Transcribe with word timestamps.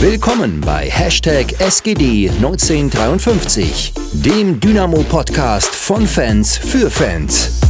Willkommen 0.00 0.60
bei 0.60 0.88
Hashtag 0.88 1.46
SGD1953, 1.60 4.22
dem 4.22 4.60
Dynamo-Podcast 4.60 5.74
von 5.74 6.06
Fans 6.06 6.56
für 6.56 6.88
Fans. 6.88 7.60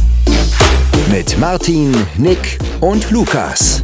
Mit 1.11 1.39
Martin, 1.39 1.91
Nick 2.19 2.59
und 2.81 3.09
Lukas. 3.09 3.83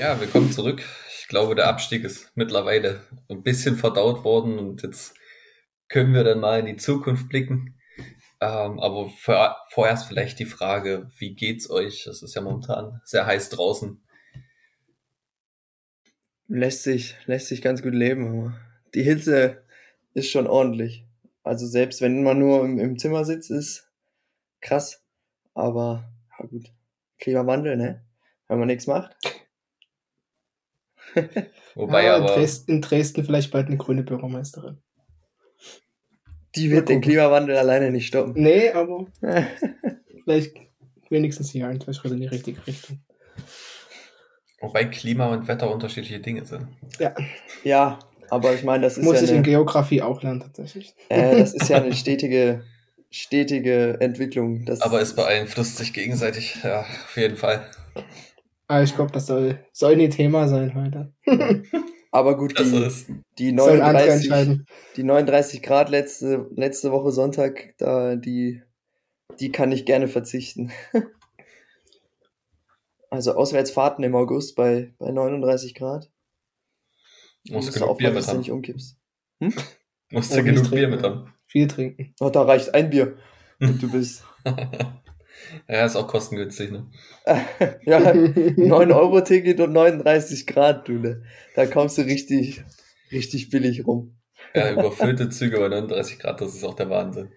Ja, 0.00 0.18
willkommen 0.18 0.50
zurück. 0.50 0.82
Ich 1.20 1.28
glaube, 1.28 1.54
der 1.54 1.68
Abstieg 1.68 2.02
ist 2.02 2.32
mittlerweile 2.34 3.02
ein 3.28 3.44
bisschen 3.44 3.76
verdaut 3.76 4.24
worden 4.24 4.58
und 4.58 4.82
jetzt 4.82 5.14
können 5.88 6.14
wir 6.14 6.24
dann 6.24 6.40
mal 6.40 6.58
in 6.58 6.66
die 6.66 6.78
Zukunft 6.78 7.28
blicken. 7.28 7.76
Ähm, 8.40 8.80
aber 8.80 9.08
vor, 9.10 9.56
vorerst 9.68 10.06
vielleicht 10.06 10.38
die 10.38 10.46
Frage, 10.46 11.10
wie 11.18 11.34
geht's 11.34 11.68
euch? 11.68 12.06
Es 12.06 12.22
ist 12.22 12.34
ja 12.34 12.40
momentan 12.40 13.00
sehr 13.04 13.26
heiß 13.26 13.50
draußen. 13.50 14.00
Lässt 16.48 16.82
sich, 16.82 17.16
lässt 17.26 17.48
sich 17.48 17.62
ganz 17.62 17.82
gut 17.82 17.94
leben, 17.94 18.26
aber 18.26 18.60
die 18.94 19.02
Hitze 19.02 19.62
ist 20.14 20.30
schon 20.30 20.46
ordentlich. 20.46 21.04
Also 21.42 21.66
selbst 21.66 22.00
wenn 22.00 22.22
man 22.22 22.38
nur 22.38 22.64
im, 22.64 22.78
im 22.78 22.98
Zimmer 22.98 23.24
sitzt, 23.24 23.50
ist 23.50 23.90
krass. 24.60 25.04
Aber 25.54 26.10
ja 26.38 26.46
gut, 26.46 26.72
Klimawandel, 27.18 27.76
ne? 27.76 28.04
Wenn 28.48 28.58
man 28.58 28.68
nichts 28.68 28.86
macht. 28.86 29.16
Wobei 31.74 32.04
Ja, 32.04 32.16
aber, 32.16 32.28
in, 32.28 32.34
Dresden, 32.34 32.70
in 32.72 32.80
Dresden 32.80 33.24
vielleicht 33.24 33.50
bald 33.52 33.66
eine 33.66 33.76
grüne 33.76 34.02
Bürgermeisterin. 34.02 34.82
Die 36.56 36.70
wird 36.70 36.88
den 36.88 37.00
Klimawandel 37.00 37.56
alleine 37.56 37.90
nicht 37.90 38.08
stoppen. 38.08 38.34
Nee, 38.36 38.70
aber 38.70 39.06
vielleicht 40.24 40.56
wenigstens 41.08 41.50
hier 41.50 41.68
ein, 41.68 41.80
zwei 41.80 41.92
Schritte 41.92 42.14
in 42.14 42.20
die 42.20 42.26
richtige 42.26 42.66
Richtung. 42.66 43.00
wobei 44.60 44.84
Klima 44.84 45.26
und 45.26 45.48
Wetter 45.48 45.70
unterschiedliche 45.72 46.20
Dinge 46.20 46.44
sind. 46.44 46.68
Ja, 46.98 47.14
ja, 47.64 47.98
aber 48.30 48.54
ich 48.54 48.62
meine, 48.62 48.84
das 48.84 48.96
ist 48.96 49.04
muss 49.04 49.16
ja 49.16 49.22
ich 49.22 49.30
in 49.30 49.36
eine, 49.36 49.44
Geografie 49.44 50.02
auch 50.02 50.22
lernen 50.22 50.40
tatsächlich. 50.40 50.94
äh, 51.08 51.36
das 51.38 51.54
ist 51.54 51.68
ja 51.68 51.78
eine 51.78 51.92
stetige, 51.94 52.64
stetige 53.10 54.00
Entwicklung. 54.00 54.64
Das, 54.64 54.80
Aber 54.80 55.00
es 55.00 55.14
beeinflusst 55.14 55.76
sich 55.76 55.92
gegenseitig, 55.92 56.56
ja, 56.62 56.80
auf 56.80 57.16
jeden 57.16 57.36
Fall. 57.36 57.66
Aber 58.68 58.82
ich 58.82 58.94
glaube, 58.94 59.10
das 59.10 59.26
soll, 59.26 59.58
soll 59.72 59.96
nie 59.96 60.08
Thema 60.08 60.46
sein 60.46 60.74
heute. 60.74 61.12
aber 62.10 62.36
gut, 62.36 62.58
Das 62.58 62.70
die, 62.70 63.22
die 63.38 63.56
Sollen 63.58 63.80
andere 63.82 64.06
39, 64.06 64.30
entscheiden. 64.30 64.66
die 64.96 65.02
39 65.04 65.62
Grad 65.62 65.88
letzte, 65.90 66.46
letzte 66.54 66.90
Woche 66.92 67.12
Sonntag, 67.12 67.74
da, 67.78 68.16
die, 68.16 68.62
die 69.38 69.52
kann 69.52 69.72
ich 69.72 69.84
gerne 69.86 70.08
verzichten. 70.08 70.70
Also 73.12 73.34
Auswärtsfahrten 73.34 74.04
im 74.04 74.14
August 74.14 74.54
bei, 74.54 74.94
bei 74.98 75.10
39 75.10 75.74
Grad. 75.74 76.12
musst 77.48 77.66
Musst 77.66 77.68
du 77.74 77.80
du 77.80 77.80
genug 77.80 77.98
Bier 77.98 78.08
mit 78.10 78.18
dass 78.18 78.26
du 78.26 78.30
haben. 78.30 78.38
nicht 78.38 78.50
umkippst. 78.52 78.96
Musst 80.12 80.32
Oh, 80.32 80.36
du 80.36 80.42
nicht 80.42 80.62
genug 80.62 80.70
Bier 80.70 80.88
trinken, 80.88 80.90
mit 80.90 81.02
ja. 81.02 81.10
haben. 81.10 81.34
Viel 81.46 81.66
trinken. 81.66 82.14
Oh, 82.20 82.30
da 82.30 82.42
reicht 82.42 82.72
ein 82.72 82.88
Bier. 82.90 83.16
Und 83.60 83.82
du 83.82 83.90
bist. 83.90 84.24
ja, 85.68 85.84
ist 85.84 85.96
auch 85.96 86.06
kostengünstig, 86.06 86.70
ne? 86.70 86.86
ja, 87.84 87.98
9-Euro-Ticket 87.98 89.60
und 89.60 89.72
39 89.72 90.46
Grad, 90.46 90.88
du. 90.88 90.94
Ne? 90.94 91.22
Da 91.54 91.66
kommst 91.66 91.98
du 91.98 92.02
richtig, 92.02 92.62
richtig 93.12 93.50
billig 93.50 93.86
rum. 93.86 94.16
Ja, 94.54 94.72
überfüllte 94.72 95.28
Züge 95.30 95.58
bei 95.58 95.68
39 95.68 96.18
Grad, 96.18 96.40
das 96.40 96.54
ist 96.54 96.64
auch 96.64 96.74
der 96.74 96.90
Wahnsinn. 96.90 97.30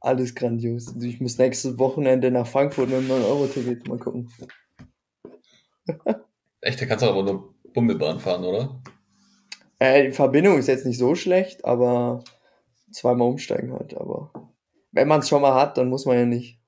Alles 0.00 0.34
grandios. 0.34 0.88
Also 0.88 1.06
Ich 1.06 1.20
muss 1.20 1.38
nächstes 1.38 1.78
Wochenende 1.78 2.30
nach 2.30 2.46
Frankfurt 2.46 2.88
mit 2.88 2.98
einem 2.98 3.10
9-Euro-Ticket 3.10 3.88
mal 3.88 3.98
gucken. 3.98 4.30
Echt, 6.60 6.80
da 6.80 6.86
kannst 6.86 7.04
du 7.04 7.08
aber 7.08 7.22
nur 7.22 7.54
Bummelbahn 7.72 8.20
fahren, 8.20 8.44
oder? 8.44 8.80
Äh, 9.78 10.06
die 10.06 10.12
Verbindung 10.12 10.58
ist 10.58 10.68
jetzt 10.68 10.86
nicht 10.86 10.98
so 10.98 11.14
schlecht, 11.14 11.64
aber 11.64 12.22
zweimal 12.92 13.28
umsteigen 13.28 13.72
halt. 13.72 13.94
Aber 13.96 14.30
wenn 14.92 15.08
man 15.08 15.20
es 15.20 15.28
schon 15.28 15.42
mal 15.42 15.54
hat, 15.54 15.76
dann 15.76 15.88
muss 15.88 16.06
man 16.06 16.16
ja 16.16 16.24
nicht. 16.24 16.60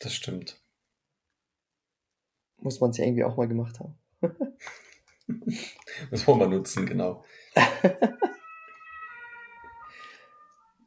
Das 0.00 0.14
stimmt. 0.14 0.60
Muss 2.58 2.80
man 2.80 2.90
es 2.90 2.96
ja 2.98 3.04
irgendwie 3.04 3.24
auch 3.24 3.36
mal 3.36 3.48
gemacht 3.48 3.78
haben. 3.80 3.98
Das 6.12 6.24
wollen 6.28 6.38
wir 6.38 6.46
nutzen, 6.46 6.86
genau. 6.86 7.24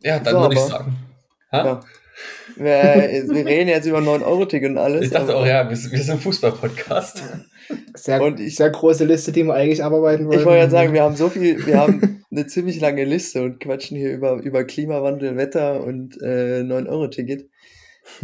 ja, 0.02 0.19
dann 0.19 0.34
So, 0.34 0.40
würde 0.42 0.56
ich 0.56 0.62
sagen. 0.62 0.96
Ha? 1.52 1.66
Ja. 1.66 1.81
Wir, 2.56 2.64
wir 3.34 3.46
reden 3.46 3.69
jetzt 3.69 3.86
über 3.86 4.00
9-Euro-Ticket 4.00 4.72
und 4.72 4.78
alles. 4.78 5.03
Ich 5.06 5.12
dachte 5.12 5.36
auch, 5.36 5.46
ja, 5.46 5.69
wir 5.69 5.75
sind, 5.75 5.92
wir 5.92 6.02
sind 6.03 6.22
Fußball-Podcast. 6.22 7.24
Sehr, 7.96 8.22
Und 8.22 8.40
ich- 8.40 8.56
sehr 8.56 8.69
große 8.69 9.03
Liste, 9.06 9.31
die 9.31 9.44
wir 9.44 9.53
eigentlich 9.53 9.84
abarbeiten 9.84 10.28
wollen. 10.28 10.40
Ich 10.40 10.46
wollte 10.46 10.59
gerade 10.59 10.72
sagen, 10.72 10.94
wir 10.94 11.03
haben 11.03 11.16
so 11.16 11.30
viel, 11.30 11.66
wir 11.66 11.78
haben 11.80 12.24
eine 12.31 12.48
ziemlich 12.48 12.80
lange 12.80 13.03
Liste 13.06 13.42
und 13.44 13.59
quatschen 13.59 13.98
hier 13.98 14.14
über, 14.14 14.36
über 14.36 14.64
Klimawandel, 14.64 15.36
Wetter 15.38 15.84
und 15.84 16.16
äh, 16.22 16.62
9-Euro-Ticket. 16.62 17.50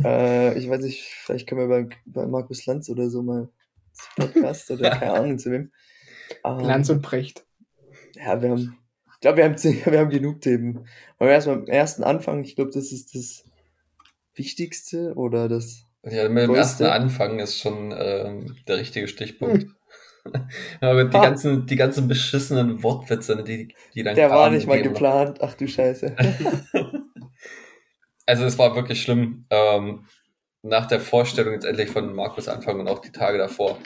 Äh, 0.03 0.57
ich 0.57 0.69
weiß 0.69 0.81
nicht, 0.83 1.03
vielleicht 1.03 1.47
können 1.47 1.61
wir 1.61 1.67
bei, 1.67 1.95
bei 2.05 2.25
Markus 2.27 2.65
Lanz 2.65 2.89
oder 2.89 3.09
so 3.09 3.21
mal 3.23 3.49
zum 3.93 4.25
Podcast 4.33 4.71
oder 4.71 4.89
keine 4.91 5.13
Ahnung 5.19 5.37
zu 5.39 5.51
wem. 5.51 5.71
Ähm, 6.43 6.59
Lanz 6.59 6.89
und 6.89 7.01
Brecht. 7.01 7.45
Ja, 8.15 8.41
wir 8.41 8.49
haben, 8.49 8.77
ich 9.13 9.19
glaube, 9.21 9.37
wir 9.37 9.43
haben, 9.45 9.55
wir 9.63 9.99
haben 9.99 10.09
genug 10.09 10.41
Themen. 10.41 10.85
Aber 11.19 11.29
erstmal 11.31 11.57
am 11.57 11.67
ersten 11.67 12.03
Anfang, 12.03 12.43
ich 12.43 12.55
glaube, 12.55 12.71
das 12.71 12.91
ist 12.91 13.15
das 13.15 13.43
Wichtigste 14.35 15.13
oder 15.15 15.47
das. 15.47 15.85
Ja, 16.03 16.29
mit 16.29 16.43
dem 16.43 16.47
Größte. 16.53 16.57
ersten 16.57 16.83
Anfang 16.85 17.39
ist 17.39 17.57
schon 17.59 17.93
ähm, 17.97 18.55
der 18.67 18.77
richtige 18.77 19.07
Stichpunkt. 19.07 19.67
Aber 20.81 21.03
die 21.05 21.09
Hm. 21.13 21.15
Ah. 21.15 21.21
ganzen, 21.23 21.65
die 21.67 21.75
ganzen 21.75 22.07
beschissenen 22.07 22.81
Wortwitze, 22.83 23.35
ne, 23.35 23.43
die, 23.43 23.75
die 23.93 24.03
dann 24.03 24.15
Der 24.15 24.29
war 24.31 24.49
nicht 24.49 24.65
mal 24.67 24.75
immer- 24.79 24.89
geplant. 24.89 25.37
Ach 25.41 25.53
du 25.53 25.67
Scheiße. 25.67 26.15
Also 28.25 28.45
es 28.45 28.57
war 28.57 28.75
wirklich 28.75 29.01
schlimm. 29.01 29.45
Ähm, 29.49 30.05
nach 30.63 30.87
der 30.87 30.99
Vorstellung 30.99 31.53
jetzt 31.53 31.65
endlich 31.65 31.89
von 31.89 32.13
Markus 32.13 32.47
Anfang 32.47 32.79
und 32.79 32.87
auch 32.87 32.99
die 32.99 33.11
Tage 33.11 33.37
davor, 33.37 33.77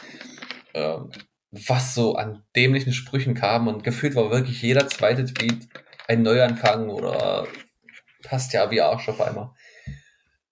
ähm, 0.73 1.09
was 1.51 1.93
so 1.93 2.15
an 2.15 2.43
dämlichen 2.55 2.93
Sprüchen 2.93 3.33
kam 3.33 3.67
und 3.67 3.83
gefühlt 3.83 4.15
war 4.15 4.31
wirklich 4.31 4.61
jeder 4.61 4.87
zweite 4.87 5.25
Tweet 5.25 5.67
ein 6.07 6.21
Neuanfang 6.21 6.89
oder 6.89 7.47
passt 8.23 8.53
ja 8.53 8.71
wie 8.71 8.81
Arsch 8.81 9.09
auf 9.09 9.19
einmal. 9.19 9.51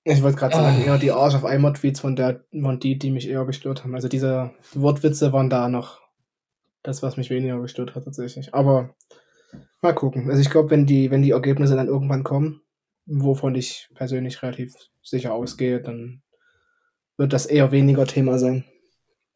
Ich 0.03 0.21
wollte 0.21 0.37
gerade 0.37 0.55
sagen, 0.55 0.81
Ah. 0.81 0.85
eher 0.85 0.97
die 0.97 1.11
Arsch 1.11 1.35
auf 1.35 1.45
einmal 1.45 1.73
Tweets 1.73 1.99
von 1.99 2.15
der 2.15 2.43
waren 2.51 2.79
die, 2.79 2.97
die 2.97 3.11
mich 3.11 3.29
eher 3.29 3.45
gestört 3.45 3.83
haben. 3.83 3.93
Also 3.95 4.07
diese 4.07 4.51
Wortwitze 4.73 5.33
waren 5.33 5.49
da 5.49 5.67
noch 5.69 6.01
das, 6.83 7.03
was 7.03 7.17
mich 7.17 7.29
weniger 7.29 7.59
gestört 7.61 7.95
hat 7.95 8.05
tatsächlich. 8.05 8.53
Aber 8.53 8.95
mal 9.81 9.93
gucken. 9.93 10.29
Also 10.29 10.41
ich 10.41 10.49
glaube, 10.49 10.69
wenn 10.71 10.85
die, 10.85 11.11
wenn 11.11 11.21
die 11.21 11.31
Ergebnisse 11.31 11.75
dann 11.75 11.87
irgendwann 11.87 12.23
kommen, 12.23 12.61
wovon 13.07 13.55
ich 13.55 13.89
persönlich 13.95 14.43
relativ 14.43 14.73
sicher 15.01 15.33
ausgehe, 15.33 15.81
dann 15.81 16.21
wird 17.17 17.33
das 17.33 17.45
eher 17.45 17.71
weniger 17.71 18.05
Thema 18.05 18.37
sein. 18.37 18.65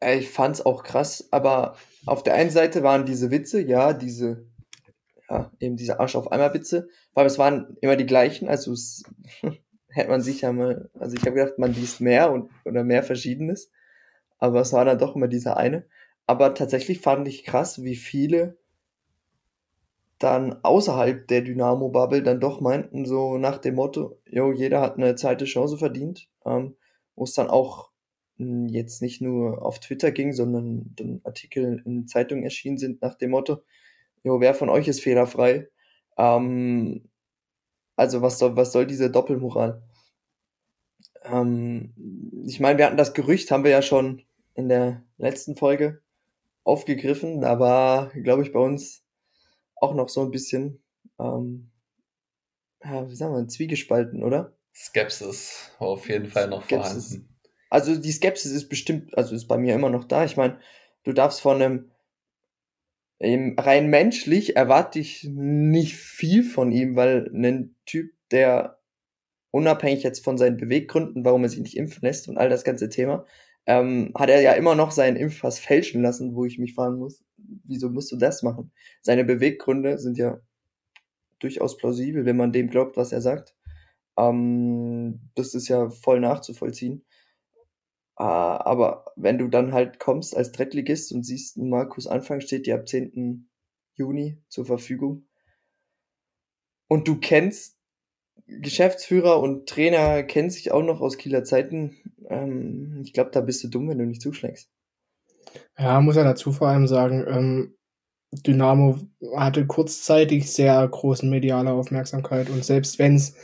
Ey, 0.00 0.18
Ich 0.18 0.30
fand's 0.30 0.64
auch 0.64 0.84
krass, 0.84 1.28
aber 1.30 1.76
auf 2.06 2.22
der 2.22 2.34
einen 2.34 2.50
Seite 2.50 2.82
waren 2.82 3.06
diese 3.06 3.30
Witze, 3.30 3.60
ja, 3.60 3.92
diese, 3.92 4.46
ja, 5.28 5.50
eben 5.60 5.76
diese 5.76 6.00
Arsch 6.00 6.16
auf 6.16 6.30
einmal 6.30 6.54
Witze, 6.54 6.88
weil 7.14 7.26
es 7.26 7.38
waren 7.38 7.76
immer 7.80 7.96
die 7.96 8.06
gleichen, 8.06 8.48
also 8.48 8.72
es 8.72 9.04
hätte 9.88 10.10
man 10.10 10.20
sich 10.20 10.42
ja 10.42 10.52
mal, 10.52 10.90
also 10.98 11.16
ich 11.16 11.22
habe 11.22 11.36
gedacht, 11.36 11.58
man 11.58 11.74
liest 11.74 12.00
mehr 12.00 12.32
und 12.32 12.50
oder 12.64 12.84
mehr 12.84 13.02
Verschiedenes, 13.02 13.70
aber 14.38 14.60
es 14.60 14.72
war 14.72 14.84
dann 14.84 14.98
doch 14.98 15.16
immer 15.16 15.28
dieser 15.28 15.56
eine. 15.56 15.86
Aber 16.26 16.54
tatsächlich 16.54 17.00
fand 17.00 17.26
ich 17.28 17.44
krass, 17.44 17.82
wie 17.82 17.96
viele 17.96 18.56
dann 20.22 20.58
außerhalb 20.62 21.26
der 21.28 21.42
Dynamo-Bubble 21.42 22.22
dann 22.22 22.40
doch 22.40 22.60
meinten, 22.60 23.04
so 23.06 23.38
nach 23.38 23.58
dem 23.58 23.74
Motto, 23.76 24.18
jo, 24.26 24.52
jeder 24.52 24.80
hat 24.80 24.96
eine 24.96 25.14
zweite 25.16 25.44
Chance 25.44 25.78
verdient, 25.78 26.28
ähm, 26.46 26.76
wo 27.16 27.24
es 27.24 27.34
dann 27.34 27.48
auch 27.50 27.90
mh, 28.38 28.70
jetzt 28.70 29.02
nicht 29.02 29.20
nur 29.20 29.64
auf 29.64 29.80
Twitter 29.80 30.12
ging, 30.12 30.32
sondern 30.32 30.92
dann 30.96 31.20
Artikel 31.24 31.82
in 31.84 32.06
Zeitungen 32.08 32.44
erschienen 32.44 32.78
sind 32.78 33.02
nach 33.02 33.14
dem 33.16 33.30
Motto, 33.32 33.62
jo, 34.24 34.40
wer 34.40 34.54
von 34.54 34.70
euch 34.70 34.88
ist 34.88 35.00
fehlerfrei? 35.02 35.68
Ähm, 36.18 37.08
also 37.96 38.22
was 38.22 38.38
soll, 38.38 38.56
was 38.56 38.72
soll 38.72 38.86
diese 38.86 39.10
Doppelmoral? 39.10 39.82
Ähm, 41.24 41.94
ich 42.46 42.60
meine, 42.60 42.78
wir 42.78 42.86
hatten 42.86 42.96
das 42.96 43.14
Gerücht, 43.14 43.50
haben 43.50 43.64
wir 43.64 43.70
ja 43.70 43.82
schon 43.82 44.22
in 44.54 44.68
der 44.68 45.02
letzten 45.18 45.56
Folge 45.56 46.00
aufgegriffen. 46.64 47.40
Da 47.40 47.58
war, 47.60 48.10
glaube 48.10 48.42
ich, 48.42 48.52
bei 48.52 48.60
uns 48.60 49.01
auch 49.82 49.94
noch 49.94 50.08
so 50.08 50.22
ein 50.22 50.30
bisschen, 50.30 50.82
ähm, 51.18 51.70
ja, 52.84 53.08
wie 53.08 53.14
sagen 53.14 53.34
wir, 53.34 53.48
zwiegespalten, 53.48 54.22
oder? 54.22 54.56
Skepsis 54.74 55.70
war 55.78 55.88
auf 55.88 56.08
jeden 56.08 56.26
Fall 56.26 56.48
noch 56.48 56.64
Skepsis. 56.64 57.08
vorhanden. 57.08 57.38
Also 57.68 57.96
die 57.96 58.12
Skepsis 58.12 58.52
ist 58.52 58.68
bestimmt, 58.68 59.16
also 59.16 59.34
ist 59.34 59.48
bei 59.48 59.58
mir 59.58 59.74
immer 59.74 59.90
noch 59.90 60.04
da. 60.04 60.24
Ich 60.24 60.36
meine, 60.36 60.58
du 61.04 61.12
darfst 61.12 61.40
von 61.40 61.60
einem 61.60 61.90
rein 63.22 63.88
menschlich 63.88 64.56
erwarte 64.56 64.98
ich 64.98 65.24
nicht 65.24 65.96
viel 65.96 66.42
von 66.42 66.72
ihm, 66.72 66.96
weil 66.96 67.30
ein 67.32 67.76
Typ, 67.86 68.10
der 68.30 68.80
unabhängig 69.52 70.02
jetzt 70.02 70.24
von 70.24 70.38
seinen 70.38 70.56
Beweggründen, 70.56 71.24
warum 71.24 71.44
er 71.44 71.50
sich 71.50 71.60
nicht 71.60 71.76
impfen 71.76 72.02
lässt 72.02 72.28
und 72.28 72.36
all 72.36 72.48
das 72.48 72.64
ganze 72.64 72.88
Thema, 72.88 73.24
ähm, 73.66 74.12
hat 74.16 74.28
er 74.28 74.40
ja 74.40 74.52
immer 74.52 74.74
noch 74.74 74.90
seinen 74.90 75.16
Impfpass 75.16 75.60
fälschen 75.60 76.02
lassen, 76.02 76.34
wo 76.34 76.44
ich 76.44 76.58
mich 76.58 76.74
fragen 76.74 76.98
muss, 76.98 77.22
wieso 77.64 77.90
musst 77.90 78.12
du 78.12 78.16
das 78.16 78.42
machen? 78.42 78.72
Seine 79.02 79.24
Beweggründe 79.24 79.98
sind 79.98 80.18
ja 80.18 80.40
durchaus 81.38 81.76
plausibel, 81.76 82.24
wenn 82.24 82.36
man 82.36 82.52
dem 82.52 82.70
glaubt, 82.70 82.96
was 82.96 83.12
er 83.12 83.20
sagt. 83.20 83.54
Ähm, 84.16 85.20
das 85.34 85.54
ist 85.54 85.68
ja 85.68 85.90
voll 85.90 86.20
nachzuvollziehen. 86.20 87.04
Äh, 88.18 88.22
aber 88.24 89.06
wenn 89.16 89.38
du 89.38 89.48
dann 89.48 89.72
halt 89.72 89.98
kommst 89.98 90.36
als 90.36 90.52
Drittligist 90.52 91.12
und 91.12 91.24
siehst, 91.24 91.58
Markus 91.58 92.06
Anfang 92.06 92.40
steht 92.40 92.66
dir 92.66 92.76
ab 92.76 92.88
10. 92.88 93.48
Juni 93.94 94.38
zur 94.48 94.66
Verfügung 94.66 95.26
und 96.88 97.08
du 97.08 97.18
kennst 97.18 97.78
Geschäftsführer 98.46 99.40
und 99.40 99.68
Trainer 99.68 100.22
kennen 100.22 100.50
sich 100.50 100.72
auch 100.72 100.82
noch 100.82 101.00
aus 101.00 101.16
Kieler 101.16 101.44
Zeiten. 101.44 101.96
Ähm, 102.28 103.00
ich 103.04 103.12
glaube, 103.12 103.30
da 103.30 103.40
bist 103.40 103.64
du 103.64 103.68
dumm, 103.68 103.88
wenn 103.88 103.98
du 103.98 104.06
nicht 104.06 104.22
zuschlägst. 104.22 104.70
Ja, 105.78 106.00
muss 106.00 106.16
ja 106.16 106.24
dazu 106.24 106.52
vor 106.52 106.68
allem 106.68 106.86
sagen, 106.86 107.24
ähm, 107.26 107.74
Dynamo 108.32 108.98
hatte 109.36 109.66
kurzzeitig 109.66 110.50
sehr 110.50 110.86
großen 110.88 111.28
mediale 111.28 111.72
Aufmerksamkeit 111.72 112.48
und 112.50 112.64
selbst 112.64 112.98
wenn 112.98 113.16
es 113.16 113.34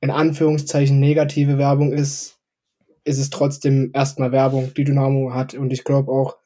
in 0.00 0.10
Anführungszeichen 0.10 1.00
negative 1.00 1.56
Werbung 1.56 1.92
ist, 1.92 2.38
ist 3.04 3.18
es 3.18 3.30
trotzdem 3.30 3.90
erstmal 3.94 4.32
Werbung, 4.32 4.72
die 4.74 4.84
Dynamo 4.84 5.32
hat 5.32 5.54
und 5.54 5.72
ich 5.72 5.84
glaube 5.84 6.12
auch, 6.12 6.36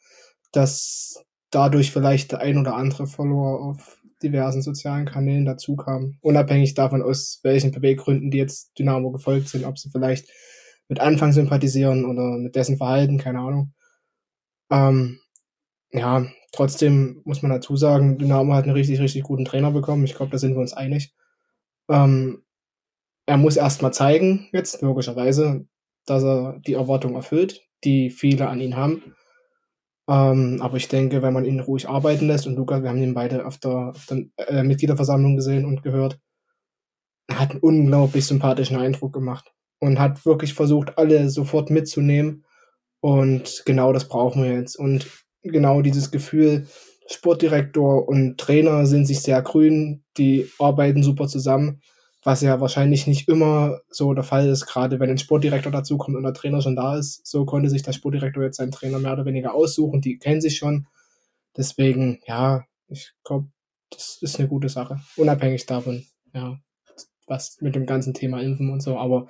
dass 0.52 1.24
dadurch 1.50 1.90
vielleicht 1.90 2.32
der 2.32 2.40
ein 2.40 2.58
oder 2.58 2.74
andere 2.76 3.06
Follower 3.06 3.60
auf 3.60 3.98
diversen 4.22 4.62
sozialen 4.62 5.06
Kanälen 5.06 5.44
dazu 5.44 5.76
kam. 5.76 6.18
Unabhängig 6.20 6.74
davon, 6.74 7.02
aus 7.02 7.40
welchen 7.42 7.70
Beweggründen 7.70 8.30
die 8.30 8.38
jetzt 8.38 8.78
Dynamo 8.78 9.10
gefolgt 9.10 9.48
sind, 9.48 9.64
ob 9.64 9.78
sie 9.78 9.90
vielleicht 9.90 10.28
mit 10.88 11.00
Anfang 11.00 11.32
sympathisieren 11.32 12.04
oder 12.04 12.38
mit 12.38 12.54
dessen 12.56 12.76
Verhalten, 12.76 13.18
keine 13.18 13.40
Ahnung. 13.40 13.72
Ähm, 14.70 15.20
ja, 15.92 16.26
trotzdem 16.52 17.22
muss 17.24 17.42
man 17.42 17.50
dazu 17.50 17.76
sagen, 17.76 18.18
Dynamo 18.18 18.54
hat 18.54 18.64
einen 18.64 18.74
richtig, 18.74 19.00
richtig 19.00 19.22
guten 19.22 19.44
Trainer 19.44 19.70
bekommen. 19.70 20.04
Ich 20.04 20.14
glaube, 20.14 20.32
da 20.32 20.38
sind 20.38 20.54
wir 20.54 20.60
uns 20.60 20.74
einig. 20.74 21.14
Ähm, 21.88 22.44
er 23.26 23.36
muss 23.36 23.56
erstmal 23.56 23.92
zeigen, 23.92 24.48
jetzt 24.52 24.82
logischerweise, 24.82 25.66
dass 26.06 26.22
er 26.22 26.58
die 26.66 26.74
Erwartung 26.74 27.14
erfüllt, 27.14 27.62
die 27.84 28.10
viele 28.10 28.48
an 28.48 28.60
ihn 28.60 28.76
haben. 28.76 29.14
Ähm, 30.08 30.58
aber 30.62 30.78
ich 30.78 30.88
denke, 30.88 31.20
wenn 31.20 31.34
man 31.34 31.44
ihn 31.44 31.60
ruhig 31.60 31.88
arbeiten 31.88 32.26
lässt, 32.26 32.46
und 32.46 32.56
Lukas, 32.56 32.82
wir 32.82 32.88
haben 32.88 33.02
ihn 33.02 33.14
beide 33.14 33.46
auf 33.46 33.58
der, 33.58 33.90
auf 33.90 34.06
der 34.06 34.24
äh, 34.38 34.62
Mitgliederversammlung 34.62 35.36
gesehen 35.36 35.66
und 35.66 35.82
gehört, 35.82 36.18
hat 37.30 37.50
einen 37.50 37.60
unglaublich 37.60 38.24
sympathischen 38.24 38.78
Eindruck 38.78 39.12
gemacht 39.12 39.52
und 39.80 39.98
hat 39.98 40.24
wirklich 40.24 40.54
versucht, 40.54 40.96
alle 40.96 41.28
sofort 41.28 41.68
mitzunehmen. 41.68 42.44
Und 43.00 43.62
genau 43.64 43.92
das 43.92 44.08
brauchen 44.08 44.42
wir 44.42 44.52
jetzt. 44.52 44.76
Und 44.76 45.06
genau 45.42 45.82
dieses 45.82 46.10
Gefühl, 46.10 46.66
Sportdirektor 47.06 48.08
und 48.08 48.38
Trainer 48.38 48.86
sind 48.86 49.06
sich 49.06 49.20
sehr 49.20 49.40
grün, 49.42 50.04
die 50.16 50.50
arbeiten 50.58 51.02
super 51.02 51.26
zusammen 51.26 51.80
was 52.28 52.42
ja 52.42 52.60
wahrscheinlich 52.60 53.06
nicht 53.06 53.28
immer 53.28 53.80
so 53.88 54.12
der 54.12 54.24
Fall 54.24 54.48
ist, 54.48 54.66
gerade 54.66 54.98
wenn 55.00 55.10
ein 55.10 55.18
Sportdirektor 55.18 55.70
dazukommt 55.70 56.16
und 56.16 56.24
der 56.24 56.34
Trainer 56.34 56.60
schon 56.60 56.76
da 56.76 56.98
ist. 56.98 57.26
So 57.26 57.44
konnte 57.44 57.70
sich 57.70 57.82
der 57.82 57.92
Sportdirektor 57.92 58.42
jetzt 58.42 58.56
seinen 58.56 58.72
Trainer 58.72 58.98
mehr 58.98 59.12
oder 59.12 59.24
weniger 59.24 59.54
aussuchen, 59.54 60.00
die 60.00 60.18
kennen 60.18 60.40
sich 60.40 60.58
schon. 60.58 60.86
Deswegen, 61.56 62.20
ja, 62.26 62.64
ich 62.88 63.12
glaube, 63.24 63.48
das 63.90 64.18
ist 64.20 64.38
eine 64.38 64.48
gute 64.48 64.68
Sache. 64.68 65.00
Unabhängig 65.16 65.66
davon, 65.66 66.04
ja, 66.34 66.58
was 67.26 67.58
mit 67.60 67.74
dem 67.74 67.86
ganzen 67.86 68.14
Thema 68.14 68.42
Impfen 68.42 68.70
und 68.70 68.82
so. 68.82 68.98
Aber 68.98 69.26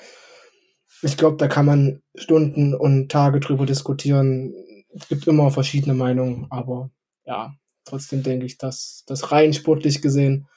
ich 1.02 1.16
glaube, 1.16 1.36
da 1.36 1.48
kann 1.48 1.66
man 1.66 2.02
Stunden 2.14 2.74
und 2.74 3.10
Tage 3.10 3.40
drüber 3.40 3.66
diskutieren. 3.66 4.52
Es 4.94 5.08
gibt 5.08 5.26
immer 5.26 5.50
verschiedene 5.50 5.94
Meinungen, 5.94 6.46
aber 6.50 6.90
ja, 7.24 7.54
trotzdem 7.84 8.22
denke 8.22 8.46
ich, 8.46 8.58
dass 8.58 9.04
das 9.06 9.30
rein 9.32 9.52
sportlich 9.52 10.02
gesehen 10.02 10.48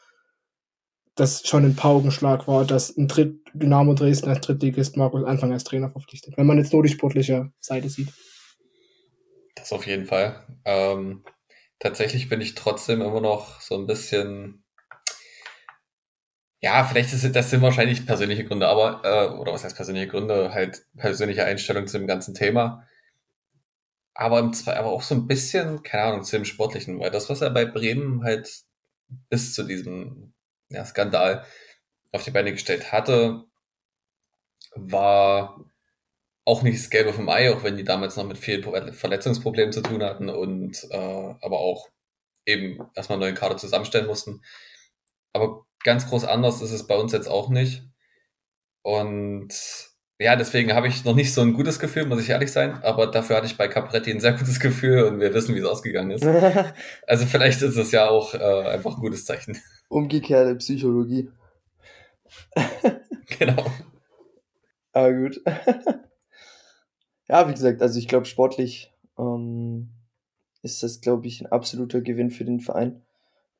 das 1.15 1.47
schon 1.47 1.65
ein 1.65 1.75
Paukenschlag 1.75 2.47
war, 2.47 2.65
dass 2.65 2.95
ein 2.97 3.07
Dritt 3.07 3.39
Dynamo 3.53 3.93
Dresden 3.93 4.29
als 4.29 4.41
Drittligist 4.41 4.97
Markus 4.97 5.23
Anfang 5.23 5.51
als 5.51 5.63
Trainer 5.63 5.89
verpflichtet, 5.89 6.37
wenn 6.37 6.47
man 6.47 6.57
jetzt 6.57 6.73
nur 6.73 6.83
die 6.83 6.89
sportliche 6.89 7.51
Seite 7.59 7.89
sieht. 7.89 8.09
Das 9.55 9.73
auf 9.73 9.85
jeden 9.85 10.05
Fall. 10.05 10.45
Ähm, 10.65 11.23
tatsächlich 11.79 12.29
bin 12.29 12.41
ich 12.41 12.55
trotzdem 12.55 13.01
immer 13.01 13.21
noch 13.21 13.59
so 13.61 13.75
ein 13.75 13.87
bisschen. 13.87 14.60
Ja, 16.61 16.83
vielleicht 16.85 17.11
ist 17.13 17.35
das 17.35 17.49
sind 17.49 17.61
wahrscheinlich 17.63 18.05
persönliche 18.05 18.45
Gründe, 18.45 18.67
aber, 18.67 19.01
äh, 19.03 19.35
oder 19.39 19.51
was 19.53 19.63
heißt 19.63 19.75
persönliche 19.75 20.07
Gründe, 20.07 20.53
halt 20.53 20.85
persönliche 20.95 21.43
Einstellung 21.43 21.87
zu 21.87 21.97
dem 21.97 22.07
ganzen 22.07 22.35
Thema. 22.35 22.87
Aber, 24.13 24.39
im, 24.39 24.51
aber 24.67 24.87
auch 24.89 25.01
so 25.01 25.15
ein 25.15 25.27
bisschen, 25.27 25.83
keine 25.83 26.03
Ahnung, 26.03 26.23
zu 26.23 26.35
dem 26.37 26.45
Sportlichen, 26.45 26.99
weil 26.99 27.11
das, 27.11 27.29
was 27.29 27.41
er 27.41 27.49
bei 27.49 27.65
Bremen 27.65 28.23
halt 28.23 28.49
bis 29.29 29.53
zu 29.53 29.63
diesem 29.63 30.33
ja, 30.69 30.85
Skandal 30.85 31.45
auf 32.11 32.23
die 32.23 32.31
Beine 32.31 32.51
gestellt 32.51 32.91
hatte, 32.91 33.45
war 34.75 35.65
auch 36.45 36.63
nicht 36.63 36.79
das 36.79 36.89
Gelbe 36.89 37.13
vom 37.13 37.29
Ei, 37.29 37.51
auch 37.53 37.63
wenn 37.63 37.77
die 37.77 37.83
damals 37.83 38.15
noch 38.17 38.25
mit 38.25 38.37
vielen 38.37 38.63
Verletzungsproblemen 38.93 39.73
zu 39.73 39.81
tun 39.81 40.03
hatten 40.03 40.29
und 40.29 40.85
äh, 40.91 40.97
aber 41.41 41.59
auch 41.59 41.89
eben 42.45 42.79
erstmal 42.95 43.17
einen 43.17 43.21
neuen 43.21 43.35
Kader 43.35 43.57
zusammenstellen 43.57 44.07
mussten. 44.07 44.43
Aber 45.33 45.65
ganz 45.83 46.07
groß 46.07 46.25
anders 46.25 46.61
ist 46.61 46.71
es 46.71 46.87
bei 46.87 46.97
uns 46.97 47.11
jetzt 47.11 47.27
auch 47.27 47.49
nicht. 47.49 47.83
Und 48.83 49.49
ja, 50.19 50.35
deswegen 50.35 50.73
habe 50.73 50.87
ich 50.87 51.03
noch 51.03 51.15
nicht 51.15 51.33
so 51.33 51.41
ein 51.41 51.53
gutes 51.53 51.79
Gefühl, 51.79 52.05
muss 52.05 52.21
ich 52.21 52.29
ehrlich 52.29 52.51
sein. 52.51 52.81
Aber 52.83 53.07
dafür 53.07 53.37
hatte 53.37 53.47
ich 53.47 53.57
bei 53.57 53.67
Capretti 53.67 54.11
ein 54.11 54.19
sehr 54.19 54.33
gutes 54.33 54.59
Gefühl 54.59 55.03
und 55.03 55.19
wir 55.19 55.33
wissen, 55.33 55.55
wie 55.55 55.59
es 55.59 55.65
ausgegangen 55.65 56.11
ist. 56.11 56.25
also 57.07 57.25
vielleicht 57.25 57.61
ist 57.61 57.77
es 57.77 57.91
ja 57.91 58.09
auch 58.09 58.33
äh, 58.33 58.67
einfach 58.69 58.95
ein 58.95 59.01
gutes 59.01 59.25
Zeichen 59.25 59.57
umgekehrte 59.91 60.55
Psychologie. 60.55 61.29
genau. 63.39 63.65
Aber 64.93 65.13
gut. 65.13 65.41
ja, 67.27 67.47
wie 67.47 67.53
gesagt, 67.53 67.81
also 67.81 67.99
ich 67.99 68.07
glaube, 68.07 68.25
sportlich 68.25 68.93
ähm, 69.17 69.89
ist 70.61 70.81
das, 70.81 71.01
glaube 71.01 71.27
ich, 71.27 71.41
ein 71.41 71.51
absoluter 71.51 72.01
Gewinn 72.01 72.31
für 72.31 72.45
den 72.45 72.61
Verein. 72.61 73.05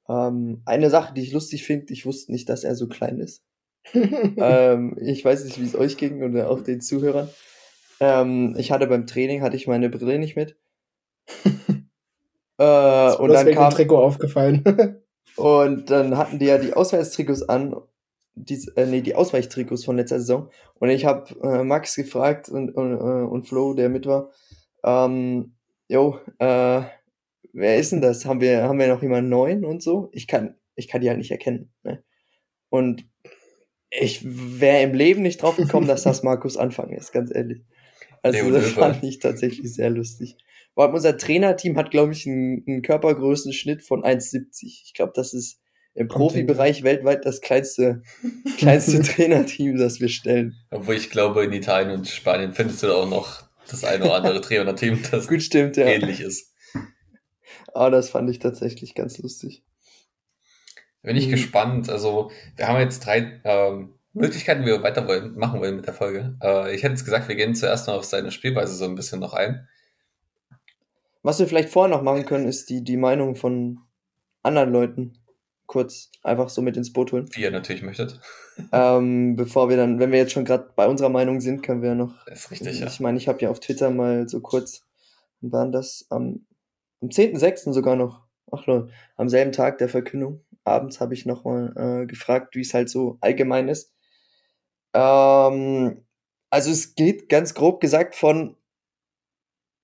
Ähm, 0.09 0.62
eine 0.65 0.89
Sache, 0.89 1.13
die 1.13 1.21
ich 1.21 1.31
lustig 1.31 1.63
finde, 1.63 1.94
ich 1.94 2.06
wusste 2.06 2.31
nicht, 2.31 2.50
dass 2.50 2.63
er 2.63 2.75
so 2.75 2.88
klein 2.88 3.19
ist. 3.19 3.44
ähm, 3.94 4.98
ich 5.01 5.24
weiß 5.24 5.44
nicht, 5.45 5.59
wie 5.59 5.65
es 5.65 5.75
euch 5.75 5.98
ging 5.98 6.21
oder 6.24 6.50
auch 6.50 6.62
den 6.62 6.81
Zuhörern. 6.81 7.30
Ähm, 8.00 8.55
ich 8.58 8.72
hatte 8.72 8.88
beim 8.88 9.08
Training 9.08 9.41
hatte 9.41 9.55
ich 9.55 9.67
meine 9.67 9.89
Brille 9.89 10.20
nicht 10.20 10.36
mit. 10.36 10.58
äh, 12.58 13.15
und 13.15 13.34
dann 13.34 13.51
kam 13.51 13.72
Trikot 13.72 13.98
aufgefallen. 13.98 14.63
Und 15.38 15.89
dann 15.89 16.17
hatten 16.17 16.39
die 16.39 16.46
ja 16.46 16.58
die 16.58 16.74
Ausweichstrikots 16.74 17.43
an, 17.43 17.75
die, 18.36 18.67
äh, 18.75 18.86
nee, 18.86 19.01
die 19.01 19.15
Ausweichtrikots 19.15 19.86
von 19.86 19.98
letzter 19.98 20.20
Saison. 20.20 20.50
Und 20.79 20.89
ich 20.89 21.05
habe 21.05 21.34
äh, 21.41 21.63
Max 21.63 21.96
gefragt 21.96 22.50
und, 22.50 22.72
und, 22.72 22.93
äh, 22.93 23.25
und 23.25 23.48
Flo, 23.48 23.74
der 23.74 23.89
mit 23.89 24.05
war, 24.05 24.29
ähm, 24.84 25.53
jo, 25.88 26.20
äh, 26.39 26.81
wer 27.53 27.77
ist 27.77 27.91
denn 27.91 28.01
das? 28.01 28.25
Haben 28.25 28.41
wir, 28.41 28.63
haben 28.63 28.79
wir 28.79 28.88
noch 28.88 29.01
jemanden 29.01 29.29
neuen 29.29 29.65
und 29.65 29.81
so? 29.81 30.10
Ich 30.13 30.27
kann, 30.27 30.55
ich 30.75 30.88
kann 30.88 31.01
die 31.01 31.10
halt 31.10 31.17
nicht 31.17 31.31
erkennen. 31.31 31.72
Ne? 31.84 32.03
Und 32.70 33.05
ich 33.89 34.22
wäre 34.24 34.84
im 34.84 34.93
Leben 34.93 35.22
nicht 35.22 35.41
drauf 35.41 35.58
gekommen, 35.58 35.88
dass 35.88 36.03
das 36.03 36.24
Markus 36.24 36.58
Anfang 36.58 36.91
ist, 36.91 37.12
ganz 37.12 37.34
ehrlich. 37.34 37.63
Also 38.24 38.51
das 38.51 38.72
fand 38.72 39.03
ich 39.03 39.20
tatsächlich 39.20 39.74
sehr 39.74 39.89
lustig. 39.89 40.38
Weil 40.75 40.89
unser 40.89 41.17
Trainerteam 41.17 41.77
hat, 41.77 41.91
glaube 41.91 42.13
ich, 42.13 42.25
einen, 42.25 42.63
einen 42.65 42.81
Körpergrößenschnitt 42.81 43.81
von 43.81 44.03
1,70. 44.03 44.81
Ich 44.86 44.93
glaube, 44.93 45.12
das 45.15 45.34
ist 45.34 45.60
im 45.93 46.08
Profibereich 46.08 46.84
weltweit 46.84 47.25
das 47.25 47.41
kleinste, 47.41 48.03
kleinste 48.58 49.01
Trainerteam, 49.03 49.77
das 49.77 50.00
wir 50.00 50.08
stellen. 50.08 50.55
Obwohl 50.70 50.96
ich 50.96 51.10
glaube, 51.10 51.43
in 51.43 51.51
Italien 51.51 51.91
und 51.91 52.08
Spanien 52.08 52.53
findest 52.53 52.84
du 52.84 52.88
da 52.88 52.93
auch 52.93 53.10
noch 53.10 53.43
das 53.70 53.84
eine 53.84 54.05
oder 54.05 54.15
andere 54.15 54.39
Trainerteam, 54.41 55.00
das 55.12 55.27
Gut 55.27 55.43
stimmt, 55.43 55.75
ja. 55.75 55.86
ähnlich 55.86 56.22
ist. 56.22 56.50
Aber 57.74 57.91
das 57.91 58.10
fand 58.10 58.30
ich 58.30 58.39
tatsächlich 58.39 58.96
ganz 58.96 59.18
lustig. 59.18 59.63
Bin 61.01 61.15
ich 61.15 61.27
mhm. 61.27 61.32
gespannt. 61.32 61.89
Also, 61.89 62.32
wir 62.56 62.68
haben 62.68 62.80
jetzt 62.80 63.06
drei 63.06 63.41
ähm, 63.44 63.94
Möglichkeiten, 64.13 64.62
wie 64.63 64.68
wir 64.68 64.84
weiter 64.84 65.08
wollen, 65.08 65.36
machen 65.36 65.60
wollen 65.60 65.75
mit 65.75 65.88
der 65.88 65.94
Folge. 65.94 66.38
Äh, 66.41 66.75
ich 66.75 66.84
hätte 66.84 66.94
jetzt 66.94 67.06
gesagt, 67.06 67.27
wir 67.27 67.36
gehen 67.36 67.56
zuerst 67.56 67.88
noch 67.88 67.96
auf 67.96 68.06
seine 68.06 68.32
Spielweise 68.32 68.75
so 68.75 68.86
ein 68.86 68.96
bisschen 68.96 69.20
noch 69.20 69.34
ein. 69.34 69.68
Was 71.24 71.39
wir 71.39 71.48
vielleicht 71.48 71.70
vorher 71.70 71.96
noch 71.96 72.03
machen 72.03 72.25
können, 72.25 72.48
ist 72.48 72.70
die, 72.70 72.84
die 72.84 72.98
Meinung 72.98 73.36
von 73.36 73.80
anderen 74.44 74.72
Leuten 74.72 75.13
kurz 75.68 76.10
einfach 76.24 76.50
so 76.50 76.62
mit 76.62 76.75
ins 76.75 76.91
Boot 76.91 77.13
holen. 77.13 77.30
Wie 77.32 77.41
ihr 77.41 77.51
natürlich 77.51 77.84
möchtet. 77.84 78.20
Ähm, 78.74 79.38
bevor 79.38 79.70
wir 79.70 79.77
dann, 79.77 79.98
wenn 79.98 80.12
wir 80.12 80.20
jetzt 80.20 80.34
schon 80.34 80.46
gerade 80.46 80.70
bei 80.75 80.86
unserer 80.86 81.10
Meinung 81.10 81.39
sind, 81.39 81.63
können 81.63 81.82
wir 81.82 81.96
noch. 81.96 82.13
Das 82.25 82.41
ist 82.41 82.51
richtig, 82.51 82.80
ja. 82.80 82.86
Ich 82.86 83.00
meine, 83.00 83.18
ich 83.18 83.27
habe 83.27 83.39
ja 83.41 83.50
auf 83.50 83.60
Twitter 83.60 83.89
mal 83.89 84.27
so 84.27 84.39
kurz, 84.41 84.84
waren 85.39 85.72
das 85.72 86.06
am, 86.10 86.46
am 87.01 87.10
10.06. 87.10 87.74
sogar 87.74 87.96
noch, 87.96 88.27
ach 88.51 88.65
Leute, 88.65 88.89
am 89.17 89.29
selben 89.29 89.51
Tag 89.51 89.77
der 89.77 89.89
Verkündung, 89.89 90.43
abends 90.63 91.00
habe 91.00 91.13
ich 91.13 91.25
nochmal 91.25 91.74
äh, 91.75 92.05
gefragt, 92.05 92.55
wie 92.55 92.62
es 92.62 92.74
halt 92.74 92.89
so 92.89 93.17
allgemein 93.22 93.67
ist. 93.67 93.93
Ähm, 94.93 96.05
also 96.50 96.72
es 96.72 96.96
geht 96.96 97.29
ganz 97.29 97.53
grob 97.53 97.79
gesagt 97.81 98.15
von 98.15 98.55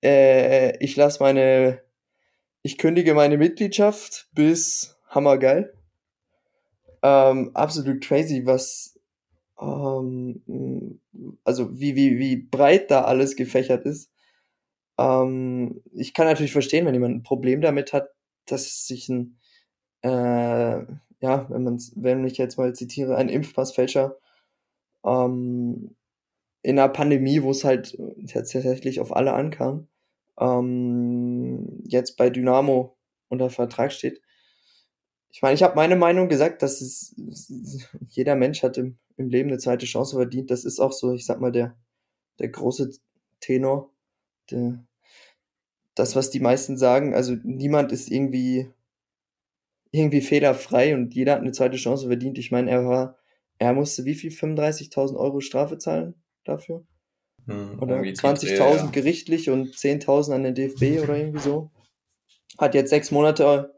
äh, 0.02 0.76
ich 0.84 0.96
lasse 0.96 1.22
meine, 1.22 1.82
ich 2.62 2.78
kündige 2.78 3.14
meine 3.14 3.38
Mitgliedschaft 3.38 4.28
bis 4.32 4.96
hammergeil. 5.08 5.74
Ähm, 7.02 7.50
absolut 7.54 8.02
crazy, 8.02 8.44
was 8.44 8.98
ähm, 9.60 11.00
also 11.44 11.78
wie, 11.78 11.96
wie, 11.96 12.18
wie 12.18 12.36
breit 12.36 12.90
da 12.90 13.02
alles 13.02 13.36
gefächert 13.36 13.86
ist. 13.86 14.12
Ähm, 14.98 15.82
ich 15.92 16.14
kann 16.14 16.26
natürlich 16.26 16.52
verstehen, 16.52 16.86
wenn 16.86 16.94
jemand 16.94 17.16
ein 17.16 17.22
Problem 17.22 17.60
damit 17.60 17.92
hat, 17.92 18.10
dass 18.46 18.86
sich 18.86 19.08
ein, 19.08 19.38
äh, 20.02 20.08
ja, 21.20 21.50
wenn 21.50 21.64
man 21.64 21.80
wenn 21.96 22.26
ich 22.26 22.38
jetzt 22.38 22.58
mal 22.58 22.74
zitiere, 22.74 23.16
ein 23.16 23.28
Impfpassfälscher 23.28 24.16
ähm, 25.04 25.96
in 26.62 26.78
einer 26.78 26.88
Pandemie, 26.88 27.42
wo 27.42 27.50
es 27.50 27.64
halt 27.64 27.96
tatsächlich 28.28 29.00
auf 29.00 29.14
alle 29.14 29.34
ankam, 29.34 29.88
ähm, 30.38 31.82
jetzt 31.84 32.16
bei 32.16 32.30
Dynamo 32.30 32.96
unter 33.28 33.50
Vertrag 33.50 33.92
steht. 33.92 34.20
Ich 35.30 35.42
meine, 35.42 35.54
ich 35.54 35.62
habe 35.62 35.76
meine 35.76 35.96
Meinung 35.96 36.28
gesagt, 36.28 36.62
dass 36.62 36.80
es 36.80 37.14
jeder 38.08 38.34
Mensch 38.34 38.62
hat 38.62 38.78
im, 38.78 38.98
im 39.16 39.28
Leben 39.28 39.50
eine 39.50 39.58
zweite 39.58 39.86
Chance 39.86 40.16
verdient. 40.16 40.50
Das 40.50 40.64
ist 40.64 40.80
auch 40.80 40.92
so, 40.92 41.12
ich 41.12 41.26
sag 41.26 41.40
mal, 41.40 41.52
der, 41.52 41.76
der 42.38 42.48
große 42.48 42.90
Tenor. 43.40 43.92
Der, 44.50 44.84
das, 45.98 46.14
was 46.14 46.30
die 46.30 46.40
meisten 46.40 46.76
sagen, 46.76 47.14
also 47.14 47.36
niemand 47.42 47.90
ist 47.92 48.10
irgendwie, 48.10 48.70
irgendwie 49.90 50.20
fehlerfrei 50.20 50.94
und 50.94 51.14
jeder 51.14 51.32
hat 51.32 51.40
eine 51.40 51.52
zweite 51.52 51.76
Chance 51.76 52.06
verdient. 52.06 52.38
Ich 52.38 52.52
meine, 52.52 52.70
er 52.70 52.86
war, 52.86 53.18
er 53.58 53.72
musste 53.72 54.04
wie 54.04 54.14
viel? 54.14 54.30
35.000 54.30 55.16
Euro 55.16 55.40
Strafe 55.40 55.78
zahlen 55.78 56.14
dafür? 56.44 56.86
Hm, 57.46 57.82
oder 57.82 57.96
20.000 57.96 58.56
ja. 58.58 58.86
gerichtlich 58.90 59.50
und 59.50 59.74
10.000 59.74 60.34
an 60.34 60.42
den 60.44 60.54
DFB 60.54 61.02
oder 61.02 61.16
irgendwie 61.16 61.40
so. 61.40 61.70
Hat 62.58 62.74
jetzt 62.74 62.90
sechs 62.90 63.10
Monate 63.10 63.74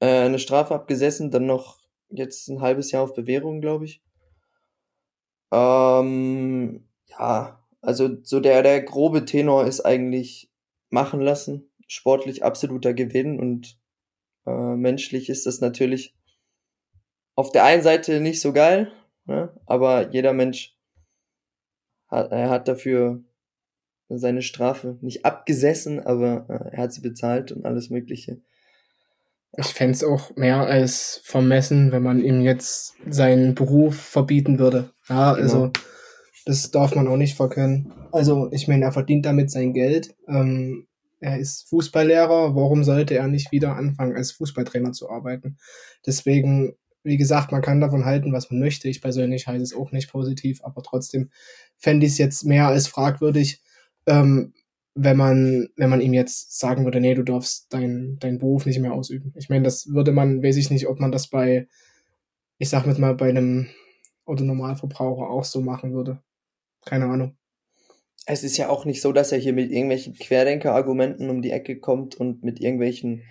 äh, 0.00 0.06
eine 0.06 0.38
Strafe 0.38 0.74
abgesessen, 0.74 1.30
dann 1.30 1.46
noch 1.46 1.78
jetzt 2.10 2.48
ein 2.48 2.60
halbes 2.60 2.90
Jahr 2.90 3.04
auf 3.04 3.14
Bewährung, 3.14 3.60
glaube 3.60 3.86
ich. 3.86 4.02
Ähm, 5.52 6.88
ja, 7.06 7.64
also 7.80 8.10
so 8.22 8.40
der, 8.40 8.62
der 8.62 8.82
grobe 8.82 9.24
Tenor 9.24 9.66
ist 9.66 9.80
eigentlich 9.80 10.50
machen 10.90 11.20
lassen. 11.20 11.70
Sportlich 11.86 12.44
absoluter 12.44 12.94
Gewinn 12.94 13.38
und 13.38 13.78
äh, 14.46 14.76
menschlich 14.76 15.28
ist 15.28 15.46
das 15.46 15.60
natürlich 15.60 16.14
auf 17.34 17.50
der 17.50 17.64
einen 17.64 17.82
Seite 17.82 18.20
nicht 18.20 18.40
so 18.40 18.52
geil, 18.52 18.92
ne? 19.26 19.52
aber 19.66 20.12
jeder 20.12 20.32
Mensch 20.32 20.76
hat, 22.08 22.30
er 22.30 22.48
hat 22.48 22.68
dafür 22.68 23.22
seine 24.08 24.42
Strafe 24.42 24.98
nicht 25.00 25.24
abgesessen, 25.24 26.00
aber 26.00 26.46
äh, 26.48 26.76
er 26.76 26.82
hat 26.84 26.92
sie 26.92 27.00
bezahlt 27.00 27.52
und 27.52 27.64
alles 27.64 27.90
Mögliche. 27.90 28.40
Ich 29.56 29.66
fände 29.68 29.92
es 29.92 30.04
auch 30.04 30.34
mehr 30.36 30.66
als 30.66 31.20
vermessen, 31.24 31.92
wenn 31.92 32.02
man 32.02 32.20
ihm 32.20 32.40
jetzt 32.40 32.96
seinen 33.08 33.54
Beruf 33.54 33.96
verbieten 33.96 34.58
würde. 34.58 34.90
Ja, 35.08 35.34
genau. 35.34 35.70
Das 36.44 36.70
darf 36.70 36.94
man 36.94 37.08
auch 37.08 37.16
nicht 37.16 37.36
verkennen. 37.36 37.92
Also 38.12 38.50
ich 38.52 38.68
meine, 38.68 38.84
er 38.84 38.92
verdient 38.92 39.24
damit 39.24 39.50
sein 39.50 39.72
Geld. 39.72 40.14
Ähm, 40.28 40.86
er 41.20 41.38
ist 41.38 41.68
Fußballlehrer. 41.68 42.54
Warum 42.54 42.84
sollte 42.84 43.14
er 43.14 43.28
nicht 43.28 43.50
wieder 43.50 43.76
anfangen, 43.76 44.14
als 44.14 44.32
Fußballtrainer 44.32 44.92
zu 44.92 45.08
arbeiten? 45.08 45.56
Deswegen, 46.06 46.74
wie 47.02 47.16
gesagt, 47.16 47.50
man 47.50 47.62
kann 47.62 47.80
davon 47.80 48.04
halten, 48.04 48.32
was 48.32 48.50
man 48.50 48.60
möchte. 48.60 48.88
Ich 48.88 49.00
persönlich 49.00 49.46
halte 49.46 49.62
es 49.62 49.74
auch 49.74 49.90
nicht 49.90 50.10
positiv, 50.10 50.62
aber 50.62 50.82
trotzdem 50.82 51.30
fände 51.78 52.04
ich 52.06 52.12
es 52.12 52.18
jetzt 52.18 52.44
mehr 52.44 52.68
als 52.68 52.88
fragwürdig, 52.88 53.62
ähm, 54.06 54.52
wenn 54.94 55.16
man, 55.16 55.68
wenn 55.76 55.90
man 55.90 56.00
ihm 56.00 56.12
jetzt 56.12 56.58
sagen 56.58 56.84
würde, 56.84 57.00
nee, 57.00 57.14
du 57.14 57.22
darfst 57.22 57.72
deinen 57.72 58.18
dein 58.20 58.38
Beruf 58.38 58.66
nicht 58.66 58.78
mehr 58.78 58.92
ausüben. 58.92 59.32
Ich 59.36 59.48
meine, 59.48 59.64
das 59.64 59.88
würde 59.88 60.12
man, 60.12 60.42
weiß 60.42 60.56
ich 60.56 60.70
nicht, 60.70 60.86
ob 60.86 61.00
man 61.00 61.10
das 61.10 61.28
bei, 61.28 61.68
ich 62.58 62.68
sag 62.68 62.86
mit 62.86 62.98
mal, 62.98 63.14
bei 63.14 63.30
einem 63.30 63.68
oder 64.26 64.44
Normalverbraucher 64.44 65.28
auch 65.28 65.44
so 65.44 65.60
machen 65.60 65.92
würde. 65.94 66.22
Keine 66.84 67.06
Ahnung. 67.06 67.36
Es 68.26 68.42
ist 68.42 68.56
ja 68.56 68.70
auch 68.70 68.84
nicht 68.84 69.02
so, 69.02 69.12
dass 69.12 69.32
er 69.32 69.38
hier 69.38 69.52
mit 69.52 69.70
irgendwelchen 69.70 70.14
Querdenker-Argumenten 70.14 71.28
um 71.28 71.42
die 71.42 71.50
Ecke 71.50 71.78
kommt 71.78 72.14
und 72.14 72.42
mit 72.42 72.58
irgendwelchen, 72.58 73.22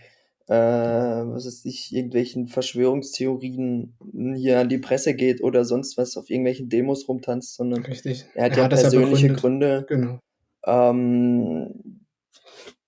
äh, 0.48 0.54
was 0.54 1.48
weiß 1.48 1.66
ich, 1.66 1.96
irgendwelchen 1.96 2.48
Verschwörungstheorien 2.48 3.96
hier 4.36 4.60
an 4.60 4.70
die 4.70 4.78
Presse 4.78 5.16
geht 5.16 5.42
oder 5.42 5.66
sonst 5.66 5.98
was 5.98 6.16
auf 6.16 6.30
irgendwelchen 6.30 6.70
Demos 6.70 7.08
rumtanzt, 7.08 7.56
sondern 7.56 7.84
Richtig. 7.84 8.26
er 8.36 8.46
hat 8.46 8.58
ja 8.58 8.64
hat 8.66 8.72
persönliche 8.72 9.28
ja 9.28 9.34
Gründe. 9.34 9.86
Genau. 9.88 10.20
Ähm, 10.66 12.04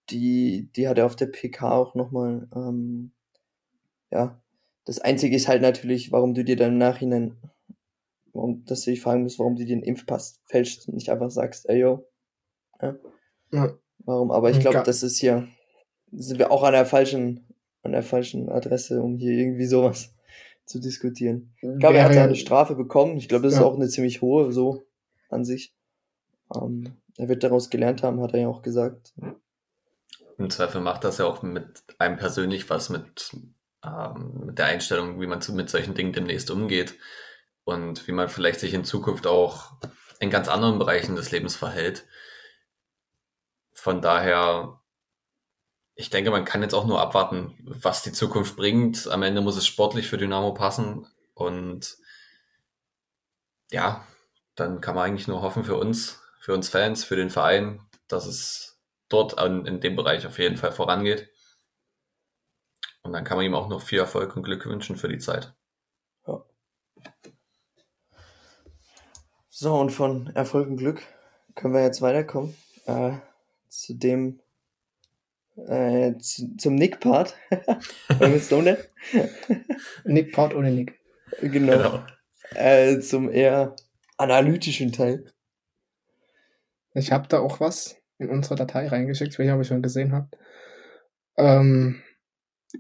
die, 0.10 0.70
die 0.76 0.88
hat 0.88 0.98
er 0.98 1.08
auf 1.08 1.16
der 1.16 1.28
PK 1.28 1.72
auch 1.72 1.96
nochmal, 1.96 2.48
ähm, 2.56 3.12
ja. 4.12 4.40
Das 4.86 5.00
Einzige 5.00 5.36
ist 5.36 5.48
halt 5.48 5.64
natürlich, 5.64 6.12
warum 6.12 6.36
du 6.36 6.44
dir 6.44 6.56
dann 6.56 6.74
im 6.74 6.78
Nachhinein, 6.78 7.36
warum, 8.36 8.66
dass 8.66 8.82
du 8.82 8.92
dich 8.92 9.02
fragen 9.02 9.24
musst, 9.24 9.40
warum 9.40 9.56
du 9.56 9.64
dir 9.64 9.76
den 9.76 9.84
Impfpass 9.84 10.42
fälschst 10.46 10.88
und 10.88 10.96
nicht 10.96 11.10
einfach 11.10 11.32
sagst, 11.32 11.68
ey 11.70 11.80
yo. 11.80 12.08
Ja. 12.82 12.96
ja. 13.52 13.74
Warum? 14.00 14.32
Aber 14.32 14.52
ich 14.52 14.60
glaube, 14.60 14.84
das 14.86 15.02
ist 15.02 15.18
hier, 15.18 15.48
sind 16.12 16.38
wir 16.38 16.52
auch 16.52 16.64
an 16.64 16.74
der 16.74 16.86
falschen, 16.86 17.48
an 17.82 17.94
der 17.94 18.04
falschen 18.04 18.50
Adresse, 18.50 19.02
um 19.02 19.18
hier 19.18 19.32
irgendwie 19.32 19.66
sowas 19.66 20.14
zu 20.66 20.80
diskutieren. 20.80 21.54
Ich 21.62 21.80
glaube, 21.80 21.98
er 21.98 22.06
hat 22.06 22.16
ja 22.16 22.24
eine 22.24 22.36
Strafe 22.36 22.76
bekommen. 22.76 23.18
Ich 23.18 23.30
glaube, 23.30 23.46
das 23.46 23.54
ja. 23.54 23.62
ist 23.62 23.66
auch 23.66 23.76
eine 23.76 23.88
ziemlich 23.88 24.22
hohe, 24.22 24.52
so 24.52 24.86
an 25.30 25.46
sich. 25.46 25.74
Ähm, 26.54 26.98
er 27.18 27.30
wird 27.30 27.44
daraus 27.44 27.70
gelernt 27.70 28.04
haben, 28.04 28.22
hat 28.22 28.34
er 28.34 28.42
ja 28.42 28.48
auch 28.48 28.62
gesagt. 28.62 29.14
Im 30.38 30.50
Zweifel 30.50 30.82
macht 30.82 31.06
das 31.06 31.18
ja 31.18 31.26
auch 31.26 31.42
mit 31.42 31.84
einem 31.98 32.18
persönlich 32.18 32.70
was 32.70 32.90
mit, 32.90 33.32
ähm, 33.84 34.42
mit 34.48 34.60
der 34.60 34.66
Einstellung, 34.66 35.22
wie 35.22 35.28
man 35.28 35.42
zu, 35.42 35.54
mit 35.54 35.70
solchen 35.70 35.94
Dingen 35.96 36.12
demnächst 36.12 36.52
umgeht 36.52 36.96
und 37.66 38.08
wie 38.08 38.14
man 38.14 38.30
vielleicht 38.30 38.62
sich 38.62 38.74
in 38.74 38.86
Zukunft 38.86 39.28
auch 39.28 39.74
in 40.20 40.30
ganz 40.30 40.48
anderen 40.48 40.80
Bereichen 40.80 41.16
des 41.16 41.32
Lebens 41.32 41.56
verhält. 41.56 42.08
Von 43.74 44.02
daher, 44.02 44.80
ich 45.96 46.10
denke, 46.10 46.32
man 46.32 46.46
kann 46.46 46.62
jetzt 46.62 46.74
auch 46.74 46.86
nur 46.86 47.02
abwarten, 47.02 47.58
was 47.66 48.04
die 48.04 48.14
Zukunft 48.14 48.56
bringt. 48.56 49.08
Am 49.08 49.24
Ende 49.24 49.42
muss 49.42 49.58
es 49.58 49.66
sportlich 49.68 50.08
für 50.08 50.18
Dynamo 50.18 50.54
passen 50.54 51.08
und 51.34 51.98
ja, 53.72 54.08
dann 54.54 54.80
kann 54.80 54.96
man 54.96 55.06
eigentlich 55.06 55.28
nur 55.28 55.42
hoffen 55.42 55.66
für 55.66 55.76
uns, 55.76 56.22
für 56.40 56.54
uns 56.54 56.70
Fans, 56.70 57.04
für 57.04 57.16
den 57.16 57.32
Verein, 57.32 57.82
dass 58.08 58.28
es 58.28 58.80
dort 59.10 59.34
in 59.42 59.82
dem 59.82 59.96
Bereich 59.96 60.26
auf 60.28 60.38
jeden 60.38 60.58
Fall 60.58 60.72
vorangeht. 60.72 61.30
Und 63.02 63.12
dann 63.12 63.24
kann 63.24 63.38
man 63.38 63.46
ihm 63.46 63.56
auch 63.56 63.68
noch 63.70 63.82
viel 63.82 64.00
Erfolg 64.00 64.36
und 64.36 64.44
Glück 64.44 64.66
wünschen 64.66 64.96
für 64.98 65.10
die 65.10 65.18
Zeit. 65.18 65.55
So, 69.58 69.74
und 69.76 69.90
von 69.90 70.28
Erfolg 70.36 70.68
und 70.68 70.76
Glück 70.76 71.02
können 71.56 71.74
wir 71.74 71.82
jetzt 71.82 72.02
weiterkommen 72.02 72.54
äh, 72.88 73.14
zu 73.70 73.94
dem 73.94 74.42
äh, 75.56 76.18
zu, 76.18 76.58
zum 76.58 76.76
Nick-Part. 76.76 77.34
Nick-Part 80.04 80.56
ohne 80.56 80.72
Nick. 80.72 81.00
Genau. 81.40 81.72
genau. 81.72 82.06
Äh, 82.54 83.00
zum 83.00 83.32
eher 83.32 83.78
analytischen 84.18 84.92
Teil. 84.92 85.32
Ich 86.94 87.14
habe 87.14 87.30
da 87.30 87.40
auch 87.40 87.62
was 87.62 87.96
in 88.18 88.30
unsere 88.30 88.56
Datei 88.56 88.90
reingeschickt, 88.90 89.40
welche 89.40 89.54
habe 89.54 89.62
ich 89.62 89.70
schon 89.70 89.82
gesehen 89.82 90.12
habt. 90.12 90.38
Ähm, 91.38 92.04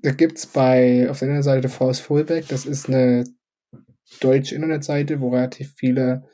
da 0.01 0.12
gibt's 0.12 0.46
bei 0.46 1.10
auf 1.10 1.20
der 1.20 1.29
Internetseite 1.29 1.70
Force 1.70 2.01
Fullback, 2.01 2.50
das 2.50 2.65
ist 2.65 2.89
eine 2.89 3.24
deutsche 4.20 4.55
Internetseite, 4.55 5.22
wo 5.22 5.29
relativ 5.29 5.74
viele, 5.77 6.27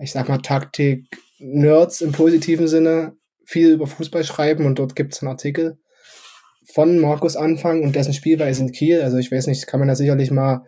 ich 0.00 0.12
sag 0.12 0.28
mal, 0.28 0.38
Taktik-Nerds 0.38 2.00
im 2.00 2.12
positiven 2.12 2.68
Sinne 2.68 3.16
viel 3.44 3.72
über 3.72 3.86
Fußball 3.86 4.24
schreiben 4.24 4.66
und 4.66 4.78
dort 4.78 4.96
gibt's 4.96 5.22
einen 5.22 5.30
Artikel 5.30 5.78
von 6.72 6.98
Markus 6.98 7.36
Anfang 7.36 7.82
und 7.82 7.96
dessen 7.96 8.14
Spielweise 8.14 8.62
in 8.62 8.72
Kiel. 8.72 9.02
Also 9.02 9.18
ich 9.18 9.32
weiß 9.32 9.46
nicht, 9.46 9.66
kann 9.66 9.80
man 9.80 9.88
da 9.88 9.94
sicherlich 9.94 10.30
mal 10.30 10.64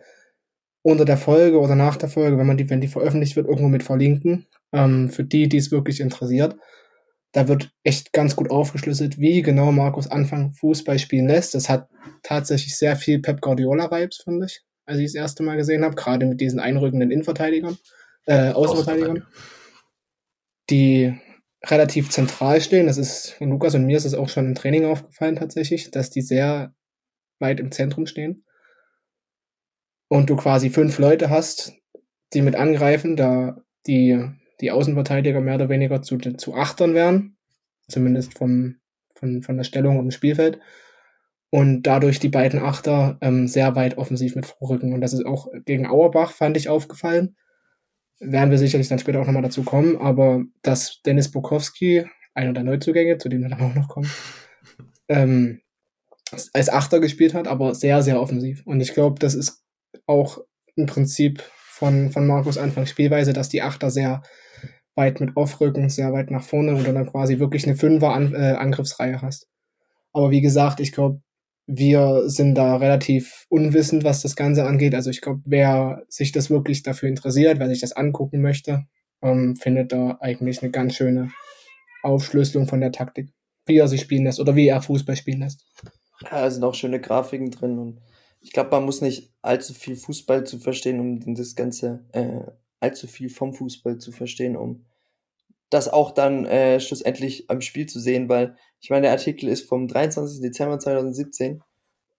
unter 0.81 1.05
der 1.05 1.17
Folge 1.17 1.59
oder 1.59 1.75
nach 1.75 1.95
der 1.95 2.09
Folge, 2.09 2.37
wenn 2.37 2.47
man 2.47 2.57
die, 2.57 2.69
wenn 2.69 2.81
die 2.81 2.87
veröffentlicht 2.87 3.35
wird, 3.35 3.47
irgendwo 3.47 3.69
mit 3.69 3.83
verlinken. 3.83 4.47
Ähm, 4.73 5.09
für 5.09 5.23
die, 5.23 5.47
die 5.47 5.57
es 5.57 5.71
wirklich 5.71 6.01
interessiert. 6.01 6.57
Da 7.31 7.47
wird 7.47 7.71
echt 7.83 8.13
ganz 8.13 8.35
gut 8.35 8.51
aufgeschlüsselt, 8.51 9.17
wie 9.17 9.41
genau 9.41 9.71
Markus 9.71 10.11
Anfang 10.11 10.53
Fußball 10.53 10.99
spielen 10.99 11.27
lässt. 11.27 11.55
Das 11.55 11.69
hat 11.69 11.87
tatsächlich 12.21 12.77
sehr 12.77 12.95
viel 12.95 13.19
Pep 13.19 13.41
Guardiola-Vibes, 13.41 14.21
finde 14.23 14.45
ich, 14.45 14.61
als 14.85 14.99
ich 14.99 15.05
das 15.05 15.15
erste 15.15 15.41
Mal 15.41 15.57
gesehen 15.57 15.83
habe, 15.83 15.95
gerade 15.95 16.25
mit 16.25 16.41
diesen 16.41 16.59
einrückenden 16.59 17.11
Innenverteidigern, 17.11 17.77
äh, 18.25 18.51
Außenverteidigern, 18.51 19.25
die 20.69 21.19
relativ 21.65 22.09
zentral 22.09 22.61
stehen. 22.61 22.87
Das 22.87 22.97
ist, 22.97 23.35
und 23.39 23.49
Lukas 23.49 23.75
und 23.75 23.85
mir 23.85 23.97
ist 23.97 24.05
es 24.05 24.13
auch 24.13 24.29
schon 24.29 24.47
im 24.47 24.55
Training 24.55 24.85
aufgefallen 24.85 25.35
tatsächlich, 25.35 25.91
dass 25.91 26.09
die 26.09 26.21
sehr 26.21 26.73
weit 27.39 27.59
im 27.59 27.71
Zentrum 27.71 28.05
stehen. 28.05 28.45
Und 30.09 30.29
du 30.29 30.35
quasi 30.35 30.69
fünf 30.69 30.99
Leute 30.99 31.29
hast, 31.29 31.73
die 32.33 32.41
mit 32.41 32.55
angreifen, 32.55 33.15
da 33.15 33.57
die, 33.87 34.19
die 34.61 34.71
Außenverteidiger 34.71 35.41
mehr 35.41 35.55
oder 35.55 35.69
weniger 35.69 36.01
zu, 36.01 36.17
zu 36.17 36.53
Achtern 36.53 36.93
wären. 36.93 37.37
Zumindest 37.87 38.37
vom, 38.37 38.77
von, 39.15 39.41
von 39.41 39.57
der 39.57 39.63
Stellung 39.63 39.99
im 39.99 40.11
Spielfeld. 40.11 40.59
Und 41.49 41.83
dadurch 41.83 42.19
die 42.19 42.29
beiden 42.29 42.59
Achter 42.59 43.17
ähm, 43.21 43.47
sehr 43.47 43.75
weit 43.75 43.97
offensiv 43.97 44.35
mit 44.35 44.45
vorrücken. 44.45 44.93
Und 44.93 45.01
das 45.01 45.13
ist 45.13 45.25
auch 45.25 45.47
gegen 45.65 45.85
Auerbach, 45.85 46.31
fand 46.31 46.57
ich, 46.57 46.69
aufgefallen. 46.69 47.35
Werden 48.19 48.51
wir 48.51 48.57
sicherlich 48.57 48.87
dann 48.87 48.99
später 48.99 49.19
auch 49.19 49.25
nochmal 49.25 49.41
dazu 49.41 49.63
kommen. 49.63 49.97
Aber 49.97 50.43
dass 50.61 51.01
Dennis 51.05 51.31
Bukowski, 51.31 52.05
einer 52.33 52.53
der 52.53 52.63
Neuzugänge, 52.63 53.17
zu 53.17 53.29
dem 53.29 53.41
wir 53.41 53.49
dann 53.49 53.61
auch 53.61 53.75
noch 53.75 53.87
kommen, 53.89 54.09
ähm, 55.07 55.61
als 56.53 56.69
Achter 56.69 56.99
gespielt 56.99 57.33
hat, 57.33 57.47
aber 57.47 57.75
sehr, 57.75 58.01
sehr 58.01 58.19
offensiv. 58.19 58.65
Und 58.65 58.81
ich 58.81 58.93
glaube, 58.93 59.19
das 59.19 59.35
ist 59.35 59.63
auch 60.07 60.39
im 60.75 60.85
Prinzip 60.85 61.43
von, 61.53 62.11
von 62.11 62.25
Markus 62.25 62.57
Anfang 62.57 62.85
Spielweise, 62.85 63.33
dass 63.33 63.49
die 63.49 63.61
Achter 63.61 63.91
sehr 63.91 64.23
weit 64.95 65.19
mit 65.19 65.35
aufrücken, 65.35 65.89
sehr 65.89 66.13
weit 66.13 66.31
nach 66.31 66.43
vorne 66.43 66.75
und 66.75 66.87
dann 66.87 67.09
quasi 67.09 67.39
wirklich 67.39 67.65
eine 67.65 67.75
Fünfer 67.75 68.15
-An 68.15 68.33
äh, 68.33 68.53
Angriffsreihe 68.53 69.21
hast. 69.21 69.47
Aber 70.11 70.31
wie 70.31 70.41
gesagt, 70.41 70.79
ich 70.79 70.91
glaube, 70.91 71.21
wir 71.65 72.29
sind 72.29 72.55
da 72.55 72.75
relativ 72.75 73.45
unwissend, 73.49 74.03
was 74.03 74.21
das 74.21 74.35
Ganze 74.35 74.65
angeht. 74.65 74.95
Also 74.95 75.09
ich 75.09 75.21
glaube, 75.21 75.41
wer 75.45 76.03
sich 76.09 76.31
das 76.31 76.49
wirklich 76.49 76.83
dafür 76.83 77.09
interessiert, 77.09 77.59
wer 77.59 77.69
sich 77.69 77.79
das 77.79 77.93
angucken 77.93 78.41
möchte, 78.41 78.85
ähm, 79.21 79.55
findet 79.55 79.91
da 79.91 80.17
eigentlich 80.19 80.61
eine 80.61 80.71
ganz 80.71 80.95
schöne 80.95 81.31
Aufschlüsselung 82.03 82.67
von 82.67 82.81
der 82.81 82.91
Taktik, 82.91 83.29
wie 83.65 83.77
er 83.77 83.87
sich 83.87 84.01
spielen 84.01 84.25
lässt 84.25 84.39
oder 84.39 84.55
wie 84.55 84.67
er 84.67 84.81
Fußball 84.81 85.15
spielen 85.15 85.39
lässt. 85.39 85.65
Ja, 86.21 86.41
da 86.41 86.51
sind 86.51 86.63
auch 86.63 86.75
schöne 86.75 86.99
Grafiken 86.99 87.49
drin 87.51 87.79
und 87.79 88.01
ich 88.41 88.51
glaube, 88.51 88.71
man 88.71 88.83
muss 88.83 89.01
nicht 89.01 89.33
allzu 89.41 89.73
viel 89.73 89.95
Fußball 89.95 90.43
zu 90.43 90.59
verstehen, 90.59 90.99
um 90.99 91.35
das 91.35 91.55
Ganze 91.55 92.05
äh, 92.11 92.41
allzu 92.81 93.07
viel 93.07 93.29
vom 93.29 93.53
Fußball 93.53 93.97
zu 93.97 94.11
verstehen, 94.11 94.57
um 94.57 94.85
das 95.73 95.89
auch 95.89 96.11
dann 96.11 96.45
äh, 96.45 96.79
schlussendlich 96.79 97.49
am 97.49 97.61
Spiel 97.61 97.87
zu 97.87 97.99
sehen, 97.99 98.29
weil 98.29 98.55
ich 98.79 98.89
meine, 98.89 99.03
der 99.03 99.11
Artikel 99.11 99.49
ist 99.49 99.67
vom 99.67 99.87
23. 99.87 100.41
Dezember 100.41 100.79
2017 100.79 101.61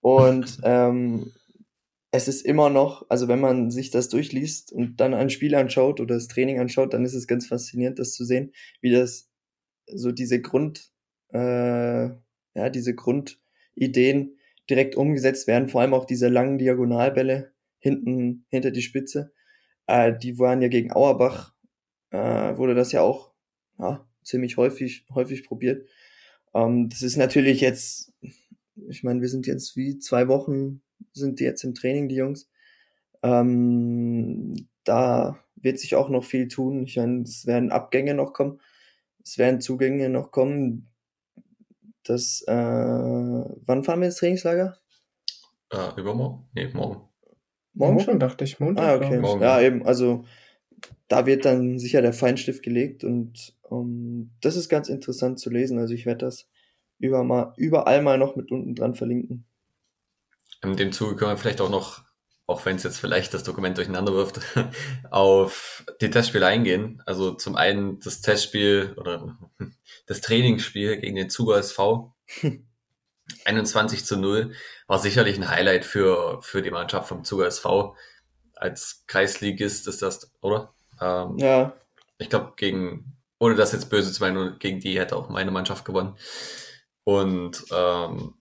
und 0.00 0.58
ähm, 0.64 1.32
es 2.10 2.28
ist 2.28 2.42
immer 2.42 2.70
noch, 2.70 3.06
also 3.08 3.28
wenn 3.28 3.40
man 3.40 3.70
sich 3.70 3.90
das 3.90 4.08
durchliest 4.08 4.72
und 4.72 5.00
dann 5.00 5.14
ein 5.14 5.30
Spiel 5.30 5.54
anschaut 5.54 6.00
oder 6.00 6.14
das 6.14 6.28
Training 6.28 6.60
anschaut, 6.60 6.94
dann 6.94 7.04
ist 7.04 7.14
es 7.14 7.26
ganz 7.26 7.46
faszinierend, 7.46 7.98
das 7.98 8.12
zu 8.12 8.24
sehen, 8.24 8.52
wie 8.80 8.92
das 8.92 9.30
so 9.86 10.12
diese 10.12 10.40
Grund, 10.40 10.92
äh, 11.32 12.06
ja, 12.06 12.70
diese 12.72 12.94
Grundideen 12.94 14.38
direkt 14.70 14.96
umgesetzt 14.96 15.46
werden, 15.46 15.68
vor 15.68 15.80
allem 15.80 15.94
auch 15.94 16.04
diese 16.04 16.28
langen 16.28 16.58
Diagonalbälle 16.58 17.52
hinten 17.78 18.46
hinter 18.48 18.70
die 18.70 18.82
Spitze. 18.82 19.32
Äh, 19.86 20.16
die 20.16 20.38
waren 20.38 20.62
ja 20.62 20.68
gegen 20.68 20.92
Auerbach, 20.92 21.52
äh, 22.10 22.56
wurde 22.56 22.74
das 22.74 22.92
ja 22.92 23.02
auch 23.02 23.33
ja, 23.78 24.06
ziemlich 24.22 24.56
häufig, 24.56 25.06
häufig 25.14 25.44
probiert. 25.44 25.88
Ähm, 26.54 26.88
das 26.88 27.02
ist 27.02 27.16
natürlich 27.16 27.60
jetzt, 27.60 28.12
ich 28.88 29.02
meine, 29.02 29.20
wir 29.20 29.28
sind 29.28 29.46
jetzt 29.46 29.76
wie 29.76 29.98
zwei 29.98 30.28
Wochen, 30.28 30.82
sind 31.12 31.40
die 31.40 31.44
jetzt 31.44 31.64
im 31.64 31.74
Training, 31.74 32.08
die 32.08 32.16
Jungs. 32.16 32.48
Ähm, 33.22 34.68
da 34.84 35.38
wird 35.56 35.78
sich 35.78 35.94
auch 35.94 36.08
noch 36.08 36.24
viel 36.24 36.48
tun. 36.48 36.84
Ich 36.84 36.96
meine, 36.96 37.22
es 37.22 37.46
werden 37.46 37.72
Abgänge 37.72 38.14
noch 38.14 38.32
kommen, 38.32 38.60
es 39.22 39.38
werden 39.38 39.60
Zugänge 39.60 40.08
noch 40.08 40.30
kommen. 40.30 40.90
Das, 42.02 42.44
äh, 42.46 42.52
wann 42.54 43.82
fahren 43.82 44.00
wir 44.00 44.06
ins 44.06 44.16
Trainingslager? 44.16 44.78
Äh, 45.70 45.98
übermorgen? 46.00 46.46
Nee, 46.54 46.68
morgen. 46.68 47.08
Morgen 47.72 48.00
schon, 48.00 48.20
dachte 48.20 48.44
ich. 48.44 48.60
Montag, 48.60 48.84
ah, 48.84 48.94
okay. 49.06 49.18
Morgen. 49.18 49.42
Ja, 49.42 49.60
eben, 49.60 49.84
also 49.84 50.24
da 51.08 51.26
wird 51.26 51.44
dann 51.44 51.78
sicher 51.78 52.02
der 52.02 52.12
Feinstift 52.12 52.62
gelegt 52.62 53.02
und 53.04 53.53
um, 53.68 54.30
das 54.40 54.56
ist 54.56 54.68
ganz 54.68 54.88
interessant 54.88 55.38
zu 55.38 55.50
lesen. 55.50 55.78
Also 55.78 55.94
ich 55.94 56.06
werde 56.06 56.26
das 56.26 56.48
über 56.98 57.24
mal, 57.24 57.52
überall 57.56 58.02
mal 58.02 58.18
noch 58.18 58.36
mit 58.36 58.50
unten 58.50 58.74
dran 58.74 58.94
verlinken. 58.94 59.46
In 60.62 60.76
dem 60.76 60.92
Zuge 60.92 61.16
können 61.16 61.32
wir 61.32 61.36
vielleicht 61.36 61.60
auch 61.60 61.70
noch, 61.70 62.02
auch 62.46 62.64
wenn 62.64 62.76
es 62.76 62.82
jetzt 62.82 62.98
vielleicht 62.98 63.34
das 63.34 63.42
Dokument 63.42 63.76
durcheinander 63.76 64.12
wirft, 64.12 64.40
auf 65.10 65.84
die 66.00 66.10
Testspiele 66.10 66.46
eingehen. 66.46 67.02
Also 67.06 67.32
zum 67.32 67.56
einen 67.56 68.00
das 68.00 68.20
Testspiel 68.20 68.94
oder 68.96 69.36
das 70.06 70.20
Trainingsspiel 70.20 70.98
gegen 70.98 71.16
den 71.16 71.30
Zuger 71.30 71.58
SV. 71.58 72.14
21 73.44 74.04
zu 74.04 74.16
0 74.16 74.54
war 74.86 74.98
sicherlich 74.98 75.36
ein 75.36 75.50
Highlight 75.50 75.84
für, 75.84 76.40
für 76.42 76.62
die 76.62 76.70
Mannschaft 76.70 77.08
vom 77.08 77.24
Zuger 77.24 77.46
SV. 77.46 77.96
Als 78.54 79.04
Kreisligist 79.06 79.88
ist 79.88 80.00
das, 80.00 80.32
oder? 80.40 80.72
Ähm, 81.00 81.36
Ja, 81.38 81.74
ich 82.18 82.30
glaube, 82.30 82.52
gegen, 82.56 83.16
ohne 83.38 83.54
das 83.54 83.72
jetzt 83.72 83.90
böse 83.90 84.12
zu 84.12 84.22
meinen, 84.22 84.58
gegen 84.58 84.80
die 84.80 84.98
hätte 84.98 85.16
auch 85.16 85.28
meine 85.28 85.50
Mannschaft 85.50 85.84
gewonnen. 85.84 86.16
Und 87.04 87.64
ähm, 87.72 88.34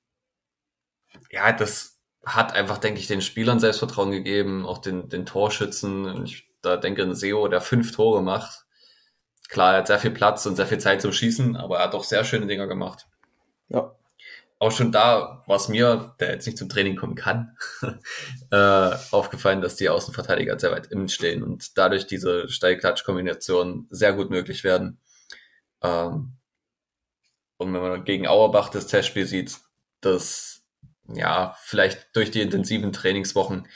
ja, 1.32 1.52
das 1.52 2.00
hat 2.26 2.54
einfach, 2.54 2.78
denke 2.78 3.00
ich, 3.00 3.08
den 3.08 3.22
Spielern 3.22 3.60
Selbstvertrauen 3.60 4.12
gegeben, 4.12 4.66
auch 4.66 4.78
den, 4.78 5.10
den 5.10 5.26
Torschützen. 5.26 6.06
Und 6.06 6.26
ich 6.26 6.48
da 6.62 6.78
denke 6.78 7.04
an 7.04 7.14
Seo, 7.14 7.48
der 7.48 7.62
fünf 7.62 7.92
Tore 7.92 8.24
macht. 8.24 8.66
Klar, 9.50 9.74
er 9.74 9.78
hat 9.80 9.88
sehr 9.88 10.00
viel 10.00 10.12
Platz 10.12 10.46
und 10.46 10.56
sehr 10.56 10.66
viel 10.66 10.80
Zeit 10.80 11.02
zum 11.02 11.12
Schießen, 11.12 11.58
aber 11.58 11.78
er 11.78 11.86
hat 11.86 11.96
auch 11.96 12.06
sehr 12.06 12.24
schöne 12.24 12.48
Dinger 12.48 12.68
gemacht. 12.68 13.08
ja, 13.70 13.94
Auch 14.64 14.72
schon 14.72 14.94
da 14.94 15.44
war 15.46 15.58
es 15.58 15.68
mir, 15.68 16.16
der 16.22 16.32
jetzt 16.32 16.46
nicht 16.46 16.58
zum 16.58 16.70
Training 16.70 16.96
kommen 16.96 17.16
kann, 17.16 17.58
äh, 18.50 18.96
aufgefallen, 19.12 19.60
dass 19.60 19.76
die 19.76 19.90
Außenverteidiger 19.90 20.58
sehr 20.58 20.72
weit 20.72 20.88
innen 20.88 21.10
stehen 21.10 21.44
und 21.44 21.78
dadurch 21.78 22.08
diese 22.08 22.48
Steilklatsch-Kombinationen 22.48 23.88
sehr 23.90 24.14
gut 24.14 24.30
möglich 24.30 24.64
werden. 24.64 25.02
Ähm, 25.82 26.38
und 27.58 27.74
wenn 27.74 27.82
man 27.82 28.06
gegen 28.06 28.26
Auerbach 28.26 28.70
das 28.70 28.88
Testspiel 28.88 29.26
sieht, 29.26 29.58
das 30.00 30.64
ja 31.14 31.58
vielleicht 31.60 32.16
durch 32.16 32.32
die 32.32 32.40
intensiven 32.40 32.94
Trainingswochen 32.94 33.68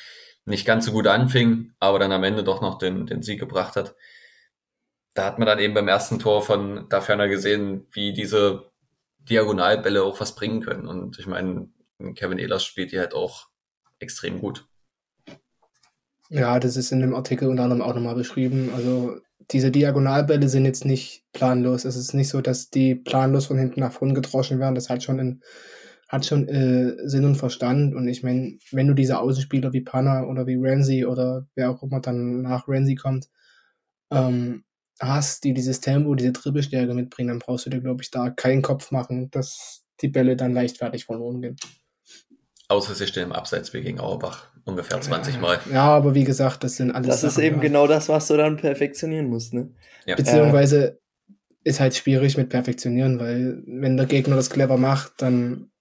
nicht 0.46 0.66
ganz 0.66 0.86
so 0.86 0.94
gut 0.94 1.08
anfing, 1.08 1.74
aber 1.82 2.00
dann 2.00 2.14
am 2.14 2.24
Ende 2.24 2.46
doch 2.46 2.62
noch 2.62 2.78
den, 2.78 3.08
den 3.08 3.24
Sieg 3.24 3.42
gebracht 3.42 3.76
hat. 3.76 3.94
Da 5.14 5.26
hat 5.26 5.38
man 5.38 5.48
dann 5.48 5.60
eben 5.60 5.74
beim 5.74 5.90
ersten 5.90 6.18
Tor 6.18 6.44
von 6.44 6.88
da 6.88 7.02
ferner 7.02 7.28
gesehen, 7.28 7.88
wie 7.92 8.14
diese 8.14 8.72
Diagonalbälle 9.30 10.04
auch 10.04 10.20
was 10.20 10.36
bringen 10.36 10.62
können. 10.62 10.88
Und 10.88 11.20
ich 11.20 11.28
meine, 11.28 11.70
Kevin 12.16 12.40
Ehlers 12.40 12.64
spielt 12.64 12.92
die 12.92 13.00
halt 13.00 13.14
auch 13.14 13.48
extrem 14.00 14.40
gut. 14.40 14.68
Ja, 16.30 16.60
das 16.60 16.76
ist 16.76 16.92
in 16.92 17.00
dem 17.00 17.16
Artikel 17.16 17.48
unter 17.48 17.64
anderem 17.64 17.82
auch 17.82 17.96
nochmal 17.96 18.16
beschrieben. 18.16 18.72
Also 18.76 19.18
diese 19.52 19.72
Diagonalbälle 19.72 20.50
sind 20.50 20.66
jetzt 20.66 20.86
nicht 20.86 21.24
planlos. 21.32 21.86
Es 21.86 21.96
ist 21.96 22.14
nicht 22.14 22.30
so, 22.30 22.42
dass 22.42 22.70
die 22.70 22.96
planlos 22.96 23.46
von 23.46 23.58
hinten 23.58 23.80
nach 23.80 23.94
vorn 23.94 24.14
gedroschen 24.14 24.60
werden. 24.60 24.76
Das 24.76 24.90
hat 24.90 25.04
schon, 25.04 25.20
in, 25.20 25.42
hat 26.10 26.26
schon 26.26 26.48
äh, 26.50 27.08
Sinn 27.08 27.24
und 27.24 27.36
Verstand. 27.36 27.96
Und 27.96 28.08
ich 28.08 28.24
meine, 28.24 28.58
wenn 28.72 28.88
du 28.88 28.94
diese 28.94 29.20
Außenspieler 29.20 29.72
wie 29.72 29.82
Panna 29.82 30.26
oder 30.26 30.48
wie 30.48 30.58
Ramsey 30.60 31.06
oder 31.06 31.48
wer 31.56 31.72
auch 31.72 31.82
immer 31.82 32.02
dann 32.02 32.42
nach 32.42 32.68
Ramsey 32.68 32.96
kommt, 32.96 33.30
ähm, 34.12 34.64
hast, 35.00 35.44
die 35.44 35.54
dieses 35.54 35.82
Tempo, 35.82 36.16
diese 36.16 36.32
Dribbelstärke 36.32 36.94
mitbringen, 36.94 37.30
dann 37.30 37.40
brauchst 37.40 37.66
du 37.66 37.70
dir, 37.70 37.82
glaube 37.82 38.02
ich, 38.02 38.12
da 38.12 38.30
keinen 38.30 38.62
Kopf 38.62 38.92
machen, 38.92 39.30
dass 39.32 39.84
die 40.02 40.08
Bälle 40.08 40.36
dann 40.36 40.54
leichtfertig 40.54 41.06
verloren 41.06 41.42
gehen. 41.42 41.56
Außer 42.70 42.96
sie 42.96 43.08
stehen 43.08 43.24
im 43.24 43.32
Abseits 43.32 43.74
wie 43.74 43.82
gegen 43.82 44.00
Auerbach. 44.00 44.50
Ungefähr 44.66 45.00
20 45.00 45.40
Mal. 45.40 45.60
Ja, 45.72 45.86
aber 45.86 46.14
wie 46.14 46.26
gesagt, 46.26 46.64
das 46.64 46.76
sind 46.76 46.92
alles 46.92 47.08
das 47.08 47.24
ist 47.24 47.36
Sachen, 47.36 47.46
eben 47.46 47.56
ja. 47.58 47.62
genau 47.62 47.88
das, 47.88 48.10
was 48.10 48.28
du 48.28 48.36
dann 48.36 48.58
perfektionieren 48.58 49.28
musst, 49.28 49.54
ne? 49.54 49.72
Ja. 50.06 50.16
Beziehungsweise 50.16 51.00
ist 51.64 51.80
halt 51.80 51.96
schwierig 51.96 52.38
mit 52.38 52.50
perfektionieren, 52.50 53.20
weil 53.20 53.64
wenn 53.66 53.96
der 53.96 54.06
Gegner 54.06 54.36
das 54.36 54.50
clever 54.50 54.78
macht, 54.78 55.14
dann 55.18 55.72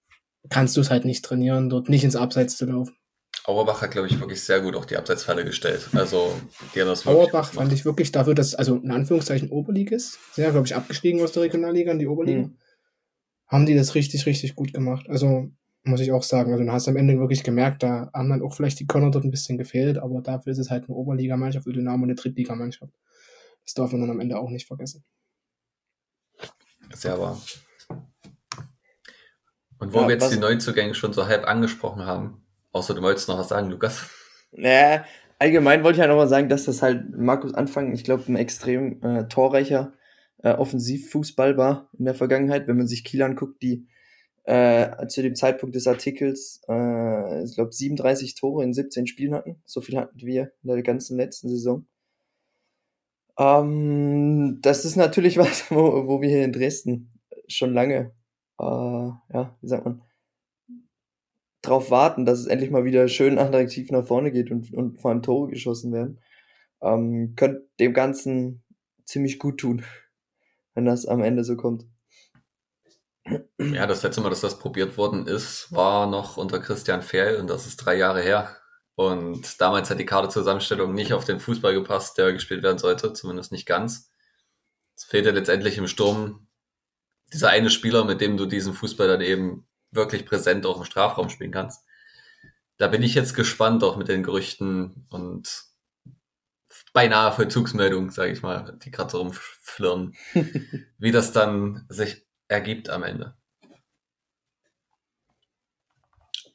kannst 0.49 0.77
du 0.77 0.81
es 0.81 0.91
halt 0.91 1.05
nicht 1.05 1.25
trainieren, 1.25 1.69
dort 1.69 1.89
nicht 1.89 2.05
ins 2.05 2.17
Abseits 2.17 2.57
zu 2.57 2.67
laufen. 2.67 2.96
Auerbach 3.45 3.81
hat, 3.83 3.91
glaube 3.93 4.09
ich, 4.09 4.19
wirklich 4.19 4.43
sehr 4.43 4.61
gut 4.61 4.75
auch 4.77 4.85
die 4.85 4.97
Abseitsfalle 4.97 5.45
gestellt. 5.45 5.89
Also, 5.93 6.35
die 6.75 6.81
haben 6.81 6.89
das 6.89 7.07
Auerbach 7.07 7.53
fand 7.53 7.73
ich 7.73 7.85
wirklich 7.85 8.11
dafür, 8.13 8.35
dass, 8.35 8.55
also 8.55 8.77
in 8.77 8.91
Anführungszeichen 8.91 9.51
Oberligist, 9.51 10.19
sind 10.35 10.45
ja, 10.45 10.51
glaube 10.51 10.67
ich, 10.67 10.75
abgestiegen 10.75 11.23
aus 11.23 11.33
der 11.33 11.43
Regionalliga 11.45 11.93
in 11.93 11.99
die 11.99 12.07
Oberliga, 12.09 12.43
Mhm. 12.43 12.57
haben 13.47 13.67
die 13.67 13.75
das 13.77 13.95
richtig, 13.95 14.27
richtig 14.27 14.57
gut 14.57 14.73
gemacht. 14.73 15.07
Also 15.09 15.51
muss 15.85 16.01
ich 16.01 16.11
auch 16.11 16.25
sagen, 16.25 16.51
also 16.53 16.65
du 16.65 16.73
hast 16.73 16.89
am 16.89 16.97
Ende 16.97 17.19
wirklich 17.21 17.45
gemerkt, 17.45 17.85
da 17.85 18.11
haben 18.13 18.29
dann 18.29 18.43
auch 18.43 18.55
vielleicht 18.55 18.81
die 18.81 18.87
Körner 18.89 19.13
dort 19.13 19.25
ein 19.25 19.31
bisschen 19.31 19.57
gefehlt, 19.59 19.99
aber 19.99 20.21
dafür 20.21 20.51
ist 20.51 20.59
es 20.59 20.71
halt 20.71 20.89
eine 20.89 20.97
Oberligamannschaft 20.97 21.67
und 21.69 21.77
Dynamo 21.77 22.03
eine 22.05 22.17
Drittligamannschaft. 22.17 22.93
Das 23.65 23.75
darf 23.75 23.93
man 23.93 24.01
dann 24.01 24.11
am 24.11 24.19
Ende 24.21 24.37
auch 24.39 24.51
nicht 24.51 24.67
vergessen. 24.67 25.05
Sehr 26.93 27.21
wahr. 27.21 27.41
Und 29.79 29.93
wo 29.93 30.01
Ja, 30.01 30.09
wir 30.09 30.15
jetzt 30.17 30.33
die 30.33 30.39
Neuzugänge 30.39 30.95
schon 30.95 31.13
so 31.13 31.27
halb 31.27 31.47
angesprochen 31.47 32.05
haben, 32.07 32.46
außer 32.77 32.95
du 32.95 33.03
wolltest 33.03 33.29
noch 33.29 33.39
was 33.39 33.49
sagen, 33.49 33.71
Lukas. 33.71 34.09
Naja, 34.53 35.05
allgemein 35.39 35.83
wollte 35.83 35.97
ich 35.97 36.03
ja 36.03 36.07
nochmal 36.07 36.29
sagen, 36.29 36.49
dass 36.49 36.65
das 36.65 36.83
halt 36.83 37.17
Markus 37.17 37.55
Anfang, 37.55 37.93
ich 37.93 38.05
glaube, 38.05 38.25
ein 38.29 38.37
extrem 38.37 39.03
äh, 39.03 39.29
torreicher 39.29 39.93
äh, 40.43 40.53
Offensivfußball 40.53 41.57
war 41.57 41.91
in 41.99 42.05
der 42.05 42.15
Vergangenheit. 42.15 42.69
Wenn 42.69 42.77
man 42.77 42.87
sich 42.87 43.05
Kiel 43.05 43.23
anguckt, 43.23 43.63
die 43.63 43.87
äh, 44.45 45.07
zu 45.09 45.23
dem 45.23 45.35
Zeitpunkt 45.35 45.75
des 45.75 45.87
Artikels, 45.87 46.61
äh, 46.69 47.45
ich 47.45 47.55
glaube, 47.55 47.73
37 47.73 48.37
Tore 48.37 48.63
in 48.63 48.73
17 48.73 49.07
Spielen 49.07 49.35
hatten. 49.35 49.61
So 49.65 49.81
viel 49.81 49.99
hatten 49.99 50.21
wir 50.21 50.53
in 50.63 50.69
der 50.69 50.83
ganzen 50.83 51.17
letzten 51.17 51.49
Saison. 51.49 51.87
Ähm, 53.39 54.61
das 54.63 54.85
ist 54.85 54.97
natürlich 54.97 55.39
was, 55.39 55.71
wo, 55.71 56.07
wo 56.07 56.21
wir 56.21 56.29
hier 56.29 56.45
in 56.45 56.53
Dresden 56.53 57.13
schon 57.49 57.75
lange, 57.75 58.13
äh, 58.61 58.65
ja, 58.65 59.57
wie 59.61 59.69
sagt 59.69 59.85
man, 59.85 60.03
drauf 61.69 61.91
warten, 61.91 62.25
dass 62.25 62.39
es 62.39 62.47
endlich 62.47 62.71
mal 62.71 62.85
wieder 62.85 63.09
schön 63.09 63.39
attraktiv 63.39 63.91
nach 63.91 64.07
vorne 64.07 64.33
geht 64.33 64.51
und, 64.51 64.73
und 64.73 65.01
vor 65.01 65.11
allem 65.11 65.23
Tore 65.23 65.51
geschossen 65.51 65.93
werden. 65.93 66.21
Ähm, 66.83 67.35
könnte 67.37 67.69
dem 67.81 67.93
Ganzen 67.95 68.63
ziemlich 69.05 69.39
gut 69.39 69.59
tun, 69.59 69.85
wenn 70.75 70.85
das 70.85 71.07
am 71.07 71.23
Ende 71.23 71.45
so 71.45 71.57
kommt. 71.57 71.87
Ja, 73.59 73.87
das 73.87 74.03
letzte 74.03 74.21
Mal, 74.21 74.31
dass 74.31 74.41
das 74.41 74.59
probiert 74.59 74.97
worden 74.97 75.27
ist, 75.27 75.73
war 75.73 76.07
noch 76.07 76.37
unter 76.37 76.61
Christian 76.61 77.03
Fehl 77.03 77.37
und 77.41 77.49
das 77.49 77.67
ist 77.67 77.79
drei 77.79 77.97
Jahre 77.97 78.23
her. 78.23 78.57
Und 78.95 79.61
damals 79.61 79.91
hat 79.91 79.99
die 79.99 80.07
Kaderzusammenstellung 80.07 80.95
nicht 80.95 81.13
auf 81.13 81.25
den 81.25 81.41
Fußball 81.41 81.75
gepasst, 81.75 82.17
der 82.19 82.33
gespielt 82.33 82.63
werden 82.63 82.79
sollte, 82.79 83.13
zumindest 83.13 83.53
nicht 83.53 83.67
ganz. 83.67 84.11
Es 84.95 85.05
fehlte 85.05 85.33
letztendlich 85.33 85.77
im 85.77 85.89
Sturm 85.89 86.47
dieser 87.33 87.51
eine 87.51 87.71
Spieler, 87.71 88.05
mit 88.05 88.21
dem 88.21 88.37
du 88.37 88.47
diesen 88.47 88.73
Fußball 88.73 89.09
dann 89.09 89.21
eben 89.21 89.67
wirklich 89.97 90.27
präsent 90.27 90.67
auch 90.67 90.79
im 90.79 90.85
Strafraum 90.85 91.29
spielen 91.31 91.51
kannst. 91.51 91.85
Da 92.79 92.89
bin 92.89 93.03
ich 93.03 93.15
jetzt 93.15 93.35
gespannt, 93.35 93.83
auch 93.83 93.97
mit 93.97 94.09
den 94.09 94.23
Gerüchten 94.23 95.07
und 95.09 95.65
beinahe 96.93 97.33
Vollzugsmeldungen, 97.33 98.11
sage 98.11 98.33
ich 98.33 98.43
mal, 98.43 98.79
die 98.85 98.91
gerade 98.91 99.11
so 99.11 99.19
rumflirren, 99.19 100.15
wie 100.99 101.13
das 101.13 101.33
dann 101.33 101.87
sich 101.89 102.27
ergibt 102.49 102.91
am 102.91 103.03
Ende. 103.03 103.35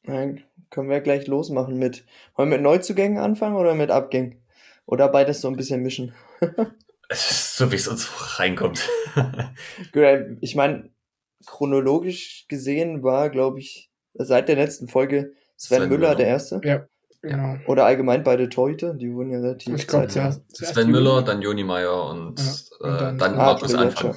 Dann 0.03 0.43
können 0.69 0.89
wir 0.89 1.01
gleich 1.01 1.27
losmachen 1.27 1.77
mit. 1.77 2.05
Wollen 2.35 2.49
wir 2.49 2.57
mit 2.57 2.63
Neuzugängen 2.63 3.19
anfangen 3.19 3.55
oder 3.55 3.75
mit 3.75 3.91
Abgängen? 3.91 4.41
Oder 4.85 5.09
beides 5.09 5.41
so 5.41 5.47
ein 5.47 5.55
bisschen 5.55 5.83
mischen? 5.83 6.13
so 7.11 7.71
wie 7.71 7.75
es 7.75 7.87
uns 7.87 8.39
reinkommt. 8.39 8.89
ich 10.41 10.55
meine, 10.55 10.89
chronologisch 11.45 12.45
gesehen 12.47 13.03
war, 13.03 13.29
glaube 13.29 13.59
ich, 13.59 13.91
seit 14.13 14.47
der 14.49 14.55
letzten 14.55 14.87
Folge 14.87 15.33
Sven, 15.55 15.77
Sven 15.77 15.89
Müller, 15.89 15.99
Müller, 15.99 16.15
der 16.15 16.27
Erste. 16.27 16.61
Ja, 16.63 16.87
genau. 17.21 17.57
Oder 17.67 17.85
allgemein 17.85 18.23
beide 18.23 18.49
Torhüter, 18.49 18.93
die 18.93 19.13
wurden 19.13 19.31
ja 19.31 19.39
relativ. 19.39 19.75
Ich 19.75 19.87
glaube, 19.87 20.07
zuerst. 20.07 20.41
Sven 20.55 20.89
Müller, 20.89 21.21
dann 21.21 21.41
Joni 21.41 21.63
Meyer 21.63 22.09
und, 22.09 22.39
ja, 22.39 22.89
und 22.89 23.01
dann, 23.01 23.15
äh, 23.15 23.17
dann 23.19 23.33
ah, 23.35 23.45
Markus 23.45 23.75
Anfang. 23.75 24.15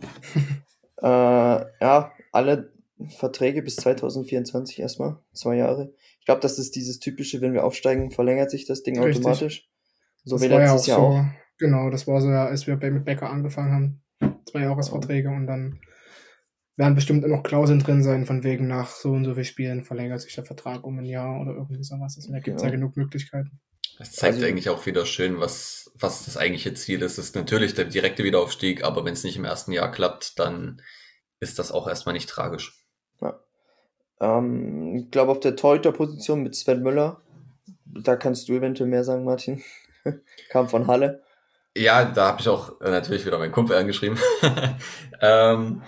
äh, 1.02 1.06
ja, 1.06 2.12
alle 2.32 2.72
Verträge 3.08 3.62
bis 3.62 3.76
2024 3.76 4.80
erstmal, 4.80 5.18
zwei 5.32 5.56
Jahre. 5.56 5.92
Ich 6.20 6.26
glaube, 6.26 6.40
das 6.40 6.58
ist 6.58 6.76
dieses 6.76 7.00
typische, 7.00 7.40
wenn 7.40 7.52
wir 7.52 7.64
aufsteigen, 7.64 8.10
verlängert 8.10 8.50
sich 8.50 8.64
das 8.66 8.82
Ding 8.82 9.00
Richtig. 9.00 9.24
automatisch. 9.24 9.68
So 10.24 10.36
das 10.36 10.42
wie 10.42 10.48
letztes 10.48 10.86
ja 10.86 10.96
auch 10.96 11.00
Jahr 11.00 11.12
so, 11.12 11.18
auch. 11.18 11.24
Genau, 11.58 11.90
das 11.90 12.06
war 12.06 12.20
so, 12.20 12.28
ja, 12.28 12.46
als 12.46 12.66
wir 12.66 12.76
mit 12.76 13.04
Becker 13.04 13.30
angefangen 13.30 13.72
haben. 13.72 14.40
Zwei 14.50 14.60
Jahresverträge 14.60 15.30
und 15.30 15.46
dann 15.46 15.80
werden 16.76 16.94
bestimmt 16.94 17.26
noch 17.26 17.42
Klauseln 17.42 17.80
drin 17.80 18.02
sein, 18.02 18.26
von 18.26 18.44
wegen 18.44 18.66
nach 18.66 18.88
so 18.88 19.10
und 19.10 19.24
so 19.24 19.34
viel 19.34 19.44
Spielen 19.44 19.84
verlängert 19.84 20.20
sich 20.20 20.34
der 20.34 20.44
Vertrag 20.44 20.84
um 20.84 20.98
ein 20.98 21.04
Jahr 21.04 21.40
oder 21.40 21.52
irgendwie 21.52 21.84
sowas. 21.84 22.16
Also 22.16 22.32
da 22.32 22.40
gibt 22.40 22.56
es 22.56 22.62
ja. 22.62 22.68
ja 22.68 22.74
genug 22.74 22.96
Möglichkeiten. 22.96 23.60
Das 23.98 24.12
zeigt 24.12 24.34
also, 24.34 24.46
eigentlich 24.46 24.70
auch 24.70 24.86
wieder 24.86 25.04
schön, 25.04 25.38
was, 25.38 25.92
was 25.94 26.24
das 26.24 26.36
eigentliche 26.36 26.74
Ziel 26.74 27.02
ist. 27.02 27.18
Das 27.18 27.26
ist 27.26 27.36
natürlich 27.36 27.74
der 27.74 27.84
direkte 27.84 28.24
Wiederaufstieg, 28.24 28.84
aber 28.84 29.04
wenn 29.04 29.12
es 29.12 29.24
nicht 29.24 29.36
im 29.36 29.44
ersten 29.44 29.72
Jahr 29.72 29.90
klappt, 29.90 30.38
dann 30.38 30.80
ist 31.40 31.58
das 31.58 31.72
auch 31.72 31.86
erstmal 31.86 32.14
nicht 32.14 32.28
tragisch. 32.28 32.86
Ja. 33.20 33.38
Ähm, 34.20 34.96
ich 34.96 35.10
glaube, 35.10 35.32
auf 35.32 35.40
der 35.40 35.56
Torhüter-Position 35.56 36.42
mit 36.42 36.54
Sven 36.54 36.82
Müller, 36.82 37.20
da 37.84 38.16
kannst 38.16 38.48
du 38.48 38.54
eventuell 38.54 38.88
mehr 38.88 39.04
sagen, 39.04 39.24
Martin. 39.24 39.62
Kam 40.48 40.68
von 40.68 40.86
Halle. 40.86 41.22
Ja, 41.76 42.04
da 42.04 42.28
habe 42.28 42.40
ich 42.40 42.48
auch 42.48 42.80
äh, 42.80 42.90
natürlich 42.90 43.24
wieder 43.24 43.38
meinen 43.38 43.52
Kumpel 43.52 43.76
angeschrieben. 43.76 44.18
ähm, 45.20 45.82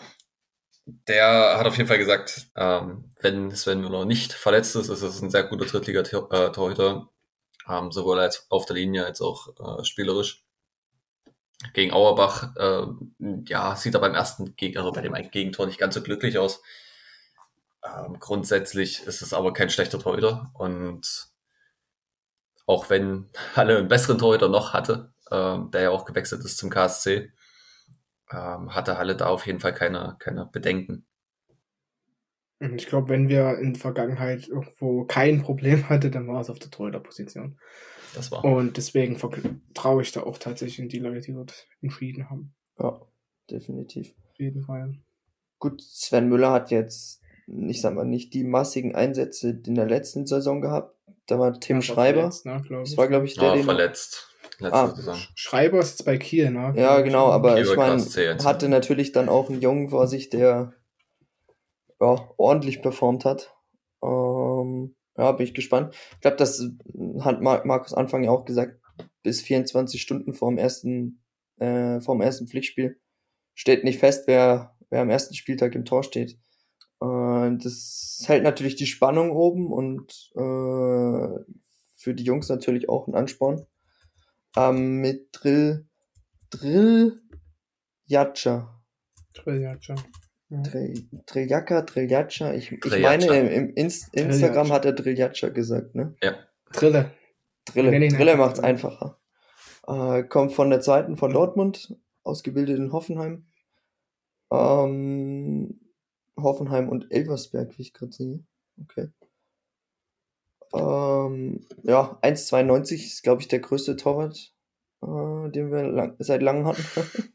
der 0.86 1.56
hat 1.58 1.66
auf 1.66 1.76
jeden 1.76 1.88
Fall 1.88 1.98
gesagt, 1.98 2.48
ähm, 2.56 3.10
wenn 3.20 3.50
Sven 3.54 3.80
Müller 3.80 4.04
nicht 4.04 4.32
verletzt 4.32 4.76
ist, 4.76 4.88
ist 4.88 5.02
es 5.02 5.22
ein 5.22 5.30
sehr 5.30 5.44
guter 5.44 5.64
Drittliga-Torhüter, 5.64 7.08
ähm, 7.68 7.92
sowohl 7.92 8.20
als 8.20 8.46
auf 8.50 8.66
der 8.66 8.76
Linie 8.76 9.06
als 9.06 9.20
auch 9.20 9.48
äh, 9.80 9.84
spielerisch. 9.84 10.44
Gegen 11.72 11.92
Auerbach, 11.92 12.54
äh, 12.56 12.86
ja, 13.48 13.74
sieht 13.76 13.94
er 13.94 14.00
beim 14.00 14.14
ersten 14.14 14.54
Geg 14.56 14.76
also 14.76 14.92
bei 14.92 15.00
dem 15.00 15.14
Gegentor 15.30 15.66
nicht 15.66 15.78
ganz 15.78 15.94
so 15.94 16.02
glücklich 16.02 16.36
aus. 16.36 16.60
Ähm, 17.82 18.18
grundsätzlich 18.20 19.02
ist 19.04 19.22
es 19.22 19.32
aber 19.32 19.52
kein 19.52 19.70
schlechter 19.70 19.98
Torhüter 19.98 20.50
und 20.54 21.28
auch 22.66 22.90
wenn 22.90 23.30
Halle 23.56 23.78
einen 23.78 23.88
besseren 23.88 24.18
Torhüter 24.18 24.48
noch 24.48 24.72
hatte, 24.74 25.12
äh, 25.30 25.58
der 25.72 25.82
ja 25.82 25.90
auch 25.90 26.04
gewechselt 26.04 26.44
ist 26.44 26.58
zum 26.58 26.70
KSC, 26.70 27.32
ähm, 28.30 28.74
hatte 28.74 28.98
Halle 28.98 29.16
da 29.16 29.26
auf 29.26 29.46
jeden 29.46 29.60
Fall 29.60 29.74
keine, 29.74 30.16
keine 30.18 30.46
Bedenken. 30.46 31.06
Ich 32.60 32.86
glaube, 32.86 33.08
wenn 33.08 33.28
wir 33.28 33.58
in 33.58 33.74
der 33.74 33.80
Vergangenheit 33.80 34.48
irgendwo 34.48 35.04
kein 35.04 35.42
Problem 35.42 35.88
hatte, 35.88 36.10
dann 36.10 36.28
war 36.28 36.40
es 36.40 36.50
auf 36.50 36.58
der 36.58 36.70
Torhüter-Position. 36.70 37.58
Das 38.14 38.30
war. 38.30 38.44
Und 38.44 38.76
deswegen 38.76 39.16
vertraue 39.16 40.02
ich 40.02 40.12
da 40.12 40.22
auch 40.22 40.38
tatsächlich 40.38 40.78
in 40.78 40.88
die 40.88 41.00
Leute, 41.00 41.20
die 41.20 41.32
dort 41.32 41.66
entschieden 41.82 42.30
haben. 42.30 42.54
Ja, 42.78 43.00
definitiv. 43.50 44.14
Auf 44.30 44.38
jeden 44.38 44.62
Fall. 44.62 44.94
Gut, 45.58 45.82
Sven 45.82 46.28
Müller 46.28 46.52
hat 46.52 46.70
jetzt, 46.70 47.22
ich 47.46 47.80
sag 47.80 47.94
mal, 47.94 48.04
nicht 48.04 48.34
die 48.34 48.44
massigen 48.44 48.94
Einsätze 48.94 49.60
in 49.66 49.74
der 49.74 49.86
letzten 49.86 50.26
Saison 50.26 50.60
gehabt. 50.60 50.96
Da 51.26 51.38
war 51.38 51.58
Tim 51.58 51.78
ja, 51.78 51.82
Schreiber. 51.82 52.30
Verletzt, 52.30 52.46
ne, 52.46 52.62
das 52.68 52.96
war, 52.96 53.08
glaube 53.08 53.26
ich, 53.26 53.34
der, 53.34 53.48
ja, 53.48 53.54
den 53.54 53.64
verletzt 53.64 54.33
letzte 54.58 54.76
ah, 54.76 54.94
Saison. 54.94 55.18
Schreiber 55.34 55.80
ist 55.80 55.90
jetzt 55.90 56.04
bei 56.04 56.16
Kiel, 56.18 56.50
ne? 56.50 56.72
Ja, 56.76 57.00
genau, 57.00 57.30
aber 57.30 57.54
Kiel 57.54 57.64
ich 57.64 57.76
meine, 57.76 58.02
hatte 58.44 58.68
natürlich 58.68 59.12
dann 59.12 59.28
auch 59.28 59.50
einen 59.50 59.60
Jungen 59.60 59.90
vor 59.90 60.06
sich, 60.06 60.30
der 60.30 60.74
ja, 62.00 62.28
ordentlich 62.36 62.82
performt 62.82 63.24
hat. 63.24 63.54
Ähm, 64.02 64.94
ja, 65.16 65.32
bin 65.32 65.46
ich 65.46 65.54
gespannt. 65.54 65.94
Ich 66.14 66.20
glaube, 66.20 66.36
das 66.36 66.62
hat 67.20 67.40
Markus 67.40 67.94
Anfang 67.94 68.24
ja 68.24 68.30
auch 68.30 68.44
gesagt, 68.44 68.80
bis 69.22 69.40
24 69.42 70.00
Stunden 70.00 70.34
vor 70.34 70.50
dem 70.50 70.58
ersten, 70.58 71.22
äh, 71.58 72.00
vor 72.00 72.14
dem 72.16 72.22
ersten 72.22 72.46
Pflichtspiel 72.46 73.00
steht 73.54 73.84
nicht 73.84 73.98
fest, 73.98 74.24
wer, 74.26 74.76
wer 74.90 75.00
am 75.00 75.10
ersten 75.10 75.34
Spieltag 75.34 75.74
im 75.74 75.84
Tor 75.84 76.02
steht. 76.02 76.38
Äh, 77.00 77.56
das 77.56 78.24
hält 78.26 78.42
natürlich 78.42 78.76
die 78.76 78.86
Spannung 78.86 79.30
oben 79.30 79.72
und 79.72 80.30
äh, 80.34 81.44
für 81.96 82.14
die 82.14 82.24
Jungs 82.24 82.48
natürlich 82.48 82.88
auch 82.88 83.06
ein 83.06 83.14
Ansporn 83.14 83.66
ähm, 84.56 85.00
mit 85.00 85.28
Drill, 85.32 85.86
Drill 86.50 87.20
Yacha. 88.06 88.82
Drill 89.34 89.60
Yacha. 89.60 89.94
Ja. 90.50 90.62
Drilljaka, 91.26 91.82
Drilljaccia. 91.82 92.52
Ich, 92.54 92.70
ich 92.70 92.98
meine, 93.00 93.50
im 93.50 93.70
Inst 93.74 94.14
Instagram 94.14 94.72
hat 94.72 94.84
er 94.84 94.92
Drilljaccia 94.92 95.48
gesagt, 95.48 95.94
ne? 95.94 96.14
Ja. 96.22 96.34
Drille. 96.72 97.10
Drille. 97.64 98.08
Drille 98.08 98.36
macht's 98.36 98.60
einfacher. 98.60 99.18
Äh, 99.86 100.24
kommt 100.24 100.52
von 100.52 100.70
der 100.70 100.80
zweiten 100.80 101.16
von 101.16 101.32
Dortmund, 101.32 101.96
ausgebildet 102.22 102.78
in 102.78 102.92
Hoffenheim. 102.92 103.46
Ähm, 104.52 105.80
Hoffenheim 106.38 106.88
und 106.88 107.10
Elversberg, 107.10 107.76
wie 107.78 107.82
ich 107.82 107.92
gerade 107.92 108.12
sehe. 108.12 108.44
Okay. 108.80 109.08
Ähm, 110.74 111.66
ja, 111.84 112.18
1,92 112.22 112.94
ist, 112.94 113.22
glaube 113.22 113.42
ich, 113.42 113.48
der 113.48 113.60
größte 113.60 113.96
Torwart, 113.96 114.52
äh, 115.02 115.50
den 115.50 115.70
wir 115.70 115.84
lang, 115.84 116.16
seit 116.18 116.42
langem 116.42 116.66
hatten. 116.66 116.84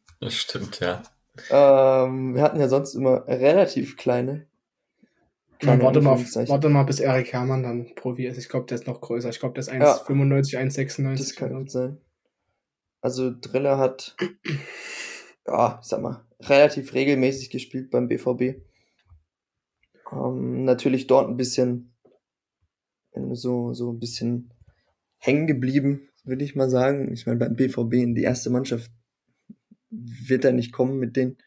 das 0.20 0.36
stimmt, 0.36 0.80
ja. 0.80 1.02
Ähm, 1.50 2.36
wir 2.36 2.42
hatten 2.42 2.60
ja 2.60 2.68
sonst 2.68 2.96
immer 2.96 3.26
relativ 3.28 3.96
kleine. 3.96 4.48
kleine 5.60 5.82
warte, 5.82 6.02
mal, 6.02 6.20
warte 6.20 6.70
mal, 6.70 6.84
bis 6.84 7.00
Erik 7.00 7.32
Hermann 7.32 7.64
dann 7.64 7.96
Profi 7.96 8.28
ist. 8.28 8.38
Ich 8.38 8.50
glaube, 8.50 8.66
der 8.66 8.76
ist 8.76 8.88
noch 8.88 9.00
größer. 9.00 9.30
Ich 9.30 9.40
glaube, 9.40 9.54
der 9.54 9.62
ist 9.62 9.72
1,95, 9.72 10.52
ja, 10.52 10.60
1,96. 10.60 11.18
Das 11.18 11.36
kann 11.36 11.54
gut 11.54 11.72
sein. 11.72 11.98
Also 13.02 13.32
Driller 13.32 13.78
hat, 13.78 14.18
ja, 15.48 15.80
ich 15.82 15.88
sag 15.88 16.02
mal, 16.02 16.26
relativ 16.42 16.94
regelmäßig 16.94 17.50
gespielt 17.50 17.90
beim 17.92 18.10
BVB. 18.10 18.62
Ähm, 20.12 20.66
natürlich 20.66 21.08
dort 21.08 21.30
ein 21.30 21.38
bisschen 21.38 21.94
so, 23.32 23.74
so 23.74 23.92
ein 23.92 24.00
bisschen 24.00 24.54
hängen 25.18 25.48
geblieben, 25.48 26.10
würde 26.24 26.44
ich 26.44 26.56
mal 26.56 26.70
sagen. 26.70 27.12
Ich 27.14 27.26
meine, 27.26 27.40
beim 27.40 27.56
BVB 27.56 27.94
in 27.94 28.16
die 28.16 28.24
erste 28.24 28.50
Mannschaft 28.50 28.92
wird 29.90 30.46
er 30.46 30.52
nicht 30.52 30.72
kommen 30.72 31.00
mit 31.00 31.16
den 31.16 31.38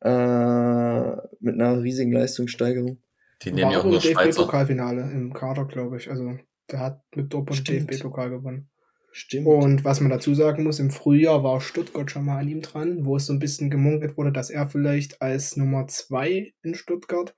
äh, 0.00 1.10
mit 1.40 1.54
einer 1.54 1.82
riesigen 1.82 2.12
Leistungssteigerung. 2.12 3.02
Die 3.42 3.52
nehmen 3.52 3.70
ja 3.70 3.80
auch 3.80 3.84
nur 3.84 4.00
Schweizer. 4.00 4.44
pokalfinale 4.44 5.02
im 5.12 5.32
Kader, 5.32 5.64
glaube 5.64 5.96
ich. 5.96 6.10
Also 6.10 6.38
der 6.70 6.80
hat 6.80 7.02
mit 7.14 7.32
Dortmund 7.32 7.68
DFB-Pokal 7.68 8.30
gewonnen. 8.30 8.68
Stimmt. 9.10 9.46
Und 9.46 9.84
was 9.84 10.00
man 10.00 10.10
dazu 10.10 10.34
sagen 10.34 10.64
muss, 10.64 10.80
im 10.80 10.90
Frühjahr 10.90 11.42
war 11.42 11.60
Stuttgart 11.60 12.10
schon 12.10 12.24
mal 12.24 12.38
an 12.38 12.48
ihm 12.48 12.60
dran, 12.60 13.04
wo 13.04 13.16
es 13.16 13.26
so 13.26 13.32
ein 13.32 13.38
bisschen 13.38 13.70
gemunkelt 13.70 14.16
wurde, 14.16 14.32
dass 14.32 14.50
er 14.50 14.68
vielleicht 14.68 15.22
als 15.22 15.56
Nummer 15.56 15.88
zwei 15.88 16.52
in 16.62 16.74
Stuttgart 16.74 17.34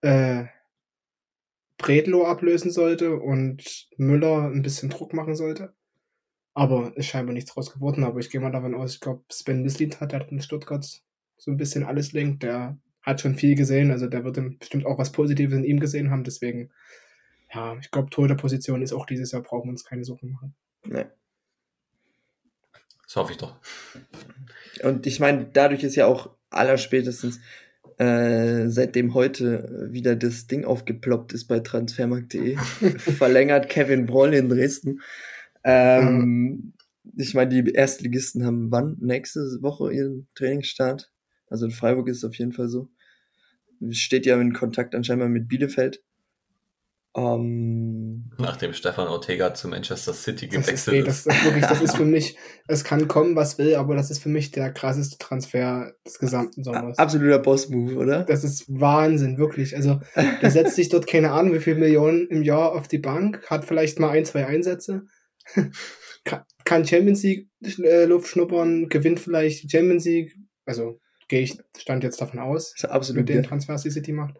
äh, 0.00 0.44
Bredlo 1.78 2.26
ablösen 2.26 2.70
sollte 2.70 3.16
und 3.16 3.88
Müller 3.96 4.50
ein 4.50 4.62
bisschen 4.62 4.90
Druck 4.90 5.14
machen 5.14 5.36
sollte. 5.36 5.74
Aber 6.52 6.96
ist 6.96 7.06
scheinbar 7.06 7.34
nichts 7.34 7.54
draus 7.54 7.72
geworden. 7.72 8.02
Aber 8.04 8.18
ich 8.18 8.30
gehe 8.30 8.40
mal 8.40 8.50
davon 8.50 8.74
aus, 8.74 8.94
ich 8.94 9.00
glaube, 9.00 9.22
Sven 9.30 9.62
Mislied 9.62 10.00
hat, 10.00 10.12
der 10.12 10.20
hat 10.20 10.32
in 10.32 10.42
Stuttgart 10.42 10.84
so 11.36 11.50
ein 11.50 11.56
bisschen 11.56 11.84
alles 11.84 12.12
lenkt. 12.12 12.42
Der 12.42 12.78
hat 13.00 13.20
schon 13.20 13.36
viel 13.36 13.54
gesehen. 13.54 13.92
Also 13.92 14.08
der 14.08 14.24
wird 14.24 14.58
bestimmt 14.58 14.84
auch 14.84 14.98
was 14.98 15.12
Positives 15.12 15.56
in 15.56 15.64
ihm 15.64 15.78
gesehen 15.78 16.10
haben. 16.10 16.24
Deswegen, 16.24 16.72
ja, 17.54 17.78
ich 17.80 17.92
glaube, 17.92 18.10
Torhüterposition 18.10 18.82
ist 18.82 18.92
auch 18.92 19.06
dieses 19.06 19.30
Jahr, 19.30 19.42
brauchen 19.42 19.68
wir 19.68 19.72
uns 19.72 19.84
keine 19.84 20.04
Sorgen 20.04 20.32
machen. 20.32 20.54
Nee. 20.84 21.06
Das 23.04 23.16
hoffe 23.16 23.32
ich 23.32 23.38
doch. 23.38 23.56
Und 24.82 25.06
ich 25.06 25.20
meine, 25.20 25.46
dadurch 25.46 25.84
ist 25.84 25.94
ja 25.94 26.06
auch 26.06 26.36
allerspätestens 26.50 27.40
äh, 27.98 28.68
seitdem 28.68 29.14
heute 29.14 29.88
wieder 29.90 30.16
das 30.16 30.46
Ding 30.46 30.64
aufgeploppt 30.64 31.32
ist 31.32 31.46
bei 31.46 31.60
transfermarkt.de, 31.60 32.56
verlängert 32.98 33.68
Kevin 33.68 34.06
Broll 34.06 34.34
in 34.34 34.48
Dresden. 34.48 35.00
Ähm, 35.64 36.74
ich 37.16 37.34
meine, 37.34 37.62
die 37.62 37.72
Erstligisten 37.72 38.44
haben 38.44 38.70
wann? 38.70 38.96
Nächste 39.00 39.40
Woche 39.60 39.92
ihren 39.92 40.28
Trainingsstart. 40.34 41.10
Also 41.48 41.66
in 41.66 41.72
Freiburg 41.72 42.08
ist 42.08 42.18
es 42.18 42.24
auf 42.24 42.36
jeden 42.36 42.52
Fall 42.52 42.68
so. 42.68 42.88
Steht 43.90 44.26
ja 44.26 44.40
in 44.40 44.52
Kontakt 44.52 44.94
anscheinend 44.94 45.30
mit 45.30 45.48
Bielefeld. 45.48 46.02
Ähm, 47.16 48.30
Nachdem 48.38 48.72
Stefan 48.72 49.08
Ortega 49.08 49.54
zu 49.54 49.68
Manchester 49.68 50.12
City 50.12 50.46
Das 50.48 50.58
ist, 50.58 50.66
gewechselt 50.66 50.94
nee, 50.94 51.00
ist. 51.00 51.08
das, 51.08 51.24
das, 51.24 51.44
wirklich, 51.44 51.64
das 51.66 51.80
ist 51.80 51.96
für 51.96 52.04
mich, 52.04 52.36
es 52.68 52.84
kann 52.84 53.08
kommen, 53.08 53.34
was 53.34 53.58
will, 53.58 53.74
aber 53.74 53.96
das 53.96 54.10
ist 54.10 54.22
für 54.22 54.28
mich 54.28 54.50
der 54.50 54.72
krasseste 54.72 55.18
Transfer 55.18 55.92
des 56.06 56.18
gesamten 56.18 56.62
Sommers. 56.62 56.98
absoluter 56.98 57.38
Boss-Move, 57.40 57.96
oder? 57.96 58.24
Das 58.24 58.44
ist 58.44 58.66
Wahnsinn, 58.68 59.38
wirklich. 59.38 59.74
Also, 59.74 60.00
der 60.16 60.50
setzt 60.50 60.76
sich 60.76 60.88
dort 60.90 61.06
keine 61.06 61.32
Ahnung, 61.32 61.54
wie 61.54 61.60
viel 61.60 61.74
Millionen 61.76 62.28
im 62.28 62.42
Jahr 62.42 62.72
auf 62.72 62.88
die 62.88 62.98
Bank, 62.98 63.42
hat 63.48 63.64
vielleicht 63.64 63.98
mal 63.98 64.10
ein, 64.10 64.24
zwei 64.24 64.46
Einsätze, 64.46 65.02
kann- 66.24 66.84
Champions 66.84 67.22
League 67.22 67.48
äh, 67.82 68.04
Luft 68.04 68.28
schnuppern, 68.28 68.88
gewinnt 68.88 69.20
vielleicht 69.20 69.62
die 69.64 69.70
Champions 69.70 70.04
League. 70.04 70.36
Also, 70.66 71.00
gehe 71.28 71.40
ich, 71.40 71.58
stand 71.78 72.04
jetzt 72.04 72.20
davon 72.20 72.38
aus, 72.38 72.74
ist 72.76 72.84
absolut 72.84 73.20
mit 73.20 73.28
den. 73.30 73.42
Transfers, 73.42 73.82
die 73.82 73.90
City 73.90 74.12
macht. 74.12 74.36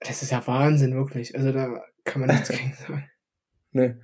Das 0.00 0.22
ist 0.22 0.30
ja 0.32 0.46
Wahnsinn, 0.46 0.94
wirklich. 0.94 1.34
Also, 1.34 1.52
da 1.52 1.82
kann 2.04 2.20
man 2.20 2.30
nichts 2.30 2.48
gegen 2.50 2.74
sagen. 2.74 3.10
Ne. 3.72 4.00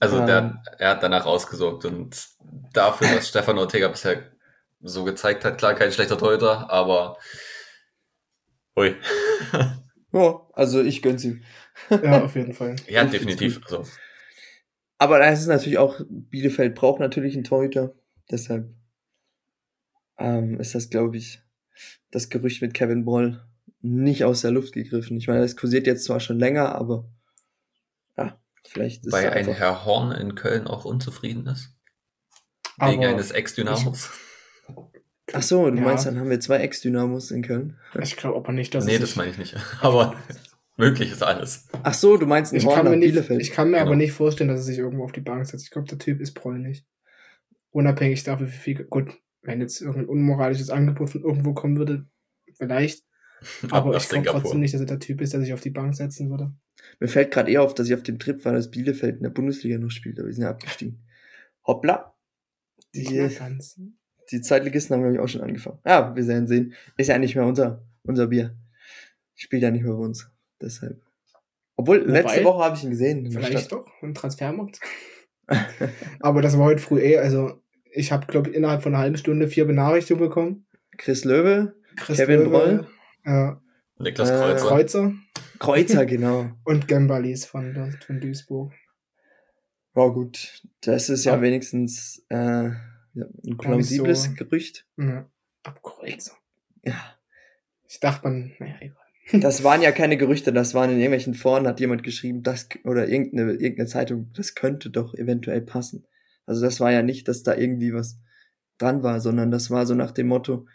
Also 0.00 0.18
Ähm. 0.20 0.26
der, 0.26 0.62
er 0.78 0.90
hat 0.90 1.02
danach 1.02 1.26
ausgesorgt 1.26 1.84
und 1.84 2.28
dafür, 2.72 3.08
dass 3.08 3.28
Stefan 3.28 3.58
Ortega 3.58 3.88
bisher 3.88 4.30
so 4.80 5.04
gezeigt 5.04 5.44
hat, 5.44 5.58
klar, 5.58 5.74
kein 5.74 5.90
schlechter 5.92 6.18
Torhüter, 6.18 6.70
aber 6.70 7.18
hui. 8.76 8.96
Ja, 10.10 10.40
also 10.54 10.80
ich 10.80 11.02
gönn's 11.02 11.22
ihm. 11.22 11.42
Ja, 11.90 12.24
auf 12.24 12.34
jeden 12.34 12.54
Fall. 12.54 12.76
ja, 12.88 13.04
Ich 13.04 13.10
definitiv. 13.10 13.60
Also, 13.64 13.84
Aber 14.96 15.18
das 15.18 15.40
ist 15.40 15.48
natürlich 15.48 15.76
auch, 15.76 16.00
Bielefeld 16.08 16.74
braucht 16.74 16.98
natürlich 16.98 17.34
einen 17.34 17.44
Torhüter. 17.44 17.94
Deshalb 18.30 18.74
ähm, 20.16 20.58
ist 20.58 20.74
das, 20.74 20.88
glaube 20.88 21.18
ich, 21.18 21.42
das 22.10 22.30
Gerücht 22.30 22.62
mit 22.62 22.72
Kevin 22.72 23.04
Broll 23.04 23.46
nicht 23.80 24.24
aus 24.24 24.40
der 24.42 24.50
Luft 24.50 24.72
gegriffen. 24.72 25.16
Ich 25.16 25.28
meine, 25.28 25.40
das 25.40 25.56
kursiert 25.56 25.86
jetzt 25.86 26.04
zwar 26.04 26.20
schon 26.20 26.38
länger, 26.38 26.74
aber 26.74 27.04
ja, 28.16 28.38
vielleicht 28.66 29.06
ist 29.06 29.12
weil 29.12 29.30
ein 29.30 29.46
Herr 29.46 29.84
Horn 29.84 30.12
in 30.12 30.34
Köln 30.34 30.66
auch 30.66 30.84
unzufrieden 30.84 31.46
ist. 31.46 31.70
Wegen 32.80 33.04
Aber 33.04 33.08
eines 33.14 33.30
Ex-Dynamos. 33.30 34.10
Ach 35.32 35.42
so, 35.42 35.68
du 35.70 35.76
Ja. 35.76 35.82
meinst, 35.82 36.06
dann 36.06 36.18
haben 36.18 36.30
wir 36.30 36.40
zwei 36.40 36.58
Ex-Dynamos 36.58 37.30
in 37.30 37.42
Köln. 37.42 37.76
ich 38.00 38.16
glaube 38.16 38.36
aber 38.36 38.52
nicht, 38.52 38.74
dass 38.74 38.84
Nee, 38.84 38.94
es 38.94 39.00
das 39.00 39.16
meine 39.16 39.30
ich 39.30 39.38
nicht. 39.38 39.56
Aber 39.82 40.16
möglich 40.76 41.10
ist 41.12 41.22
alles. 41.22 41.68
Ach 41.82 41.92
so, 41.94 42.16
du 42.16 42.24
meinst 42.26 42.52
Ich 42.54 42.64
kann, 42.64 42.72
Horn 42.76 42.84
mir 42.84 42.90
nach 42.92 42.96
nicht, 42.98 43.12
Bielefeld. 43.12 43.40
ich 43.42 43.50
kann 43.50 43.68
mir 43.70 43.78
Genau. 43.78 43.86
aber 43.88 43.96
nicht 43.96 44.12
vorstellen, 44.12 44.48
dass 44.48 44.60
er 44.60 44.64
sich 44.64 44.78
irgendwo 44.78 45.04
auf 45.04 45.12
die 45.12 45.20
Bank 45.20 45.44
setzt. 45.46 45.64
Ich 45.64 45.70
glaube, 45.70 45.88
der 45.88 45.98
Typ 45.98 46.20
ist 46.20 46.38
nicht. 46.44 46.86
Unabhängig 47.70 48.22
davon, 48.24 48.46
wie 48.46 48.50
viel. 48.52 48.84
Gut, 48.84 49.12
wenn 49.42 49.60
jetzt 49.60 49.80
irgendein 49.82 50.08
unmoralisches 50.08 50.70
Angebot 50.70 51.10
von 51.10 51.22
irgendwo 51.22 51.52
kommen 51.52 51.76
würde, 51.78 52.06
vielleicht. 52.56 53.04
Aber 53.70 53.96
ich 53.96 54.08
glaube 54.08 54.26
trotzdem 54.26 54.60
nicht, 54.60 54.74
dass 54.74 54.80
er 54.80 54.86
der 54.86 54.98
Typ 54.98 55.20
ist, 55.20 55.32
der 55.32 55.40
sich 55.40 55.52
auf 55.52 55.60
die 55.60 55.70
Bank 55.70 55.94
setzen 55.94 56.30
würde. 56.30 56.52
Mir 57.00 57.08
fällt 57.08 57.30
gerade 57.30 57.50
eher 57.50 57.62
auf, 57.62 57.74
dass 57.74 57.88
ich 57.88 57.94
auf 57.94 58.02
dem 58.02 58.18
Trip 58.18 58.44
war, 58.44 58.52
dass 58.52 58.70
Bielefeld 58.70 59.16
in 59.16 59.22
der 59.22 59.30
Bundesliga 59.30 59.78
noch 59.78 59.90
spielt, 59.90 60.18
aber 60.18 60.28
wir 60.28 60.34
sind 60.34 60.44
ja 60.44 60.50
abgestiegen. 60.50 61.04
Hoppla. 61.66 62.14
Die, 62.94 63.28
die 64.30 64.40
Zweitligisten 64.40 64.94
haben, 64.94 65.02
glaube 65.02 65.14
ich, 65.14 65.20
auch 65.20 65.28
schon 65.28 65.42
angefangen. 65.42 65.78
Ja, 65.84 66.14
wir 66.14 66.26
werden 66.26 66.46
sehen. 66.46 66.74
Ist 66.96 67.08
ja 67.08 67.18
nicht 67.18 67.34
mehr 67.34 67.44
unser, 67.44 67.84
unser 68.02 68.28
Bier. 68.28 68.56
Spielt 69.34 69.62
ja 69.62 69.70
nicht 69.70 69.84
mehr 69.84 69.92
bei 69.92 69.98
uns. 69.98 70.30
Deshalb. 70.60 71.00
Obwohl, 71.76 72.02
Wobei, 72.02 72.22
letzte 72.22 72.44
Woche 72.44 72.64
habe 72.64 72.76
ich 72.76 72.84
ihn 72.84 72.90
gesehen. 72.90 73.30
Vielleicht 73.30 73.66
Stadt. 73.66 73.72
doch, 73.72 73.86
im 74.02 74.14
Transfermarkt. 74.14 74.80
aber 76.20 76.42
das 76.42 76.58
war 76.58 76.64
heute 76.64 76.82
früh 76.82 77.00
eh. 77.00 77.18
Also, 77.18 77.62
ich 77.92 78.10
habe, 78.10 78.26
glaube 78.26 78.50
ich, 78.50 78.56
innerhalb 78.56 78.82
von 78.82 78.94
einer 78.94 79.02
halben 79.02 79.16
Stunde 79.16 79.48
vier 79.48 79.66
Benachrichtigungen 79.66 80.28
bekommen. 80.28 80.66
Chris 80.96 81.24
Löwe, 81.24 81.74
Chris 81.96 82.16
Kevin 82.16 82.40
Löwe, 82.40 82.50
Broll? 82.50 82.86
Äh, 83.24 83.52
Niklas 83.98 84.30
Äh, 84.30 84.34
Kreuzer. 84.36 84.66
Kreuzer 84.68 85.12
Kreuzer, 85.58 86.06
genau. 86.06 86.50
und 86.64 86.86
Gembalis 86.88 87.44
von, 87.46 87.96
von 88.06 88.20
Duisburg. 88.20 88.72
Ja, 89.96 90.06
gut. 90.08 90.62
Das 90.82 91.08
ist 91.08 91.24
ja 91.24 91.34
Ja. 91.36 91.42
wenigstens 91.42 92.24
äh, 92.28 92.36
ja, 92.36 93.24
ein 93.46 93.56
plausibles 93.58 94.24
so- 94.24 94.34
Gerücht. 94.34 94.86
Ja. 94.96 95.28
Ab 95.64 95.82
Kreuzer. 95.82 96.34
Ja. 96.84 96.94
Ich 97.88 97.98
dachte 98.00 98.28
man, 98.28 98.52
naja, 98.58 98.76
egal. 98.80 98.96
Das 99.42 99.62
waren 99.62 99.82
ja 99.82 99.92
keine 99.92 100.16
Gerüchte, 100.16 100.52
das 100.54 100.72
waren 100.72 100.88
in 100.90 100.96
irgendwelchen 100.98 101.34
Foren, 101.34 101.66
hat 101.66 101.80
jemand 101.80 102.02
geschrieben, 102.02 102.42
das, 102.42 102.68
oder 102.84 103.08
irgendeine, 103.08 103.52
irgendeine 103.52 103.86
Zeitung, 103.88 104.30
das 104.34 104.54
könnte 104.54 104.88
doch 104.90 105.12
eventuell 105.14 105.60
passen. 105.60 106.06
Also 106.46 106.62
das 106.64 106.80
war 106.80 106.92
ja 106.92 107.02
nicht, 107.02 107.28
dass 107.28 107.42
da 107.42 107.54
irgendwie 107.54 107.92
was 107.92 108.18
dran 108.78 109.02
war, 109.02 109.20
sondern 109.20 109.50
das 109.50 109.70
war 109.70 109.84
so 109.84 109.94
nach 109.94 110.12
dem 110.12 110.28
Motto, 110.28 110.66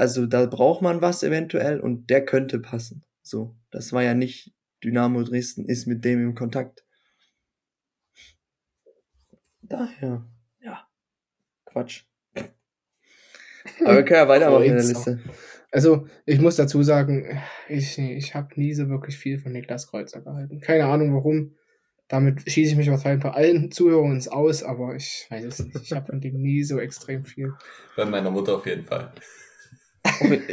also 0.00 0.24
da 0.24 0.46
braucht 0.46 0.80
man 0.80 1.02
was 1.02 1.22
eventuell 1.22 1.78
und 1.78 2.08
der 2.08 2.24
könnte 2.24 2.58
passen. 2.58 3.04
So, 3.20 3.54
das 3.70 3.92
war 3.92 4.02
ja 4.02 4.14
nicht 4.14 4.54
Dynamo 4.82 5.22
Dresden 5.22 5.66
ist 5.66 5.86
mit 5.86 6.06
dem 6.06 6.22
im 6.22 6.34
Kontakt. 6.34 6.86
Daher, 9.60 10.26
ja, 10.62 10.88
Quatsch. 11.66 12.04
Aber 13.84 13.96
wir 13.96 14.04
können 14.04 14.20
ja 14.20 14.28
weitermachen 14.28 14.64
in 14.64 14.76
der. 14.76 14.84
Liste. 14.84 15.20
Also, 15.70 16.08
ich 16.24 16.40
muss 16.40 16.56
dazu 16.56 16.82
sagen, 16.82 17.38
ich, 17.68 17.98
ich 17.98 18.34
habe 18.34 18.58
nie 18.58 18.72
so 18.72 18.88
wirklich 18.88 19.18
viel 19.18 19.38
von 19.38 19.52
Niklas 19.52 19.86
Kreuzer 19.86 20.22
gehalten. 20.22 20.60
Keine 20.60 20.86
Ahnung 20.86 21.14
warum. 21.14 21.56
Damit 22.08 22.50
schieße 22.50 22.72
ich 22.72 22.76
mich 22.76 22.90
wahrscheinlich 22.90 23.22
bei 23.22 23.30
allen 23.30 23.70
Zuhörern 23.70 24.12
ins 24.12 24.28
Aus, 24.28 24.62
aber 24.62 24.96
ich 24.96 25.26
weiß 25.28 25.44
es 25.44 25.58
nicht. 25.60 25.76
Ich 25.82 25.92
habe 25.92 26.06
von 26.06 26.20
dem 26.22 26.40
nie 26.40 26.64
so 26.64 26.80
extrem 26.80 27.26
viel. 27.26 27.52
Bei 27.96 28.06
meiner 28.06 28.30
Mutter 28.30 28.56
auf 28.56 28.66
jeden 28.66 28.86
Fall. 28.86 29.12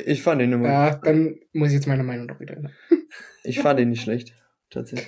Ich 0.05 0.23
fand 0.23 0.41
ihn 0.41 0.53
immer. 0.53 0.67
Ja, 0.67 0.95
dann 0.95 1.39
muss 1.53 1.69
ich 1.69 1.75
jetzt 1.75 1.87
meine 1.87 2.03
Meinung 2.03 2.27
doch 2.27 2.39
wieder 2.39 2.55
ändern. 2.55 2.75
Ich 3.43 3.59
fand 3.59 3.79
ihn 3.79 3.89
nicht 3.89 4.01
schlecht. 4.01 4.33
Tatsächlich. 4.69 5.07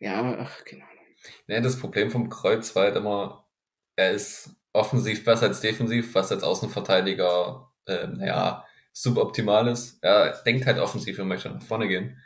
Ja, 0.00 0.36
ach, 0.38 0.64
keine 0.64 0.82
Ahnung. 0.84 1.04
Nee, 1.46 1.60
das 1.60 1.78
Problem 1.78 2.10
vom 2.10 2.28
Kreuz 2.28 2.74
war 2.74 2.84
halt 2.84 2.96
immer, 2.96 3.46
er 3.96 4.12
ist 4.12 4.50
offensiv 4.72 5.24
besser 5.24 5.46
als 5.46 5.60
defensiv, 5.60 6.14
was 6.14 6.32
als 6.32 6.42
Außenverteidiger, 6.42 7.70
äh, 7.86 8.06
naja, 8.06 8.64
suboptimal 8.92 9.68
ist. 9.68 9.98
Er 10.02 10.42
denkt 10.44 10.66
halt 10.66 10.78
offensiv 10.78 11.18
und 11.18 11.28
möchte 11.28 11.50
nach 11.50 11.62
vorne 11.62 11.88
gehen 11.88 12.18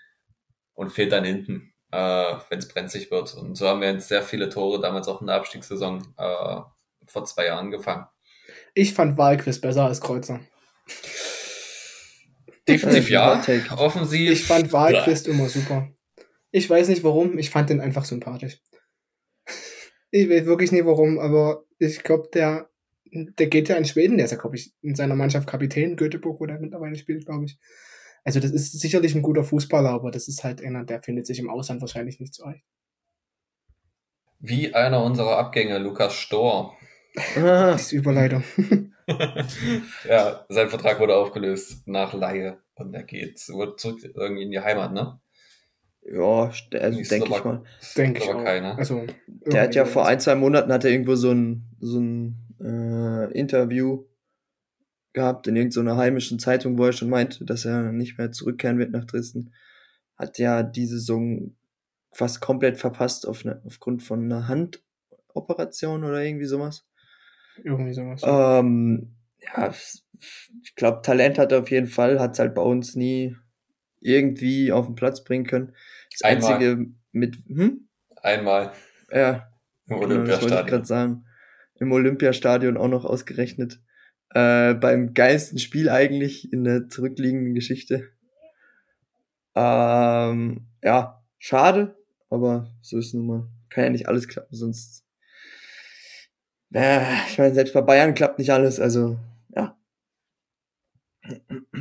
und 0.74 0.90
fehlt 0.90 1.12
dann 1.12 1.24
hinten, 1.24 1.74
äh, 1.90 2.34
wenn 2.48 2.58
es 2.58 2.68
brenzlig 2.68 3.10
wird. 3.10 3.34
Und 3.34 3.56
so 3.56 3.68
haben 3.68 3.80
wir 3.80 3.92
jetzt 3.92 4.08
sehr 4.08 4.22
viele 4.22 4.48
Tore 4.48 4.80
damals 4.80 5.08
auch 5.08 5.20
in 5.20 5.26
der 5.26 5.36
Abstiegssaison 5.36 6.14
äh, 6.16 6.60
vor 7.06 7.24
zwei 7.24 7.46
Jahren 7.46 7.70
gefangen. 7.70 8.06
Ich 8.74 8.94
fand 8.94 9.18
Wahlquiz 9.18 9.60
besser 9.60 9.86
als 9.86 10.00
Kreuzer. 10.00 10.40
Defensiv 12.68 13.10
ja, 13.10 13.42
offensiv. 13.76 14.30
Ich 14.30 14.44
fand 14.44 14.72
Wahlquiz 14.72 15.26
immer 15.26 15.48
super. 15.48 15.88
Ich 16.50 16.68
weiß 16.68 16.88
nicht 16.88 17.04
warum, 17.04 17.38
ich 17.38 17.50
fand 17.50 17.70
den 17.70 17.80
einfach 17.80 18.04
sympathisch. 18.04 18.60
Ich 20.10 20.28
weiß 20.28 20.46
wirklich 20.46 20.72
nicht 20.72 20.86
warum, 20.86 21.18
aber 21.18 21.64
ich 21.78 22.02
glaube, 22.02 22.28
der, 22.32 22.70
der 23.12 23.46
geht 23.46 23.68
ja 23.68 23.76
in 23.76 23.84
Schweden, 23.84 24.16
der 24.16 24.24
ist 24.24 24.32
ja, 24.32 24.38
glaube 24.38 24.56
ich, 24.56 24.72
in 24.80 24.94
seiner 24.94 25.14
Mannschaft 25.14 25.46
Kapitän, 25.46 25.96
Göteborg, 25.96 26.40
wo 26.40 26.46
der 26.46 26.58
mittlerweile 26.58 26.96
spielt, 26.96 27.26
glaube 27.26 27.44
ich. 27.44 27.58
Also 28.24 28.40
das 28.40 28.50
ist 28.50 28.78
sicherlich 28.78 29.14
ein 29.14 29.22
guter 29.22 29.44
Fußballer, 29.44 29.90
aber 29.90 30.10
das 30.10 30.28
ist 30.28 30.44
halt 30.44 30.62
einer, 30.62 30.84
der 30.84 31.02
findet 31.02 31.26
sich 31.26 31.38
im 31.38 31.50
Ausland 31.50 31.80
wahrscheinlich 31.80 32.20
nicht 32.20 32.34
zurecht. 32.34 32.64
Wie 34.40 34.74
einer 34.74 35.02
unserer 35.02 35.36
Abgänge, 35.38 35.78
Lukas 35.78 36.14
Stor. 36.14 36.76
Ah, 37.36 37.74
Diese 37.74 37.96
Überleitung. 37.96 38.44
ja, 40.08 40.44
sein 40.48 40.68
Vertrag 40.68 41.00
wurde 41.00 41.16
aufgelöst 41.16 41.86
nach 41.86 42.12
Laie 42.12 42.58
und 42.74 42.94
er 42.94 43.04
geht 43.04 43.38
zurück 43.38 43.80
irgendwie 43.84 44.42
in 44.42 44.50
die 44.50 44.60
Heimat, 44.60 44.92
ne? 44.92 45.20
ja, 46.10 46.50
also 46.80 47.02
denke 47.02 47.28
ich 47.34 47.44
mal. 47.44 47.62
Denke 47.96 48.22
ich 48.22 48.28
auch. 48.28 48.42
Ne? 48.42 48.78
Also, 48.78 49.06
Der 49.46 49.62
hat 49.62 49.74
ja 49.74 49.84
vor 49.84 50.06
ein, 50.06 50.20
zwei 50.20 50.34
Monaten 50.34 50.72
hat 50.72 50.84
er 50.84 50.90
irgendwo 50.90 51.14
so 51.16 51.32
ein, 51.32 51.68
so 51.80 51.98
ein 51.98 52.36
äh, 52.60 53.32
Interview 53.38 54.04
gehabt 55.12 55.46
in 55.46 55.56
irgendeiner 55.56 55.96
heimischen 55.96 56.38
Zeitung, 56.38 56.78
wo 56.78 56.84
er 56.86 56.92
schon 56.92 57.10
meinte, 57.10 57.44
dass 57.44 57.64
er 57.64 57.92
nicht 57.92 58.18
mehr 58.18 58.32
zurückkehren 58.32 58.78
wird 58.78 58.90
nach 58.90 59.04
Dresden. 59.04 59.52
Hat 60.16 60.38
ja 60.38 60.62
die 60.62 60.86
Saison 60.86 61.56
fast 62.12 62.40
komplett 62.40 62.78
verpasst 62.78 63.26
auf 63.26 63.44
ne, 63.44 63.60
aufgrund 63.66 64.02
von 64.02 64.32
einer 64.32 64.48
Operation 65.34 66.04
oder 66.04 66.22
irgendwie 66.22 66.46
sowas. 66.46 66.87
Irgendwie 67.64 67.92
sowas. 67.92 68.22
Ähm, 68.24 69.14
ja, 69.40 69.72
ich 70.62 70.74
glaube, 70.74 71.02
Talent 71.02 71.38
hat 71.38 71.52
er 71.52 71.60
auf 71.60 71.70
jeden 71.70 71.86
Fall, 71.86 72.20
hat 72.20 72.32
es 72.32 72.38
halt 72.38 72.54
bei 72.54 72.62
uns 72.62 72.94
nie 72.94 73.36
irgendwie 74.00 74.72
auf 74.72 74.86
den 74.86 74.94
Platz 74.94 75.24
bringen 75.24 75.46
können. 75.46 75.74
Das 76.12 76.22
Einmal. 76.22 76.54
einzige 76.54 76.86
mit, 77.12 77.36
hm? 77.46 77.88
Einmal 78.22 78.72
Ja, 79.12 79.50
im 79.86 79.98
genau, 80.00 80.24
das 80.24 80.42
wollte 80.42 80.54
ich 80.54 80.60
Olympiastadion. 80.60 80.66
gerade 80.66 80.84
sagen. 80.84 81.24
Im 81.80 81.92
Olympiastadion 81.92 82.76
auch 82.76 82.88
noch 82.88 83.04
ausgerechnet. 83.04 83.80
Äh, 84.30 84.74
beim 84.74 85.14
geilsten 85.14 85.58
Spiel 85.58 85.88
eigentlich 85.88 86.52
in 86.52 86.64
der 86.64 86.88
zurückliegenden 86.88 87.54
Geschichte. 87.54 88.08
Ähm, 89.54 90.66
ja, 90.82 91.24
schade, 91.38 91.96
aber 92.30 92.70
so 92.82 92.98
ist 92.98 93.06
es 93.08 93.14
nun 93.14 93.26
mal. 93.26 93.48
Kann 93.70 93.84
ja 93.84 93.90
nicht 93.90 94.08
alles 94.08 94.28
klappen, 94.28 94.54
sonst. 94.54 95.04
Ja, 96.70 97.24
ich 97.28 97.38
meine, 97.38 97.54
selbst 97.54 97.72
bei 97.74 97.80
Bayern 97.80 98.14
klappt 98.14 98.38
nicht 98.38 98.50
alles, 98.50 98.78
also 98.78 99.18
ja. 99.54 99.76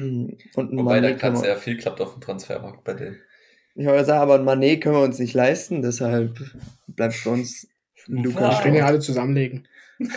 Und 0.02 0.38
ein 0.56 0.78
Wobei 0.78 1.02
da 1.02 1.10
Mané 1.10 1.12
kann 1.12 1.34
kann 1.34 1.36
sehr 1.36 1.58
viel 1.58 1.78
klappt 1.78 2.02
auf 2.02 2.14
dem 2.14 2.22
Transfermarkt 2.22 2.84
bei 2.84 2.94
denen. 2.94 3.18
ich 3.76 3.86
wollte 3.86 4.06
sagen, 4.06 4.22
aber 4.22 4.36
ein 4.36 4.46
Mané 4.46 4.80
können 4.80 4.96
wir 4.96 5.04
uns 5.04 5.20
nicht 5.20 5.34
leisten, 5.34 5.82
deshalb 5.82 6.40
bleibt 6.88 7.24
bei 7.24 7.32
uns 7.32 7.68
Lukas. 8.08 8.62
können 8.62 8.76
ja 8.76 8.86
alle 8.86 9.00
zusammenlegen. 9.00 9.68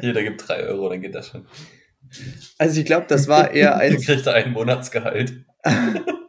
Jeder 0.00 0.22
gibt 0.22 0.46
drei 0.46 0.64
Euro, 0.64 0.88
dann 0.88 1.00
geht 1.00 1.14
das 1.14 1.28
schon. 1.28 1.46
Also 2.58 2.80
ich 2.80 2.86
glaube, 2.86 3.06
das 3.08 3.28
war 3.28 3.50
eher 3.54 3.76
ein 3.76 3.96
kriegt 4.00 4.26
er 4.26 4.34
einen 4.34 4.52
Monatsgehalt. 4.52 5.44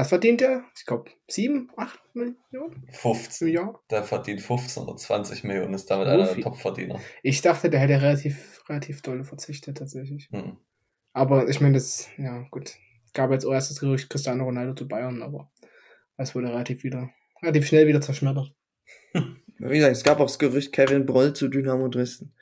Was 0.00 0.08
verdient 0.08 0.40
er? 0.40 0.64
Ich 0.74 0.86
glaube, 0.86 1.10
7, 1.28 1.68
8 1.76 2.00
Millionen 2.14 2.86
15. 2.90 3.48
im 3.48 3.54
Jahr. 3.54 3.82
Der 3.90 4.02
verdient 4.02 4.40
15 4.40 4.84
oder 4.84 4.96
20 4.96 5.44
Millionen, 5.44 5.74
ist 5.74 5.90
damit 5.90 6.08
einer 6.08 6.24
der. 6.24 6.42
Topverdiener. 6.42 6.98
Ich 7.22 7.42
dachte, 7.42 7.68
der 7.68 7.80
hätte 7.80 8.00
relativ, 8.00 8.62
relativ 8.66 9.02
doll 9.02 9.24
verzichtet, 9.24 9.76
tatsächlich. 9.76 10.30
Hm. 10.32 10.56
Aber 11.12 11.50
ich 11.50 11.60
meine, 11.60 11.74
das, 11.74 12.08
ja, 12.16 12.46
gut. 12.50 12.76
Gab 13.12 13.30
jetzt 13.30 13.44
auch 13.44 13.52
erst 13.52 13.72
das 13.72 13.80
Gerücht 13.80 14.08
Cristiano 14.08 14.44
Ronaldo 14.44 14.72
zu 14.72 14.88
Bayern, 14.88 15.20
aber 15.20 15.52
das 16.16 16.34
wurde 16.34 16.48
relativ 16.48 16.82
wieder, 16.82 17.10
relativ 17.42 17.66
schnell 17.66 17.86
wieder 17.86 18.00
zerschmettert. 18.00 18.54
Wie 19.12 19.76
gesagt, 19.76 19.96
es 19.96 20.02
gab 20.02 20.18
auch 20.18 20.28
das 20.28 20.38
Gerücht 20.38 20.72
Kevin 20.72 21.04
Broll 21.04 21.34
zu 21.34 21.48
Dynamo 21.48 21.88
Dresden. 21.88 22.32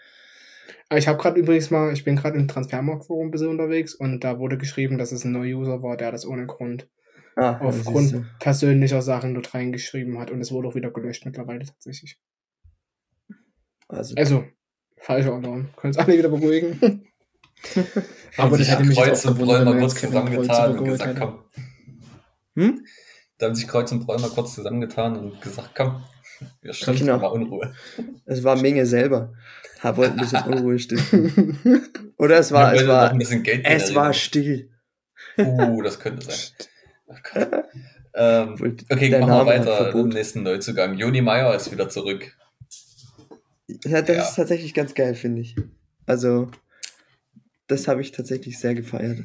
Ich 0.95 1.09
habe 1.09 1.21
gerade 1.21 1.41
übrigens 1.41 1.73
mal, 1.73 1.93
ich 1.93 2.05
bin 2.05 2.15
gerade 2.15 2.39
im 2.39 2.47
Transfermarktforum 2.47 3.27
ein 3.27 3.31
bisschen 3.33 3.49
unterwegs 3.49 3.97
und 3.97 4.23
da 4.23 4.39
wurde 4.39 4.59
geschrieben, 4.59 4.97
dass 4.97 5.11
es 5.11 5.25
ein 5.25 5.33
neuer 5.33 5.59
User 5.59 5.83
war, 5.83 5.97
der 5.97 6.13
das 6.13 6.25
ohne 6.25 6.47
Grund 6.47 6.89
Ah, 7.41 7.57
aufgrund 7.61 8.27
persönlicher 8.41 9.01
Sachen 9.01 9.33
dort 9.35 9.55
reingeschrieben 9.55 10.19
hat 10.19 10.33
und 10.33 10.41
es 10.41 10.51
wurde 10.51 10.67
auch 10.67 10.75
wieder 10.75 10.91
gelöscht 10.91 11.25
mittlerweile 11.25 11.65
tatsächlich. 11.65 12.21
Also, 13.87 14.17
Also, 14.17 14.45
falscher 14.97 15.35
Alarm. 15.35 15.69
Können 15.77 15.95
uns 15.95 15.99
alle 15.99 16.19
wieder 16.19 16.31
beruhigen. 16.31 17.07
Haben 18.37 18.55
sich 18.57 18.69
hätte 18.69 18.83
mich 18.85 18.99
Kreuz 18.99 19.25
auch 19.25 19.31
und 19.39 19.47
mal 19.47 19.67
wenn 19.67 19.79
kurz 19.79 20.01
zusammengetan 20.01 20.79
und 20.79 20.85
gesagt, 20.85 21.11
hätte. 21.11 21.21
komm. 21.21 21.45
hm? 22.57 22.85
Da 23.39 23.47
haben 23.47 23.55
sich 23.55 23.69
Kreuz 23.69 23.93
und 23.93 24.07
mal 24.07 24.31
kurz 24.31 24.55
zusammengetan 24.55 25.17
und 25.17 25.41
gesagt, 25.41 25.71
komm, 25.77 26.03
wir 26.61 26.73
stiften 26.73 27.07
Genau. 27.07 27.19
mal 27.19 27.29
Unruhe. 27.29 27.73
Es 28.27 28.43
war 28.43 28.57
Menge 28.61 28.85
selber. 28.85 29.33
Er 29.81 29.97
wollte 29.97 30.15
ein 30.15 30.19
bisschen 30.19 30.43
Unruhe 30.43 30.79
stiften. 30.79 31.87
Oder 32.19 32.39
es 32.39 32.51
war, 32.51 32.75
es 32.75 32.87
war, 32.87 33.11
ein 33.13 33.19
bisschen 33.19 33.45
Geld 33.45 33.65
es 33.65 33.95
war 33.95 34.13
still. 34.13 34.71
Uh, 35.39 35.83
das 35.83 36.01
könnte 36.01 36.25
sein. 36.27 36.35
Oh 37.09 37.15
Gott. 37.33 37.65
ähm, 38.15 38.77
okay, 38.91 39.11
machen 39.19 39.31
wir 39.31 39.47
weiter. 39.47 40.05
Nächsten 40.05 40.43
Neuzugang. 40.43 40.97
Joni 40.99 41.21
Meyer 41.23 41.55
ist 41.55 41.73
wieder 41.73 41.89
zurück. 41.89 42.37
Ja, 43.85 44.03
das 44.03 44.17
Ja. 44.17 44.23
ist 44.23 44.35
tatsächlich 44.37 44.75
ganz 44.75 44.95
geil, 44.95 45.15
finde 45.15 45.43
ich. 45.43 45.57
Also, 46.07 46.51
das 47.67 47.87
habe 47.89 48.01
ich 48.01 48.13
tatsächlich 48.13 48.59
sehr 48.59 48.75
gefeiert. 48.75 49.19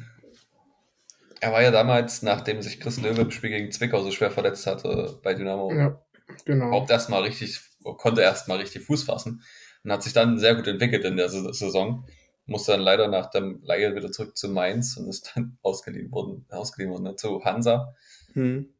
Er 1.40 1.52
war 1.52 1.62
ja 1.62 1.70
damals, 1.70 2.22
nachdem 2.22 2.62
sich 2.62 2.80
Chris 2.80 3.00
Löwe 3.00 3.22
im 3.22 3.30
Spiel 3.30 3.50
gegen 3.50 3.70
Zwickau 3.70 4.02
so 4.02 4.10
schwer 4.10 4.30
verletzt 4.30 4.66
hatte, 4.66 5.18
bei 5.22 5.34
Dynamo 5.34 5.72
ja, 5.72 6.00
genau. 6.46 6.68
überhaupt 6.68 6.90
erstmal 6.90 7.22
richtig, 7.22 7.60
konnte 7.82 8.22
erstmal 8.22 8.58
richtig 8.58 8.82
Fuß 8.84 9.04
fassen 9.04 9.42
und 9.82 9.92
hat 9.92 10.02
sich 10.02 10.12
dann 10.14 10.38
sehr 10.38 10.54
gut 10.54 10.66
entwickelt 10.66 11.04
in 11.04 11.16
der 11.18 11.28
Sa- 11.28 11.52
Saison. 11.52 12.06
Musste 12.46 12.72
dann 12.72 12.80
leider 12.82 13.08
nach 13.08 13.30
dem 13.30 13.62
Leihe 13.62 13.94
wieder 13.96 14.12
zurück 14.12 14.36
zu 14.36 14.48
Mainz 14.48 14.96
und 14.96 15.08
ist 15.08 15.32
dann 15.34 15.58
ausgeliehen 15.62 16.10
worden, 16.12 16.46
ausgeliehen 16.50 16.92
worden 16.92 17.04
ne, 17.04 17.16
zu 17.16 17.44
Hansa 17.44 17.94
Hm. 18.34 18.74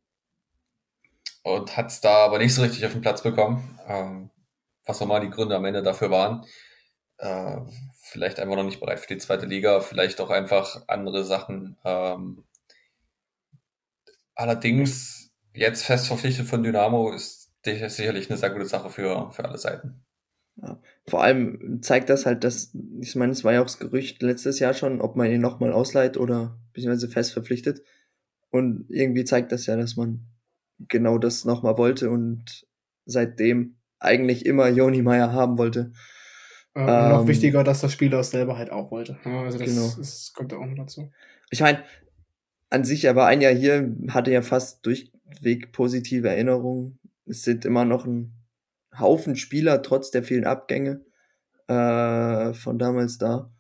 und 1.43 1.77
hat 1.77 1.91
es 1.91 2.01
da 2.01 2.25
aber 2.25 2.39
nicht 2.39 2.55
so 2.55 2.63
richtig 2.63 2.85
auf 2.87 2.93
den 2.93 3.01
Platz 3.03 3.23
bekommen. 3.23 3.79
Ähm, 3.87 4.31
was 4.87 5.01
auch 5.01 5.07
mal 5.07 5.21
die 5.21 5.31
Gründe 5.31 5.57
am 5.57 5.65
Ende 5.65 5.83
dafür 5.83 6.11
waren. 6.11 6.45
Äh, 7.19 7.59
vielleicht 8.03 8.41
einfach 8.41 8.57
noch 8.57 8.65
nicht 8.65 8.81
bereit 8.81 9.01
für 9.01 9.09
die 9.15 9.19
zweite 9.19 9.47
Liga, 9.47 9.81
vielleicht 9.81 10.21
auch 10.21 10.31
einfach 10.31 10.83
andere 10.89 11.25
Sachen. 11.25 11.79
Ähm, 11.85 12.45
allerdings, 14.35 15.31
jetzt 15.55 15.85
fest 15.85 16.07
verpflichtet 16.07 16.47
von 16.47 16.63
Dynamo 16.63 17.11
ist 17.13 17.51
sicher- 17.65 17.91
sicherlich 17.91 18.31
eine 18.31 18.39
sehr 18.39 18.51
gute 18.51 18.67
Sache 18.67 18.91
für, 18.91 19.31
für 19.33 19.45
alle 19.45 19.59
Seiten. 19.59 20.05
Vor 21.07 21.23
allem 21.23 21.83
zeigt 21.83 22.09
das 22.09 22.25
halt, 22.25 22.45
dass, 22.45 22.75
ich 23.01 23.15
meine, 23.15 23.33
es 23.33 23.45
war 23.45 23.53
ja 23.53 23.61
auch 23.61 23.67
das 23.67 23.79
Gerücht 23.79 24.23
letztes 24.23 24.59
Jahr 24.59 24.73
schon, 24.73 25.01
ob 25.01 25.17
man 25.17 25.31
ihn 25.31 25.41
nochmal 25.41 25.73
ausleiht 25.73 26.17
oder 26.17 26.59
beziehungsweise 26.73 27.09
fest 27.09 27.33
verpflichtet. 27.33 27.83
Und 28.51 28.87
irgendwie 28.89 29.25
zeigt 29.25 29.53
das 29.53 29.67
ja, 29.67 29.77
dass 29.77 29.97
man 29.97 30.27
genau 30.79 31.19
das 31.19 31.45
nochmal 31.45 31.77
wollte 31.77 32.11
und 32.11 32.67
seitdem 33.05 33.77
eigentlich 33.99 34.47
immer 34.47 34.69
Joni 34.69 35.03
Meyer 35.03 35.33
haben 35.33 35.59
wollte. 35.59 35.93
Äh, 36.75 36.81
noch 36.85 37.23
ähm, 37.23 37.29
wichtiger, 37.29 37.65
dass 37.65 37.83
der 37.83 37.89
Spieler 37.89 38.21
es 38.21 38.31
selber 38.31 38.57
halt 38.57 38.71
auch 38.71 38.91
wollte. 38.91 39.19
Also 39.25 39.59
das, 39.59 39.69
Genau. 39.69 39.93
das 39.97 40.33
kommt 40.35 40.53
ja 40.53 40.59
auch 40.59 40.67
noch 40.67 40.77
dazu. 40.77 41.11
Ich 41.51 41.61
meine, 41.61 41.85
an 42.71 42.85
sich, 42.85 43.05
er 43.05 43.15
war 43.15 43.29
ein 43.29 43.41
Jahr 43.41 43.53
hier, 43.55 43.95
hatte 44.09 44.33
ja 44.33 44.43
fast 44.43 44.85
durchweg 44.85 45.73
positive 45.73 46.29
Erinnerungen. 46.29 46.99
Es 47.27 47.43
sind 47.43 47.65
immer 47.65 47.85
noch 47.85 48.07
ein 48.07 48.33
Haufen 48.99 49.37
Spieler, 49.37 49.83
trotz 49.83 50.11
der 50.11 50.23
vielen 50.23 50.45
Abgänge 50.45 51.05
äh, 51.69 52.55
von 52.55 52.79
damals 52.79 53.19
da. 53.19 53.53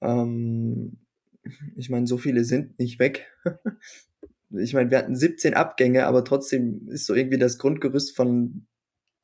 Ähm, 0.00 0.98
ich 1.76 1.90
meine, 1.90 2.06
so 2.06 2.18
viele 2.18 2.44
sind 2.44 2.78
nicht 2.78 2.98
weg. 2.98 3.30
ich 4.50 4.74
meine, 4.74 4.90
wir 4.90 4.98
hatten 4.98 5.16
17 5.16 5.54
Abgänge, 5.54 6.06
aber 6.06 6.24
trotzdem 6.24 6.88
ist 6.88 7.06
so 7.06 7.14
irgendwie 7.14 7.38
das 7.38 7.58
Grundgerüst 7.58 8.16
von 8.16 8.66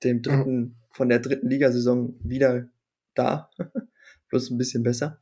dem 0.03 0.22
dritten, 0.22 0.76
von 0.90 1.09
der 1.09 1.20
dritten 1.20 1.48
Ligasaison 1.48 2.14
wieder 2.22 2.68
da. 3.14 3.50
Bloß 4.29 4.50
ein 4.50 4.59
bisschen 4.59 4.83
besser. 4.83 5.20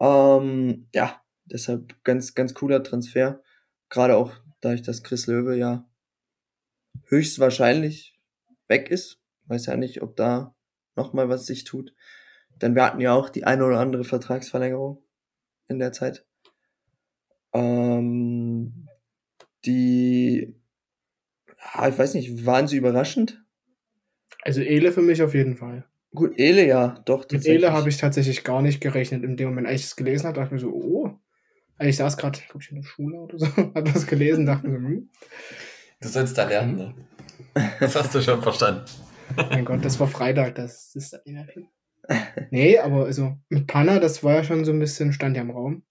Ähm, 0.00 0.88
ja, 0.94 1.20
deshalb 1.46 2.02
ganz, 2.04 2.34
ganz 2.34 2.54
cooler 2.54 2.82
Transfer. 2.82 3.42
Gerade 3.88 4.16
auch 4.16 4.32
dadurch, 4.60 4.82
dass 4.82 5.02
Chris 5.02 5.26
Löwe 5.26 5.56
ja 5.56 5.88
höchstwahrscheinlich 7.06 8.17
weg 8.68 8.90
ist. 8.90 9.20
Weiß 9.46 9.66
ja 9.66 9.76
nicht, 9.76 10.02
ob 10.02 10.16
da 10.16 10.54
nochmal 10.96 11.28
was 11.28 11.46
sich 11.46 11.64
tut. 11.64 11.94
Denn 12.60 12.74
wir 12.74 12.84
hatten 12.84 13.00
ja 13.00 13.14
auch 13.14 13.28
die 13.28 13.44
eine 13.44 13.64
oder 13.64 13.80
andere 13.80 14.04
Vertragsverlängerung 14.04 15.02
in 15.68 15.78
der 15.78 15.92
Zeit. 15.92 16.26
Ähm, 17.52 18.88
die, 19.64 20.54
ja, 21.74 21.88
ich 21.88 21.98
weiß 21.98 22.14
nicht, 22.14 22.44
waren 22.44 22.66
sie 22.66 22.76
überraschend? 22.76 23.44
Also 24.42 24.60
Ele 24.60 24.92
für 24.92 25.02
mich 25.02 25.22
auf 25.22 25.34
jeden 25.34 25.56
Fall. 25.56 25.84
Gut, 26.14 26.38
Ele 26.38 26.66
ja, 26.66 27.00
doch. 27.04 27.30
Mit 27.30 27.46
Ele 27.46 27.72
habe 27.72 27.88
ich 27.88 27.98
tatsächlich 27.98 28.44
gar 28.44 28.62
nicht 28.62 28.80
gerechnet. 28.80 29.24
In 29.24 29.36
dem 29.36 29.48
Moment, 29.48 29.66
als 29.66 29.80
ich 29.80 29.86
es 29.86 29.96
gelesen 29.96 30.26
habe, 30.26 30.36
dachte 30.36 30.54
ich 30.54 30.62
mir 30.62 30.68
so, 30.68 30.74
oh. 30.74 31.18
Also 31.76 31.90
ich 31.90 31.96
saß 31.96 32.16
gerade, 32.16 32.40
glaube 32.40 32.60
ich, 32.62 32.70
in 32.70 32.76
der 32.76 32.88
Schule 32.88 33.18
oder 33.18 33.38
so, 33.38 33.46
habe 33.56 33.92
das 33.92 34.06
gelesen, 34.06 34.46
dachte 34.46 34.68
mir 34.68 34.80
so, 34.80 34.86
hm, 34.86 35.10
Du 36.00 36.08
sollst 36.08 36.38
da 36.38 36.48
lernen, 36.48 36.76
ne? 36.76 36.94
Das 37.80 37.94
hast 37.96 38.14
du 38.14 38.20
schon 38.22 38.42
verstanden. 38.42 38.84
mein 39.36 39.64
Gott, 39.64 39.84
das 39.84 39.98
war 40.00 40.08
Freitag, 40.08 40.54
das 40.54 40.94
ist 40.94 41.12
dann 41.12 41.20
hin. 41.24 41.68
Nee, 42.50 42.78
aber 42.78 43.04
also 43.04 43.36
mit 43.48 43.66
Panna, 43.66 43.98
das 43.98 44.24
war 44.24 44.34
ja 44.34 44.44
schon 44.44 44.64
so 44.64 44.72
ein 44.72 44.78
bisschen, 44.78 45.12
stand 45.12 45.36
ja 45.36 45.42
im 45.42 45.50
Raum. 45.50 45.82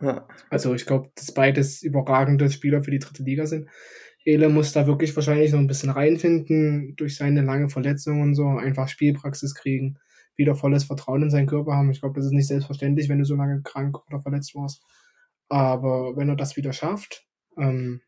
Ja, 0.00 0.26
Also 0.50 0.74
ich 0.74 0.86
glaube, 0.86 1.10
dass 1.14 1.32
beides 1.32 1.82
überragende 1.82 2.50
Spieler 2.50 2.82
für 2.82 2.90
die 2.90 3.00
dritte 3.00 3.22
Liga 3.22 3.46
sind. 3.46 3.68
Ele 4.24 4.48
muss 4.48 4.72
da 4.72 4.86
wirklich 4.86 5.14
wahrscheinlich 5.16 5.52
noch 5.52 5.58
ein 5.58 5.66
bisschen 5.66 5.90
reinfinden 5.90 6.94
durch 6.96 7.16
seine 7.16 7.42
lange 7.42 7.68
Verletzung 7.68 8.20
und 8.20 8.34
so, 8.34 8.46
einfach 8.46 8.88
Spielpraxis 8.88 9.54
kriegen, 9.54 9.98
wieder 10.36 10.54
volles 10.54 10.84
Vertrauen 10.84 11.22
in 11.22 11.30
seinen 11.30 11.46
Körper 11.46 11.74
haben. 11.74 11.90
Ich 11.90 12.00
glaube, 12.00 12.16
das 12.16 12.26
ist 12.26 12.32
nicht 12.32 12.46
selbstverständlich, 12.46 13.08
wenn 13.08 13.18
du 13.18 13.24
so 13.24 13.36
lange 13.36 13.62
krank 13.62 13.98
oder 14.06 14.20
verletzt 14.20 14.54
warst. 14.54 14.82
Aber 15.48 16.16
wenn 16.16 16.28
er 16.28 16.36
das 16.36 16.56
wieder 16.56 16.72
schafft, 16.72 17.26
ähm, 17.58 18.02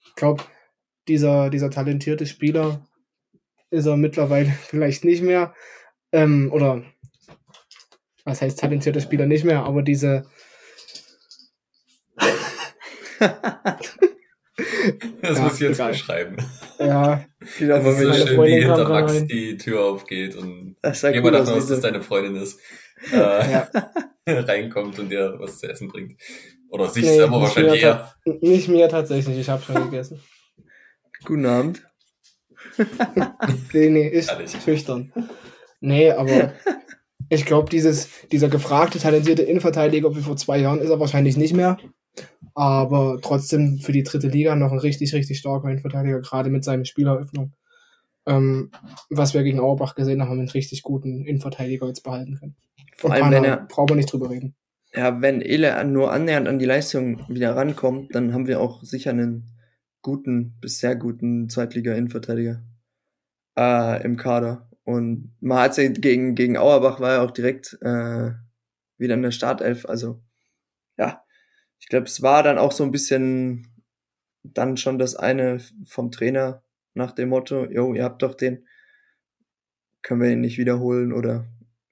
ich 0.00 0.14
glaube, 0.16 0.42
dieser, 1.08 1.50
dieser 1.50 1.70
talentierte 1.70 2.26
Spieler 2.26 2.86
ist 3.70 3.86
er 3.86 3.96
mittlerweile 3.96 4.50
vielleicht 4.68 5.04
nicht 5.04 5.22
mehr. 5.22 5.54
Ähm, 6.12 6.50
oder 6.52 6.82
was 8.24 8.40
heißt 8.40 8.58
talentierter 8.58 9.00
Spieler 9.00 9.26
nicht 9.26 9.44
mehr, 9.44 9.64
aber 9.64 9.82
diese, 9.82 10.24
Das 15.22 15.38
Ja, 15.38 15.44
muss 15.44 15.54
ich 15.54 15.60
jetzt 15.60 15.76
egal. 15.76 15.92
beschreiben. 15.92 16.36
Ja, 16.78 17.24
Wieder 17.58 17.80
Das 17.80 17.98
ist 17.98 18.00
so 18.02 18.12
schön, 18.12 18.28
wie 18.28 18.34
Freundin 18.36 18.62
kam 18.66 18.76
hinter 18.76 18.88
Max 18.88 19.12
rein. 19.14 19.28
die 19.28 19.56
Tür 19.56 19.80
aufgeht 19.84 20.36
und 20.36 20.76
jemand 20.82 21.24
cool 21.24 21.30
davon 21.32 21.54
aus, 21.54 21.66
dass 21.66 21.80
deine 21.80 22.02
Freundin 22.02 22.36
ist, 22.36 22.60
äh, 23.12 23.16
ja. 23.16 23.68
reinkommt 24.28 24.98
und 24.98 25.08
dir 25.10 25.34
was 25.38 25.58
zu 25.58 25.68
essen 25.68 25.88
bringt. 25.88 26.20
Oder 26.68 26.88
sich 26.88 27.04
Nee, 27.04 27.16
selber 27.16 27.40
wahrscheinlich 27.40 27.82
eher. 27.82 28.14
nicht 28.40 28.68
mir 28.68 28.88
tatsächlich, 28.88 29.38
ich 29.38 29.48
habe 29.48 29.62
schon 29.62 29.74
gegessen. 29.90 30.20
Guten 31.24 31.46
Abend. 31.46 31.82
Nee, 33.72 33.90
nee, 33.90 34.08
ich 34.08 34.28
Ehrlich. 34.28 34.56
schüchtern. 34.64 35.12
Nee, 35.80 36.10
aber 36.10 36.54
ich 37.28 37.44
glaube, 37.44 37.70
dieses, 37.70 38.08
dieser 38.32 38.48
gefragte, 38.48 38.98
talentierte 38.98 39.42
Innenverteidiger 39.42 40.14
wie 40.16 40.22
vor 40.22 40.36
zwei 40.36 40.58
Jahren 40.58 40.80
ist 40.80 40.90
er 40.90 40.98
wahrscheinlich 40.98 41.36
nicht 41.36 41.54
mehr. 41.54 41.76
Aber 42.54 43.18
trotzdem 43.22 43.78
für 43.78 43.92
die 43.92 44.02
dritte 44.02 44.28
Liga 44.28 44.56
noch 44.56 44.72
ein 44.72 44.78
richtig, 44.78 45.12
richtig 45.14 45.38
starker 45.38 45.68
Innenverteidiger, 45.68 46.20
gerade 46.20 46.50
mit 46.50 46.64
seiner 46.64 46.84
Spieleröffnung. 46.84 47.52
Ähm, 48.26 48.70
was 49.10 49.34
wir 49.34 49.42
gegen 49.42 49.60
Auerbach 49.60 49.94
gesehen 49.94 50.20
haben, 50.22 50.30
haben 50.30 50.38
wir 50.38 50.42
einen 50.42 50.50
richtig 50.50 50.82
guten 50.82 51.24
Innenverteidiger 51.26 51.86
jetzt 51.86 52.02
behalten 52.02 52.36
können. 52.38 52.56
Vor 52.96 53.12
allem, 53.12 53.30
wenn 53.30 53.44
er, 53.44 53.66
brauchen 53.68 53.90
wir 53.90 53.96
nicht 53.96 54.12
drüber 54.12 54.30
reden. 54.30 54.54
ja, 54.94 55.20
wenn 55.20 55.42
Ele 55.42 55.84
nur 55.84 56.12
annähernd 56.12 56.48
an 56.48 56.58
die 56.58 56.64
Leistung 56.64 57.20
wieder 57.28 57.54
rankommt, 57.56 58.14
dann 58.14 58.32
haben 58.32 58.46
wir 58.46 58.60
auch 58.60 58.82
sicher 58.82 59.10
einen 59.10 59.53
guten, 60.04 60.54
bis 60.60 60.78
sehr 60.78 60.94
guten 60.94 61.48
Zweitliga-Innenverteidiger 61.48 62.62
äh, 63.58 64.04
im 64.04 64.16
Kader. 64.16 64.70
Und 64.84 65.34
man 65.40 65.58
hat 65.58 65.76
ja 65.78 65.88
gegen, 65.88 66.34
gegen 66.34 66.58
Auerbach 66.58 67.00
war 67.00 67.14
er 67.14 67.22
auch 67.22 67.30
direkt 67.30 67.78
äh, 67.80 68.32
wieder 68.98 69.14
in 69.14 69.22
der 69.22 69.30
Startelf. 69.30 69.86
Also, 69.86 70.22
ja, 70.98 71.24
ich 71.80 71.88
glaube, 71.88 72.06
es 72.06 72.22
war 72.22 72.42
dann 72.42 72.58
auch 72.58 72.70
so 72.70 72.84
ein 72.84 72.90
bisschen 72.90 73.66
dann 74.42 74.76
schon 74.76 74.98
das 74.98 75.16
eine 75.16 75.58
vom 75.86 76.10
Trainer 76.10 76.62
nach 76.92 77.12
dem 77.12 77.30
Motto, 77.30 77.64
jo, 77.64 77.94
ihr 77.94 78.04
habt 78.04 78.22
doch 78.22 78.34
den, 78.34 78.66
können 80.02 80.20
wir 80.20 80.30
ihn 80.30 80.42
nicht 80.42 80.58
wiederholen 80.58 81.14
oder 81.14 81.46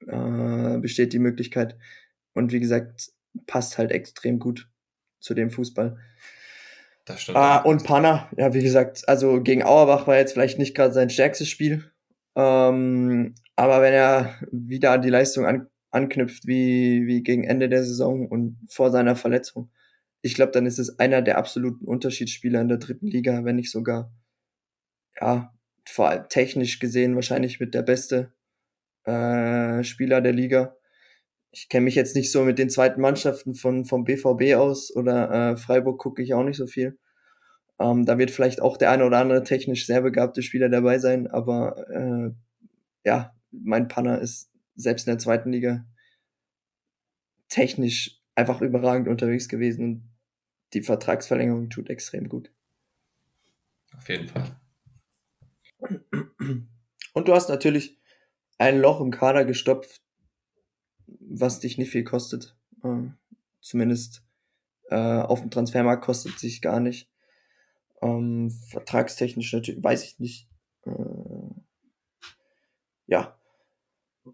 äh, 0.07 0.79
besteht 0.79 1.15
die 1.15 1.19
Möglichkeit. 1.19 1.79
Und 2.35 2.53
wie 2.53 2.61
gesagt, 2.61 3.11
passt 3.47 3.79
halt 3.79 3.91
extrem 3.91 4.39
gut 4.39 4.71
zu 5.19 5.33
dem 5.33 5.51
Fußball. 5.51 5.99
Das 7.05 7.22
stimmt. 7.22 7.36
Ah, 7.36 7.59
und 7.59 7.84
Panna, 7.84 8.30
ja, 8.36 8.55
wie 8.55 8.62
gesagt, 8.62 9.09
also 9.09 9.42
gegen 9.42 9.62
Auerbach 9.62 10.07
war 10.07 10.16
jetzt 10.16 10.32
vielleicht 10.32 10.59
nicht 10.59 10.74
gerade 10.74 10.94
sein 10.94 11.11
stärkstes 11.11 11.48
Spiel. 11.48 11.90
Ähm, 12.36 13.34
aber 13.57 13.82
wenn 13.82 13.92
er 13.92 14.38
wieder 14.50 14.92
an 14.92 15.03
die 15.03 15.11
Leistung 15.11 15.44
an, 15.44 15.68
anknüpft, 15.90 16.46
wie, 16.46 17.07
wie 17.07 17.22
gegen 17.22 17.44
Ende 17.44 17.68
der 17.68 17.84
Saison 17.84 18.26
und 18.28 18.59
vor 18.70 18.90
seiner 18.90 19.16
Verletzung, 19.16 19.70
ich 20.22 20.34
glaube, 20.34 20.53
dann 20.53 20.66
ist 20.66 20.78
es 20.78 20.98
einer 20.98 21.20
der 21.20 21.38
absoluten 21.38 21.84
Unterschiedsspieler 21.84 22.61
in 22.61 22.68
der 22.68 22.78
dritten 22.78 23.09
Liga, 23.09 23.44
wenn 23.44 23.57
nicht 23.57 23.72
sogar, 23.72 24.12
ja, 25.20 25.53
vor 25.84 26.09
allem 26.09 26.28
technisch 26.28 26.78
gesehen 26.78 27.16
wahrscheinlich 27.16 27.59
mit 27.59 27.74
der 27.74 27.82
beste 27.82 28.32
äh, 29.05 29.82
Spieler 29.82 30.20
der 30.20 30.32
Liga. 30.32 30.76
Ich 31.53 31.68
kenne 31.68 31.84
mich 31.84 31.94
jetzt 31.94 32.16
nicht 32.16 32.32
so 32.32 32.44
mit 32.44 32.59
den 32.59 32.70
zweiten 32.70 33.00
Mannschaften 33.00 33.55
von 33.55 33.84
vom 33.84 34.05
BVB 34.05 34.55
aus 34.57 34.94
oder 34.94 35.53
äh, 35.53 35.57
Freiburg 35.57 35.98
gucke 35.98 36.22
ich 36.22 36.34
auch 36.34 36.42
nicht 36.42 36.57
so 36.57 36.66
viel. 36.66 36.98
Ähm, 37.78 38.05
da 38.07 38.18
wird 38.18 38.30
vielleicht 38.30 38.61
auch 38.61 38.76
der 38.76 38.90
eine 38.90 39.05
oder 39.05 39.18
andere 39.18 39.44
technisch 39.44 39.86
sehr 39.86 40.03
begabte 40.03 40.42
Spieler 40.42 40.68
dabei 40.68 40.98
sein, 40.98 41.26
aber 41.26 41.88
äh, 41.90 42.30
ja, 43.05 43.34
mein 43.50 43.88
Panner 43.88 44.18
ist 44.20 44.50
selbst 44.74 45.07
in 45.07 45.12
der 45.12 45.18
zweiten 45.18 45.53
Liga 45.53 45.84
technisch 47.48 48.22
einfach 48.34 48.62
überragend 48.62 49.09
unterwegs 49.09 49.48
gewesen 49.48 49.84
und 49.84 50.12
die 50.72 50.82
Vertragsverlängerung 50.82 51.68
tut 51.68 51.90
extrem 51.90 52.28
gut. 52.28 52.50
Auf 53.94 54.09
jeden 54.09 54.28
Fall. 54.28 54.57
Und 57.12 57.28
du 57.28 57.34
hast 57.34 57.48
natürlich 57.48 58.00
ein 58.59 58.80
Loch 58.80 59.00
im 59.00 59.11
Kader 59.11 59.44
gestopft, 59.44 60.03
was 61.33 61.61
dich 61.61 61.78
nicht 61.78 61.91
viel 61.91 62.05
kostet. 62.05 62.57
Äh, 62.85 63.09
zumindest 63.61 64.22
äh, 64.91 64.97
auf 64.97 65.41
dem 65.41 65.51
Transfermarkt 65.51 66.05
kostet 66.05 66.39
sich 66.39 66.61
gar 66.61 66.80
nicht. 66.80 67.11
Ähm, 68.03 68.51
vertragstechnisch 68.51 69.53
natürlich, 69.53 69.83
weiß 69.83 70.05
ich 70.05 70.18
nicht. 70.18 70.49
Äh, 70.85 70.93
ja. 73.07 73.37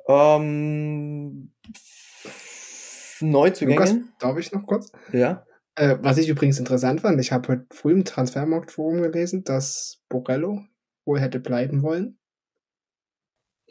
Ähm, 0.09 1.53
Lukas, 1.67 3.21
Neuzugänge? 3.21 4.05
darf 4.19 4.39
ich 4.39 4.53
noch 4.53 4.67
kurz? 4.67 4.93
Ja. 5.13 5.47
Äh, 5.75 5.99
was 6.01 6.19
ich 6.19 6.29
übrigens 6.29 6.59
interessant 6.59 7.03
fand, 7.03 7.21
ich 7.21 7.33
habe 7.33 7.49
heute 7.49 7.67
früh 7.71 7.93
im 7.93 8.05
Transfermarktforum 8.05 9.03
gelesen, 9.03 9.45
dass 9.45 10.03
Borello 10.09 10.65
wohl 11.05 11.21
hätte 11.21 11.41
bleiben 11.41 11.83
wollen. 11.83 12.19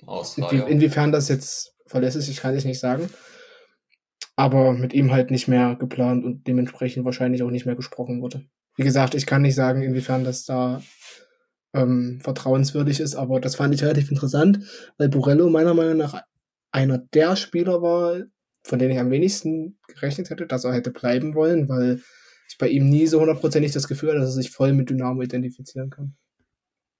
Aus 0.06 0.38
Inwie 0.38 0.64
inwiefern 0.70 1.12
das 1.12 1.28
jetzt 1.28 1.76
verlässlich 1.86 2.30
ist, 2.30 2.42
kann 2.42 2.56
ich 2.56 2.66
nicht 2.66 2.80
sagen. 2.80 3.10
Aber 4.36 4.74
mit 4.74 4.94
ihm 4.94 5.12
halt 5.12 5.32
nicht 5.32 5.48
mehr 5.48 5.76
geplant 5.76 6.24
und 6.24 6.48
dementsprechend 6.48 7.06
wahrscheinlich 7.06 7.42
auch 7.44 7.50
nicht 7.50 7.66
mehr 7.66 7.76
gesprochen 7.76 8.22
wurde. 8.22 8.46
Wie 8.76 8.84
gesagt, 8.84 9.16
ich 9.16 9.26
kann 9.26 9.42
nicht 9.42 9.56
sagen, 9.56 9.82
inwiefern 9.82 10.24
das 10.24 10.46
da 10.46 10.84
ähm, 11.74 12.20
vertrauenswürdig 12.22 13.00
ist, 13.00 13.16
aber 13.16 13.40
das 13.40 13.56
fand 13.56 13.74
ich 13.74 13.84
relativ 13.84 14.12
interessant, 14.12 14.60
weil 14.98 15.10
Borello 15.10 15.50
meiner 15.50 15.74
Meinung 15.74 15.98
nach 15.98 16.22
einer 16.72 17.00
der 17.00 17.36
Spieler 17.36 17.82
war, 17.82 18.22
von 18.64 18.80
denen 18.80 18.92
ich 18.92 19.00
am 19.00 19.10
wenigsten 19.10 19.80
gerechnet 19.88 20.30
hätte, 20.30 20.46
dass 20.46 20.64
er 20.64 20.74
hätte 20.74 20.92
bleiben 20.92 21.34
wollen, 21.34 21.68
weil 21.70 22.02
ich 22.50 22.58
bei 22.58 22.68
ihm 22.68 22.90
nie 22.90 23.08
so 23.08 23.20
hundertprozentig 23.20 23.72
das 23.72 23.88
Gefühl 23.88 24.10
hatte, 24.10 24.20
dass 24.20 24.30
er 24.30 24.42
sich 24.42 24.52
voll 24.52 24.74
mit 24.74 24.90
Dynamo 24.90 25.22
identifizieren 25.22 25.90
kann. 25.90 26.16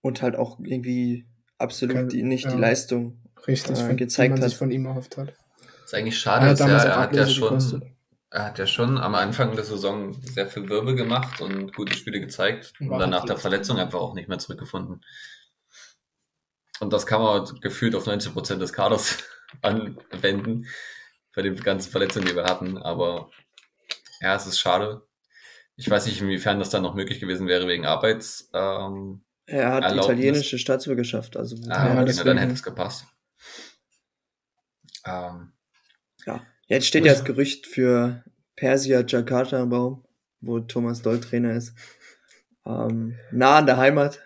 Und 0.02 0.22
halt 0.22 0.36
auch 0.36 0.60
irgendwie 0.64 1.26
absolut 1.58 1.96
Kein- 1.96 2.10
die, 2.10 2.24
nicht 2.24 2.46
die 2.46 2.50
ja. 2.50 2.56
Leistung. 2.58 3.22
Richtig, 3.48 3.80
Äh, 3.80 3.86
von, 3.88 3.98
gezeigt 3.98 4.34
man 4.34 4.42
hat. 4.44 4.50
sich 4.50 4.58
von 4.58 4.72
ihm 4.72 4.86
erhofft 4.86 5.18
hat. 5.18 5.34
ist 5.86 5.94
eigentlich 5.94 6.20
schade, 6.20 6.48
dass 6.48 6.60
er, 6.60 6.68
er 6.86 6.98
hat 7.00 7.16
ja 7.16 7.28
schon, 7.28 7.94
er 8.30 8.44
hat 8.46 8.60
ja 8.60 8.68
schon 8.68 8.98
am 8.98 9.16
Anfang 9.16 9.56
der 9.56 9.64
Saison 9.64 10.14
sehr 10.22 10.48
viel 10.48 10.68
Wirbel 10.70 10.96
gemacht 10.96 11.40
und 11.42 11.74
gute 11.74 11.96
Spiele 11.96 12.20
gezeigt 12.20 12.74
und 12.80 12.90
War 12.90 13.00
dann 13.00 13.10
nach 13.12 13.26
der. 13.26 13.38
Verletzung 13.38 13.78
einfach 13.80 14.00
auch 14.00 14.14
nicht 14.16 14.28
mehr 14.28 14.40
zurückgefunden. 14.40 15.02
Und 16.80 16.94
das 16.94 17.06
kann 17.08 17.22
man 17.22 17.46
gefühlt 17.62 17.96
auf 17.96 18.06
90 18.06 18.34
Prozent 18.34 18.62
des 18.62 18.74
Kaders 18.74 19.18
anwenden, 19.62 20.68
bei 21.36 21.42
den 21.42 21.56
ganzen 21.56 21.90
Verletzungen, 21.92 22.28
die 22.28 22.36
wir 22.36 22.44
hatten. 22.46 22.78
Aber 22.78 23.30
ja, 24.22 24.36
es 24.36 24.46
ist 24.46 24.60
schade. 24.60 25.04
Ich 25.76 25.90
weiß 25.90 26.06
nicht, 26.08 26.20
inwiefern 26.22 26.60
das 26.60 26.70
dann 26.70 26.82
noch 26.84 26.96
möglich 26.96 27.20
gewesen 27.20 27.48
wäre 27.48 27.68
wegen 27.68 27.86
Arbeits. 27.86 28.50
Ähm, 28.54 29.22
Er 29.50 29.72
hat 29.74 29.86
Erlaubnis. 29.86 30.06
italienische 30.18 30.60
Staatsbürgerschaft, 30.60 31.38
also 31.38 31.56
ah, 31.70 31.88
ja, 31.88 31.94
na, 32.04 32.24
dann 32.24 32.38
hätte 32.38 32.54
es 32.54 32.62
gepasst. 32.64 33.06
Ähm, 35.06 35.54
jetzt 36.68 36.86
steht 36.88 37.06
ja 37.06 37.14
das 37.14 37.24
Gerücht 37.24 37.66
für 37.66 38.24
Persia 38.58 39.04
Jakarta 39.08 39.62
im 39.62 39.72
Raum, 39.72 40.04
wo 40.42 40.60
Thomas 40.60 41.02
Doll 41.02 41.20
Trainer 41.22 41.54
ist. 41.54 41.74
Ähm, 42.66 43.18
nah 43.32 43.60
an 43.60 43.66
der 43.66 43.78
Heimat. 43.78 44.20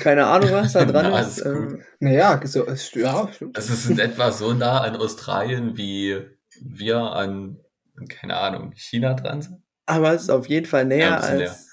Keine 0.00 0.26
Ahnung, 0.26 0.52
was 0.52 0.72
da 0.72 0.84
dran 0.86 1.10
Na, 1.10 1.20
ist. 1.20 1.44
Ähm, 1.44 1.82
Naja, 2.00 2.40
so, 2.46 2.66
es- 2.66 2.92
ja, 2.94 3.30
stimmt. 3.32 3.58
Es 3.58 3.68
ist 3.68 3.90
in 3.90 3.98
etwa 3.98 4.32
so 4.32 4.54
nah 4.54 4.80
an 4.80 4.96
Australien, 4.96 5.76
wie 5.76 6.22
wir 6.60 6.98
an, 6.98 7.60
keine 8.08 8.36
Ahnung, 8.36 8.72
China 8.74 9.12
dran 9.14 9.42
sind. 9.42 9.62
aber 9.86 10.14
es 10.14 10.22
ist 10.22 10.30
auf 10.30 10.48
jeden 10.48 10.66
Fall 10.66 10.82
Ja, 10.82 10.86
näher 10.88 11.22
als, 11.22 11.68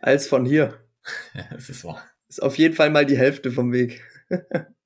als 0.00 0.26
von 0.28 0.46
hier. 0.46 0.82
Ja, 1.34 1.46
es 1.56 1.68
ist 1.70 1.84
wahr. 1.84 2.02
Ist 2.28 2.42
auf 2.42 2.58
jeden 2.58 2.74
Fall 2.74 2.90
mal 2.90 3.06
die 3.06 3.18
Hälfte 3.18 3.50
vom 3.50 3.72
Weg. 3.72 4.02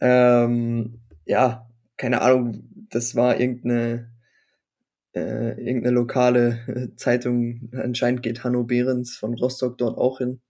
ähm, 0.00 1.00
ja, 1.24 1.68
keine 1.96 2.20
Ahnung, 2.22 2.68
das 2.90 3.14
war 3.14 3.38
irgendeine, 3.38 4.12
äh, 5.14 5.60
irgendeine 5.60 5.94
lokale 5.94 6.66
äh, 6.66 6.96
Zeitung. 6.96 7.70
Anscheinend 7.72 8.22
geht 8.22 8.44
Hanno 8.44 8.64
Behrens 8.64 9.16
von 9.16 9.34
Rostock 9.34 9.78
dort 9.78 9.96
auch 9.96 10.18
hin. 10.18 10.40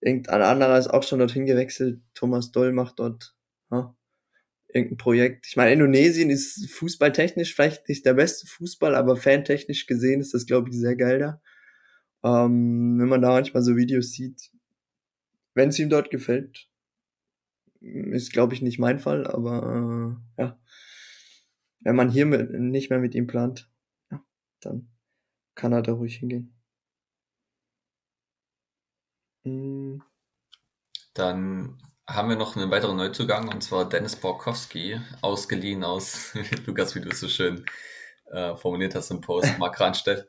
Irgendein 0.00 0.42
anderer 0.42 0.78
ist 0.78 0.88
auch 0.88 1.02
schon 1.02 1.18
dorthin 1.18 1.46
gewechselt. 1.46 2.00
Thomas 2.14 2.52
Doll 2.52 2.72
macht 2.72 2.98
dort 2.98 3.34
ja, 3.70 3.96
irgendein 4.68 4.98
Projekt. 4.98 5.46
Ich 5.48 5.56
meine, 5.56 5.72
Indonesien 5.72 6.30
ist 6.30 6.70
fußballtechnisch 6.70 7.54
vielleicht 7.54 7.88
nicht 7.88 8.04
der 8.04 8.14
beste 8.14 8.46
Fußball, 8.46 8.94
aber 8.94 9.16
fantechnisch 9.16 9.86
gesehen 9.86 10.20
ist 10.20 10.34
das, 10.34 10.46
glaube 10.46 10.68
ich, 10.68 10.76
sehr 10.76 10.96
geil 10.96 11.18
da. 11.18 11.40
Ähm, 12.24 12.98
wenn 12.98 13.08
man 13.08 13.22
da 13.22 13.30
manchmal 13.30 13.62
so 13.62 13.76
Videos 13.76 14.12
sieht, 14.12 14.50
wenn 15.54 15.70
es 15.70 15.78
ihm 15.80 15.88
dort 15.90 16.10
gefällt, 16.10 16.68
ist, 17.80 18.32
glaube 18.32 18.54
ich, 18.54 18.62
nicht 18.62 18.78
mein 18.78 18.98
Fall, 18.98 19.26
aber 19.26 20.18
äh, 20.38 20.42
ja, 20.42 20.58
wenn 21.80 21.96
man 21.96 22.10
hier 22.10 22.26
mit, 22.26 22.50
nicht 22.50 22.90
mehr 22.90 22.98
mit 22.98 23.14
ihm 23.14 23.26
plant, 23.26 23.70
ja, 24.10 24.22
dann 24.60 24.88
kann 25.54 25.72
er 25.72 25.82
da 25.82 25.92
ruhig 25.92 26.16
hingehen. 26.18 26.54
Mm, 29.44 30.00
Dann 31.14 31.78
haben 32.08 32.28
wir 32.28 32.36
noch 32.36 32.54
einen 32.56 32.70
weiteren 32.70 32.96
Neuzugang 32.96 33.48
und 33.48 33.60
zwar 33.62 33.88
Dennis 33.88 34.14
Borkowski, 34.16 35.00
ausgeliehen 35.22 35.82
aus, 35.82 36.32
Lukas, 36.66 36.94
wie 36.94 37.00
du 37.00 37.08
es 37.08 37.18
so 37.20 37.28
schön 37.28 37.64
äh, 38.30 38.54
formuliert 38.56 38.94
hast 38.94 39.10
im 39.10 39.20
Post, 39.20 39.58
Mark 39.58 39.80
Ranstedt. 39.80 40.28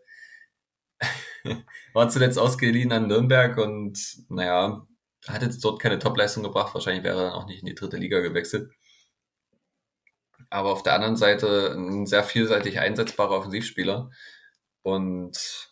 war 1.93 2.09
zuletzt 2.09 2.39
ausgeliehen 2.39 2.91
an 2.91 3.07
Nürnberg 3.07 3.57
und 3.57 3.99
naja, 4.29 4.85
hat 5.27 5.41
jetzt 5.41 5.63
dort 5.63 5.81
keine 5.81 5.99
Topleistung 5.99 6.43
gebracht. 6.43 6.73
Wahrscheinlich 6.73 7.03
wäre 7.03 7.17
er 7.17 7.23
dann 7.25 7.33
auch 7.33 7.47
nicht 7.47 7.61
in 7.61 7.67
die 7.67 7.75
dritte 7.75 7.97
Liga 7.97 8.19
gewechselt. 8.19 8.71
Aber 10.49 10.71
auf 10.71 10.83
der 10.83 10.93
anderen 10.93 11.17
Seite 11.17 11.73
ein 11.75 12.05
sehr 12.05 12.23
vielseitig 12.23 12.79
einsetzbarer 12.79 13.37
Offensivspieler. 13.37 14.09
Und 14.81 15.69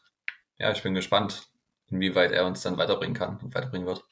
ja, 0.57 0.71
ich 0.71 0.83
bin 0.83 0.93
gespannt, 0.93 1.47
inwieweit 1.89 2.31
er 2.31 2.45
uns 2.45 2.61
dann 2.61 2.77
weiterbringen 2.77 3.15
kann 3.15 3.37
und 3.37 3.55
weiterbringen 3.55 3.87
wird. 3.87 4.03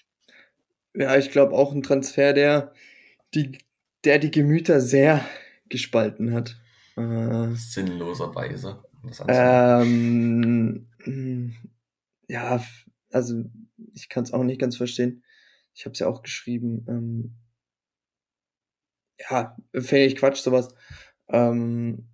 Ja, 0.94 1.18
ich 1.18 1.32
glaube 1.32 1.54
auch 1.54 1.74
ein 1.74 1.84
Transfer, 1.84 2.34
der 2.34 2.74
die, 3.34 3.58
der 4.06 4.20
die 4.20 4.32
Gemüter 4.32 4.80
sehr 4.80 5.26
gespalten 5.68 6.34
hat. 6.34 6.56
Äh, 6.96 7.56
Sinnloserweise. 7.56 8.84
Ähm, 9.28 10.88
ja, 12.28 12.64
also 13.12 13.44
ich 13.94 14.10
kann 14.10 14.24
es 14.24 14.34
auch 14.34 14.44
nicht 14.44 14.60
ganz 14.60 14.78
verstehen. 14.78 15.24
Ich 15.74 15.86
habe 15.86 15.94
es 15.94 16.00
ja 16.00 16.08
auch 16.08 16.22
geschrieben. 16.22 16.86
Ähm, 16.88 17.36
ja, 19.20 19.56
finde 19.74 20.06
ich 20.06 20.16
Quatsch, 20.16 20.38
sowas. 20.38 20.74
Ähm, 21.30 22.08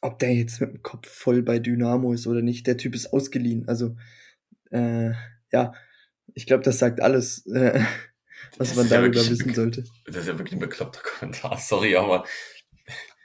ob 0.00 0.18
der 0.18 0.34
jetzt 0.34 0.60
mit 0.60 0.70
dem 0.70 0.82
Kopf 0.82 1.08
voll 1.08 1.42
bei 1.42 1.58
Dynamo 1.58 2.12
ist 2.12 2.26
oder 2.26 2.42
nicht, 2.42 2.66
der 2.66 2.76
Typ 2.76 2.94
ist 2.94 3.12
ausgeliehen. 3.12 3.68
Also, 3.68 3.96
äh, 4.70 5.12
ja, 5.52 5.74
ich 6.34 6.46
glaube, 6.46 6.62
das 6.62 6.78
sagt 6.78 7.00
alles, 7.00 7.46
äh, 7.46 7.80
was 8.58 8.68
das 8.68 8.76
man 8.76 8.88
darüber 8.88 9.20
ja 9.20 9.30
wissen 9.30 9.54
sollte. 9.54 9.84
Das 10.06 10.16
ist 10.16 10.28
ja 10.28 10.38
wirklich 10.38 10.54
ein 10.54 10.60
bekloppter 10.60 11.02
Kommentar, 11.02 11.58
sorry, 11.60 11.96
aber 11.96 12.24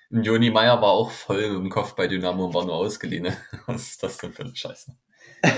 Joni 0.10 0.52
Meyer 0.52 0.82
war 0.82 0.92
auch 0.92 1.12
voll 1.12 1.50
mit 1.50 1.60
dem 1.60 1.70
Kopf 1.70 1.96
bei 1.96 2.08
Dynamo 2.08 2.46
und 2.46 2.54
war 2.54 2.66
nur 2.66 2.76
ausgeliehen. 2.76 3.28
Was 3.66 3.90
ist 3.90 4.04
das 4.04 4.18
denn 4.18 4.32
für 4.32 4.44
eine 4.44 4.56
Scheiße? 4.56 4.96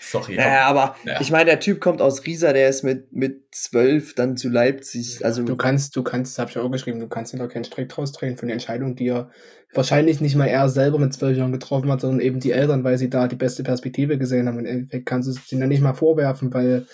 Sorry. 0.00 0.36
Ja, 0.36 0.66
aber 0.66 0.94
ja. 1.04 1.20
ich 1.20 1.32
meine, 1.32 1.46
der 1.46 1.58
Typ 1.58 1.80
kommt 1.80 2.00
aus 2.00 2.24
Riesa, 2.24 2.52
der 2.52 2.68
ist 2.68 2.84
mit, 2.84 3.12
mit 3.12 3.48
zwölf 3.50 4.14
dann 4.14 4.36
zu 4.36 4.48
Leipzig. 4.48 5.24
Also 5.24 5.42
du 5.42 5.56
kannst, 5.56 5.96
du 5.96 6.04
kannst, 6.04 6.32
das 6.32 6.38
habe 6.38 6.50
ich 6.50 6.58
auch 6.58 6.70
geschrieben, 6.70 7.00
du 7.00 7.08
kannst 7.08 7.32
ihn 7.32 7.40
doch 7.40 7.48
keinen 7.48 7.64
Strick 7.64 7.88
draus 7.88 8.12
drehen 8.12 8.36
von 8.36 8.46
der 8.46 8.54
Entscheidung, 8.54 8.94
die 8.94 9.08
er 9.08 9.30
wahrscheinlich 9.74 10.20
nicht 10.20 10.36
mal 10.36 10.46
er 10.46 10.68
selber 10.68 10.98
mit 10.98 11.12
zwölf 11.12 11.36
Jahren 11.36 11.50
getroffen 11.50 11.90
hat, 11.90 12.02
sondern 12.02 12.20
eben 12.20 12.38
die 12.38 12.52
Eltern, 12.52 12.84
weil 12.84 12.98
sie 12.98 13.10
da 13.10 13.26
die 13.26 13.36
beste 13.36 13.64
Perspektive 13.64 14.16
gesehen 14.16 14.46
haben. 14.46 14.60
Im 14.60 14.66
Endeffekt 14.66 15.06
kannst 15.06 15.28
du 15.28 15.32
es 15.32 15.50
ihnen 15.50 15.68
nicht 15.68 15.82
mal 15.82 15.94
vorwerfen, 15.94 16.54
weil 16.54 16.86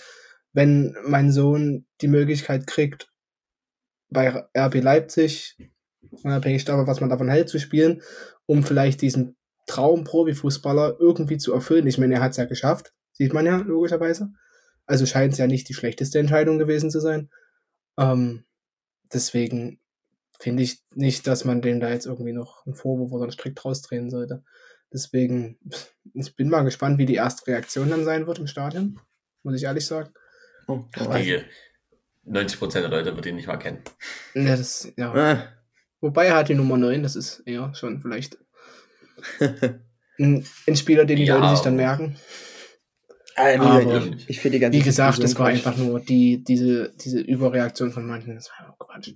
wenn 0.51 0.95
mein 1.05 1.31
Sohn 1.31 1.85
die 2.01 2.07
Möglichkeit 2.07 2.65
kriegt, 2.65 3.09
bei 4.09 4.45
RB 4.55 4.81
Leipzig, 4.81 5.57
unabhängig 6.23 6.65
davon, 6.65 6.87
was 6.87 7.01
man 7.01 7.09
davon 7.09 7.29
hält, 7.29 7.49
zu 7.49 7.59
spielen, 7.59 8.01
um 8.45 8.63
vielleicht 8.63 9.01
diesen 9.01 9.35
Traum 9.65 10.03
Profifußballer 10.03 10.97
irgendwie 10.99 11.37
zu 11.37 11.53
erfüllen. 11.53 11.87
Ich 11.87 11.97
meine, 11.97 12.15
er 12.15 12.21
hat 12.21 12.31
es 12.31 12.37
ja 12.37 12.45
geschafft. 12.45 12.93
Sieht 13.13 13.33
man 13.33 13.45
ja, 13.45 13.57
logischerweise. 13.57 14.33
Also 14.85 15.05
scheint 15.05 15.33
es 15.33 15.39
ja 15.39 15.47
nicht 15.47 15.69
die 15.69 15.73
schlechteste 15.73 16.19
Entscheidung 16.19 16.59
gewesen 16.59 16.91
zu 16.91 16.99
sein. 16.99 17.29
Ähm, 17.97 18.43
deswegen 19.13 19.79
finde 20.39 20.63
ich 20.63 20.83
nicht, 20.93 21.27
dass 21.27 21.45
man 21.45 21.61
dem 21.61 21.79
da 21.79 21.89
jetzt 21.89 22.05
irgendwie 22.05 22.33
noch 22.33 22.65
einen 22.65 22.75
Vorwurf 22.75 23.11
oder 23.11 23.23
einen 23.23 23.31
Strick 23.31 23.63
rausdrehen 23.63 24.09
sollte. 24.09 24.43
Deswegen, 24.91 25.57
ich 26.13 26.35
bin 26.35 26.49
mal 26.49 26.63
gespannt, 26.63 26.97
wie 26.97 27.05
die 27.05 27.15
erste 27.15 27.47
Reaktion 27.47 27.89
dann 27.89 28.03
sein 28.03 28.27
wird 28.27 28.39
im 28.39 28.47
Stadion. 28.47 28.99
Muss 29.43 29.55
ich 29.55 29.63
ehrlich 29.63 29.85
sagen. 29.85 30.09
Oh, 30.67 30.83
ich 30.95 31.07
denke, 31.07 31.45
90% 32.27 32.73
der 32.73 32.89
Leute 32.89 33.15
wird 33.15 33.25
ihn 33.25 33.35
nicht 33.35 33.47
mal 33.47 33.57
kennen. 33.57 33.83
Ja, 34.33 34.55
das, 34.55 34.91
ja. 34.95 35.13
Ah. 35.13 35.62
Wobei 36.03 36.25
er 36.25 36.35
hat 36.35 36.49
die 36.49 36.55
Nummer 36.55 36.77
9, 36.77 37.01
das 37.01 37.15
ist 37.15 37.39
eher 37.45 37.73
schon 37.75 38.01
vielleicht 38.01 38.37
ein, 40.19 40.45
ein 40.67 40.75
Spieler, 40.75 41.05
den 41.05 41.15
die 41.15 41.23
ja, 41.23 41.37
Leute 41.37 41.55
sich 41.55 41.63
dann 41.63 41.77
merken. 41.77 42.17
Äh, 43.37 43.57
aber 43.57 44.05
ich, 44.07 44.29
ich 44.29 44.41
finde 44.41 44.57
die 44.57 44.59
ganze 44.59 44.77
Wie 44.77 44.83
gesagt, 44.83 45.23
das 45.23 45.39
war 45.39 45.47
einfach 45.47 45.77
nur 45.77 46.01
die, 46.01 46.43
diese, 46.43 46.93
diese 47.01 47.21
Überreaktion 47.21 47.93
von 47.93 48.05
manchen. 48.05 48.35
Das 48.35 48.49
war 48.49 48.75
Quatsch. 48.77 49.13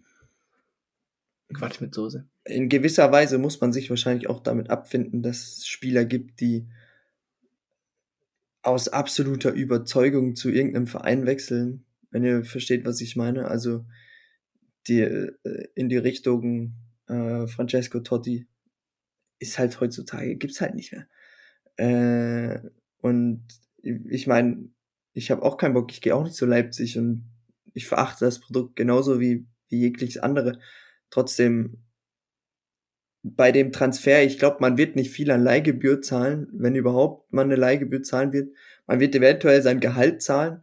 Quatsch 1.53 1.81
mit 1.81 1.93
Soße. 1.93 2.25
In 2.45 2.69
gewisser 2.69 3.11
Weise 3.11 3.37
muss 3.37 3.59
man 3.59 3.73
sich 3.73 3.89
wahrscheinlich 3.89 4.29
auch 4.29 4.39
damit 4.39 4.69
abfinden, 4.69 5.21
dass 5.21 5.57
es 5.57 5.67
Spieler 5.67 6.05
gibt, 6.05 6.39
die 6.39 6.69
aus 8.61 8.87
absoluter 8.87 9.51
Überzeugung 9.51 10.37
zu 10.37 10.49
irgendeinem 10.49 10.87
Verein 10.87 11.25
wechseln, 11.25 11.83
wenn 12.11 12.23
ihr 12.23 12.45
versteht, 12.45 12.85
was 12.85 13.01
ich 13.01 13.17
meine. 13.17 13.49
Also 13.49 13.83
die 14.87 15.01
äh, 15.01 15.31
in 15.75 15.89
die 15.89 15.97
Richtung 15.97 16.73
äh, 17.07 17.47
Francesco 17.47 17.99
Totti 17.99 18.47
ist 19.39 19.59
halt 19.59 19.79
heutzutage, 19.79 20.35
gibt's 20.35 20.61
halt 20.61 20.75
nicht 20.75 20.93
mehr. 20.93 21.07
Äh, 21.77 22.59
und 23.01 23.45
ich 23.81 24.27
meine, 24.27 24.69
ich 25.13 25.31
habe 25.31 25.43
auch 25.43 25.57
keinen 25.57 25.73
Bock, 25.73 25.91
ich 25.91 26.01
gehe 26.01 26.15
auch 26.15 26.23
nicht 26.23 26.35
zu 26.35 26.45
Leipzig 26.45 26.97
und 26.97 27.29
ich 27.73 27.87
verachte 27.87 28.25
das 28.25 28.39
Produkt 28.39 28.75
genauso 28.75 29.19
wie, 29.19 29.45
wie 29.69 29.79
jegliches 29.79 30.17
andere. 30.17 30.59
Trotzdem, 31.09 31.83
bei 33.23 33.51
dem 33.51 33.71
Transfer, 33.71 34.23
ich 34.23 34.39
glaube, 34.39 34.57
man 34.61 34.77
wird 34.77 34.95
nicht 34.95 35.11
viel 35.11 35.31
an 35.31 35.43
Leihgebühr 35.43 36.01
zahlen, 36.01 36.47
wenn 36.53 36.75
überhaupt 36.75 37.31
man 37.33 37.47
eine 37.47 37.55
Leihgebühr 37.55 38.03
zahlen 38.03 38.33
wird. 38.33 38.55
Man 38.85 38.99
wird 38.99 39.15
eventuell 39.15 39.61
sein 39.61 39.79
Gehalt 39.79 40.21
zahlen, 40.21 40.61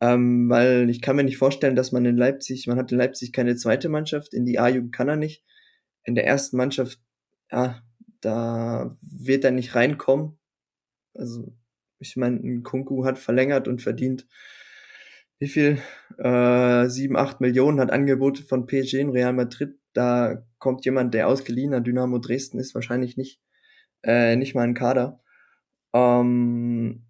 ähm, 0.00 0.48
weil 0.48 0.90
ich 0.90 1.02
kann 1.02 1.16
mir 1.16 1.24
nicht 1.24 1.38
vorstellen, 1.38 1.76
dass 1.76 1.92
man 1.92 2.04
in 2.04 2.16
Leipzig, 2.16 2.66
man 2.66 2.78
hat 2.78 2.92
in 2.92 2.98
Leipzig 2.98 3.32
keine 3.32 3.56
zweite 3.56 3.88
Mannschaft, 3.88 4.34
in 4.34 4.46
die 4.46 4.58
A-Jugend 4.58 4.92
kann 4.92 5.08
er 5.08 5.16
nicht. 5.16 5.44
In 6.04 6.14
der 6.14 6.26
ersten 6.26 6.56
Mannschaft, 6.56 7.00
ja, 7.50 7.82
da 8.20 8.96
wird 9.02 9.44
er 9.44 9.50
nicht 9.50 9.74
reinkommen. 9.74 10.38
Also 11.14 11.52
ich 11.98 12.16
meine, 12.16 12.36
ein 12.36 12.62
Kunku 12.62 13.04
hat 13.04 13.18
verlängert 13.18 13.68
und 13.68 13.82
verdient 13.82 14.26
wie 15.40 15.48
viel? 15.48 15.78
Äh, 16.18 16.88
7, 16.88 17.16
8 17.16 17.40
Millionen 17.40 17.80
hat 17.80 17.92
Angebote 17.92 18.42
von 18.42 18.66
PSG 18.66 18.94
in 18.94 19.10
Real 19.10 19.32
Madrid. 19.32 19.78
Da 19.92 20.44
kommt 20.58 20.84
jemand, 20.84 21.14
der 21.14 21.28
ausgeliehen 21.28 21.74
an 21.74 21.84
Dynamo 21.84 22.18
Dresden 22.18 22.58
ist, 22.58 22.74
wahrscheinlich 22.74 23.16
nicht, 23.16 23.40
äh, 24.02 24.36
nicht 24.36 24.54
mal 24.54 24.62
ein 24.62 24.74
Kader. 24.74 25.20
Ähm, 25.94 27.06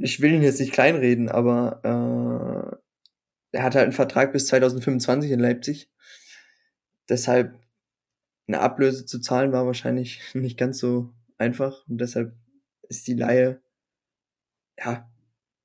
ich 0.00 0.20
will 0.20 0.32
ihn 0.32 0.42
jetzt 0.42 0.60
nicht 0.60 0.72
kleinreden, 0.72 1.28
aber 1.28 1.80
äh, 3.52 3.56
er 3.56 3.62
hat 3.62 3.74
halt 3.74 3.84
einen 3.84 3.92
Vertrag 3.92 4.32
bis 4.32 4.46
2025 4.46 5.30
in 5.30 5.40
Leipzig. 5.40 5.90
Deshalb 7.08 7.58
eine 8.46 8.60
Ablöse 8.60 9.06
zu 9.06 9.20
zahlen 9.20 9.52
war 9.52 9.66
wahrscheinlich 9.66 10.20
nicht 10.34 10.58
ganz 10.58 10.78
so 10.78 11.12
einfach 11.38 11.86
und 11.88 11.98
deshalb 12.00 12.34
ist 12.88 13.06
die 13.06 13.14
Laie 13.14 13.60
ja, 14.78 15.08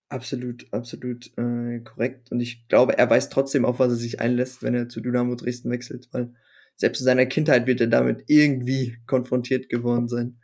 absolut, 0.09 0.71
absolut 0.71 1.31
äh, 1.37 1.79
korrekt. 1.79 2.31
Und 2.31 2.41
ich 2.41 2.67
glaube, 2.67 2.97
er 2.97 3.09
weiß 3.09 3.29
trotzdem, 3.29 3.65
auf 3.65 3.79
was 3.79 3.91
er 3.91 3.97
sich 3.97 4.19
einlässt, 4.19 4.63
wenn 4.63 4.75
er 4.75 4.89
zu 4.89 5.01
Dynamo 5.01 5.35
Dresden 5.35 5.71
wechselt, 5.71 6.09
weil 6.11 6.33
selbst 6.75 7.01
in 7.01 7.05
seiner 7.05 7.25
Kindheit 7.25 7.67
wird 7.67 7.81
er 7.81 7.87
damit 7.87 8.23
irgendwie 8.27 8.97
konfrontiert 9.05 9.69
geworden 9.69 10.07
sein. 10.07 10.39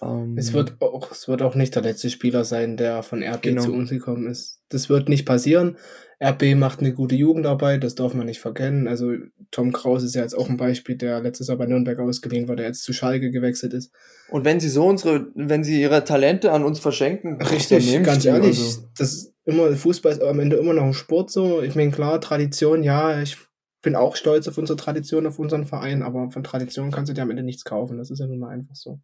Um, 0.00 0.36
es, 0.36 0.52
wird 0.52 0.80
auch, 0.80 1.10
es 1.10 1.28
wird 1.28 1.42
auch 1.42 1.54
nicht 1.54 1.74
der 1.74 1.82
letzte 1.82 2.10
Spieler 2.10 2.44
sein, 2.44 2.76
der 2.76 3.02
von 3.02 3.22
RB 3.22 3.42
genau. 3.42 3.62
zu 3.62 3.72
uns 3.72 3.90
gekommen 3.90 4.26
ist. 4.26 4.60
Das 4.68 4.88
wird 4.88 5.08
nicht 5.08 5.24
passieren. 5.24 5.76
RB 6.22 6.54
macht 6.54 6.80
eine 6.80 6.92
gute 6.92 7.14
Jugendarbeit, 7.14 7.84
das 7.84 7.94
darf 7.94 8.14
man 8.14 8.26
nicht 8.26 8.40
verkennen. 8.40 8.88
Also 8.88 9.12
Tom 9.50 9.72
Kraus 9.72 10.02
ist 10.02 10.14
ja 10.14 10.22
jetzt 10.22 10.36
auch 10.36 10.48
ein 10.48 10.56
Beispiel, 10.56 10.96
der 10.96 11.20
letztes 11.20 11.48
Jahr 11.48 11.58
bei 11.58 11.66
Nürnberg 11.66 11.98
ausgeliehen 11.98 12.48
war, 12.48 12.56
der 12.56 12.66
jetzt 12.66 12.82
zu 12.82 12.92
Schalke 12.92 13.30
gewechselt 13.30 13.74
ist. 13.74 13.92
Und 14.30 14.44
wenn 14.44 14.60
sie 14.60 14.68
so 14.68 14.86
unsere, 14.86 15.26
wenn 15.34 15.64
sie 15.64 15.80
ihre 15.80 16.04
Talente 16.04 16.52
an 16.52 16.64
uns 16.64 16.78
verschenken, 16.80 17.40
richtig, 17.42 18.02
ganz 18.02 18.24
ehrlich, 18.24 18.58
also. 18.58 18.88
das 18.96 19.12
ist 19.12 19.34
immer, 19.44 19.72
Fußball 19.72 20.12
ist 20.12 20.22
am 20.22 20.40
Ende 20.40 20.56
immer 20.56 20.72
noch 20.72 20.84
ein 20.84 20.94
Sport 20.94 21.30
so. 21.30 21.62
Ich 21.62 21.74
meine, 21.74 21.90
klar, 21.90 22.20
Tradition, 22.20 22.82
ja, 22.82 23.20
ich 23.20 23.36
bin 23.82 23.94
auch 23.96 24.16
stolz 24.16 24.48
auf 24.48 24.56
unsere 24.56 24.78
Tradition, 24.78 25.26
auf 25.26 25.38
unseren 25.38 25.66
Verein, 25.66 26.02
aber 26.02 26.30
von 26.30 26.42
Tradition 26.42 26.90
kannst 26.90 27.10
du 27.10 27.14
dir 27.14 27.22
am 27.22 27.30
Ende 27.30 27.42
nichts 27.42 27.64
kaufen. 27.64 27.98
Das 27.98 28.10
ist 28.10 28.18
ja 28.18 28.26
nun 28.26 28.38
mal 28.38 28.48
einfach 28.48 28.74
so 28.74 28.98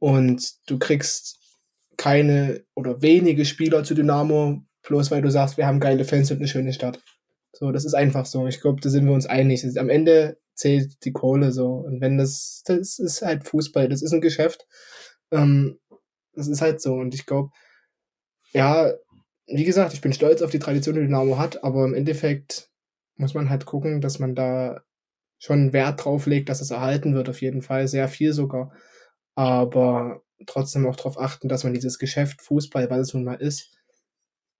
und 0.00 0.54
du 0.66 0.78
kriegst 0.78 1.38
keine 1.96 2.64
oder 2.74 3.02
wenige 3.02 3.44
Spieler 3.44 3.84
zu 3.84 3.94
Dynamo, 3.94 4.62
bloß 4.82 5.10
weil 5.12 5.22
du 5.22 5.30
sagst, 5.30 5.58
wir 5.58 5.66
haben 5.66 5.78
geile 5.78 6.04
Fans 6.04 6.30
und 6.30 6.38
eine 6.38 6.48
schöne 6.48 6.72
Stadt. 6.72 7.00
So, 7.52 7.70
das 7.70 7.84
ist 7.84 7.94
einfach 7.94 8.26
so. 8.26 8.46
Ich 8.46 8.60
glaube, 8.60 8.80
da 8.80 8.88
sind 8.88 9.06
wir 9.06 9.12
uns 9.12 9.26
einig. 9.26 9.64
Am 9.78 9.90
Ende 9.90 10.38
zählt 10.54 11.04
die 11.04 11.12
Kohle 11.12 11.52
so. 11.52 11.66
Und 11.74 12.00
wenn 12.00 12.16
das, 12.16 12.62
das 12.64 12.98
ist 12.98 13.22
halt 13.22 13.44
Fußball, 13.44 13.88
das 13.88 14.02
ist 14.02 14.12
ein 14.12 14.22
Geschäft. 14.22 14.66
Ähm, 15.30 15.78
das 16.32 16.48
ist 16.48 16.62
halt 16.62 16.80
so. 16.80 16.94
Und 16.94 17.14
ich 17.14 17.26
glaube, 17.26 17.50
ja, 18.52 18.92
wie 19.46 19.64
gesagt, 19.64 19.92
ich 19.92 20.00
bin 20.00 20.12
stolz 20.14 20.40
auf 20.40 20.50
die 20.50 20.58
Tradition, 20.58 20.94
die 20.94 21.02
Dynamo 21.02 21.38
hat, 21.38 21.62
aber 21.62 21.84
im 21.84 21.94
Endeffekt 21.94 22.70
muss 23.16 23.34
man 23.34 23.50
halt 23.50 23.66
gucken, 23.66 24.00
dass 24.00 24.18
man 24.18 24.34
da 24.34 24.80
schon 25.38 25.72
Wert 25.74 26.04
drauf 26.04 26.26
legt, 26.26 26.48
dass 26.48 26.62
es 26.62 26.70
erhalten 26.70 27.14
wird, 27.14 27.28
auf 27.28 27.42
jeden 27.42 27.60
Fall, 27.60 27.88
sehr 27.88 28.08
viel 28.08 28.32
sogar 28.32 28.72
aber 29.40 30.22
trotzdem 30.46 30.86
auch 30.86 30.96
darauf 30.96 31.18
achten, 31.18 31.48
dass 31.48 31.64
man 31.64 31.72
dieses 31.74 31.98
Geschäft 31.98 32.42
Fußball, 32.42 32.90
weil 32.90 33.00
es 33.00 33.14
nun 33.14 33.24
mal 33.24 33.34
ist, 33.40 33.70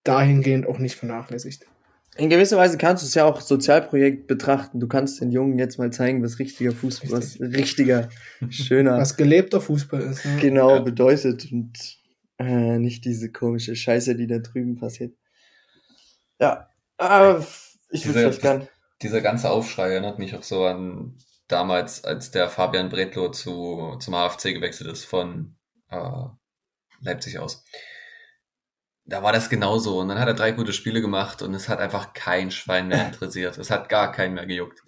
dahingehend 0.05 0.67
auch 0.67 0.79
nicht 0.79 0.97
vernachlässigt. 0.97 1.67
In 2.17 2.29
gewisser 2.29 2.57
Weise 2.57 2.77
kannst 2.77 3.03
du 3.03 3.07
es 3.07 3.15
ja 3.15 3.25
auch 3.25 3.41
Sozialprojekt 3.41 4.27
betrachten. 4.27 4.81
Du 4.81 4.89
kannst 4.89 5.21
den 5.21 5.31
Jungen 5.31 5.59
jetzt 5.59 5.79
mal 5.79 5.93
zeigen, 5.93 6.23
was 6.23 6.39
richtiger 6.39 6.73
Fußball, 6.73 7.19
Richtig. 7.21 7.41
was 7.41 7.53
richtiger, 7.57 8.09
schöner, 8.49 8.99
was 8.99 9.17
gelebter 9.17 9.61
Fußball 9.61 10.01
ist. 10.03 10.25
Ja. 10.25 10.37
Genau, 10.41 10.75
ja. 10.77 10.81
bedeutet. 10.81 11.51
Und 11.53 11.73
Äh, 12.39 12.79
nicht 12.79 13.05
diese 13.05 13.31
komische 13.31 13.77
Scheiße, 13.77 14.17
die 14.17 14.27
da 14.27 14.39
drüben 14.39 14.77
passiert. 14.77 15.15
Ja, 16.41 16.71
aber 16.97 17.41
ich 17.91 18.05
will 18.07 18.13
Diese- 18.13 18.13
vielleicht 18.13 18.41
gern. 18.43 18.69
Dieser 19.03 19.21
ganze 19.21 19.51
Aufschrei 19.51 19.91
erinnert 19.93 20.19
mich 20.19 20.35
auch 20.35 20.43
so 20.43 20.65
an 20.65 21.17
damals, 21.53 22.05
als 22.05 22.31
der 22.31 22.49
Fabian 22.49 22.89
Bretlo 22.89 23.31
zu, 23.31 23.97
zum 24.01 24.15
HFC 24.15 24.55
gewechselt 24.55 24.91
ist 24.91 25.05
von 25.05 25.57
äh, 25.89 26.25
Leipzig 27.01 27.39
aus. 27.39 27.65
Da 29.05 29.23
war 29.23 29.33
das 29.33 29.51
genauso. 29.51 29.99
Und 30.01 30.09
dann 30.09 30.19
hat 30.19 30.29
er 30.29 30.35
drei 30.35 30.53
gute 30.53 30.73
Spiele 30.73 31.01
gemacht 31.01 31.43
und 31.43 31.55
es 31.55 31.69
hat 31.69 31.81
einfach 31.81 32.13
kein 32.13 32.51
Schwein 32.51 32.89
mehr 32.89 33.07
interessiert. 33.13 33.59
Es 33.59 33.71
hat 33.71 33.89
gar 33.89 34.13
keinen 34.13 34.35
mehr 34.35 34.47
gejuckt. 34.47 34.83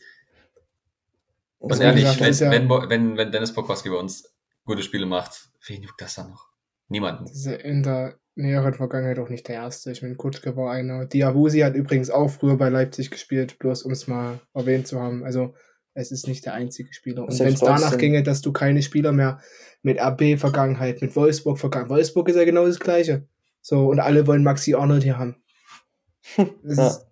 Und 1.58 1.78
wie 1.78 1.82
ehrlich, 1.82 2.18
gesagt, 2.18 2.40
wenn, 2.40 2.68
ja- 2.68 2.88
wenn, 2.88 3.16
wenn, 3.16 3.30
Dennis 3.32 3.52
Bokowski 3.52 3.88
bei 3.90 3.96
uns 3.96 4.34
gute 4.64 4.82
Spiele 4.82 5.06
macht, 5.06 5.48
wen 5.66 5.82
juckt 5.82 6.00
das 6.00 6.14
dann 6.16 6.30
noch? 6.30 6.48
Niemanden. 6.88 7.26
In 7.60 7.82
der 7.82 8.18
näheren 8.34 8.74
Vergangenheit 8.74 9.18
auch 9.18 9.28
nicht 9.28 9.46
der 9.48 9.56
erste. 9.56 9.92
Ich 9.92 10.02
meine, 10.02 10.16
Kutschke 10.16 10.56
war 10.56 10.72
einer. 10.72 11.06
Diawusi 11.06 11.60
hat 11.60 11.74
übrigens 11.74 12.10
auch 12.10 12.28
früher 12.28 12.56
bei 12.56 12.68
Leipzig 12.68 13.10
gespielt, 13.10 13.58
bloß 13.58 13.82
um 13.84 13.92
es 13.92 14.06
mal 14.08 14.40
erwähnt 14.54 14.88
zu 14.88 15.00
haben. 15.00 15.24
Also 15.24 15.54
es 15.94 16.10
ist 16.10 16.26
nicht 16.26 16.44
der 16.46 16.54
einzige 16.54 16.92
Spieler. 16.92 17.24
Und 17.24 17.38
wenn 17.38 17.52
es 17.52 17.60
danach 17.60 17.98
ginge, 17.98 18.22
dass 18.22 18.40
du 18.40 18.52
keine 18.52 18.82
Spieler 18.82 19.12
mehr 19.12 19.40
mit 19.82 19.98
RB-Vergangenheit, 20.00 21.02
mit 21.02 21.14
Wolfsburg-Vergangenheit. 21.16 21.90
Wolfsburg 21.90 22.28
ist 22.28 22.36
ja 22.36 22.44
genau 22.44 22.66
das 22.66 22.80
Gleiche. 22.80 23.26
So, 23.60 23.88
und 23.88 24.00
alle 24.00 24.26
wollen 24.26 24.42
Maxi 24.42 24.74
Arnold 24.74 25.02
hier 25.02 25.18
haben. 25.18 25.36
Ja. 26.64 26.86
ist, 26.86 27.06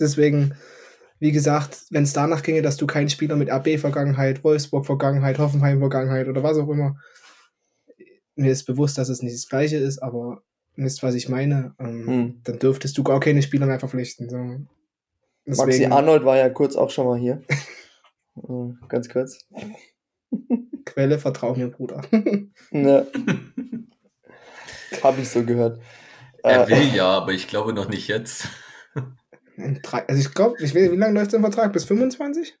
deswegen, 0.00 0.54
wie 1.18 1.32
gesagt, 1.32 1.82
wenn 1.90 2.04
es 2.04 2.12
danach 2.12 2.42
ginge, 2.42 2.62
dass 2.62 2.76
du 2.76 2.86
keinen 2.86 3.08
Spieler 3.08 3.34
mit 3.36 3.50
RB-Vergangenheit, 3.50 4.44
Wolfsburg-Vergangenheit, 4.44 5.38
Hoffenheim-Vergangenheit 5.38 6.28
oder 6.28 6.42
was 6.44 6.58
auch 6.58 6.68
immer, 6.68 6.96
mir 8.36 8.52
ist 8.52 8.64
bewusst, 8.64 8.98
dass 8.98 9.08
es 9.08 9.20
nicht 9.22 9.34
das 9.34 9.48
Gleiche 9.48 9.76
ist, 9.76 9.98
aber 9.98 10.42
wisst, 10.76 11.02
was 11.02 11.14
ich 11.16 11.28
meine, 11.28 11.74
ähm, 11.78 12.06
Hm. 12.06 12.40
dann 12.44 12.58
dürftest 12.60 12.96
du 12.96 13.02
gar 13.02 13.20
keine 13.20 13.42
Spieler 13.42 13.66
mehr 13.66 13.80
verpflichten. 13.80 14.30
So. 14.30 14.36
Maxi 15.44 15.66
Deswegen, 15.66 15.92
Arnold 15.92 16.24
war 16.24 16.36
ja 16.36 16.48
kurz 16.48 16.76
auch 16.76 16.90
schon 16.90 17.06
mal 17.06 17.18
hier. 17.18 17.42
Ganz 18.88 19.08
kurz. 19.08 19.46
Quelle, 20.84 21.18
vertrau 21.18 21.54
mir, 21.54 21.68
Bruder. 21.68 22.02
Ja. 22.70 23.06
Habe 25.02 25.20
ich 25.20 25.28
so 25.28 25.42
gehört. 25.44 25.80
Er 26.42 26.66
Äh, 26.66 26.70
will 26.70 26.94
ja, 26.94 27.08
aber 27.08 27.32
ich 27.32 27.48
glaube 27.48 27.72
noch 27.72 27.88
nicht 27.88 28.08
jetzt. 28.08 28.48
In 29.56 29.80
drei, 29.82 30.06
also 30.08 30.20
ich 30.20 30.34
glaube, 30.34 30.56
ich 30.62 30.74
weiß, 30.74 30.90
wie 30.90 30.96
lange 30.96 31.18
läuft 31.18 31.32
der 31.32 31.40
Vertrag? 31.40 31.72
Bis 31.72 31.84
25? 31.84 32.54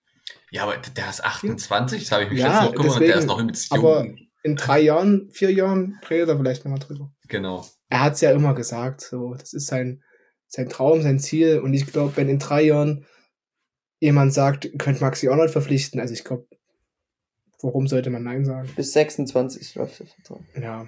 Ja, 0.50 0.64
aber 0.64 0.76
der 0.76 1.08
ist 1.10 1.24
28, 1.24 2.00
das 2.02 2.12
habe 2.12 2.24
ich 2.24 2.30
mich 2.30 2.40
Ja, 2.40 2.46
letztens 2.48 2.64
noch 2.66 2.72
geguckt 2.72 2.94
und 2.94 3.00
der 3.00 3.08
deswegen, 3.08 3.18
ist 3.20 3.26
noch 3.26 3.40
übelst 3.40 3.70
jung. 3.74 3.78
aber- 3.78 4.06
In 4.44 4.56
drei 4.56 4.80
Jahren, 4.80 5.30
vier 5.32 5.52
Jahren 5.52 5.98
redet 6.10 6.28
er 6.28 6.36
vielleicht 6.36 6.64
nochmal 6.64 6.80
drüber. 6.80 7.12
Genau. 7.28 7.64
er 7.88 8.00
hat 8.02 8.14
es 8.14 8.20
ja 8.20 8.30
immer 8.32 8.54
gesagt, 8.54 9.00
so, 9.00 9.34
das 9.34 9.52
ist 9.52 9.66
sein, 9.66 10.02
sein 10.48 10.68
Traum, 10.68 11.00
sein 11.02 11.18
Ziel. 11.18 11.58
Und 11.60 11.72
ich 11.74 11.86
glaube, 11.86 12.16
wenn 12.16 12.28
in 12.28 12.38
drei 12.38 12.62
Jahren 12.62 13.06
jemand 14.02 14.34
sagt, 14.34 14.64
ihr 14.64 14.76
könnt 14.78 15.00
Maxi 15.00 15.28
Arnold 15.28 15.50
verpflichten, 15.50 16.00
also 16.00 16.12
ich 16.12 16.24
glaube, 16.24 16.46
warum 17.62 17.86
sollte 17.86 18.10
man 18.10 18.24
Nein 18.24 18.44
sagen? 18.44 18.68
bis 18.74 18.92
26 18.92 19.76
läuft 19.76 20.00
der 20.00 20.06
Vertrag. 20.08 20.40
Ja, 20.60 20.86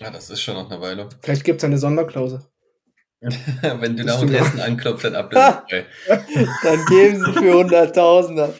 Ja, 0.00 0.10
das 0.10 0.30
ist 0.30 0.40
schon 0.42 0.54
noch 0.54 0.70
eine 0.70 0.80
Weile. 0.80 1.08
vielleicht 1.22 1.44
gibt 1.44 1.58
es 1.58 1.64
eine 1.64 1.78
Sonderklausel. 1.78 2.42
Wenn 3.20 3.96
Dynamo 3.96 4.18
stimmt. 4.18 4.32
Dresden 4.34 4.60
anklopft, 4.60 5.04
dann 5.04 5.16
ablösefrei. 5.16 5.86
Dann 6.62 6.84
geben 6.86 7.24
sie 7.24 7.32
für 7.32 7.54
Hunderttausender. 7.54 8.54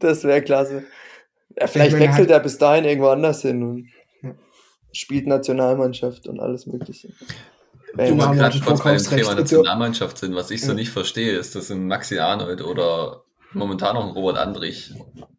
Das 0.00 0.24
wäre 0.24 0.42
klasse. 0.42 0.84
Ja, 1.58 1.66
vielleicht 1.66 1.92
Ich 1.92 1.98
meine, 1.98 2.08
wechselt 2.08 2.30
er 2.30 2.38
er 2.38 2.42
bis 2.42 2.58
dahin 2.58 2.84
irgendwo 2.84 3.08
anders 3.08 3.42
hin 3.42 3.62
und 3.62 3.88
spielt 4.92 5.26
Nationalmannschaft 5.26 6.26
und 6.26 6.40
alles 6.40 6.66
Mögliche. 6.66 7.12
Wo 7.92 7.98
Wenn- 7.98 8.06
Dynamo 8.18 8.32
wir 8.32 8.38
gerade 8.38 8.54
ein 8.56 8.60
kurz 8.64 8.82
bei 8.82 8.90
dem 8.92 8.98
Vorkaufsrecht. 9.00 9.22
Thema 9.24 9.34
Nationalmannschaft 9.40 10.18
sind, 10.18 10.34
was 10.34 10.50
ich 10.50 10.62
so 10.62 10.68
Ja. 10.68 10.74
nicht 10.74 10.90
verstehe, 10.90 11.32
ist, 11.36 11.54
dass 11.54 11.70
ein 11.70 11.86
Maxi 11.88 12.18
Arnold 12.18 12.62
oder 12.62 13.22
momentan 13.52 13.96
auch 13.96 14.04
ein 14.06 14.12
Robert 14.12 14.38
Andrich 14.38 14.94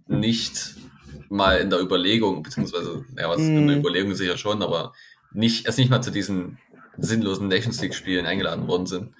nicht 0.07 0.75
mal 1.29 1.57
in 1.57 1.69
der 1.71 1.79
Überlegung, 1.81 2.43
beziehungsweise, 2.43 3.05
ja, 3.17 3.27
was 3.29 3.39
in 3.39 3.67
der 3.67 3.75
Mhm. 3.75 3.81
Überlegung 3.81 4.13
sicher 4.13 4.37
schon, 4.37 4.61
aber 4.61 4.93
nicht, 5.31 5.65
erst 5.65 5.79
nicht 5.79 5.89
mal 5.89 6.01
zu 6.01 6.11
diesen 6.11 6.59
sinnlosen 6.97 7.47
Nations 7.47 7.81
League 7.81 7.95
Spielen 7.95 8.27
eingeladen 8.27 8.67
worden 8.67 8.85
sind. 8.85 9.15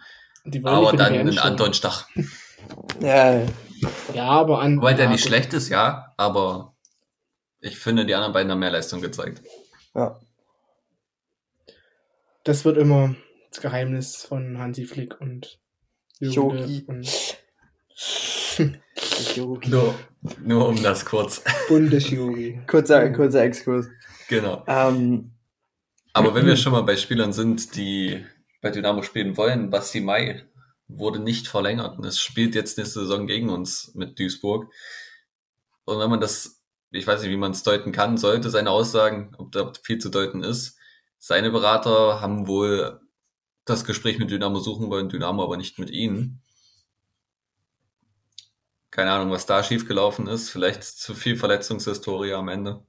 Aber 0.64 0.92
dann 0.96 1.14
stellen. 1.14 1.40
Anton 1.40 1.74
Stach. 1.74 2.08
ja, 3.02 3.42
ja. 4.14 4.24
Aber 4.26 4.60
an. 4.62 4.78
Wobei 4.78 4.94
der 4.94 5.06
ja, 5.06 5.12
nicht 5.12 5.24
gut. 5.24 5.30
schlecht 5.30 5.54
ist, 5.54 5.70
ja, 5.70 6.14
aber 6.18 6.76
ich 7.62 7.80
finde, 7.80 8.06
die 8.06 8.14
anderen 8.14 8.34
beiden 8.34 8.52
haben 8.52 8.60
mehr 8.60 8.72
Leistung 8.72 9.02
gezeigt. 9.02 9.42
ja. 9.96 10.20
Das 12.44 12.66
wird 12.66 12.78
immer 12.78 13.16
das 13.50 13.62
Geheimnis 13.62 14.24
von 14.24 14.58
Hansi 14.58 14.86
Flick 14.86 15.20
und. 15.22 15.60
Löw 16.20 16.38
und 16.88 17.10
Nur, 19.68 19.96
nur 20.44 20.68
um 20.68 20.82
das 20.84 21.06
kurz. 21.06 21.44
Bundesjogi. 21.68 22.62
Kurzer, 22.68 23.12
kurzer 23.12 23.44
Exkurs. 23.44 23.88
genau. 24.28 24.64
Ähm, 24.68 25.32
Aber 26.14 26.36
wenn 26.36 26.46
wir 26.46 26.56
schon 26.56 26.72
mal 26.72 26.84
bei 26.84 26.96
Spielern 26.96 27.34
sind, 27.34 27.76
die 27.76 28.24
bei 28.62 28.70
Dynamo 28.70 29.02
spielen 29.02 29.36
wollen, 29.38 29.70
Basti 29.70 30.02
Mai 30.02 30.44
wurde 30.88 31.20
nicht 31.20 31.48
verlängert 31.48 31.98
und 31.98 32.06
es 32.06 32.20
spielt 32.20 32.56
jetzt 32.56 32.78
nächste 32.78 33.02
Saison 33.02 33.28
gegen 33.28 33.50
uns 33.50 33.94
mit 33.96 34.20
Duisburg. 34.20 34.72
Und 35.86 36.00
wenn 36.00 36.10
man 36.10 36.22
das, 36.22 36.62
ich 36.91 37.08
weiß 37.08 37.22
nicht, 37.22 37.32
wie 37.32 37.38
man 37.38 37.52
es 37.52 37.64
deuten 37.64 37.91
kann, 37.91 38.18
sollte 38.18 38.50
seine 38.50 38.70
Aussagen, 38.70 39.34
ob 39.38 39.52
da 39.52 39.74
viel 39.84 39.98
zu 39.98 40.10
deuten 40.10 40.44
ist, 40.44 40.78
seine 41.26 41.51
Berater 41.51 42.19
haben 42.19 42.47
wohl 42.47 42.99
das 43.63 43.86
Gespräch 43.86 44.19
mit 44.19 44.30
Dynamo 44.30 44.59
suchen 44.59 44.89
wollen, 44.89 45.07
Dynamo 45.07 45.41
aber 45.41 45.55
nicht 45.55 45.80
mit 45.80 45.89
ihnen. 45.89 46.41
Keine 48.91 49.13
Ahnung, 49.13 49.32
was 49.32 49.45
da 49.45 49.63
schiefgelaufen 49.63 50.28
ist. 50.28 50.49
Vielleicht 50.49 50.84
zu 50.84 51.15
viel 51.15 51.38
Verletzungshistorie 51.38 52.34
am 52.34 52.49
Ende. 52.49 52.86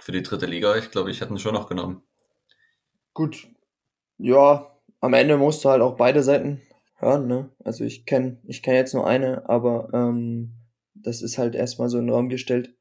Für 0.00 0.12
die 0.12 0.22
dritte 0.22 0.46
Liga, 0.46 0.76
ich 0.76 0.90
glaube, 0.90 1.10
ich 1.10 1.20
hätte 1.20 1.34
ihn 1.34 1.38
schon 1.38 1.52
noch 1.52 1.68
genommen. 1.68 2.02
gut. 3.12 3.48
Ja, 4.16 4.74
am 5.00 5.12
Ende 5.12 5.36
musst 5.36 5.62
du 5.62 5.68
halt 5.68 5.82
auch 5.82 5.96
beide 5.98 6.22
Seiten 6.22 6.62
hören, 6.96 7.26
ne? 7.26 7.50
Also 7.62 7.84
ich 7.84 8.06
kenne 8.06 8.40
ich 8.46 8.62
kenn 8.62 8.74
jetzt 8.76 8.94
nur 8.94 9.06
eine, 9.06 9.46
aber 9.46 9.90
ähm, 9.92 10.54
das 10.94 11.20
ist 11.20 11.36
halt 11.36 11.54
erstmal 11.54 11.90
so 11.90 11.98
in 11.98 12.06
den 12.06 12.14
Raum 12.14 12.30
gestellt. 12.30 12.74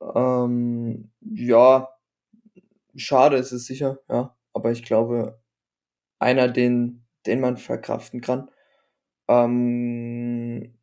Ähm, 0.00 1.10
ja, 1.20 1.95
schade 2.96 3.36
ist 3.36 3.52
es 3.52 3.66
sicher, 3.66 3.98
ja. 4.08 4.36
Aber 4.52 4.72
ich 4.72 4.82
glaube, 4.84 5.40
einer, 6.18 6.48
den, 6.48 7.06
den 7.26 7.40
man 7.40 7.56
verkraften 7.56 8.20
kann. 8.20 8.50
Ähm, 9.28 10.78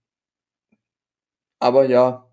aber 1.60 1.86
ja, 1.86 2.30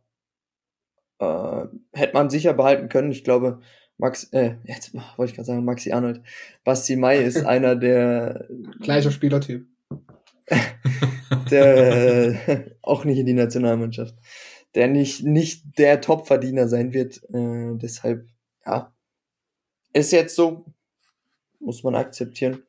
äh, 1.20 1.66
hätte 1.92 2.14
man 2.14 2.30
sicher 2.30 2.52
behalten 2.52 2.88
können. 2.88 3.12
Ich 3.12 3.24
glaube, 3.24 3.60
Max, 3.98 4.24
äh, 4.32 4.56
jetzt 4.64 4.94
wollte 4.94 5.30
ich 5.30 5.36
gerade 5.36 5.46
sagen, 5.46 5.64
Maxi 5.64 5.92
Arnold. 5.92 6.22
Basti 6.64 6.96
Mai 6.96 7.18
ist 7.18 7.44
einer 7.46 7.76
der, 7.76 8.48
Gleicher 8.80 9.10
Spielertyp. 9.10 9.66
der 11.50 12.48
äh, 12.48 12.70
auch 12.82 13.04
nicht 13.04 13.18
in 13.18 13.26
die 13.26 13.34
Nationalmannschaft, 13.34 14.16
der 14.74 14.88
nicht, 14.88 15.22
nicht 15.22 15.78
der 15.78 16.00
Topverdiener 16.00 16.66
sein 16.66 16.92
wird. 16.92 17.22
Äh, 17.32 17.76
deshalb, 17.76 18.26
ja, 18.66 18.92
ist 19.92 20.12
jetzt 20.12 20.36
so, 20.36 20.64
muss 21.58 21.82
man 21.82 21.94
akzeptieren. 21.94 22.64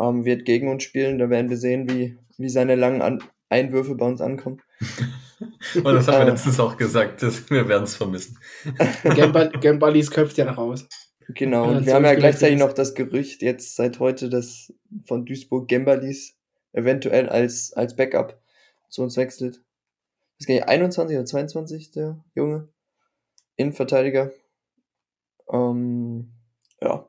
Ähm, 0.00 0.24
wird 0.24 0.44
gegen 0.44 0.68
uns 0.68 0.82
spielen, 0.82 1.18
da 1.18 1.28
werden 1.28 1.50
wir 1.50 1.58
sehen, 1.58 1.88
wie, 1.90 2.18
wie 2.38 2.48
seine 2.48 2.74
langen 2.74 3.02
An 3.02 3.22
Einwürfe 3.50 3.96
bei 3.96 4.06
uns 4.06 4.20
ankommen. 4.20 4.62
Und 5.74 5.84
das 5.84 6.06
haben 6.08 6.18
wir 6.18 6.26
Äh. 6.26 6.30
letztens 6.30 6.60
auch 6.60 6.76
gesagt, 6.76 7.22
dass 7.22 7.50
wir 7.50 7.68
werden 7.68 7.84
es 7.84 7.96
vermissen. 7.96 8.38
Gembalis 9.60 10.10
köpft 10.10 10.36
ja 10.36 10.44
noch 10.44 10.58
raus. 10.58 10.86
Genau, 11.34 11.68
und 11.68 11.80
so 11.80 11.86
wir 11.86 11.94
haben 11.94 12.04
ja 12.04 12.12
ist 12.12 12.18
gleichzeitig 12.18 12.58
noch 12.58 12.72
das 12.72 12.94
Gerücht 12.94 13.42
jetzt 13.42 13.76
seit 13.76 14.00
heute, 14.00 14.28
dass 14.28 14.72
von 15.04 15.24
Duisburg 15.24 15.68
Gembalis 15.68 16.36
eventuell 16.72 17.28
als, 17.28 17.72
als 17.72 17.94
Backup 17.94 18.40
zu 18.88 19.02
uns 19.02 19.16
wechselt. 19.16 19.62
Das 20.38 20.46
geht 20.46 20.66
21 20.66 21.16
oder 21.16 21.26
22, 21.26 21.90
der 21.92 22.24
Junge. 22.34 22.68
Innenverteidiger. 23.56 24.32
Ähm, 25.52 26.32
ja. 26.82 27.08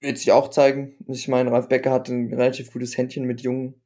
Wird 0.00 0.18
sich 0.18 0.30
auch 0.32 0.48
zeigen. 0.50 0.94
Ich 1.08 1.26
meine, 1.28 1.50
Ralf 1.50 1.68
Becker 1.68 1.90
hat 1.92 2.08
ein 2.08 2.32
relativ 2.32 2.72
gutes 2.72 2.96
Händchen 2.96 3.24
mit 3.24 3.40
jungen 3.40 3.82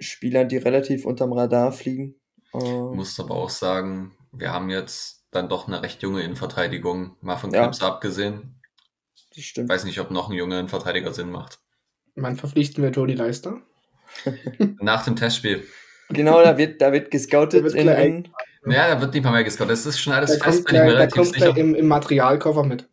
Spielern, 0.00 0.48
die 0.48 0.56
relativ 0.56 1.04
unterm 1.04 1.32
Radar 1.32 1.72
fliegen. 1.72 2.14
Ich 2.54 2.54
Ähm, 2.62 2.96
muss 2.96 3.18
aber 3.20 3.34
auch 3.34 3.50
sagen, 3.50 4.16
wir 4.32 4.52
haben 4.52 4.70
jetzt 4.70 5.24
dann 5.30 5.48
doch 5.48 5.66
eine 5.68 5.82
recht 5.82 6.02
junge 6.02 6.22
Innenverteidigung, 6.22 7.16
mal 7.20 7.36
von 7.36 7.52
Ja. 7.52 7.64
Krebs 7.64 7.82
abgesehen. 7.82 8.60
das 9.30 9.38
Ich 9.38 9.48
stimmt. 9.48 9.68
weiß 9.68 9.84
nicht, 9.84 10.00
ob 10.00 10.10
noch 10.10 10.30
ein 10.30 10.36
junger 10.36 10.58
Innenverteidiger 10.58 11.12
Sinn 11.12 11.30
macht. 11.30 11.58
Wann 12.14 12.36
verpflichten 12.36 12.82
wir 12.82 12.92
Toni 12.92 13.14
Leister? 13.14 13.60
Nach 14.80 15.04
dem 15.04 15.16
Testspiel. 15.16 15.66
Genau, 16.10 16.42
da 16.42 16.56
wird, 16.56 16.80
da 16.80 16.92
wird 16.92 17.10
gescoutet 17.10 17.60
Da 17.60 17.64
wird 17.64 17.74
in, 17.74 17.88
in, 17.88 18.28
Ja, 18.72 18.94
da 18.94 19.00
wird 19.00 19.12
nicht 19.14 19.24
mal 19.24 19.32
mehr 19.32 19.44
gescored. 19.44 19.70
Das 19.70 19.84
ist 19.86 19.98
schon 19.98 20.12
alles 20.12 20.30
Der 20.30 20.40
fest, 20.40 20.64
kommt, 20.64 20.66
bin 20.68 20.76
ich 20.76 20.80
mir 20.82 20.86
der 20.88 20.94
relativ 20.98 21.14
kommt 21.16 21.34
sicher. 21.34 21.46
gleich 21.52 21.56
im, 21.58 21.74
im 21.74 21.86
Materialkoffer 21.86 22.62
mit. 22.64 22.88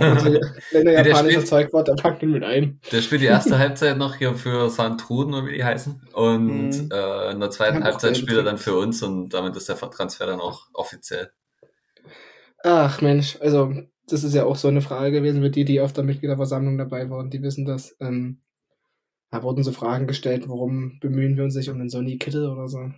Also, 0.00 0.26
wenn 0.72 0.86
er 0.86 0.92
Ja, 0.94 1.02
der 1.02 1.12
japanisch 1.12 1.32
spielt- 1.32 1.36
erzeugt 1.44 1.72
wird, 1.72 1.88
der 1.88 1.94
packt 1.94 2.22
ihn 2.22 2.30
mit 2.32 2.42
ein. 2.44 2.80
Der 2.92 3.02
spielt 3.02 3.20
die 3.20 3.26
erste 3.26 3.58
Halbzeit 3.58 3.96
noch 3.98 4.16
hier 4.16 4.34
für 4.34 4.68
Sandtruden 4.70 5.34
oder 5.34 5.46
wie 5.46 5.54
die 5.56 5.64
heißen. 5.64 6.00
Und 6.12 6.70
Mhm. 6.70 6.88
äh, 6.92 7.30
in 7.32 7.40
der 7.40 7.50
zweiten 7.50 7.84
Halbzeit 7.84 8.16
spielt 8.16 8.36
er 8.38 8.42
dann 8.44 8.58
für 8.58 8.74
uns 8.76 9.02
und 9.02 9.30
damit 9.30 9.56
ist 9.56 9.68
der 9.68 9.76
Transfer 9.76 10.26
dann 10.26 10.40
auch 10.40 10.66
offiziell. 10.74 11.30
Ach 12.62 13.00
Mensch, 13.00 13.38
also 13.40 13.72
das 14.08 14.24
ist 14.24 14.34
ja 14.34 14.44
auch 14.44 14.56
so 14.56 14.68
eine 14.68 14.80
Frage 14.82 15.12
gewesen 15.12 15.40
für 15.42 15.50
die, 15.50 15.64
die 15.64 15.80
auf 15.80 15.92
der 15.92 16.04
Mitgliederversammlung 16.04 16.76
dabei 16.78 17.08
waren. 17.10 17.30
Die 17.30 17.42
wissen 17.42 17.64
das. 17.64 17.96
Ähm, 18.00 18.38
da 19.30 19.42
wurden 19.42 19.62
so 19.62 19.72
Fragen 19.72 20.06
gestellt, 20.06 20.48
warum 20.48 20.98
bemühen 21.00 21.36
wir 21.36 21.44
uns 21.44 21.54
nicht 21.54 21.70
um 21.70 21.78
den 21.78 21.88
Sonny 21.88 22.18
Kittel 22.18 22.48
oder 22.48 22.68
so. 22.68 22.90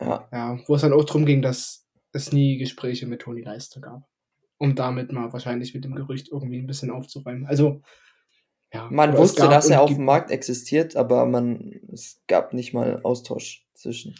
Ja. 0.00 0.28
Ja, 0.32 0.58
wo 0.66 0.74
es 0.74 0.82
dann 0.82 0.92
auch 0.92 1.04
darum 1.04 1.26
ging, 1.26 1.42
dass 1.42 1.86
es 2.12 2.32
nie 2.32 2.58
Gespräche 2.58 3.06
mit 3.06 3.22
Toni 3.22 3.42
Leister 3.42 3.80
gab. 3.80 4.02
Um 4.58 4.74
damit 4.74 5.12
mal 5.12 5.32
wahrscheinlich 5.32 5.74
mit 5.74 5.84
dem 5.84 5.94
Gerücht 5.94 6.28
irgendwie 6.30 6.58
ein 6.58 6.66
bisschen 6.66 6.90
aufzuräumen. 6.90 7.46
Also, 7.46 7.82
ja. 8.72 8.88
Man 8.90 9.16
wusste, 9.16 9.48
dass 9.48 9.68
er 9.68 9.82
auf 9.82 9.94
dem 9.94 10.04
Markt 10.04 10.30
existiert, 10.30 10.96
aber 10.96 11.26
man, 11.26 11.80
es 11.92 12.22
gab 12.26 12.54
nicht 12.54 12.72
mal 12.72 13.00
Austausch 13.02 13.66
zwischen. 13.74 14.14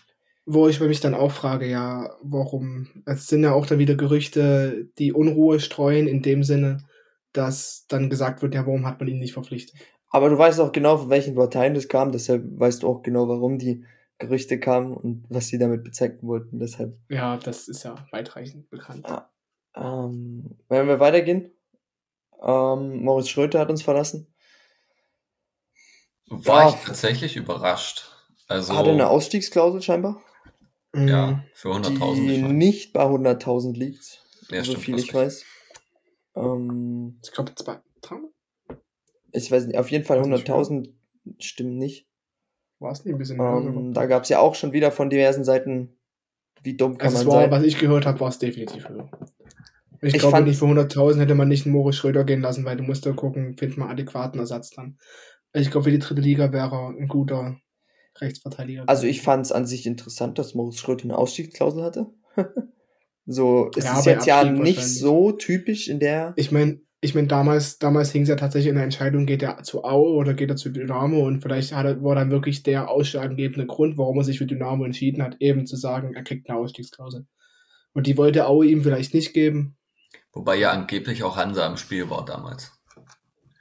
Wo 0.45 0.69
ich 0.69 0.81
mich 0.81 1.01
dann 1.01 1.15
auch 1.15 1.31
frage, 1.31 1.71
ja, 1.71 2.17
warum? 2.23 2.89
Es 3.07 3.29
sind 3.29 3.45
ja 3.45 3.53
auch 3.53 3.67
dann 3.67 3.79
wieder 3.79 3.95
Gerüchte, 3.95 4.89
die 4.99 5.13
Unruhe 5.13 5.61
streuen, 5.61 6.09
in 6.09 6.21
dem 6.21 6.43
Sinne, 6.43 6.85
dass 7.33 7.87
dann 7.89 8.11
gesagt 8.11 8.43
wird, 8.43 8.55
ja, 8.55 8.67
warum 8.67 8.85
hat 8.85 8.99
man 8.99 9.09
ihn 9.09 9.21
nicht 9.21 9.33
verpflichtet? 9.33 9.81
Aber 10.13 10.29
du 10.29 10.37
weißt 10.37 10.61
auch 10.61 10.73
genau, 10.73 10.99
von 10.99 11.11
welchen 11.11 11.35
Parteien 11.35 11.75
das 11.75 11.89
kam, 11.89 12.13
deshalb 12.13 12.45
weißt 12.61 12.83
du 12.83 12.89
auch 12.89 13.03
genau, 13.03 13.29
warum 13.29 13.59
die 13.59 13.85
Gerüchte 14.19 14.61
kamen 14.61 14.95
und 14.95 15.25
was 15.31 15.49
sie 15.49 15.59
damit 15.59 15.83
bezwecken 15.83 16.29
wollten. 16.29 16.59
Deshalb. 16.59 16.99
Ja, 17.09 17.39
das 17.39 17.67
ist 17.67 17.83
ja 17.83 17.95
weitreichend 18.11 18.69
bekannt. 18.69 19.07
Ja, 19.09 19.31
ähm, 19.75 20.59
wenn 20.69 20.87
wir 20.87 21.01
weitergehen, 21.01 21.51
ähm, 22.43 23.03
Moritz 23.03 23.29
Schröter 23.29 23.59
hat 23.59 23.71
uns 23.71 23.83
verlassen. 23.83 24.33
War 26.29 26.67
wow. 26.67 26.75
ich 26.75 26.87
tatsächlich 26.87 27.37
überrascht. 27.37 28.05
Also, 28.49 28.77
hat 28.77 28.87
er 28.87 28.93
eine 28.93 29.09
Ausstiegsklausel 29.09 29.81
scheinbar? 29.81 30.21
Ja, 30.95 31.27
mm, 31.27 31.45
für 31.55 31.71
100.000. 31.71 32.27
Die 32.27 32.43
nicht 32.43 32.93
bei 32.93 33.05
100.000 33.05 33.73
liegt, 33.73 34.23
ja, 34.51 34.59
so 34.59 34.73
stimmt, 34.73 34.85
viel 34.85 34.99
ich 34.99 35.13
weiß. 35.13 35.45
Ähm, 36.37 37.19
ich 37.25 37.33
glaube, 37.33 37.53
300 37.53 37.83
ich 39.33 39.51
weiß 39.51 39.67
nicht, 39.67 39.79
auf 39.79 39.91
jeden 39.91 40.05
Fall 40.05 40.21
Weiß 40.21 40.27
nicht, 40.27 40.49
100.000 40.49 40.89
stimmt 41.39 41.77
nicht. 41.77 42.07
War 42.79 42.93
es 42.93 43.05
nicht 43.05 43.15
ein 43.15 43.19
bisschen 43.19 43.37
mehr? 43.39 43.53
Ähm, 43.57 43.93
da 43.95 44.07
gab 44.07 44.25
es 44.25 44.29
ja 44.29 44.41
auch 44.41 44.55
schon 44.55 44.73
wieder 44.73 44.91
von 44.91 45.11
diversen 45.11 45.45
Seiten, 45.45 45.97
wie 46.63 46.77
dumm 46.77 46.99
kann 46.99 47.09
also 47.09 47.19
es 47.19 47.25
man 47.25 47.35
war, 47.35 47.43
sein. 47.43 47.51
was 47.51 47.63
ich 47.65 47.79
gehört 47.79 48.07
habe, 48.07 48.21
war 48.21 48.29
es 48.29 48.39
definitiv 48.39 48.89
höher. 48.89 49.09
Ich, 50.01 50.15
Ich 50.15 50.21
glaube, 50.21 50.43
nicht 50.43 50.59
für 50.59 50.67
100.000 50.67 51.21
hätte 51.21 51.35
man 51.35 51.49
nicht 51.49 51.65
einen 51.65 51.75
Moritz 51.75 51.97
Schröder 51.97 52.25
gehen 52.25 52.41
lassen, 52.41 52.65
weil 52.65 52.77
du 52.77 52.83
musst 52.83 53.07
da 53.07 53.13
gucken, 53.13 53.57
findet 53.57 53.79
man 53.79 53.89
adäquaten 53.91 54.41
Ersatz 54.41 54.71
dann. 54.71 54.99
Ich 55.55 55.71
glaube, 55.71 55.85
für 55.85 55.91
die 55.91 55.99
dritte 55.99 56.21
Liga 56.21 56.53
wäre 56.53 56.89
ein 56.89 57.07
guter 57.09 57.57
Rechtsverteidiger. 58.21 58.85
Also 58.87 59.07
ich 59.07 59.23
fand 59.23 59.47
es 59.47 59.53
an 59.53 59.67
sich 59.67 59.87
interessant, 59.87 60.39
dass 60.39 60.55
Moritz 60.55 60.79
Schröter 60.79 61.05
eine 61.05 61.17
Ausstiegsklausel 61.17 61.83
hatte. 61.83 62.07
so, 63.27 63.71
es 63.77 63.85
Ja, 63.85 63.99
ist 63.99 64.05
bei 64.05 64.11
jetzt 64.13 64.27
ja 64.27 64.45
nicht 64.45 64.83
so 64.83 65.33
typisch 65.33 65.89
in 65.89 66.01
der. 66.01 66.33
Ich 66.37 66.51
meine, 66.51 66.81
ich 67.05 67.15
mein, 67.17 67.27
damals, 67.27 67.79
damals 67.81 68.13
hing 68.13 68.23
es 68.23 68.29
ja 68.29 68.37
tatsächlich 68.37 68.69
in 68.71 68.77
der 68.77 68.85
Entscheidung, 68.85 69.27
geht 69.27 69.43
er 69.43 69.63
zu 69.65 69.83
Aue 69.85 70.15
oder 70.15 70.35
geht 70.35 70.49
er 70.51 70.57
zu 70.57 70.71
Dynamo 70.71 71.27
und 71.27 71.43
vielleicht 71.43 71.75
hat 71.75 71.85
er, 71.85 72.03
war 72.03 72.15
dann 72.15 72.31
wirklich 72.31 72.63
der 72.63 72.89
ausschlaggebende 72.89 73.67
Grund, 73.67 73.99
warum 73.99 74.19
er 74.19 74.25
sich 74.25 74.39
für 74.39 74.47
Dynamo 74.47 74.85
entschieden 74.85 75.21
hat, 75.23 75.37
eben 75.41 75.67
zu 75.67 75.75
sagen, 75.77 76.15
er 76.15 76.23
kriegt 76.23 76.49
eine 76.49 76.59
Ausstiegsklausel. 76.59 77.27
Und 77.93 78.07
die 78.07 78.17
wollte 78.17 78.47
Aue 78.47 78.67
ihm 78.67 78.83
vielleicht 78.85 79.15
nicht 79.15 79.35
geben. 79.35 79.77
Wobei 80.33 80.57
ja 80.57 80.71
angeblich 80.71 81.25
auch 81.25 81.37
Hansa 81.37 81.67
im 81.67 81.77
Spiel 81.77 82.09
war 82.09 82.25
damals. 82.25 82.73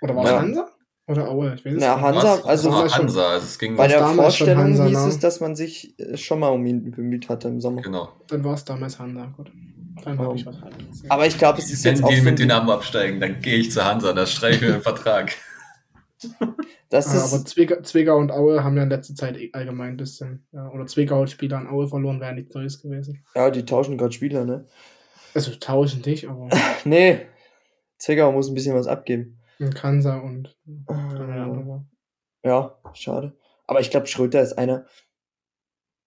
Oder 0.01 0.15
war 0.15 0.23
es 0.23 0.29
Ja. 0.29 0.39
Hansa? 0.39 0.69
Oder 1.07 1.27
Aue? 1.29 1.55
Ich 1.55 1.65
weiß 1.65 1.73
es 1.73 1.79
Na, 1.81 1.95
nicht. 1.95 2.05
Hansa, 2.05 2.33
Was? 2.33 2.45
also 2.45 2.71
war 2.71 2.89
schon- 2.89 2.99
Hansa. 3.01 3.27
Also 3.31 3.45
es 3.47 3.57
ging 3.59 3.75
bei 3.75 3.87
der 3.87 3.99
damals 3.99 4.35
schon 4.35 4.45
Vorstellung 4.45 4.63
Hansa, 4.63 4.85
hieß 4.85 5.01
ne? 5.01 5.07
es, 5.09 5.19
dass 5.19 5.39
man 5.41 5.55
sich 5.55 5.99
äh, 5.99 6.15
schon 6.15 6.39
mal 6.39 6.49
um 6.49 6.63
ihn 6.65 6.91
bemüht 6.91 7.27
hatte 7.27 7.47
im 7.47 7.59
Sommer. 7.59 7.81
genau. 7.81 8.09
Dann 8.27 8.43
war 8.43 8.53
es 8.53 8.63
damals 8.65 8.99
Hansa, 8.99 9.25
gut. 9.35 9.51
Dann 10.03 10.17
habe 10.19 10.35
ich 10.35 10.45
was 10.45 10.55
anderes. 10.61 11.03
Aber 11.09 11.25
ich 11.27 11.37
glaube, 11.37 11.59
es 11.59 11.71
ist 11.71 11.83
Wenn 11.85 11.95
jetzt 11.95 12.03
auch 12.03 12.09
die 12.09 12.21
mit 12.21 12.39
Dynamo 12.39 12.71
absteigen, 12.73 13.19
dann 13.19 13.39
gehe 13.41 13.57
ich 13.57 13.71
zu 13.71 13.83
Hansa, 13.85 14.13
da 14.13 14.25
streiche 14.25 14.55
ich 14.55 14.61
mir 14.61 14.71
den 14.73 14.81
Vertrag. 14.81 15.33
das 16.89 17.07
Ah, 17.07 17.23
aber 17.35 17.45
Zwickau, 17.45 17.81
Zwickau 17.81 18.17
und 18.17 18.31
Aue 18.31 18.63
haben 18.63 18.77
ja 18.77 18.83
in 18.83 18.89
letzter 18.89 19.15
Zeit 19.15 19.37
eh 19.37 19.49
allgemein 19.53 19.91
ein 19.91 19.97
bisschen, 19.97 20.45
ja, 20.51 20.69
oder 20.69 20.85
Zwickau 20.85 21.21
hat 21.21 21.29
Spieler 21.31 21.57
an 21.57 21.67
Aue 21.67 21.87
verloren, 21.87 22.19
wäre 22.19 22.33
nichts 22.35 22.53
Neues 22.53 22.81
gewesen. 22.81 23.23
ja, 23.35 23.49
die 23.49 23.65
tauschen 23.65 23.97
gerade 23.97 24.11
Spieler, 24.13 24.45
ne? 24.45 24.65
Also 25.33 25.51
tauschen 25.55 26.01
nicht, 26.05 26.27
aber 26.27 26.49
Nee, 26.85 27.21
Zwickau 27.97 28.31
muss 28.31 28.49
ein 28.49 28.53
bisschen 28.53 28.75
was 28.75 28.87
abgeben. 28.87 29.39
ein 29.59 29.73
Kansa 29.73 30.17
und 30.17 30.55
ja, 30.89 31.45
aber- 31.45 31.85
Ja, 32.43 32.77
schade. 32.93 33.35
Aber 33.67 33.79
ich 33.79 33.89
glaube, 33.89 34.07
Schröter 34.07 34.41
ist 34.41 34.53
einer, 34.57 34.85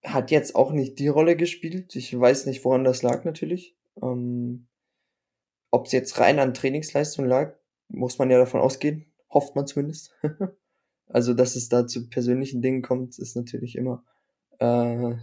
hat 0.04 0.30
jetzt 0.30 0.54
auch 0.54 0.70
nicht 0.70 0.98
die 0.98 1.08
Rolle 1.08 1.34
gespielt. 1.34 1.96
Ich 1.96 2.18
weiß 2.18 2.44
nicht, 2.46 2.62
woran 2.64 2.84
das 2.84 3.02
lag 3.02 3.24
natürlich. 3.24 3.74
Ähm, 4.02 4.66
Ob 5.70 5.86
es 5.86 5.92
jetzt 5.92 6.18
rein 6.18 6.38
an 6.38 6.54
Trainingsleistung 6.54 7.26
lag, 7.26 7.56
muss 7.88 8.18
man 8.18 8.30
ja 8.30 8.38
davon 8.38 8.60
ausgehen. 8.60 9.12
Hofft 9.30 9.56
man 9.56 9.66
zumindest. 9.66 10.14
also, 11.08 11.34
dass 11.34 11.56
es 11.56 11.68
da 11.68 11.86
zu 11.86 12.08
persönlichen 12.08 12.62
Dingen 12.62 12.82
kommt, 12.82 13.18
ist 13.18 13.36
natürlich 13.36 13.76
immer, 13.76 14.04
äh, 14.58 15.16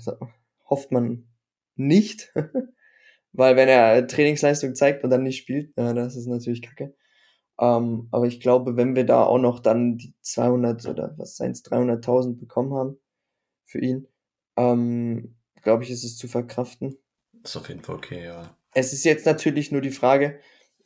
hofft 0.69 0.91
man 0.91 1.27
nicht. 1.75 2.33
Weil 3.33 3.55
wenn 3.55 3.69
er 3.69 4.07
Trainingsleistung 4.07 4.75
zeigt 4.75 5.03
und 5.03 5.09
dann 5.09 5.23
nicht 5.23 5.37
spielt, 5.37 5.73
ja, 5.77 5.93
das 5.93 6.15
ist 6.15 6.27
natürlich 6.27 6.61
kacke. 6.61 6.93
Ähm, 7.59 8.07
aber 8.11 8.25
ich 8.25 8.39
glaube, 8.41 8.75
wenn 8.75 8.95
wir 8.95 9.05
da 9.05 9.23
auch 9.23 9.37
noch 9.37 9.59
dann 9.59 9.97
die 9.97 10.15
200 10.21 10.87
oder 10.87 11.13
was 11.17 11.37
seien's 11.37 11.63
300.000 11.63 12.39
bekommen 12.39 12.73
haben 12.73 12.97
für 13.63 13.79
ihn, 13.79 14.07
ähm, 14.57 15.37
glaube 15.61 15.83
ich, 15.83 15.91
ist 15.91 16.03
es 16.03 16.17
zu 16.17 16.27
verkraften. 16.27 16.97
Ist 17.43 17.55
auf 17.55 17.69
jeden 17.69 17.83
Fall 17.83 17.95
okay, 17.95 18.25
ja. 18.25 18.55
Es 18.73 18.93
ist 18.93 19.03
jetzt 19.03 19.25
natürlich 19.25 19.71
nur 19.71 19.81
die 19.81 19.91
Frage, 19.91 20.39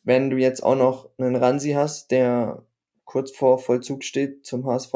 wenn 0.03 0.29
du 0.29 0.37
jetzt 0.37 0.63
auch 0.63 0.75
noch 0.75 1.09
einen 1.17 1.35
Ransi 1.35 1.71
hast, 1.71 2.11
der 2.11 2.63
kurz 3.03 3.31
vor 3.31 3.59
Vollzug 3.59 4.03
steht 4.03 4.45
zum 4.45 4.65
HSV, 4.65 4.93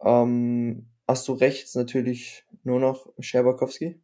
ähm, 0.00 0.88
hast 1.06 1.26
du 1.28 1.32
rechts 1.32 1.74
natürlich 1.74 2.44
nur 2.62 2.80
noch 2.80 3.08
Scherbakowski. 3.18 4.00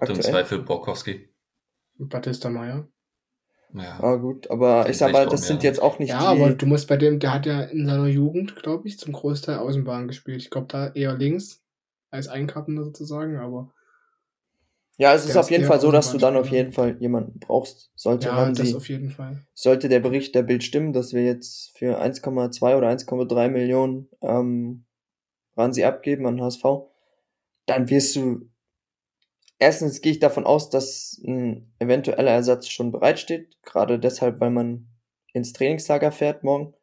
Und 0.00 0.10
im. 0.10 0.20
Zweifel 0.22 0.60
Borkowski. 0.60 1.28
Batista 1.98 2.50
Meyer. 2.50 2.88
Ja. 3.74 4.00
Ah, 4.00 4.16
gut, 4.16 4.50
aber 4.50 4.88
ich 4.88 4.96
sag 4.96 5.12
mal, 5.12 5.26
das 5.26 5.46
sind 5.46 5.62
jetzt 5.62 5.82
auch 5.82 5.98
nicht 5.98 6.10
Ja, 6.10 6.20
die. 6.20 6.40
aber 6.40 6.54
du 6.54 6.64
musst 6.66 6.88
bei 6.88 6.96
dem, 6.96 7.18
der 7.18 7.34
hat 7.34 7.44
ja 7.44 7.62
in 7.62 7.86
seiner 7.86 8.06
Jugend, 8.06 8.56
glaube 8.56 8.88
ich, 8.88 8.98
zum 8.98 9.12
Großteil 9.12 9.58
Außenbahn 9.58 10.08
gespielt. 10.08 10.40
Ich 10.40 10.50
glaube, 10.50 10.68
da 10.68 10.88
eher 10.88 11.14
links 11.14 11.62
als 12.10 12.28
Einkappender 12.28 12.84
sozusagen, 12.84 13.36
aber 13.36 13.74
ja, 14.98 15.14
es 15.14 15.24
ist 15.24 15.36
auf 15.36 15.50
jeden 15.50 15.64
Fall 15.64 15.80
so, 15.80 15.92
dass 15.92 16.10
du 16.10 16.18
dann 16.18 16.36
auf 16.36 16.48
jeden 16.48 16.72
Fall 16.72 16.96
jemanden 17.00 17.38
brauchst. 17.38 17.92
Sollte 17.94 18.26
ja, 18.28 18.34
Ransi 18.34 18.64
das 18.64 18.74
auf 18.74 18.88
jeden 18.88 19.10
Fall. 19.10 19.46
sollte 19.54 19.88
der 19.88 20.00
Bericht 20.00 20.34
der 20.34 20.42
Bild 20.42 20.64
stimmen, 20.64 20.92
dass 20.92 21.12
wir 21.12 21.24
jetzt 21.24 21.78
für 21.78 22.02
1,2 22.02 22.76
oder 22.76 22.88
1,3 22.88 23.48
Millionen 23.48 24.08
ähm, 24.22 24.84
Ransi 25.56 25.84
abgeben 25.84 26.26
an 26.26 26.40
HSV, 26.40 26.64
dann 27.66 27.88
wirst 27.90 28.16
du 28.16 28.50
erstens 29.58 30.00
gehe 30.00 30.12
ich 30.12 30.18
davon 30.18 30.44
aus, 30.46 30.70
dass 30.70 31.20
ein 31.24 31.72
eventueller 31.78 32.32
Ersatz 32.32 32.68
schon 32.68 32.92
bereitsteht, 32.92 33.56
gerade 33.62 33.98
deshalb, 33.98 34.40
weil 34.40 34.50
man 34.50 34.88
ins 35.32 35.52
Trainingslager 35.52 36.12
fährt 36.12 36.44
morgen. 36.44 36.74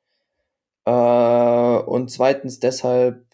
Äh, 0.85 1.83
und 1.83 2.11
zweitens 2.11 2.59
deshalb, 2.59 3.25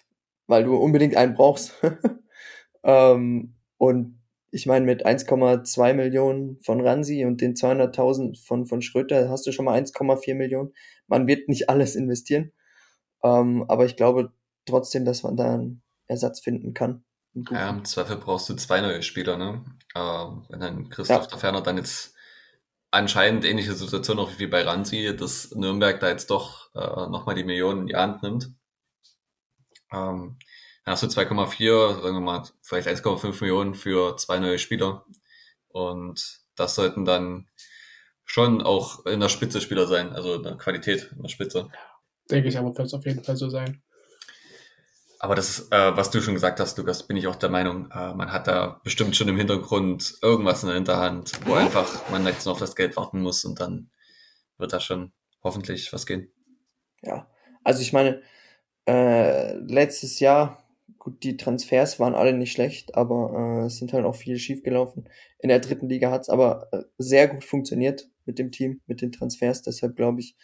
weil 0.48 0.64
du 0.64 0.76
unbedingt 0.76 1.16
einen 1.16 1.34
brauchst. 1.34 1.74
ähm, 2.84 3.56
und 3.78 4.21
ich 4.52 4.66
meine, 4.66 4.86
mit 4.86 5.06
1,2 5.06 5.94
Millionen 5.94 6.60
von 6.62 6.82
Ransi 6.86 7.26
und 7.26 7.42
den 7.42 7.56
200.000 7.56 8.46
von, 8.46 8.66
von 8.66 8.82
Schröter 8.82 9.30
hast 9.30 9.48
du 9.48 9.52
schon 9.52 9.66
mal 9.66 9.82
1,4 9.82 10.36
Millionen. 10.36 10.74
Man 11.08 11.28
wird 11.28 11.48
nicht 11.48 11.70
alles 11.70 11.96
investieren. 11.96 12.52
Ähm, 13.24 13.66
aber 13.68 13.86
ich 13.86 13.96
glaube 13.96 14.34
trotzdem, 14.66 15.06
dass 15.06 15.24
man 15.24 15.38
da 15.38 15.54
einen 15.56 15.84
Ersatz 16.08 16.42
finden 16.42 16.74
kann. 16.74 17.04
Ja, 17.50 17.70
im 17.70 17.86
Zweifel 17.86 18.18
brauchst 18.18 18.50
du 18.50 18.56
zwei 18.56 18.82
neue 18.82 19.02
Spieler, 19.04 19.38
ne? 19.38 19.64
Ähm, 19.96 20.44
wenn 20.50 20.60
dann 20.60 20.90
Christoph 20.90 21.24
Ja. 21.24 21.28
der 21.28 21.38
Ferner 21.40 21.62
dann 21.62 21.78
jetzt 21.78 22.14
anscheinend 22.92 23.46
ähnliche 23.46 23.74
Situation 23.74 24.18
noch 24.18 24.38
wie 24.40 24.48
bei 24.48 24.64
Ranzi, 24.64 25.16
dass 25.16 25.52
Nürnberg 25.56 26.00
da 26.02 26.10
jetzt 26.10 26.30
doch 26.30 26.70
äh, 26.76 26.80
nochmal 27.10 27.36
die 27.36 27.46
Millionen 27.46 27.82
in 27.82 27.88
die 27.88 27.96
Hand 27.96 28.22
nimmt. 28.22 28.52
Ähm, 29.94 30.38
dann 30.84 30.94
hast 30.94 31.04
du 31.04 31.08
2,4, 31.08 32.02
sagen 32.02 32.16
wir 32.16 32.22
mal, 32.22 32.44
vielleicht 32.62 32.88
1,5 32.88 33.42
Millionen 33.42 33.76
für 33.76 34.18
zwei 34.18 34.40
neue 34.40 34.60
Spieler. 34.60 35.06
Und 35.68 36.42
das 36.56 36.76
sollten 36.76 37.06
dann 37.06 37.48
schon 38.26 38.62
auch 38.62 39.06
in 39.06 39.20
der 39.20 39.30
Spitze 39.30 39.62
Spieler 39.62 39.88
sein, 39.88 40.14
also 40.14 40.36
in 40.36 40.44
der 40.44 40.58
Qualität 40.58 41.12
in 41.16 41.22
der 41.22 41.30
Spitze. 41.30 41.70
Denke 42.30 42.50
ich 42.50 42.58
aber, 42.58 42.76
wird 42.76 42.88
es 42.88 42.94
auf 42.94 43.06
jeden 43.06 43.24
Fall 43.24 43.36
so 43.36 43.50
sein. 43.50 43.84
Aber 45.20 45.36
das 45.36 45.50
ist, 45.50 45.72
äh, 45.72 45.96
was 45.96 46.10
du 46.10 46.20
schon 46.20 46.34
gesagt 46.34 46.60
hast, 46.60 46.78
Lukas, 46.80 47.04
bin 47.04 47.16
ich 47.16 47.28
auch 47.28 47.36
der 47.36 47.50
Meinung, 47.50 47.92
äh, 47.92 48.14
man 48.16 48.32
hat 48.32 48.48
da 48.48 48.82
bestimmt 48.84 49.16
schon 49.16 49.28
im 49.28 49.38
Hintergrund 49.38 50.16
irgendwas 50.24 50.64
in 50.64 50.70
der 50.70 50.78
Hinterhand, 50.78 51.32
wo 51.46 51.54
einfach 51.54 52.10
man 52.10 52.26
jetzt 52.26 52.46
noch 52.46 52.54
auf 52.54 52.60
das 52.60 52.76
Geld 52.76 52.98
warten 52.98 53.22
muss 53.22 53.46
und 53.46 53.60
dann 53.60 53.92
wird 54.58 54.74
da 54.74 54.80
schon 54.80 55.12
hoffentlich 55.44 55.94
was 55.94 56.08
gehen. 56.08 56.32
Ja, 57.04 57.28
also 57.64 57.82
ich 57.82 57.94
meine, 57.94 58.24
äh, 58.88 59.58
letztes 59.58 60.20
Jahr, 60.20 60.64
gut, 61.02 61.24
die 61.24 61.36
Transfers 61.36 62.00
waren 62.00 62.14
alle 62.14 62.32
nicht 62.32 62.52
schlecht, 62.52 62.94
aber 62.96 63.62
äh, 63.64 63.66
es 63.66 63.78
sind 63.78 63.92
halt 63.92 64.06
auch 64.06 64.16
viele 64.16 64.38
schiefgelaufen. 64.38 65.10
In 65.40 65.50
der 65.50 65.60
dritten 65.60 65.90
Liga 65.90 66.12
hat's 66.12 66.30
aber 66.30 66.68
äh, 66.72 66.84
sehr 67.00 67.28
gut 67.28 67.44
funktioniert 67.44 68.08
mit 68.26 68.38
dem 68.38 68.52
Team, 68.52 68.82
mit 68.86 69.02
den 69.02 69.12
Transfers. 69.12 69.64
Deshalb 69.64 69.96
glaube 69.96 70.20
ich, 70.20 70.36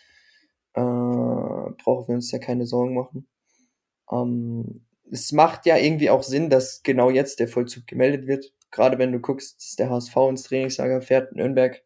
äh, 0.74 0.82
brauchen 0.82 2.08
wir 2.08 2.16
uns 2.16 2.32
ja 2.32 2.39
keine 2.39 2.66
Sorgen 2.66 2.95
machen. 2.95 3.28
Ähm, 4.12 4.84
es 5.12 5.32
macht 5.32 5.68
ja 5.68 5.78
irgendwie 5.78 6.10
auch 6.10 6.24
Sinn, 6.24 6.49
dass 6.49 6.82
genau 6.82 7.12
jetzt 7.12 7.39
der 7.39 7.47
Vollzug 7.47 7.86
gemeldet 7.86 8.26
wird. 8.26 8.51
Gerade 8.72 8.97
wenn 8.97 9.12
du 9.12 9.20
guckst, 9.20 9.58
dass 9.62 9.76
der 9.76 9.91
HSV 9.91 10.16
ins 10.30 10.43
Trainingslager 10.43 11.03
fährt, 11.03 11.36
Nürnberg 11.36 11.84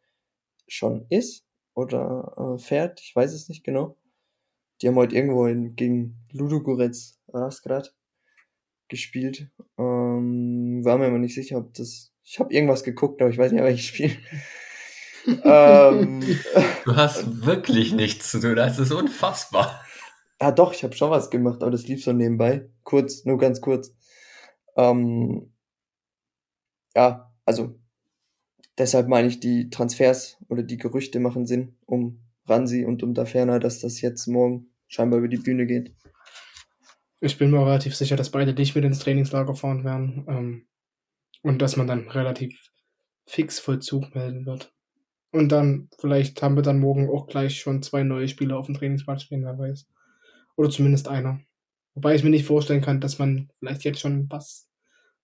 schon 0.70 1.06
ist 1.10 1.46
oder 1.74 2.56
äh, 2.56 2.58
fährt, 2.58 3.02
ich 3.02 3.14
weiß 3.14 3.34
es 3.34 3.50
nicht 3.50 3.66
genau. 3.66 3.98
Die 4.82 4.88
haben 4.88 4.96
heute 4.96 5.14
irgendwo 5.14 5.46
in, 5.48 5.76
gegen 5.76 6.26
Ludogorets, 6.32 7.20
gerade, 7.64 7.90
gespielt. 8.92 9.50
Ähm, 9.80 10.82
war 10.84 11.00
mir 11.00 11.08
aber 11.08 11.18
nicht 11.18 11.34
sicher, 11.34 11.58
ob 11.58 11.74
das. 11.74 12.14
Ich 12.24 12.40
habe 12.40 12.54
irgendwas 12.54 12.84
geguckt, 12.84 13.20
aber 13.22 13.32
ich 13.32 13.38
weiß 13.40 13.52
nicht, 13.52 13.64
welches 13.64 13.86
Spiel. 13.86 14.12
ähm, 15.44 16.22
du 16.86 16.96
hast 16.96 17.46
wirklich 17.46 17.94
nichts 17.94 18.30
zu 18.30 18.40
tun, 18.40 18.56
das 18.56 18.78
ist 18.78 18.92
unfassbar. 18.92 19.84
Ah, 20.38 20.52
doch, 20.52 20.74
ich 20.74 20.84
habe 20.84 20.96
schon 20.96 21.10
was 21.10 21.30
gemacht, 21.30 21.62
aber 21.62 21.72
das 21.72 21.88
lief 21.88 22.04
so 22.04 22.14
nebenbei. 22.14 22.70
Kurz, 22.84 23.26
nur 23.26 23.38
ganz 23.38 23.62
kurz. 23.62 23.96
Ähm, 24.76 25.52
ja, 26.96 27.32
also 27.46 27.80
deshalb 28.78 29.08
meine 29.08 29.28
ich, 29.28 29.40
die 29.40 29.70
Transfers 29.70 30.38
oder 30.48 30.64
die 30.64 30.78
Gerüchte 30.78 31.20
machen 31.20 31.46
Sinn 31.46 31.76
um 31.86 32.20
Ransi 32.48 32.86
und 32.86 33.04
um 33.04 33.14
Daferner, 33.14 33.60
dass 33.60 33.80
das 33.80 34.02
jetzt 34.02 34.28
morgen 34.28 34.72
scheinbar 34.88 35.20
über 35.20 35.28
die 35.28 35.38
Bühne 35.38 35.66
geht. 35.66 35.94
Ich 37.22 37.38
bin 37.38 37.52
mir 37.52 37.66
relativ 37.66 37.96
sicher, 37.96 38.16
dass 38.16 38.32
beide 38.32 38.54
nicht 38.54 38.76
mit 38.76 38.84
ins 38.84 39.00
Trainingslager 39.00 39.56
fahren 39.56 39.84
werden 39.84 40.26
ähm, 40.28 40.68
und 41.44 41.62
dass 41.62 41.78
man 41.78 41.88
dann 41.88 42.10
relativ 42.10 42.72
fix 43.28 43.60
Vollzug 43.60 44.14
melden 44.16 44.46
wird. 44.46 44.74
Und 45.32 45.52
dann, 45.52 45.88
vielleicht 46.00 46.42
haben 46.42 46.56
wir 46.56 46.64
dann 46.64 46.80
morgen 46.80 47.10
auch 47.10 47.28
gleich 47.28 47.60
schon 47.60 47.84
zwei 47.84 48.04
neue 48.04 48.28
Spieler 48.28 48.58
auf 48.58 48.66
dem 48.66 48.76
Trainingsplatz 48.76 49.24
stehen, 49.24 49.46
wer 49.46 49.58
weiß. 49.58 49.88
Oder 50.58 50.70
zumindest 50.70 51.08
einer. 51.08 51.40
Wobei 51.94 52.16
ich 52.16 52.24
mir 52.24 52.32
nicht 52.32 52.46
vorstellen 52.46 52.82
kann, 52.82 53.00
dass 53.00 53.20
man 53.20 53.50
vielleicht 53.60 53.84
jetzt 53.84 54.00
schon 54.00 54.30
was 54.30 54.68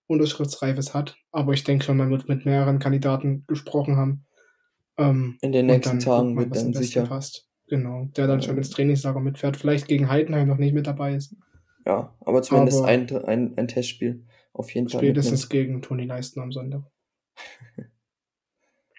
Unterschriftsreifes 0.06 0.94
hat. 0.94 1.18
Aber 1.32 1.54
ich 1.54 1.64
denke 1.64 1.84
schon, 1.84 1.98
man 1.98 2.12
wird 2.12 2.30
mit 2.30 2.46
mehreren 2.46 2.80
Kandidaten 2.80 3.44
gesprochen 3.48 3.98
haben. 3.98 4.26
Ähm, 4.98 5.38
In 5.42 5.52
den 5.52 5.66
nächsten 5.66 6.00
Tagen 6.00 6.38
wird 6.38 6.56
dann 6.56 6.74
sicher. 6.74 7.06
Passt. 7.06 7.48
Genau, 7.68 8.06
der 8.16 8.28
dann 8.28 8.42
schon 8.42 8.58
ins 8.58 8.70
Trainingslager 8.70 9.20
mitfährt. 9.20 9.58
Vielleicht 9.58 9.88
gegen 9.88 10.10
Heidenheim 10.10 10.48
noch 10.48 10.58
nicht 10.58 10.74
mit 10.74 10.88
dabei 10.88 11.16
ist. 11.16 11.36
Ja, 11.88 12.14
aber 12.20 12.42
zumindest 12.42 12.80
aber 12.80 12.90
ein, 12.90 13.10
ein, 13.24 13.58
ein 13.58 13.68
Testspiel 13.70 14.26
auf 14.52 14.74
jeden 14.76 14.90
Fall. 14.90 15.00
Spätestens 15.00 15.48
gegen 15.48 15.82
Toni 15.82 16.04
Leisten 16.04 16.42
am 16.42 16.52
Sonntag. 16.52 16.84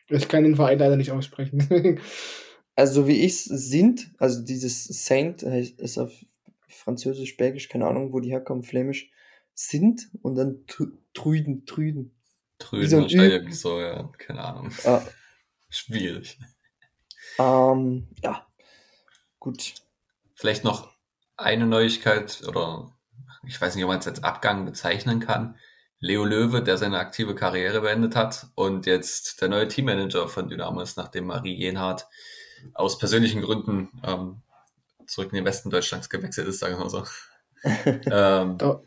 ich 0.09 0.27
kann 0.27 0.45
den 0.45 0.57
Verein 0.57 0.79
leider 0.79 0.97
nicht 0.97 1.11
aussprechen. 1.11 2.01
also 2.77 3.07
wie 3.07 3.21
ich 3.21 3.33
es 3.33 3.45
sind, 3.45 4.11
also 4.17 4.43
dieses 4.43 4.85
Saint 5.05 5.43
ist 5.43 5.99
auf 5.99 6.13
Französisch, 6.67 7.37
Belgisch, 7.37 7.69
keine 7.69 7.87
Ahnung, 7.87 8.15
wo 8.15 8.21
die 8.21 8.31
herkommen, 8.31 8.63
Flämisch, 8.63 9.11
sind 9.53 10.09
und 10.23 10.37
dann 10.37 10.65
Trüden, 11.13 11.67
Trüden. 11.67 12.15
Trüden, 12.59 12.89
so 12.89 13.03
wahrscheinlich 13.03 13.61
so, 13.61 13.81
ja, 13.81 14.11
keine 14.17 14.41
Ahnung. 14.41 14.73
Ah. 14.85 15.03
Schwierig. 15.69 16.39
Ähm, 17.39 18.09
ja, 18.23 18.47
gut. 19.39 19.75
Vielleicht 20.35 20.65
noch 20.65 20.98
eine 21.39 21.67
Neuigkeit 21.67 22.43
oder 22.47 22.93
ich 23.47 23.59
weiß 23.59 23.75
nicht, 23.75 23.85
ob 23.85 23.89
man 23.89 24.01
es 24.01 24.07
als 24.07 24.23
Abgang 24.23 24.67
bezeichnen 24.67 25.21
kann. 25.21 25.57
Leo 26.01 26.25
Löwe, 26.25 26.63
der 26.63 26.77
seine 26.77 26.99
aktive 26.99 27.35
Karriere 27.35 27.81
beendet 27.81 28.15
hat 28.15 28.47
und 28.55 28.87
jetzt 28.87 29.41
der 29.41 29.49
neue 29.49 29.67
Teammanager 29.67 30.29
von 30.29 30.49
Dynamo 30.49 30.81
ist, 30.81 30.97
nachdem 30.97 31.27
Marie 31.27 31.57
Jenhardt 31.57 32.07
aus 32.75 32.99
persönlichen 32.99 33.43
Gründen 33.43 33.89
ähm, 34.05 34.43
zurück 35.07 35.31
in 35.33 35.37
den 35.37 35.45
Westen 35.45 35.71
Deutschlands 35.71 36.09
gewechselt 36.09 36.47
ist, 36.47 36.61
sagen 36.61 36.75
wir 36.75 36.81
mal 36.81 36.91
so. 36.91 37.05
ähm, 37.65 38.59
da, 38.59 38.81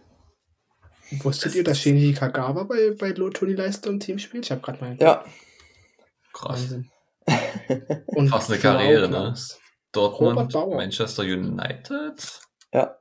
wusstet 1.12 1.56
ihr, 1.56 1.64
dass 1.64 1.80
Shinji 1.80 2.14
Kagawa 2.14 2.64
bei, 2.64 2.95
bei 2.97 3.12
Toni 3.12 3.54
Leister 3.54 3.89
im 3.89 3.99
Team 3.99 4.20
spielt? 4.20 4.45
Ich 4.45 4.52
habe 4.52 4.62
gerade 4.62 4.80
mal. 4.82 4.97
Ja. 4.99 5.26
Krass. 6.32 6.76
und 8.06 8.30
Fast 8.30 8.52
eine 8.52 8.60
Karriere, 8.60 9.10
ne? 9.10 9.36
Dortmund, 9.91 10.53
Manchester 10.53 11.23
United. 11.23 12.41
Ja. 12.73 12.95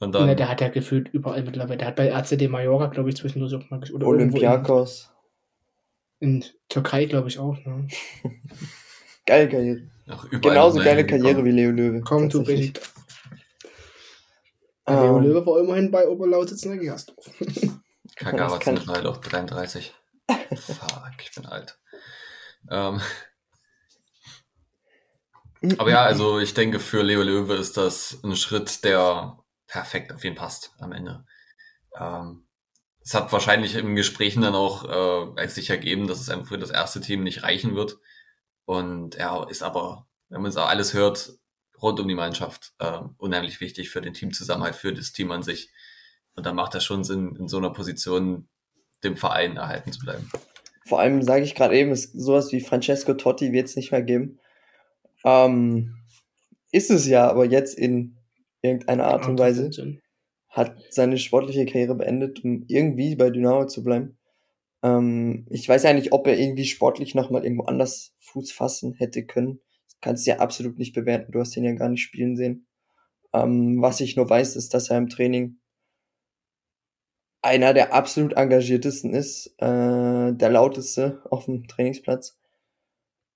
Und 0.00 0.14
dann, 0.14 0.26
ne, 0.26 0.34
der 0.34 0.48
hat 0.48 0.60
ja 0.60 0.68
gefühlt 0.68 1.08
überall 1.10 1.44
mittlerweile. 1.44 1.78
Der 1.78 1.88
hat 1.88 1.96
bei 1.96 2.08
RCD 2.08 2.48
Mallorca, 2.48 2.86
glaube 2.86 3.10
ich, 3.10 3.16
zwischendurch 3.16 3.54
auch 3.54 3.70
mal 3.70 3.78
gespielt. 3.78 4.02
Olympiakos. 4.02 5.10
In, 6.18 6.42
in 6.42 6.44
Türkei, 6.68 7.04
glaube 7.04 7.28
ich, 7.28 7.38
auch. 7.38 7.56
Ne? 7.64 7.86
Geile 9.26 9.48
Karriere. 9.48 9.82
Genauso 10.30 10.80
geile 10.80 11.06
Karriere 11.06 11.28
gekommen. 11.28 11.44
wie 11.46 11.50
Leo 11.52 11.70
Löwe. 11.70 12.00
Komm, 12.00 12.28
du 12.28 12.42
bist. 12.42 12.80
Um, 14.84 14.94
Leo 14.96 15.18
ähm. 15.18 15.22
Löwe 15.22 15.46
war 15.46 15.60
immerhin 15.60 15.90
bei 15.90 16.08
Oberlausitz 16.08 16.64
in 16.64 16.72
der 16.72 16.80
Gersdorf. 16.80 17.30
Kagawa 18.16 18.58
ist 18.58 18.66
mittlerweile 18.66 19.08
auch 19.08 19.18
33. 19.18 19.94
Fuck, 20.56 21.12
ich 21.22 21.32
bin 21.34 21.46
alt. 21.46 21.78
Ähm, 22.70 23.00
aber 25.78 25.90
ja, 25.90 26.02
also 26.02 26.38
ich 26.38 26.54
denke, 26.54 26.80
für 26.80 27.02
Leo 27.02 27.22
Löwe 27.22 27.54
ist 27.54 27.76
das 27.76 28.18
ein 28.24 28.36
Schritt, 28.36 28.84
der 28.84 29.38
perfekt 29.66 30.12
auf 30.12 30.24
ihn 30.24 30.34
passt 30.34 30.72
am 30.78 30.92
Ende. 30.92 31.24
Ähm, 31.98 32.46
es 33.04 33.14
hat 33.14 33.32
wahrscheinlich 33.32 33.74
im 33.74 33.96
Gesprächen 33.96 34.42
dann 34.42 34.54
auch 34.54 35.36
äh, 35.36 35.48
sich 35.48 35.70
ergeben, 35.70 36.06
dass 36.06 36.20
es 36.20 36.28
einfach 36.28 36.48
für 36.48 36.58
das 36.58 36.70
erste 36.70 37.00
Team 37.00 37.22
nicht 37.22 37.42
reichen 37.42 37.74
wird. 37.74 37.98
Und 38.64 39.16
er 39.16 39.48
ist 39.50 39.62
aber, 39.62 40.06
wenn 40.28 40.42
man 40.42 40.50
es 40.50 40.56
auch 40.56 40.68
alles 40.68 40.94
hört, 40.94 41.32
rund 41.80 41.98
um 41.98 42.06
die 42.06 42.14
Mannschaft 42.14 42.74
äh, 42.78 43.00
unheimlich 43.18 43.60
wichtig 43.60 43.90
für 43.90 44.00
den 44.00 44.14
Teamzusammenhalt, 44.14 44.76
für 44.76 44.92
das 44.92 45.12
Team 45.12 45.32
an 45.32 45.42
sich. 45.42 45.70
Und 46.34 46.46
dann 46.46 46.54
macht 46.54 46.74
das 46.74 46.84
schon 46.84 47.04
Sinn, 47.04 47.36
in 47.38 47.48
so 47.48 47.58
einer 47.58 47.70
Position 47.70 48.48
dem 49.02 49.16
Verein 49.16 49.56
erhalten 49.56 49.92
zu 49.92 50.00
bleiben. 50.00 50.30
Vor 50.86 51.00
allem 51.00 51.22
sage 51.22 51.44
ich 51.44 51.54
gerade 51.54 51.76
eben, 51.76 51.90
ist 51.90 52.12
sowas 52.12 52.52
wie 52.52 52.60
Francesco 52.60 53.14
Totti 53.14 53.52
wird 53.52 53.68
es 53.68 53.76
nicht 53.76 53.90
mehr 53.90 54.02
geben. 54.02 54.38
Ähm, 55.24 55.94
ist 56.72 56.90
es 56.90 57.06
ja, 57.06 57.28
aber 57.28 57.44
jetzt 57.44 57.78
in 57.78 58.16
irgendeiner 58.62 59.04
Art 59.04 59.28
und 59.28 59.38
Weise 59.38 59.70
hat 60.48 60.76
seine 60.90 61.18
sportliche 61.18 61.66
Karriere 61.66 61.94
beendet, 61.94 62.44
um 62.44 62.64
irgendwie 62.68 63.16
bei 63.16 63.30
Dynamo 63.30 63.66
zu 63.66 63.82
bleiben. 63.82 64.18
Ähm, 64.82 65.46
ich 65.50 65.68
weiß 65.68 65.84
ja 65.84 65.92
nicht, 65.92 66.12
ob 66.12 66.26
er 66.26 66.38
irgendwie 66.38 66.64
sportlich 66.64 67.14
nochmal 67.14 67.44
irgendwo 67.44 67.64
anders 67.64 68.14
Fuß 68.20 68.52
fassen 68.52 68.94
hätte 68.94 69.24
können. 69.24 69.60
Das 69.86 70.00
kannst 70.00 70.26
du 70.26 70.30
ja 70.30 70.38
absolut 70.38 70.78
nicht 70.78 70.94
bewerten. 70.94 71.32
Du 71.32 71.40
hast 71.40 71.56
ihn 71.56 71.64
ja 71.64 71.72
gar 71.72 71.88
nicht 71.88 72.02
spielen 72.02 72.36
sehen. 72.36 72.66
Ähm, 73.32 73.80
was 73.80 74.00
ich 74.00 74.16
nur 74.16 74.28
weiß, 74.28 74.56
ist, 74.56 74.74
dass 74.74 74.90
er 74.90 74.98
im 74.98 75.08
Training 75.08 75.58
einer 77.42 77.74
der 77.74 77.92
absolut 77.92 78.34
engagiertesten 78.34 79.14
ist, 79.14 79.54
äh, 79.58 80.32
der 80.32 80.50
lauteste 80.50 81.22
auf 81.30 81.46
dem 81.46 81.66
Trainingsplatz. 81.66 82.38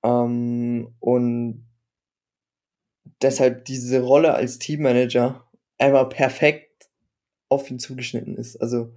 Ähm, 0.04 0.94
und 1.00 1.66
deshalb 3.22 3.64
diese 3.64 4.00
Rolle 4.00 4.34
als 4.34 4.58
Teammanager 4.58 5.44
einfach 5.78 6.08
perfekt 6.08 6.88
auf 7.48 7.70
ihn 7.70 7.78
zugeschnitten 7.78 8.36
ist. 8.36 8.56
Also 8.56 8.92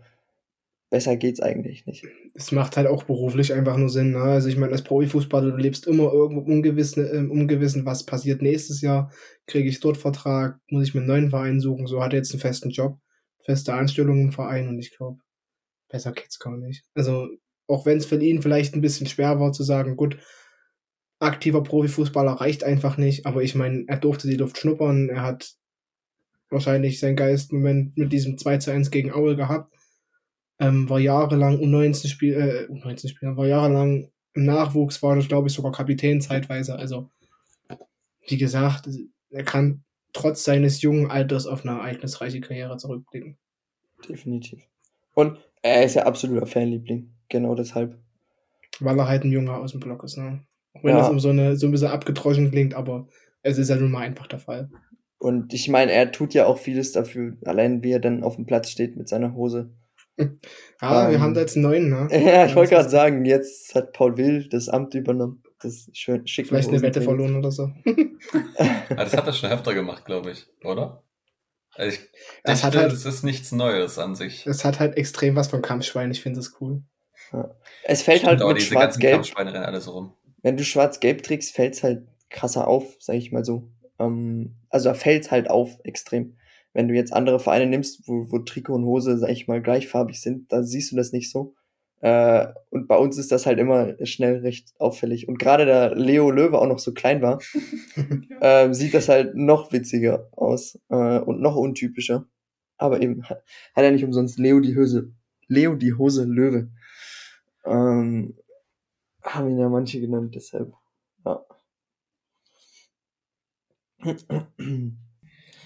besser 0.89 1.17
geht's 1.17 1.39
eigentlich 1.39 1.85
nicht. 1.85 2.05
Es 2.33 2.51
macht 2.51 2.77
halt 2.77 2.87
auch 2.87 3.03
beruflich 3.03 3.53
einfach 3.53 3.77
nur 3.77 3.89
Sinn. 3.89 4.11
Ne? 4.11 4.21
Also 4.21 4.49
ich 4.49 4.57
meine, 4.57 4.71
als 4.71 4.83
Profifußballer, 4.83 5.51
du 5.51 5.57
lebst 5.57 5.87
immer 5.87 6.11
irgendwo 6.11 6.41
ungewissen, 6.41 7.05
äh, 7.05 7.31
ungewissen, 7.31 7.85
was 7.85 8.05
passiert 8.05 8.41
nächstes 8.41 8.81
Jahr. 8.81 9.11
Kriege 9.45 9.69
ich 9.69 9.79
dort 9.79 9.97
Vertrag? 9.97 10.59
Muss 10.69 10.87
ich 10.87 10.93
mir 10.93 11.01
einen 11.01 11.09
neuen 11.09 11.29
Verein 11.29 11.59
suchen? 11.59 11.85
So 11.85 12.01
hat 12.01 12.13
er 12.13 12.19
jetzt 12.19 12.31
einen 12.31 12.41
festen 12.41 12.71
Job 12.71 12.99
feste 13.49 13.73
Anstellung 13.73 14.21
im 14.21 14.31
Verein 14.31 14.67
und 14.67 14.77
ich 14.77 14.95
glaube, 14.95 15.19
besser 15.89 16.11
geht's 16.11 16.37
gar 16.37 16.55
nicht. 16.55 16.85
Also, 16.93 17.27
auch 17.67 17.85
wenn 17.87 17.97
es 17.97 18.05
für 18.05 18.21
ihn 18.21 18.43
vielleicht 18.43 18.75
ein 18.75 18.81
bisschen 18.81 19.07
schwer 19.07 19.39
war 19.39 19.51
zu 19.53 19.63
sagen, 19.63 19.95
gut, 19.95 20.17
aktiver 21.19 21.61
Profifußballer 21.61 22.33
reicht 22.33 22.63
einfach 22.63 22.97
nicht, 22.97 23.25
aber 23.25 23.43
ich 23.43 23.55
meine, 23.55 23.83
er 23.87 23.97
durfte 23.97 24.27
die 24.27 24.37
Luft 24.37 24.57
schnuppern, 24.57 25.09
er 25.09 25.21
hat 25.21 25.53
wahrscheinlich 26.49 26.99
seinen 26.99 27.15
Geistmoment 27.15 27.97
mit 27.97 28.11
diesem 28.11 28.37
2 28.37 28.57
zu 28.57 28.71
1 28.71 28.89
gegen 28.91 29.11
Aue 29.11 29.35
gehabt, 29.35 29.73
ähm, 30.59 30.89
war 30.89 30.99
jahrelang 30.99 31.59
U19 31.59 32.07
Spiel, 32.07 32.33
äh, 32.33 32.71
U19 32.71 33.09
Spieler, 33.09 33.37
war 33.37 33.47
jahrelang 33.47 34.09
im 34.33 34.45
Nachwuchs, 34.45 35.03
war 35.03 35.15
das 35.15 35.27
glaube 35.27 35.49
ich 35.49 35.53
sogar 35.53 35.71
Kapitän 35.71 36.21
zeitweise, 36.21 36.75
also 36.75 37.09
wie 38.27 38.37
gesagt, 38.37 38.87
er 39.31 39.43
kann 39.43 39.83
trotz 40.13 40.43
seines 40.43 40.81
jungen 40.81 41.09
Alters 41.09 41.45
auf 41.45 41.65
eine 41.65 41.79
ereignisreiche 41.79 42.41
Karriere 42.41 42.77
zurückblicken. 42.77 43.37
definitiv. 44.07 44.63
Und 45.13 45.37
er 45.61 45.83
ist 45.83 45.95
ja 45.95 46.05
absoluter 46.05 46.45
Fanliebling, 46.45 47.11
genau 47.27 47.55
deshalb. 47.55 47.97
Weil 48.79 48.97
er 48.97 49.07
halt 49.07 49.23
ein 49.23 49.31
Junge 49.31 49.53
aus 49.53 49.71
dem 49.71 49.81
Block 49.81 50.03
ist, 50.03 50.17
ne? 50.17 50.45
Auch 50.73 50.83
wenn 50.83 50.91
Ja. 50.95 50.99
das 50.99 51.09
um 51.09 51.19
so, 51.19 51.29
eine, 51.29 51.55
so 51.57 51.67
ein 51.67 51.71
bisschen 51.71 51.87
abgedroschen 51.89 52.51
klingt, 52.51 52.73
aber 52.73 53.07
es 53.41 53.57
ist 53.57 53.69
ja 53.69 53.75
nun 53.75 53.91
mal 53.91 54.01
einfach 54.01 54.27
der 54.27 54.39
Fall. 54.39 54.69
Und 55.17 55.53
ich 55.53 55.67
meine, 55.67 55.91
er 55.91 56.11
tut 56.11 56.33
ja 56.33 56.45
auch 56.45 56.57
vieles 56.57 56.91
dafür, 56.93 57.33
allein 57.45 57.83
wie 57.83 57.91
er 57.91 57.99
dann 57.99 58.23
auf 58.23 58.35
dem 58.37 58.45
Platz 58.45 58.69
steht 58.69 58.95
mit 58.95 59.09
seiner 59.09 59.33
Hose. 59.33 59.71
Ah, 60.81 61.09
wir 61.09 61.15
Ähm, 61.15 61.21
haben 61.21 61.33
da 61.33 61.41
jetzt 61.41 61.55
einen 61.57 61.63
neuen, 61.63 61.89
ne? 61.89 62.07
Ja, 62.11 62.45
ich 62.45 62.55
wollte 62.55 62.71
das 62.75 62.83
gerade 62.85 62.89
sagen, 62.89 63.25
jetzt 63.25 63.75
hat 63.75 63.91
Paul 63.93 64.15
Will 64.17 64.47
das 64.49 64.69
Amt 64.69 64.93
übernommen. 64.93 65.43
Das 65.61 65.89
schön 65.93 66.25
schick. 66.25 66.47
Vielleicht 66.47 66.69
eine 66.69 66.81
Wette 66.81 67.01
verloren 67.01 67.35
oder 67.35 67.51
so. 67.51 67.69
Ja, 67.85 67.95
das 68.95 69.15
hat 69.15 69.27
er 69.27 69.33
schon 69.33 69.49
öfter 69.49 69.73
gemacht, 69.73 70.05
glaube 70.05 70.31
ich, 70.31 70.45
oder? 70.63 71.03
Also 71.75 71.97
ich 71.97 72.09
Das 72.45 72.63
hat 72.63 72.73
dachte, 72.75 72.83
halt- 72.83 72.93
das 72.93 73.05
ist 73.05 73.23
nichts 73.23 73.51
Neues 73.51 73.97
an 73.99 74.15
sich. 74.15 74.47
Es 74.47 74.63
hat 74.63 74.79
halt 74.79 74.95
extrem 74.97 75.35
was 75.35 75.49
von 75.49 75.61
Kampfschwein, 75.61 76.11
ich 76.11 76.21
finde 76.21 76.39
das 76.39 76.53
cool. 76.61 76.83
Es 77.83 78.01
fällt 78.01 78.23
halt 78.25 78.41
aber 78.41 78.53
mit 78.53 78.61
Schwarz-Gelb. 78.61 79.15
Kampfschweine 79.15 79.53
rennen 79.53 79.65
alle 79.65 79.81
so 79.81 79.91
rum. 79.91 80.13
Wenn 80.41 80.57
du 80.57 80.63
Schwarz-Gelb 80.63 81.23
trägst, 81.23 81.53
fällt's 81.53 81.83
halt 81.83 82.07
krasser 82.29 82.67
auf, 82.67 82.95
sag 82.99 83.15
ich 83.15 83.31
mal 83.31 83.45
so. 83.45 83.69
Ähm, 83.99 84.55
also 84.69 84.93
fällt 84.93 85.31
halt 85.31 85.49
auf 85.49 85.77
extrem. 85.83 86.35
Wenn 86.73 86.87
du 86.87 86.93
jetzt 86.93 87.13
andere 87.13 87.39
Vereine 87.39 87.65
nimmst, 87.65 88.07
wo, 88.07 88.31
wo 88.31 88.39
Trikot 88.39 88.75
und 88.75 88.85
Hose, 88.85 89.17
sag 89.17 89.29
ich 89.29 89.47
mal, 89.47 89.61
gleichfarbig 89.61 90.21
sind, 90.21 90.51
da 90.51 90.63
siehst 90.63 90.91
du 90.91 90.95
das 90.95 91.11
nicht 91.11 91.31
so. 91.31 91.55
Äh, 92.01 92.47
und 92.69 92.87
bei 92.87 92.95
uns 92.95 93.17
ist 93.17 93.31
das 93.31 93.45
halt 93.45 93.59
immer 93.59 93.95
schnell 94.05 94.37
recht 94.37 94.73
auffällig. 94.79 95.27
Und 95.27 95.37
gerade 95.37 95.65
da 95.65 95.87
Leo 95.87 96.31
Löwe 96.31 96.59
auch 96.59 96.67
noch 96.67 96.79
so 96.79 96.93
klein 96.93 97.21
war, 97.21 97.41
ähm, 98.41 98.73
sieht 98.73 98.93
das 98.93 99.09
halt 99.09 99.35
noch 99.35 99.71
witziger 99.73 100.29
aus 100.31 100.79
äh, 100.89 101.19
und 101.19 101.41
noch 101.41 101.55
untypischer. 101.55 102.25
Aber 102.77 103.01
eben 103.01 103.23
hat, 103.23 103.43
hat 103.75 103.83
er 103.83 103.91
nicht 103.91 104.05
umsonst 104.05 104.39
Leo 104.39 104.61
die 104.61 104.77
Hose, 104.77 105.11
Leo 105.47 105.75
die 105.75 105.93
Hose 105.93 106.23
Löwe. 106.23 106.69
Ähm, 107.65 108.37
haben 109.23 109.49
ihn 109.49 109.59
ja 109.59 109.69
manche 109.69 109.99
genannt, 110.01 110.35
deshalb. 110.35 110.73
Ja. 111.25 111.45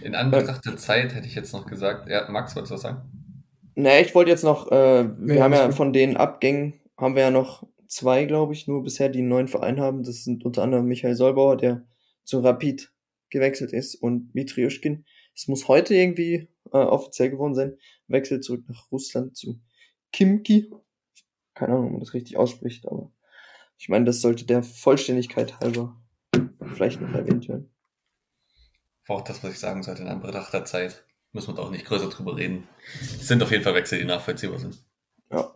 In 0.02 0.16
Anbetracht 0.16 0.66
der 0.66 0.78
Zeit 0.78 1.14
hätte 1.16 1.28
ich 1.28 1.36
jetzt 1.36 1.54
noch 1.54 1.66
gesagt, 1.66 2.10
ja, 2.10 2.30
Max, 2.30 2.56
wolltest 2.56 2.72
du 2.72 2.76
was 2.76 2.82
sagen? 2.82 3.10
naja, 3.76 4.02
ich 4.02 4.14
wollte 4.16 4.32
jetzt 4.32 4.44
noch, 4.44 4.72
äh, 4.72 5.10
wir 5.20 5.36
Ja, 5.36 5.44
haben 5.44 5.54
ja 5.54 5.72
von 5.72 5.94
den 5.94 6.18
Abgängen, 6.18 6.80
haben 6.98 7.16
wir 7.16 7.24
ja 7.24 7.32
noch 7.32 7.68
zwei, 7.88 8.26
glaube 8.26 8.54
ich, 8.54 8.68
nur 8.68 8.84
bisher, 8.84 9.10
die 9.10 9.20
einen 9.20 9.30
neuen 9.30 9.48
Verein 9.48 9.80
haben. 9.80 10.04
Das 10.04 10.24
sind 10.24 10.46
unter 10.46 10.64
anderem 10.64 10.86
Michael 10.88 11.16
Solbauer, 11.16 11.58
der 11.58 11.86
zu 12.24 12.40
Rapid 12.40 12.92
gewechselt 13.30 13.74
ist 13.74 13.96
und 13.96 14.34
Mitriushkin. 14.36 15.06
Es 15.36 15.48
muss 15.48 15.68
heute 15.68 15.96
irgendwie 15.96 16.50
äh, 16.72 16.78
offiziell 16.78 17.32
geworden 17.32 17.56
sein. 17.56 17.78
Wechselt 18.08 18.44
zurück 18.44 18.64
nach 18.68 18.92
Russland 18.92 19.36
zu 19.36 19.60
Kimki. 20.12 20.72
Keine 21.56 21.74
Ahnung, 21.74 21.86
ob 21.88 21.92
man 21.94 22.00
das 22.02 22.14
richtig 22.14 22.38
ausspricht, 22.38 22.88
aber 22.88 23.12
ich 23.84 23.90
meine, 23.90 24.06
das 24.06 24.22
sollte 24.22 24.46
der 24.46 24.64
Vollständigkeit 24.64 25.60
halber 25.60 26.02
vielleicht 26.74 27.02
noch 27.02 27.14
erwähnt 27.14 27.50
werden. 27.50 27.70
War 29.08 29.18
auch 29.18 29.24
das, 29.26 29.44
was 29.44 29.52
ich 29.52 29.60
sagen 29.60 29.84
sollte, 29.84 30.04
in 30.04 30.08
Anbetracht 30.08 30.54
der 30.54 30.64
Zeit. 30.64 31.06
Müssen 31.34 31.50
wir 31.50 31.56
da 31.56 31.64
auch 31.64 31.70
nicht 31.70 31.84
größer 31.84 32.08
drüber 32.08 32.38
reden. 32.38 32.66
Es 33.02 33.28
sind 33.28 33.44
auf 33.44 33.52
jeden 33.52 33.62
Fall 33.62 33.76
Wechsel, 33.76 34.00
die 34.00 34.06
nachvollziehbar 34.06 34.58
sind. 34.58 34.82
Ja. 35.30 35.54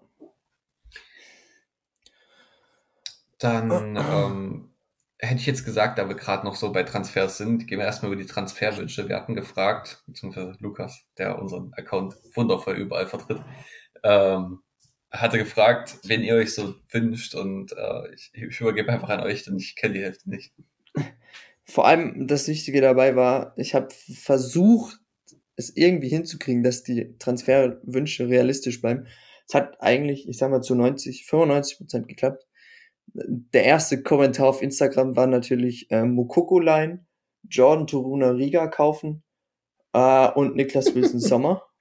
Dann 3.39 3.95
ähm, 3.95 4.73
hätte 5.19 5.39
ich 5.39 5.45
jetzt 5.45 5.63
gesagt, 5.63 5.97
da 5.97 6.09
wir 6.09 6.15
gerade 6.15 6.45
noch 6.45 6.57
so 6.57 6.73
bei 6.73 6.83
Transfers 6.83 7.37
sind, 7.37 7.65
gehen 7.65 7.79
wir 7.79 7.85
erstmal 7.85 8.11
über 8.11 8.21
die 8.21 8.27
Transferwünsche. 8.27 9.07
Wir 9.07 9.15
hatten 9.15 9.35
gefragt, 9.35 10.03
beziehungsweise 10.05 10.57
Lukas, 10.59 11.07
der 11.17 11.39
unseren 11.39 11.71
Account 11.75 12.17
wundervoll 12.35 12.75
überall 12.75 13.07
vertritt, 13.07 13.41
ähm, 14.03 14.63
hatte 15.11 15.37
gefragt, 15.37 15.97
wen 16.03 16.23
ihr 16.23 16.35
euch 16.35 16.53
so 16.53 16.75
wünscht 16.89 17.35
und 17.35 17.71
äh, 17.71 18.13
ich, 18.13 18.31
ich 18.33 18.59
übergebe 18.59 18.91
einfach 18.91 19.09
an 19.09 19.21
euch, 19.21 19.43
denn 19.43 19.57
ich 19.57 19.75
kenne 19.75 19.93
die 19.95 20.03
Hälfte 20.03 20.29
nicht. 20.29 20.53
Vor 21.65 21.85
allem 21.85 22.27
das 22.27 22.47
Wichtige 22.47 22.81
dabei 22.81 23.15
war, 23.15 23.53
ich 23.57 23.75
habe 23.75 23.89
versucht, 23.91 24.99
es 25.55 25.75
irgendwie 25.75 26.09
hinzukriegen, 26.09 26.63
dass 26.63 26.83
die 26.83 27.17
Transferwünsche 27.17 28.29
realistisch 28.29 28.81
bleiben. 28.81 29.07
Es 29.47 29.55
hat 29.55 29.81
eigentlich, 29.81 30.27
ich 30.27 30.37
sag 30.37 30.51
mal, 30.51 30.61
zu 30.61 30.75
90, 30.75 31.25
95 31.25 31.77
Prozent 31.77 32.07
geklappt. 32.07 32.47
Der 33.13 33.63
erste 33.63 34.03
Kommentar 34.03 34.47
auf 34.47 34.61
Instagram 34.61 35.15
war 35.15 35.27
natürlich 35.27 35.89
äh, 35.89 36.03
Mokoko 36.03 36.59
Line, 36.59 37.05
Jordan 37.49 37.87
Toruna 37.87 38.31
Riga 38.31 38.67
kaufen 38.67 39.23
äh, 39.93 40.29
und 40.29 40.55
Niklas 40.55 40.93
Wilson 40.93 41.19
Sommer. 41.19 41.63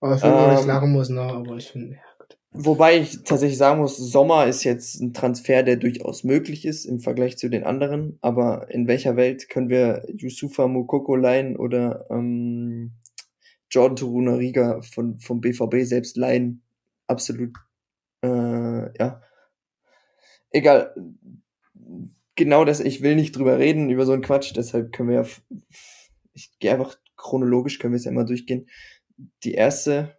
Aber 0.00 0.16
ich 0.16 0.22
nicht 0.22 0.62
Ähm, 0.62 0.66
lachen 0.66 0.92
muss, 0.92 1.08
ne? 1.10 1.20
Aber 1.20 1.56
ich 1.56 1.70
finde, 1.70 1.96
ja, 1.96 2.00
gut. 2.18 2.38
Wobei 2.52 2.98
ich 2.98 3.22
tatsächlich 3.22 3.58
sagen 3.58 3.80
muss, 3.80 3.96
Sommer 3.96 4.46
ist 4.46 4.64
jetzt 4.64 5.00
ein 5.00 5.12
Transfer, 5.12 5.62
der 5.62 5.76
durchaus 5.76 6.24
möglich 6.24 6.64
ist 6.64 6.86
im 6.86 7.00
Vergleich 7.00 7.36
zu 7.36 7.48
den 7.48 7.64
anderen. 7.64 8.18
Aber 8.22 8.70
in 8.70 8.88
welcher 8.88 9.16
Welt 9.16 9.48
können 9.48 9.68
wir 9.68 10.04
Yusufa 10.08 10.66
Mukoko 10.66 11.16
leihen 11.16 11.56
oder 11.56 12.06
ähm, 12.10 12.92
Jordan 13.70 13.96
Toruna 13.96 14.34
Riga 14.34 14.80
von, 14.82 15.18
vom 15.18 15.40
BVB 15.40 15.82
selbst 15.82 16.16
leihen? 16.16 16.62
Absolut, 17.06 17.56
äh, 18.22 18.98
ja. 18.98 19.20
Egal. 20.50 20.94
Genau 22.36 22.64
das, 22.64 22.80
ich 22.80 23.02
will 23.02 23.16
nicht 23.16 23.36
drüber 23.36 23.58
reden, 23.58 23.90
über 23.90 24.06
so 24.06 24.12
einen 24.12 24.22
Quatsch, 24.22 24.52
deshalb 24.56 24.92
können 24.92 25.10
wir 25.10 25.22
ja, 25.22 25.28
ich 26.32 26.58
gehe 26.58 26.72
einfach 26.72 26.96
chronologisch, 27.16 27.78
können 27.78 27.92
wir 27.92 27.98
es 27.98 28.04
ja 28.06 28.12
mal 28.12 28.24
durchgehen. 28.24 28.66
Die 29.44 29.54
erste, 29.54 30.16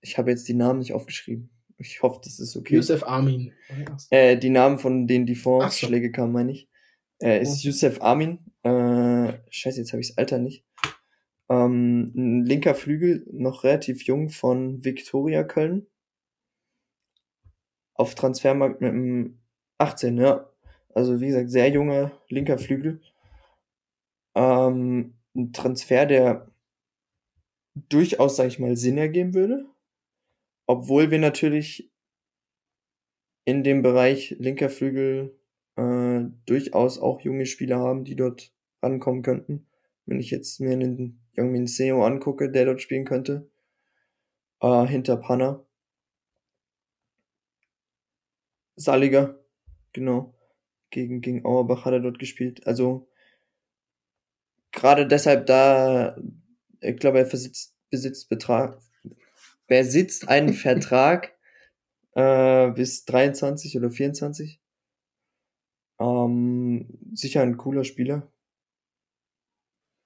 ich 0.00 0.18
habe 0.18 0.30
jetzt 0.30 0.48
die 0.48 0.54
Namen 0.54 0.78
nicht 0.78 0.92
aufgeschrieben. 0.92 1.50
Ich 1.78 2.02
hoffe, 2.02 2.20
das 2.22 2.38
ist 2.38 2.56
okay. 2.56 2.74
Yusuf 2.74 3.06
Armin. 3.06 3.52
Äh, 4.10 4.36
die 4.36 4.50
Namen 4.50 4.78
von 4.78 5.06
denen 5.06 5.26
die 5.26 5.32
Ach 5.34 5.38
so. 5.38 5.42
Vorschläge 5.60 6.12
kamen, 6.12 6.32
meine 6.32 6.52
ich. 6.52 6.68
Äh, 7.22 7.42
ist 7.42 7.64
Oh. 7.64 7.68
Youssef 7.68 8.00
Amin. 8.02 8.38
Äh, 8.62 9.38
scheiße, 9.50 9.80
jetzt 9.80 9.92
habe 9.92 10.00
ich 10.00 10.08
das 10.08 10.18
Alter 10.18 10.38
nicht. 10.38 10.64
Ähm, 11.48 12.12
ein 12.14 12.44
linker 12.44 12.74
Flügel, 12.74 13.26
noch 13.32 13.64
relativ 13.64 14.02
jung 14.04 14.30
von 14.30 14.84
Viktoria 14.84 15.42
Köln. 15.42 15.86
Auf 17.94 18.14
Transfermarkt 18.14 18.80
mit 18.80 18.90
einem 18.90 19.40
18, 19.78 20.16
ja. 20.18 20.50
Also 20.94 21.20
wie 21.20 21.28
gesagt, 21.28 21.50
sehr 21.50 21.68
junger 21.68 22.12
linker 22.28 22.58
Flügel. 22.58 23.00
Ähm, 24.34 25.14
ein 25.34 25.52
Transfer, 25.52 26.06
der 26.06 26.49
durchaus, 27.88 28.36
sag 28.36 28.48
ich 28.48 28.58
mal, 28.58 28.76
Sinn 28.76 28.98
ergeben 28.98 29.34
würde. 29.34 29.66
Obwohl 30.66 31.10
wir 31.10 31.18
natürlich 31.18 31.90
in 33.44 33.64
dem 33.64 33.82
Bereich 33.82 34.36
linker 34.38 34.70
Flügel 34.70 35.36
äh, 35.76 36.20
durchaus 36.46 36.98
auch 36.98 37.20
junge 37.20 37.46
Spieler 37.46 37.78
haben, 37.78 38.04
die 38.04 38.16
dort 38.16 38.52
rankommen 38.82 39.22
könnten. 39.22 39.66
Wenn 40.06 40.20
ich 40.20 40.30
jetzt 40.30 40.60
mir 40.60 40.72
einen 40.72 41.20
Jungmin 41.36 41.66
Seo 41.66 42.04
angucke, 42.04 42.50
der 42.50 42.66
dort 42.66 42.82
spielen 42.82 43.04
könnte, 43.04 43.50
äh, 44.60 44.86
hinter 44.86 45.16
Panna. 45.16 45.64
Saliger, 48.76 49.38
genau. 49.92 50.34
Gegen, 50.90 51.20
gegen 51.20 51.44
Auerbach 51.44 51.84
hat 51.84 51.92
er 51.92 52.00
dort 52.00 52.18
gespielt. 52.18 52.66
Also 52.66 53.08
gerade 54.72 55.06
deshalb 55.06 55.46
da, 55.46 56.16
ich 56.80 56.96
glaube, 56.96 57.18
er 57.18 57.24
besitzt, 57.24 57.74
besitzt 57.90 58.28
Betrag, 58.28 58.80
besitzt 59.66 60.28
einen 60.28 60.52
Vertrag 60.54 61.34
äh, 62.14 62.70
bis 62.70 63.04
23 63.04 63.76
oder 63.76 63.90
24. 63.90 64.60
Ähm, 66.00 66.98
sicher 67.12 67.42
ein 67.42 67.56
cooler 67.56 67.84
Spieler. 67.84 68.32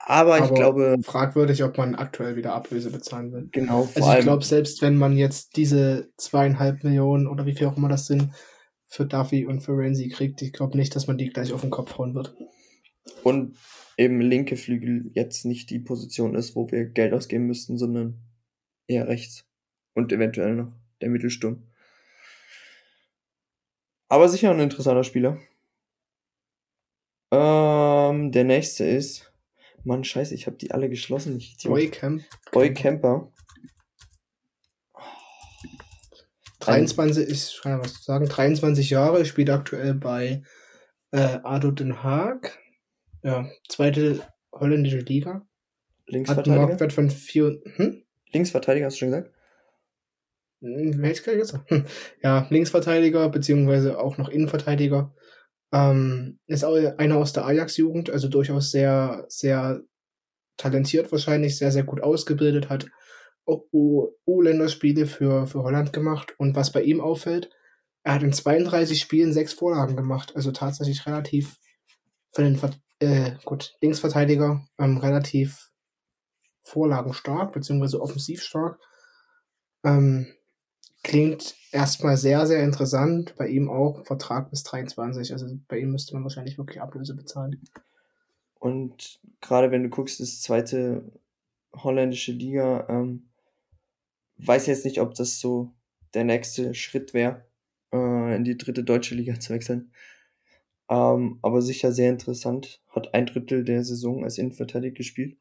Aber, 0.06 0.36
ich 0.36 0.44
Aber 0.44 0.54
glaube, 0.54 0.96
Fragwürdig, 1.02 1.64
ob 1.64 1.78
man 1.78 1.94
aktuell 1.94 2.36
wieder 2.36 2.52
Ablöse 2.52 2.90
bezahlen 2.90 3.32
will. 3.32 3.48
genau, 3.52 3.88
Also 3.94 4.12
ich 4.12 4.20
glaube, 4.20 4.44
selbst 4.44 4.82
wenn 4.82 4.98
man 4.98 5.16
jetzt 5.16 5.56
diese 5.56 6.10
zweieinhalb 6.18 6.84
Millionen 6.84 7.26
oder 7.26 7.46
wie 7.46 7.54
viel 7.54 7.68
auch 7.68 7.76
immer 7.76 7.88
das 7.88 8.06
sind, 8.06 8.30
für 8.86 9.06
Duffy 9.06 9.46
und 9.46 9.60
für 9.60 9.72
Renzi 9.72 10.08
kriegt, 10.10 10.42
ich 10.42 10.52
glaube 10.52 10.76
nicht, 10.76 10.94
dass 10.94 11.06
man 11.06 11.16
die 11.16 11.30
gleich 11.30 11.52
auf 11.54 11.62
den 11.62 11.70
Kopf 11.70 11.96
hauen 11.96 12.14
wird. 12.14 12.34
und 13.22 13.56
eben 13.96 14.20
linke 14.20 14.56
Flügel 14.56 15.10
jetzt 15.14 15.44
nicht 15.44 15.70
die 15.70 15.78
Position 15.78 16.34
ist, 16.34 16.56
wo 16.56 16.70
wir 16.70 16.84
Geld 16.86 17.12
ausgeben 17.12 17.46
müssten, 17.46 17.78
sondern 17.78 18.20
eher 18.86 19.08
rechts. 19.08 19.46
Und 19.94 20.12
eventuell 20.12 20.56
noch 20.56 20.72
der 21.00 21.10
Mittelsturm. 21.10 21.62
Aber 24.08 24.28
sicher 24.28 24.50
ein 24.50 24.60
interessanter 24.60 25.04
Spieler. 25.04 25.38
Ähm, 27.30 28.32
der 28.32 28.44
nächste 28.44 28.84
ist. 28.84 29.32
Mann, 29.84 30.02
scheiße, 30.02 30.34
ich 30.34 30.46
habe 30.46 30.56
die 30.56 30.70
alle 30.70 30.88
geschlossen. 30.88 31.36
Ich. 31.36 31.58
Boy 31.64 31.88
Camp. 31.88 32.22
Boy 32.52 32.72
Camper. 32.72 33.30
23, 36.60 37.28
ich 37.28 37.60
kann 37.62 37.72
ja 37.72 37.84
was 37.84 38.04
sagen, 38.04 38.26
23 38.26 38.88
Jahre, 38.88 39.26
spielt 39.26 39.50
aktuell 39.50 39.94
bei 39.94 40.42
äh, 41.10 41.38
ADO 41.42 41.70
Den 41.70 42.02
Haag. 42.02 42.58
Ja, 43.24 43.48
zweite 43.68 44.20
holländische 44.52 44.98
Liga. 44.98 45.30
Hat 45.30 45.40
einen 45.40 45.46
Linksverteidiger. 46.06 46.66
Marktwert 46.66 46.92
von 46.92 47.10
4, 47.10 47.62
hm? 47.76 48.02
Linksverteidiger, 48.32 48.86
hast 48.86 48.96
du 48.96 48.98
schon 48.98 49.10
gesagt? 49.10 49.30
Hm, 50.60 51.02
gerade 51.02 51.38
gesagt? 51.38 51.70
Hm. 51.70 51.86
Ja, 52.22 52.46
Linksverteidiger, 52.50 53.30
beziehungsweise 53.30 53.98
auch 53.98 54.18
noch 54.18 54.28
Innenverteidiger. 54.28 55.14
Ähm, 55.72 56.38
ist 56.46 56.64
auch 56.64 56.76
einer 56.98 57.16
aus 57.16 57.32
der 57.32 57.46
Ajax-Jugend, 57.46 58.10
also 58.10 58.28
durchaus 58.28 58.70
sehr, 58.70 59.24
sehr 59.28 59.80
talentiert 60.58 61.10
wahrscheinlich, 61.10 61.56
sehr, 61.56 61.72
sehr 61.72 61.84
gut 61.84 62.02
ausgebildet, 62.02 62.68
hat 62.68 62.86
auch 63.46 63.64
U-Länderspiele 63.72 65.06
für, 65.06 65.46
für 65.46 65.62
Holland 65.62 65.94
gemacht. 65.94 66.34
Und 66.38 66.56
was 66.56 66.72
bei 66.72 66.82
ihm 66.82 67.00
auffällt, 67.00 67.50
er 68.02 68.14
hat 68.14 68.22
in 68.22 68.34
32 68.34 69.00
Spielen 69.00 69.32
sechs 69.32 69.54
Vorlagen 69.54 69.96
gemacht, 69.96 70.32
also 70.36 70.52
tatsächlich 70.52 71.06
relativ 71.06 71.56
für 72.32 72.42
den 72.42 72.56
äh, 73.00 73.32
gut, 73.44 73.76
Linksverteidiger 73.80 74.66
ähm, 74.78 74.98
relativ 74.98 75.70
vorlagenstark, 76.62 77.52
beziehungsweise 77.52 78.00
offensiv 78.00 78.42
stark. 78.42 78.78
Ähm, 79.84 80.26
klingt 81.02 81.54
erstmal 81.70 82.16
sehr, 82.16 82.46
sehr 82.46 82.64
interessant. 82.64 83.34
Bei 83.36 83.46
ihm 83.46 83.70
auch 83.70 84.04
Vertrag 84.06 84.50
bis 84.50 84.62
23. 84.64 85.32
Also 85.32 85.46
bei 85.68 85.78
ihm 85.78 85.92
müsste 85.92 86.14
man 86.14 86.24
wahrscheinlich 86.24 86.58
wirklich 86.58 86.80
Ablöse 86.80 87.14
bezahlen. 87.14 87.60
Und 88.58 89.20
gerade 89.40 89.70
wenn 89.70 89.82
du 89.82 89.90
guckst, 89.90 90.20
das 90.20 90.40
zweite 90.40 91.04
holländische 91.74 92.32
Liga, 92.32 92.86
ähm, 92.88 93.28
weiß 94.38 94.66
jetzt 94.66 94.84
nicht, 94.84 95.00
ob 95.00 95.14
das 95.14 95.38
so 95.38 95.72
der 96.14 96.24
nächste 96.24 96.74
Schritt 96.74 97.12
wäre, 97.12 97.44
äh, 97.92 98.36
in 98.36 98.44
die 98.44 98.56
dritte 98.56 98.82
deutsche 98.82 99.14
Liga 99.14 99.38
zu 99.38 99.52
wechseln. 99.52 99.92
Ähm, 100.88 101.38
aber 101.42 101.62
sicher 101.62 101.92
sehr 101.92 102.10
interessant. 102.10 102.82
Hat 102.88 103.14
ein 103.14 103.26
Drittel 103.26 103.64
der 103.64 103.84
Saison 103.84 104.24
als 104.24 104.38
Innenverteidiger 104.38 104.94
gespielt. 104.94 105.38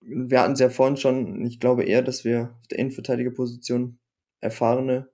Wir 0.00 0.40
hatten 0.40 0.52
es 0.52 0.60
ja 0.60 0.70
vorhin 0.70 0.96
schon, 0.96 1.44
ich 1.46 1.60
glaube 1.60 1.84
eher, 1.84 2.02
dass 2.02 2.24
wir 2.24 2.56
auf 2.60 2.68
der 2.68 2.78
Innenverteidigerposition 2.78 3.98
erfahrene, 4.40 5.10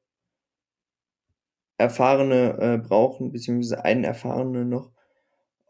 erfahrene 1.79 2.59
äh, 2.61 2.79
brauchen, 2.79 3.33
beziehungsweise 3.33 3.85
einen 3.85 4.05
erfahrenen 4.05 4.69
noch. 4.69 4.93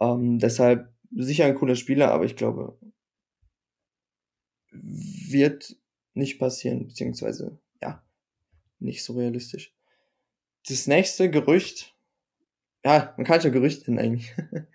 Ähm, 0.01 0.39
deshalb 0.39 0.93
sicher 1.17 1.47
ein 1.47 1.55
cooler 1.55 1.77
Spieler, 1.77 2.11
aber 2.13 2.25
ich 2.25 2.37
glaube, 2.37 2.79
wird 4.73 5.77
nicht 6.15 6.39
passieren, 6.39 6.87
beziehungsweise 6.87 7.59
ja, 7.81 8.05
nicht 8.79 9.05
so 9.05 9.15
realistisch. 9.15 9.75
Das 10.67 10.87
nächste 10.87 11.31
Gerücht, 11.31 11.94
ja, 12.85 13.15
man 13.17 13.25
kann 13.27 13.41
schon 13.41 13.53
Gerücht 13.53 13.89
nennen 13.89 13.99
eigentlich. 13.99 14.35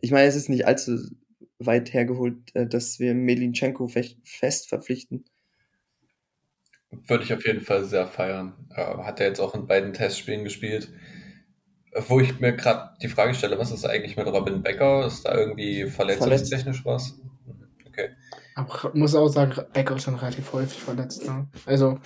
ich 0.00 0.10
meine, 0.10 0.26
es 0.26 0.36
ist 0.36 0.48
nicht 0.48 0.66
allzu 0.66 0.98
weit 1.58 1.92
hergeholt, 1.92 2.54
äh, 2.54 2.66
dass 2.66 2.98
wir 2.98 3.14
Melinchenko 3.14 3.88
fest 3.88 4.68
verpflichten. 4.68 5.24
Würde 6.90 7.24
ich 7.24 7.34
auf 7.34 7.46
jeden 7.46 7.60
Fall 7.60 7.84
sehr 7.84 8.06
feiern. 8.06 8.54
Äh, 8.74 8.82
hat 8.82 9.20
er 9.20 9.26
jetzt 9.26 9.40
auch 9.40 9.54
in 9.54 9.66
beiden 9.66 9.92
Testspielen 9.92 10.44
gespielt. 10.44 10.90
Wo 12.06 12.20
ich 12.20 12.38
mir 12.38 12.54
gerade 12.54 12.96
die 13.02 13.08
Frage 13.08 13.34
stelle, 13.34 13.58
was 13.58 13.72
ist 13.72 13.84
eigentlich 13.84 14.16
mit 14.16 14.26
Robin 14.26 14.62
Becker? 14.62 15.06
Ist 15.06 15.24
da 15.24 15.36
irgendwie 15.36 15.86
verletzungstechnisch 15.86 16.84
was? 16.84 17.18
Okay. 17.86 18.10
Aber 18.54 18.92
muss 18.94 19.14
auch 19.14 19.28
sagen, 19.28 19.54
Becker 19.72 19.96
ist 19.96 20.04
schon 20.04 20.14
relativ 20.14 20.52
häufig 20.52 20.80
verletzt. 20.80 21.26
Ne? 21.26 21.48
Also 21.66 21.98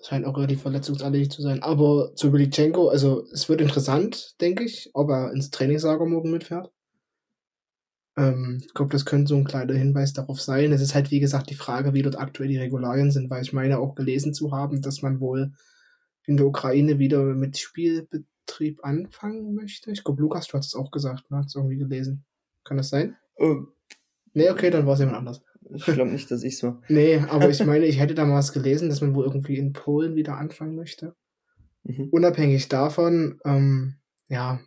scheint 0.00 0.24
auch 0.24 0.36
relativ 0.36 0.62
verletzungsanfällig 0.62 1.30
zu 1.30 1.42
sein. 1.42 1.62
Aber 1.62 2.14
zu 2.14 2.30
Belitschenko, 2.30 2.88
also 2.88 3.24
es 3.32 3.48
wird 3.48 3.60
interessant, 3.60 4.40
denke 4.40 4.64
ich, 4.64 4.90
ob 4.94 5.10
er 5.10 5.32
ins 5.32 5.50
Trainingslager 5.50 6.06
morgen 6.06 6.30
mitfährt. 6.30 6.70
Ähm, 8.16 8.60
ich 8.64 8.74
glaube, 8.74 8.92
das 8.92 9.04
könnte 9.04 9.28
so 9.28 9.36
ein 9.36 9.44
kleiner 9.44 9.74
Hinweis 9.74 10.12
darauf 10.12 10.40
sein. 10.40 10.72
Es 10.72 10.80
ist 10.80 10.94
halt, 10.94 11.10
wie 11.10 11.20
gesagt, 11.20 11.50
die 11.50 11.54
Frage, 11.54 11.94
wie 11.94 12.02
dort 12.02 12.18
aktuell 12.18 12.48
die 12.48 12.58
Regularien 12.58 13.10
sind, 13.10 13.30
weil 13.30 13.42
ich 13.42 13.52
meine 13.52 13.78
auch 13.78 13.94
gelesen 13.94 14.34
zu 14.34 14.52
haben, 14.52 14.82
dass 14.82 15.02
man 15.02 15.20
wohl 15.20 15.52
in 16.26 16.36
der 16.36 16.46
Ukraine 16.46 16.98
wieder 16.98 17.22
mit 17.22 17.58
Spielbetrieb 17.58 18.84
anfangen 18.84 19.54
möchte. 19.54 19.90
Ich 19.90 20.04
glaube, 20.04 20.20
Lukas, 20.20 20.48
du 20.48 20.58
hast 20.58 20.66
es 20.66 20.74
auch 20.74 20.90
gesagt, 20.90 21.30
ne? 21.30 21.38
Hast 21.38 21.54
du 21.54 21.60
irgendwie 21.60 21.78
gelesen. 21.78 22.24
Kann 22.64 22.76
das 22.76 22.90
sein? 22.90 23.16
Ähm, 23.38 23.68
nee, 24.34 24.50
okay, 24.50 24.70
dann 24.70 24.86
war 24.86 24.94
es 24.94 25.00
jemand 25.00 25.16
anders. 25.18 25.40
Ich 25.74 25.84
glaube 25.84 26.10
nicht, 26.10 26.30
dass 26.30 26.42
ich 26.42 26.58
so. 26.58 26.80
nee, 26.88 27.18
aber 27.18 27.50
ich 27.50 27.64
meine, 27.64 27.86
ich 27.86 27.98
hätte 27.98 28.14
da 28.14 28.24
mal 28.24 28.36
was 28.36 28.52
gelesen, 28.52 28.88
dass 28.88 29.00
man 29.00 29.14
wohl 29.14 29.24
irgendwie 29.24 29.58
in 29.58 29.72
Polen 29.72 30.16
wieder 30.16 30.36
anfangen 30.36 30.74
möchte. 30.74 31.14
Mhm. 31.84 32.08
Unabhängig 32.10 32.68
davon, 32.68 33.38
ähm, 33.44 33.96
ja, 34.28 34.60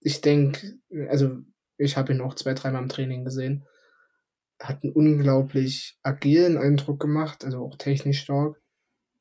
ich 0.00 0.20
denke, 0.20 0.78
also 1.08 1.38
ich 1.78 1.96
habe 1.96 2.12
ihn 2.12 2.20
auch 2.20 2.34
zwei, 2.34 2.54
dreimal 2.54 2.82
im 2.82 2.88
Training 2.88 3.24
gesehen. 3.24 3.64
Hat 4.60 4.82
einen 4.82 4.92
unglaublich 4.92 5.98
agilen 6.02 6.56
Eindruck 6.56 7.00
gemacht, 7.00 7.44
also 7.44 7.64
auch 7.64 7.76
technisch 7.76 8.20
stark. 8.20 8.60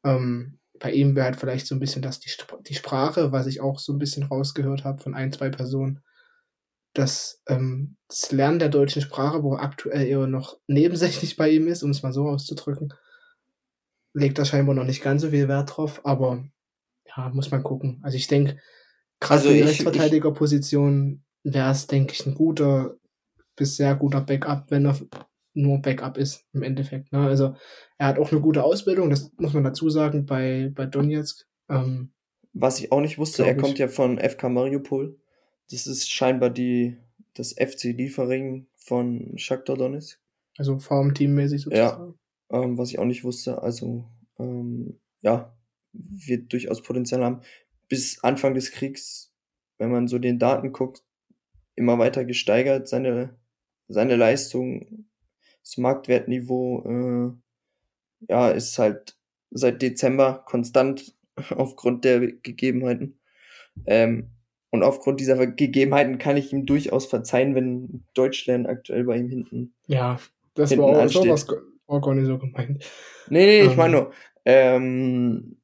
Ähm, 0.04 0.60
bei 0.80 0.92
ihm 0.92 1.16
wäre 1.16 1.26
halt 1.26 1.36
vielleicht 1.38 1.66
so 1.68 1.76
ein 1.76 1.80
bisschen 1.80 2.02
das 2.02 2.20
die, 2.20 2.30
die 2.68 2.76
Sprache, 2.76 3.32
was 3.32 3.48
ich 3.48 3.62
auch 3.62 3.80
so 3.80 3.94
ein 3.94 4.00
bisschen 4.00 4.24
rausgehört 4.24 4.84
habe 4.84 5.02
von 5.02 5.16
ein, 5.16 5.32
zwei 5.32 5.50
Personen. 5.50 6.02
Dass 6.94 7.42
ähm, 7.48 7.98
das 8.08 8.32
Lernen 8.32 8.60
der 8.60 8.70
deutschen 8.70 9.02
Sprache, 9.02 9.44
wo 9.44 9.56
aktuell 9.56 10.08
eher 10.08 10.28
noch 10.28 10.60
nebensächlich 10.68 11.36
bei 11.36 11.50
ihm 11.50 11.68
ist, 11.68 11.84
um 11.84 11.90
es 11.90 12.04
mal 12.04 12.14
so 12.14 12.28
auszudrücken, 12.28 12.94
legt 14.14 14.38
er 14.38 14.46
scheinbar 14.46 14.76
noch 14.76 14.86
nicht 14.86 15.02
ganz 15.02 15.24
so 15.24 15.30
viel 15.30 15.48
Wert 15.48 15.76
drauf, 15.76 16.02
aber 16.06 16.46
ja, 17.06 17.30
muss 17.30 17.52
man 17.52 17.64
gucken. 17.64 18.00
Also 18.04 18.18
ich 18.18 18.28
denke, 18.28 18.60
gerade 19.20 19.42
also 19.42 19.54
die 19.54 19.62
Rechtsverteidigerposition 19.62 21.24
wäre 21.44 21.72
es, 21.72 21.88
denke 21.88 22.14
ich, 22.14 22.26
ein 22.26 22.36
guter 22.36 22.96
bis 23.56 23.76
sehr 23.76 23.96
guter 23.96 24.22
Backup, 24.22 24.66
wenn 24.70 24.86
er 24.86 25.00
nur 25.54 25.82
Backup 25.82 26.18
ist 26.18 26.46
im 26.54 26.64
Endeffekt. 26.64 27.12
Ne? 27.12 27.20
Also 27.20 27.56
er 27.98 28.08
hat 28.08 28.20
auch 28.20 28.32
eine 28.32 28.42
gute 28.42 28.64
Ausbildung, 28.64 29.10
das 29.10 29.32
muss 29.38 29.54
man 29.54 29.64
dazu 29.64 29.90
sagen, 29.90 30.26
bei, 30.26 30.72
bei 30.74 30.86
Donetsk. 30.86 31.46
Ähm, 31.70 32.14
Was 32.54 32.80
ich 32.80 32.92
auch 32.92 33.02
nicht 33.02 33.18
wusste, 33.18 33.46
er 33.46 33.56
kommt 33.56 33.78
ja 33.78 33.88
von 33.88 34.18
FK 34.20 34.50
Mariupol. 34.50 35.20
Das 35.70 35.88
ist 35.88 36.12
scheinbar 36.12 36.50
die, 36.50 36.98
das 37.34 37.54
FC 37.54 37.86
Liefering 37.86 38.68
von 38.76 39.38
Shakhtar 39.38 39.78
Donetsk. 39.78 40.20
Also 40.58 40.78
Farmteam-mäßig 40.78 41.64
sozusagen. 41.64 42.16
Ja, 42.52 42.62
ähm, 42.62 42.78
was 42.78 42.90
ich 42.90 43.00
auch 43.00 43.06
nicht 43.06 43.24
wusste. 43.24 43.62
Also, 43.62 44.06
ähm, 44.40 45.00
ja, 45.22 45.56
wird 45.94 46.52
durchaus 46.52 46.82
Potenzial 46.82 47.24
haben. 47.24 47.42
Bis 47.88 48.24
Anfang 48.24 48.54
des 48.54 48.72
Kriegs, 48.72 49.34
wenn 49.78 49.92
man 49.92 50.08
so 50.08 50.20
den 50.20 50.40
Daten 50.40 50.72
guckt, 50.72 51.04
immer 51.76 51.98
weiter 51.98 52.26
gesteigert, 52.26 52.88
seine, 52.88 53.36
seine 53.88 54.16
Leistung, 54.16 55.08
das 55.64 55.78
Marktwertniveau, 55.78 56.84
äh, 56.86 57.32
ja, 58.30 58.50
ist 58.50 58.78
halt 58.78 59.18
seit 59.52 59.82
Dezember 59.82 60.44
konstant 60.46 61.16
aufgrund 61.50 62.06
der 62.06 62.20
Gegebenheiten. 62.20 63.20
Ähm, 63.86 64.30
und 64.74 64.82
aufgrund 64.82 65.20
dieser 65.20 65.46
Gegebenheiten 65.46 66.18
kann 66.18 66.36
ich 66.36 66.52
ihm 66.52 66.66
durchaus 66.66 67.06
verzeihen, 67.06 67.54
wenn 67.54 68.06
Deutschland 68.16 68.68
aktuell 68.68 69.04
bei 69.04 69.18
ihm 69.18 69.30
hinten. 69.30 69.76
Ja, 69.86 70.20
das 70.56 70.72
hinten 70.72 70.86
war 70.86 71.06
auch 71.06 71.10
so 71.10 71.30
was 71.30 71.48
auch 71.86 72.02
gar 72.02 72.16
nicht 72.16 72.26
so 72.26 72.40
gemeint. 72.40 72.84
Nee, 73.30 73.46
nee, 73.46 73.62
ich 73.62 73.72
ähm. 73.72 73.78
meine 73.78 73.96
nur. 73.96 74.14
Ähm, 74.46 75.62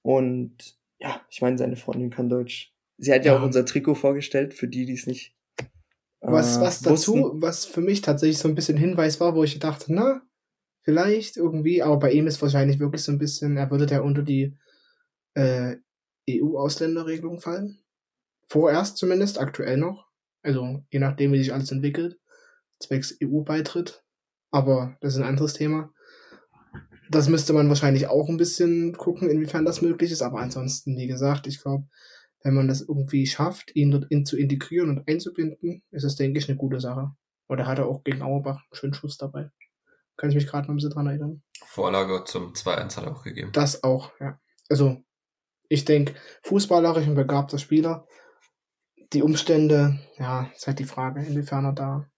und 0.00 0.56
ja, 0.98 1.20
ich 1.28 1.42
meine, 1.42 1.58
seine 1.58 1.76
Freundin 1.76 2.08
kann 2.08 2.30
Deutsch. 2.30 2.72
Sie 2.96 3.12
hat 3.12 3.26
ja, 3.26 3.34
ja 3.34 3.38
auch 3.38 3.44
unser 3.44 3.66
Trikot 3.66 3.96
vorgestellt, 3.96 4.54
für 4.54 4.66
die, 4.66 4.86
die 4.86 4.94
es 4.94 5.06
nicht. 5.06 5.36
Äh, 5.58 5.66
was, 6.22 6.58
was 6.58 6.80
dazu, 6.80 7.18
wussten. 7.18 7.42
was 7.42 7.66
für 7.66 7.82
mich 7.82 8.00
tatsächlich 8.00 8.38
so 8.38 8.48
ein 8.48 8.54
bisschen 8.54 8.78
Hinweis 8.78 9.20
war, 9.20 9.34
wo 9.34 9.44
ich 9.44 9.58
dachte, 9.58 9.92
na, 9.92 10.22
vielleicht 10.80 11.36
irgendwie, 11.36 11.82
aber 11.82 11.98
bei 11.98 12.12
ihm 12.12 12.26
ist 12.26 12.40
wahrscheinlich 12.40 12.80
wirklich 12.80 13.02
so 13.02 13.12
ein 13.12 13.18
bisschen, 13.18 13.58
er 13.58 13.70
würde 13.70 13.92
ja 13.92 14.00
unter 14.00 14.22
die 14.22 14.56
äh, 15.34 15.76
EU-Ausländerregelung 16.30 17.40
fallen. 17.40 17.76
Vorerst 18.50 18.96
zumindest, 18.96 19.38
aktuell 19.40 19.76
noch. 19.76 20.08
Also 20.42 20.84
je 20.90 20.98
nachdem, 20.98 21.32
wie 21.32 21.38
sich 21.38 21.52
alles 21.52 21.70
entwickelt, 21.70 22.18
zwecks 22.80 23.16
EU-Beitritt. 23.22 24.02
Aber 24.50 24.96
das 25.00 25.14
ist 25.14 25.20
ein 25.20 25.28
anderes 25.28 25.52
Thema. 25.52 25.92
Das 27.08 27.28
müsste 27.28 27.52
man 27.52 27.68
wahrscheinlich 27.68 28.08
auch 28.08 28.28
ein 28.28 28.38
bisschen 28.38 28.96
gucken, 28.96 29.30
inwiefern 29.30 29.64
das 29.64 29.82
möglich 29.82 30.10
ist. 30.10 30.22
Aber 30.22 30.40
ansonsten, 30.40 30.96
wie 30.96 31.06
gesagt, 31.06 31.46
ich 31.46 31.62
glaube, 31.62 31.86
wenn 32.42 32.54
man 32.54 32.66
das 32.66 32.80
irgendwie 32.80 33.24
schafft, 33.26 33.76
ihn 33.76 33.92
dort 33.92 34.06
in, 34.10 34.26
zu 34.26 34.36
integrieren 34.36 34.90
und 34.90 35.06
einzubinden, 35.06 35.84
ist 35.92 36.02
es, 36.02 36.16
denke 36.16 36.40
ich, 36.40 36.48
eine 36.48 36.58
gute 36.58 36.80
Sache. 36.80 37.12
Oder 37.48 37.68
hat 37.68 37.78
er 37.78 37.86
auch 37.86 38.02
gegen 38.02 38.20
Auerbach 38.20 38.64
einen 38.64 38.74
schönen 38.74 38.94
Schuss 38.94 39.16
dabei. 39.16 39.52
Kann 40.16 40.30
ich 40.30 40.34
mich 40.34 40.48
gerade 40.48 40.66
noch 40.66 40.70
ein 40.70 40.76
bisschen 40.76 40.90
dran 40.90 41.06
erinnern. 41.06 41.42
Vorlage 41.66 42.24
zum 42.24 42.52
2-1 42.52 42.96
hat 42.96 43.04
er 43.04 43.12
auch 43.12 43.22
gegeben. 43.22 43.52
Das 43.52 43.84
auch, 43.84 44.10
ja. 44.18 44.40
Also, 44.68 44.96
ich 45.68 45.84
denke, 45.84 46.14
fußballerisch 46.42 47.06
und 47.06 47.14
begabter 47.14 47.58
Spieler. 47.58 48.08
Die 49.12 49.22
Umstände, 49.22 49.98
ja, 50.18 50.50
ist 50.54 50.66
halt 50.66 50.78
die 50.78 50.84
Frage, 50.84 51.22
inwiefern 51.22 51.64
er 51.64 51.72
da 51.72 52.10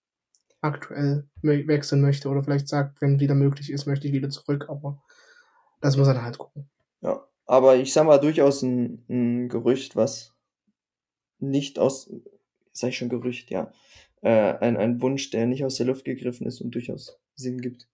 aktuell 0.61 1.27
wechseln 1.41 2.01
möchte 2.01 2.29
oder 2.29 2.43
vielleicht 2.43 2.67
sagt, 2.67 3.01
wenn 3.01 3.19
wieder 3.19 3.35
möglich 3.35 3.71
ist, 3.71 3.85
möchte 3.85 4.07
ich 4.07 4.13
wieder 4.13 4.29
zurück, 4.29 4.69
aber 4.69 5.01
das 5.81 5.97
muss 5.97 6.07
er 6.07 6.13
dann 6.13 6.23
halt 6.23 6.37
gucken. 6.37 6.69
Ja, 7.01 7.27
aber 7.45 7.75
ich 7.75 7.91
sag 7.91 8.05
mal 8.05 8.19
durchaus 8.19 8.61
ein, 8.61 9.03
ein 9.09 9.49
Gerücht, 9.49 9.95
was 9.95 10.33
nicht 11.39 11.79
aus, 11.79 12.09
sag 12.71 12.89
ich 12.89 12.97
schon 12.97 13.09
Gerücht, 13.09 13.49
ja, 13.49 13.73
äh, 14.21 14.53
ein, 14.59 14.77
ein 14.77 15.01
Wunsch, 15.01 15.31
der 15.31 15.47
nicht 15.47 15.65
aus 15.65 15.75
der 15.75 15.87
Luft 15.87 16.05
gegriffen 16.05 16.47
ist 16.47 16.61
und 16.61 16.71
durchaus 16.75 17.19
Sinn 17.35 17.59
gibt. 17.59 17.89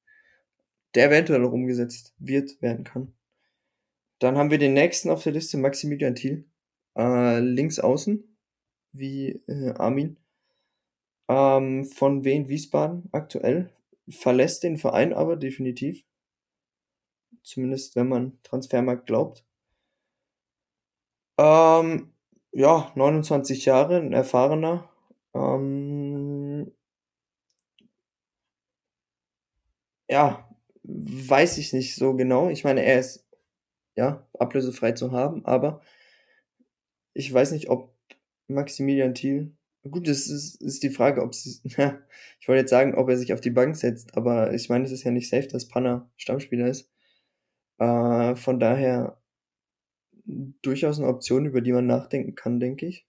der 0.96 1.08
eventuell 1.08 1.44
auch 1.46 1.52
umgesetzt 1.52 2.14
wird, 2.20 2.62
werden 2.62 2.84
kann. 2.84 3.14
Dann 4.20 4.38
haben 4.38 4.52
wir 4.52 4.58
den 4.58 4.74
nächsten 4.74 5.10
auf 5.10 5.24
der 5.24 5.34
Liste, 5.34 5.58
Maximilian 5.58 6.16
Thiel. 6.16 6.46
Äh, 6.98 7.40
links 7.40 7.80
außen, 7.80 8.29
wie 8.92 9.42
äh, 9.48 9.74
Armin. 9.76 10.18
Ähm, 11.28 11.86
von 11.86 12.24
Wien 12.24 12.50
Wiesbaden 12.50 13.10
aktuell. 13.12 13.72
Verlässt 14.10 14.64
den 14.64 14.78
Verein 14.78 15.14
aber 15.14 15.36
definitiv. 15.36 16.04
Zumindest 17.44 17.96
wenn 17.96 18.08
man 18.08 18.40
Transfermarkt 18.44 19.06
glaubt. 19.06 19.46
Ähm, 21.38 22.12
ja, 22.52 22.92
29 22.96 23.66
Jahre, 23.66 23.98
ein 23.98 24.14
erfahrener. 24.14 24.90
Ähm, 25.34 26.72
ja, 30.10 30.50
weiß 30.84 31.58
ich 31.60 31.74
nicht 31.74 31.96
so 31.96 32.16
genau. 32.16 32.50
Ich 32.50 32.64
meine, 32.64 32.84
er 32.84 33.00
ist 33.00 33.26
ja 33.96 34.28
ablösefrei 34.38 34.94
zu 34.94 35.12
haben, 35.12 35.46
aber 35.46 35.82
ich 37.14 37.32
weiß 37.34 37.52
nicht, 37.52 37.70
ob 37.70 37.94
Maximilian 38.50 39.14
Thiel. 39.14 39.56
Gut, 39.90 40.08
das 40.08 40.28
ist, 40.28 40.62
ist 40.62 40.84
die 40.84 40.90
Frage, 40.90 41.22
ob 41.24 41.34
sie. 41.34 41.62
ich 41.64 42.48
wollte 42.48 42.62
jetzt 42.62 42.70
sagen, 42.70 42.96
ob 42.96 43.10
er 43.10 43.18
sich 43.18 43.34
auf 43.34 43.42
die 43.42 43.50
Bank 43.50 43.76
setzt, 43.76 44.18
aber 44.18 44.54
ich 44.54 44.70
meine, 44.70 44.86
es 44.86 44.92
ist 44.92 45.04
ja 45.04 45.12
nicht 45.12 45.30
safe, 45.30 45.48
dass 45.48 45.68
Panna 45.68 46.10
Stammspieler 46.18 46.68
ist. 46.68 46.92
Äh, 47.80 48.36
von 48.36 48.60
daher 48.60 49.22
durchaus 50.62 51.00
eine 51.00 51.08
Option, 51.08 51.46
über 51.46 51.62
die 51.62 51.72
man 51.72 51.88
nachdenken 51.88 52.36
kann, 52.36 52.60
denke 52.60 52.86
ich. 52.86 53.08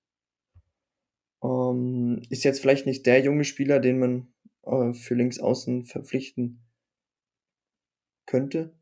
Ähm, 1.43 2.23
ist 2.31 2.45
jetzt 2.45 2.61
vielleicht 2.61 2.87
nicht 2.87 3.07
der 3.07 3.21
junge 3.21 3.45
Spieler, 3.45 3.81
den 3.81 3.99
man 3.99 4.33
äh, 4.65 4.93
für 4.93 5.15
links 5.15 5.41
außen 5.41 5.85
verpflichten 5.85 6.61
könnte, 8.27 8.73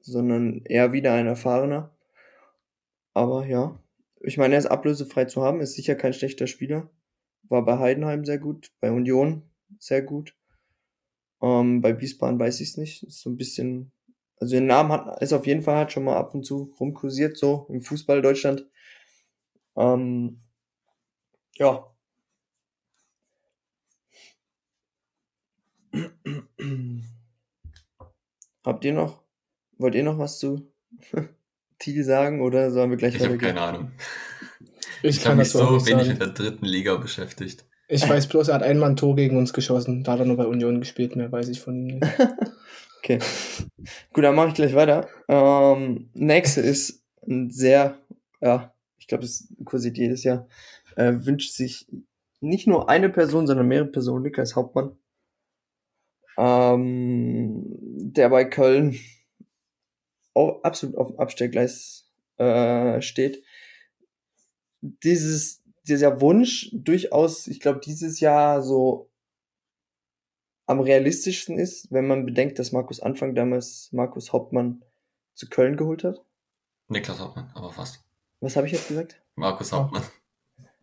sondern 0.00 0.62
eher 0.64 0.92
wieder 0.92 1.14
ein 1.14 1.26
erfahrener. 1.26 1.96
Aber 3.14 3.46
ja, 3.46 3.80
ich 4.26 4.38
meine, 4.38 4.54
er 4.54 4.58
ist 4.58 4.66
ablösefrei 4.66 5.26
zu 5.26 5.42
haben, 5.42 5.60
ist 5.60 5.74
sicher 5.74 5.94
kein 5.94 6.12
schlechter 6.12 6.48
Spieler. 6.48 6.90
War 7.44 7.64
bei 7.64 7.78
Heidenheim 7.78 8.24
sehr 8.24 8.38
gut, 8.38 8.72
bei 8.80 8.90
Union 8.90 9.42
sehr 9.78 10.02
gut. 10.02 10.34
Ähm, 11.40 11.80
bei 11.80 12.00
Wiesbaden 12.00 12.38
weiß 12.40 12.60
ich 12.60 12.70
es 12.70 12.76
nicht. 12.76 13.04
Ist 13.04 13.20
so 13.20 13.30
ein 13.30 13.36
bisschen, 13.36 13.92
also 14.38 14.56
den 14.56 14.66
Namen 14.66 14.90
hat, 14.92 15.22
ist 15.22 15.32
auf 15.32 15.46
jeden 15.46 15.62
Fall 15.62 15.76
hat 15.76 15.92
schon 15.92 16.04
mal 16.04 16.16
ab 16.16 16.34
und 16.34 16.44
zu 16.44 16.74
rumkursiert, 16.80 17.36
so 17.36 17.66
im 17.68 17.82
Fußball 17.82 18.20
Deutschland. 18.20 18.68
Ähm, 19.76 20.40
ja. 21.56 21.94
Habt 28.64 28.84
ihr 28.84 28.92
noch, 28.92 29.22
wollt 29.78 29.94
ihr 29.94 30.02
noch 30.02 30.18
was 30.18 30.40
zu 30.40 30.72
Thiel 31.78 32.04
sagen 32.04 32.40
oder 32.40 32.70
sollen 32.70 32.90
wir 32.90 32.96
gleich 32.96 33.16
Ich 33.16 33.24
habe 33.24 33.38
keine 33.38 33.60
Ahnung. 33.60 33.92
Ich, 35.02 35.18
Ich 35.18 35.22
kann 35.22 35.36
mich 35.36 35.50
so 35.50 35.74
nicht 35.74 35.86
wenig 35.86 36.06
sagen. 36.06 36.08
mit 36.08 36.20
der 36.20 36.28
dritten 36.28 36.64
Liga 36.66 36.96
beschäftigt. 36.96 37.64
Ich 37.88 38.08
weiß 38.08 38.26
bloß, 38.28 38.48
er 38.48 38.54
hat 38.56 38.62
einmal 38.62 38.90
ein 38.90 38.96
Tor 38.96 39.14
gegen 39.14 39.36
uns 39.36 39.52
geschossen. 39.52 40.02
Da 40.02 40.12
hat 40.12 40.20
er 40.20 40.24
nur 40.26 40.36
bei 40.36 40.46
Union 40.46 40.80
gespielt, 40.80 41.14
mehr 41.14 41.30
weiß 41.30 41.48
ich 41.48 41.60
von 41.60 41.76
ihm 41.76 41.86
nicht. 41.98 42.02
Okay. 42.98 43.20
Gut, 44.12 44.24
dann 44.24 44.34
mache 44.34 44.48
ich 44.48 44.54
gleich 44.54 44.74
weiter. 44.74 45.06
Ähm, 45.28 46.10
nächste 46.14 46.60
ist 46.60 47.04
ein 47.28 47.50
sehr, 47.50 47.98
ja, 48.40 48.74
ich 48.98 49.06
glaube, 49.06 49.22
es 49.22 49.46
kursiert 49.64 49.96
jedes 49.96 50.24
Jahr, 50.24 50.48
äh, 50.96 51.12
wünscht 51.18 51.52
sich 51.52 51.86
nicht 52.40 52.66
nur 52.66 52.88
eine 52.88 53.08
Person, 53.08 53.46
sondern 53.46 53.68
mehrere 53.68 53.86
Personen, 53.86 54.24
Niklas 54.24 54.56
Hauptmann, 54.56 54.96
ähm, 56.36 57.64
der 58.12 58.28
bei 58.28 58.44
Köln 58.44 58.98
absolut 60.62 60.96
auf 60.96 61.08
dem 61.08 61.18
Abstellgleis 61.18 62.10
äh, 62.36 63.00
steht. 63.00 63.42
Dieses, 64.80 65.62
dieser 65.88 66.20
Wunsch 66.20 66.70
durchaus, 66.72 67.46
ich 67.46 67.60
glaube, 67.60 67.80
dieses 67.80 68.20
Jahr 68.20 68.62
so 68.62 69.10
am 70.66 70.80
realistischsten 70.80 71.58
ist, 71.58 71.90
wenn 71.90 72.06
man 72.06 72.26
bedenkt, 72.26 72.58
dass 72.58 72.72
Markus 72.72 73.00
Anfang 73.00 73.34
damals 73.34 73.88
Markus 73.92 74.32
Hauptmann 74.32 74.82
zu 75.34 75.48
Köln 75.48 75.76
geholt 75.76 76.04
hat. 76.04 76.24
Niklas 76.88 77.20
Hauptmann, 77.20 77.50
aber 77.54 77.72
fast. 77.72 78.04
Was 78.40 78.56
habe 78.56 78.66
ich 78.66 78.72
jetzt 78.72 78.88
gesagt? 78.88 79.22
Markus. 79.36 79.72
Hauptmann. 79.72 80.02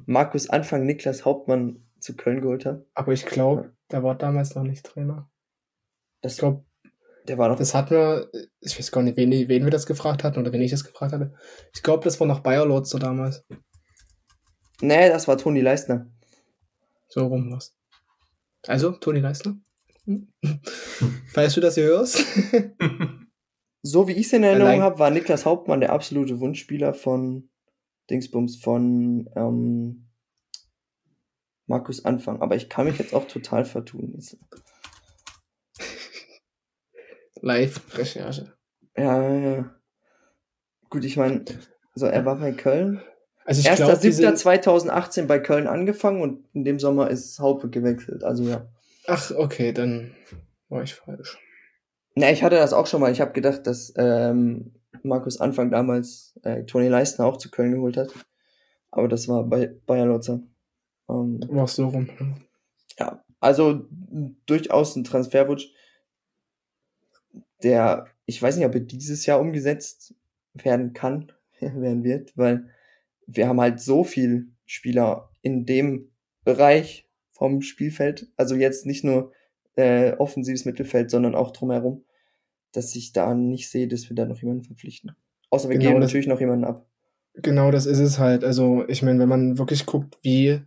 Markus 0.05 0.49
Anfang 0.49 0.85
Niklas 0.85 1.25
Hauptmann 1.25 1.85
zu 1.99 2.15
Köln 2.15 2.41
geholt 2.41 2.65
hat. 2.65 2.85
Aber 2.93 3.13
ich 3.13 3.25
glaube, 3.25 3.73
der 3.91 4.03
war 4.03 4.15
damals 4.15 4.55
noch 4.55 4.63
nicht 4.63 4.85
Trainer. 4.85 5.29
Das, 6.21 6.33
Ich 6.33 6.39
glaube, 6.39 6.65
der 7.27 7.37
war 7.37 7.49
noch. 7.49 7.57
das 7.57 7.73
hatten 7.73 7.91
wir, 7.91 8.29
ich 8.61 8.77
weiß 8.77 8.91
gar 8.91 9.01
nicht, 9.03 9.17
wen, 9.17 9.31
wen 9.31 9.63
wir 9.63 9.71
das 9.71 9.85
gefragt 9.85 10.23
hatten 10.23 10.39
oder 10.39 10.51
wen 10.51 10.61
ich 10.61 10.71
das 10.71 10.83
gefragt 10.83 11.13
hatte. 11.13 11.33
Ich 11.73 11.83
glaube, 11.83 12.03
das 12.03 12.19
war 12.19 12.27
noch 12.27 12.41
Bayer 12.41 12.65
Lotzer 12.65 12.99
damals. 12.99 13.45
nee, 14.81 15.09
das 15.09 15.27
war 15.27 15.37
Toni 15.37 15.61
Leistner. 15.61 16.09
So 17.07 17.27
rum 17.27 17.51
was. 17.51 17.75
Also, 18.67 18.91
Toni 18.91 19.19
Leistner. 19.19 19.57
Falls 21.33 21.53
du 21.53 21.61
das 21.61 21.75
hier 21.75 21.85
hörst. 21.85 22.23
So 23.85 24.07
wie 24.07 24.13
ich 24.13 24.27
es 24.27 24.33
in 24.33 24.43
Erinnerung 24.43 24.81
habe, 24.81 24.97
war 24.97 25.11
Niklas 25.11 25.45
Hauptmann 25.45 25.81
der 25.81 25.91
absolute 25.91 26.39
Wunschspieler 26.39 26.93
von 26.93 27.49
Dingsbums, 28.09 28.55
von 28.55 29.29
ähm, 29.35 30.07
Markus 31.67 32.05
Anfang. 32.05 32.41
Aber 32.41 32.55
ich 32.55 32.69
kann 32.69 32.85
mich 32.85 32.97
jetzt 32.97 33.13
auch 33.13 33.27
total 33.27 33.65
vertun. 33.65 34.13
Jetzt. 34.13 34.37
Live-Recherche. 37.43 38.53
Ja, 38.97 39.21
ja, 39.21 39.51
ja. 39.55 39.75
Gut, 40.89 41.03
ich 41.03 41.17
meine, 41.17 41.43
so 41.93 42.05
er 42.05 42.25
war 42.25 42.37
bei 42.37 42.53
Köln. 42.53 43.01
Also 43.45 43.59
ich 43.59 43.75
glaube, 43.75 43.93
1.7.2018 43.93 45.25
bei 45.25 45.39
Köln 45.39 45.67
angefangen 45.67 46.21
und 46.21 46.47
in 46.53 46.63
dem 46.63 46.79
Sommer 46.79 47.09
ist 47.09 47.39
Haupe 47.39 47.69
gewechselt. 47.69 48.23
Also 48.23 48.43
ja. 48.43 48.65
Ach, 49.07 49.31
okay, 49.31 49.73
dann 49.73 50.15
war 50.69 50.83
ich 50.83 50.93
falsch. 50.93 51.37
Na, 52.15 52.31
ich 52.31 52.43
hatte 52.43 52.55
das 52.55 52.71
auch 52.71 52.87
schon 52.87 53.01
mal. 53.01 53.11
Ich 53.11 53.19
habe 53.19 53.33
gedacht, 53.33 53.67
dass 53.67 53.93
ähm, 53.97 54.75
Markus 55.03 55.41
Anfang 55.41 55.69
damals 55.69 56.39
äh, 56.43 56.63
Toni 56.63 56.87
Leistner 56.87 57.25
auch 57.25 57.37
zu 57.37 57.51
Köln 57.51 57.73
geholt 57.73 57.97
hat. 57.97 58.13
Aber 58.89 59.09
das 59.09 59.27
war 59.27 59.43
bei 59.43 59.75
Bayer 59.85 60.05
Lotzer. 60.05 60.39
Ähm, 61.09 61.41
War 61.49 61.67
so 61.67 61.87
rum. 61.89 62.07
ja, 62.97 63.21
also 63.41 63.85
durchaus 64.45 64.95
ein 64.95 65.03
Transferwunsch, 65.03 65.73
der, 67.63 68.07
ich 68.25 68.41
weiß 68.41 68.57
nicht, 68.57 68.65
ob 68.65 68.73
er 68.73 68.81
dieses 68.81 69.25
Jahr 69.25 69.39
umgesetzt 69.39 70.15
werden 70.53 70.93
kann, 70.93 71.31
werden 71.59 72.03
wird, 72.03 72.37
weil 72.37 72.69
wir 73.27 73.47
haben 73.47 73.61
halt 73.61 73.79
so 73.79 74.03
viel 74.03 74.47
Spieler 74.65 75.29
in 75.41 75.65
dem 75.65 76.11
Bereich 76.43 77.07
vom 77.31 77.61
Spielfeld, 77.61 78.27
also 78.37 78.55
jetzt 78.55 78.85
nicht 78.85 79.03
nur 79.03 79.31
äh, 79.75 80.13
offensives 80.13 80.65
Mittelfeld, 80.65 81.09
sondern 81.09 81.35
auch 81.35 81.51
drumherum, 81.51 82.03
dass 82.71 82.95
ich 82.95 83.13
da 83.13 83.33
nicht 83.33 83.69
sehe, 83.69 83.87
dass 83.87 84.09
wir 84.09 84.15
da 84.15 84.25
noch 84.25 84.39
jemanden 84.39 84.63
verpflichten. 84.63 85.15
Außer 85.49 85.69
wir 85.69 85.77
Genau, 85.77 85.91
geben 85.91 86.01
natürlich 86.01 86.27
noch 86.27 86.39
jemanden 86.39 86.65
ab. 86.65 86.85
Genau, 87.35 87.71
das 87.71 87.85
ist 87.85 87.99
es 87.99 88.19
halt. 88.19 88.43
Also, 88.43 88.87
ich 88.87 89.01
meine, 89.01 89.19
wenn 89.19 89.29
man 89.29 89.57
wirklich 89.57 89.85
guckt, 89.85 90.17
wie 90.21 90.61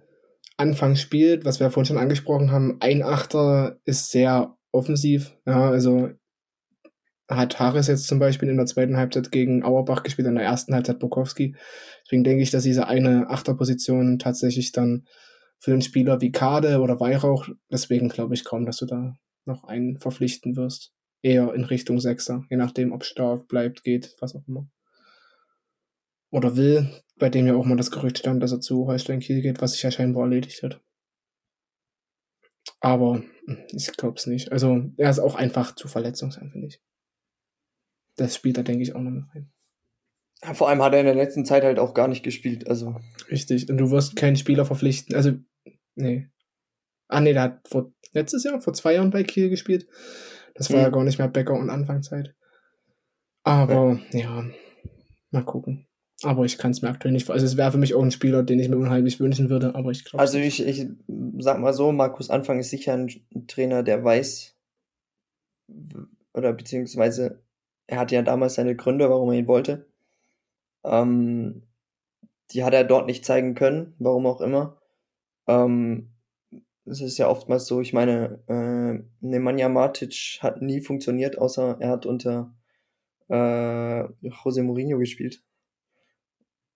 Anfang 0.57 0.97
spielt, 0.97 1.45
was 1.45 1.61
wir 1.61 1.71
vorhin 1.71 1.87
schon 1.87 1.99
angesprochen 1.99 2.51
haben, 2.51 2.79
ein 2.81 3.03
Achter 3.03 3.79
ist 3.85 4.11
sehr 4.11 4.57
offensiv. 4.73 5.37
Ja, 5.47 5.71
also 5.71 6.11
hat 7.29 7.59
Harris 7.59 7.89
jetzt 7.89 8.07
zum 8.07 8.19
Beispiel 8.19 8.49
in 8.49 8.57
der 8.57 8.67
zweiten 8.67 8.97
Halbzeit 8.97 9.33
gegen 9.33 9.65
Auerbach 9.65 10.03
gespielt, 10.03 10.29
in 10.29 10.37
der 10.37 10.45
ersten 10.45 10.75
Halbzeit 10.75 10.99
Bukowski. 10.99 11.57
Deswegen 12.05 12.25
denke 12.25 12.43
ich, 12.43 12.51
dass 12.51 12.63
diese 12.63 12.87
eine 12.87 13.29
Achterposition 13.29 14.19
tatsächlich 14.19 14.73
dann 14.73 15.07
für 15.59 15.73
einen 15.73 15.83
Spieler 15.83 16.21
wie 16.21 16.33
Kade 16.33 16.81
oder 16.81 17.01
Weihrauch, 17.01 17.49
deswegen 17.71 18.09
glaube 18.09 18.35
ich 18.35 18.45
kaum, 18.45 18.67
dass 18.67 18.77
du 18.77 18.87
da 18.87 19.17
noch 19.45 19.65
einen 19.65 19.99
verpflichten 19.99 20.57
wirst. 20.57 20.93
Eher 21.23 21.55
in 21.55 21.65
Richtung 21.65 21.99
Sechser, 21.99 22.45
je 22.51 22.57
nachdem, 22.57 22.93
ob 22.93 23.05
stark 23.05 23.49
bleibt, 23.49 23.83
geht, 23.83 24.15
was 24.21 24.37
auch 24.37 24.47
immer 24.47 24.69
oder 26.31 26.57
will, 26.57 27.03
bei 27.19 27.31
dem 27.31 27.47
ja 27.47 27.55
auch 27.55 27.65
mal 27.65 27.77
das 27.77 27.91
Gerücht 27.91 28.19
stand, 28.19 28.43
dass 28.43 28.53
er 28.53 28.61
zu 28.61 28.87
Holstein 28.87 29.21
Kiel 29.21 29.43
geht, 29.43 29.63
was 29.63 29.73
sich 29.73 29.83
ja 29.83 29.91
scheinbar 29.91 30.25
erledigt 30.25 30.63
hat. 30.63 30.81
Aber 32.81 33.23
hm, 33.47 33.59
ich 33.73 33.91
glaube 33.97 34.17
es 34.17 34.27
nicht. 34.27 34.53
Also 34.53 34.83
er 34.97 35.11
ist 35.11 35.19
auch 35.19 35.35
einfach 35.35 35.75
zu 35.75 35.89
verletzungsanfällig. 35.89 36.81
Das 38.17 38.35
spielt 38.35 38.57
da, 38.59 38.63
denke 38.63 38.83
ich, 38.83 38.95
auch 38.95 39.01
noch 39.01 39.11
mit 39.11 39.25
rein. 39.35 39.51
Ja, 40.43 40.55
Vor 40.55 40.69
allem 40.69 40.83
hat 40.83 40.93
er 40.93 41.01
in 41.01 41.07
der 41.07 41.15
letzten 41.15 41.45
Zeit 41.45 41.65
halt 41.65 41.79
auch 41.79 41.95
gar 41.95 42.09
nicht 42.09 42.23
gespielt. 42.23 42.69
Also 42.69 42.97
Richtig. 43.31 43.69
Und 43.71 43.79
du 43.79 43.91
wirst 43.91 44.17
keinen 44.17 44.37
Spieler 44.37 44.65
verpflichten. 44.65 45.15
Also, 45.17 45.33
nee. 45.95 46.29
Ah, 47.09 47.21
nee, 47.21 47.33
der 47.33 47.43
hat 47.43 47.69
vor, 47.69 47.93
letztes 48.13 48.45
Jahr, 48.45 48.61
vor 48.61 48.73
zwei 48.75 48.95
Jahren 48.95 49.11
bei 49.11 49.23
Kiel 49.23 49.49
gespielt. 49.49 49.87
Das 50.55 50.71
war 50.71 50.79
Hm. 50.79 50.85
ja 50.85 50.91
gar 50.91 51.05
nicht 51.05 51.19
mehr 51.19 51.29
Becker 51.29 51.55
und 51.55 51.71
Anfangszeit. 51.71 52.35
Aber, 53.45 54.01
ja, 54.13 54.45
mal 55.31 55.45
gucken. 55.45 55.87
Aber 56.23 56.45
ich 56.45 56.57
kann 56.59 56.71
es 56.71 56.81
mir 56.83 56.89
aktuell 56.89 57.13
nicht 57.13 57.27
vor. 57.27 57.35
Also, 57.35 57.47
es 57.47 57.57
wäre 57.57 57.71
für 57.73 57.79
mich 57.79 57.95
auch 57.95 58.03
ein 58.03 58.11
Spieler, 58.11 58.43
den 58.43 58.59
ich 58.59 58.69
mir 58.69 58.79
unheimlich 58.79 59.21
wünschen 59.21 59.51
würde, 59.51 59.75
aber 59.75 59.91
ich 59.91 60.05
glaube. 60.05 60.21
Also 60.21 60.39
ich, 60.39 60.67
ich 60.67 60.87
sag 61.39 61.61
mal 61.61 61.75
so, 61.75 61.93
Markus 61.93 62.31
Anfang 62.31 62.59
ist 62.59 62.71
sicher 62.71 62.95
ein, 62.95 63.09
Trainer, 63.47 63.83
der 63.83 64.03
weiß, 64.03 64.57
oder 66.33 66.53
beziehungsweise 66.53 67.43
er 67.87 67.99
hatte 67.99 68.15
ja 68.15 68.23
damals 68.23 68.55
seine 68.55 68.77
Gründe, 68.77 69.09
warum 69.11 69.31
er 69.31 69.39
ihn 69.39 69.49
wollte. 69.49 69.87
Ähm, 70.85 71.63
die 72.53 72.65
hat 72.65 72.75
er 72.75 72.85
dort 72.85 73.07
nicht 73.07 73.25
zeigen 73.25 73.55
können, 73.55 73.95
warum 73.99 74.27
auch 74.27 74.41
immer. 74.41 74.81
Ähm, 75.47 76.11
es 76.85 77.01
ist 77.01 77.19
ja 77.19 77.29
oftmals 77.29 77.67
so, 77.67 77.81
ich 77.81 77.93
meine, 77.93 78.43
äh, 78.47 79.05
Nemanja 79.21 79.69
Matic 79.69 80.39
hat 80.41 80.63
nie 80.63 80.81
funktioniert, 80.81 81.39
außer 81.39 81.79
er 81.81 81.91
hat 81.91 82.07
unter 82.07 82.55
äh, 83.29 83.35
José 84.23 84.63
Mourinho 84.63 84.99
gespielt. 84.99 85.43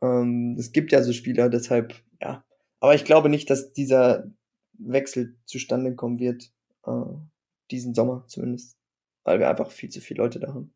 Ähm, 0.03 0.57
es 0.59 0.73
gibt 0.73 0.93
ja 0.93 1.03
so 1.03 1.13
Spieler, 1.13 1.49
deshalb, 1.49 1.95
ja. 2.21 2.45
Aber 2.81 2.95
ich 2.95 3.05
glaube 3.05 3.29
nicht, 3.29 3.51
dass 3.51 3.73
dieser 3.73 4.31
Wechsel 4.73 5.37
zustande 5.45 5.95
kommen 5.95 6.19
wird, 6.19 6.53
äh, 6.87 6.91
diesen 7.71 7.95
Sommer 7.95 8.25
zumindest, 8.27 8.79
weil 9.25 9.39
wir 9.39 9.49
einfach 9.49 9.71
viel 9.71 9.91
zu 9.91 10.01
viele 10.01 10.23
Leute 10.23 10.41
da 10.41 10.49
haben. 10.55 10.75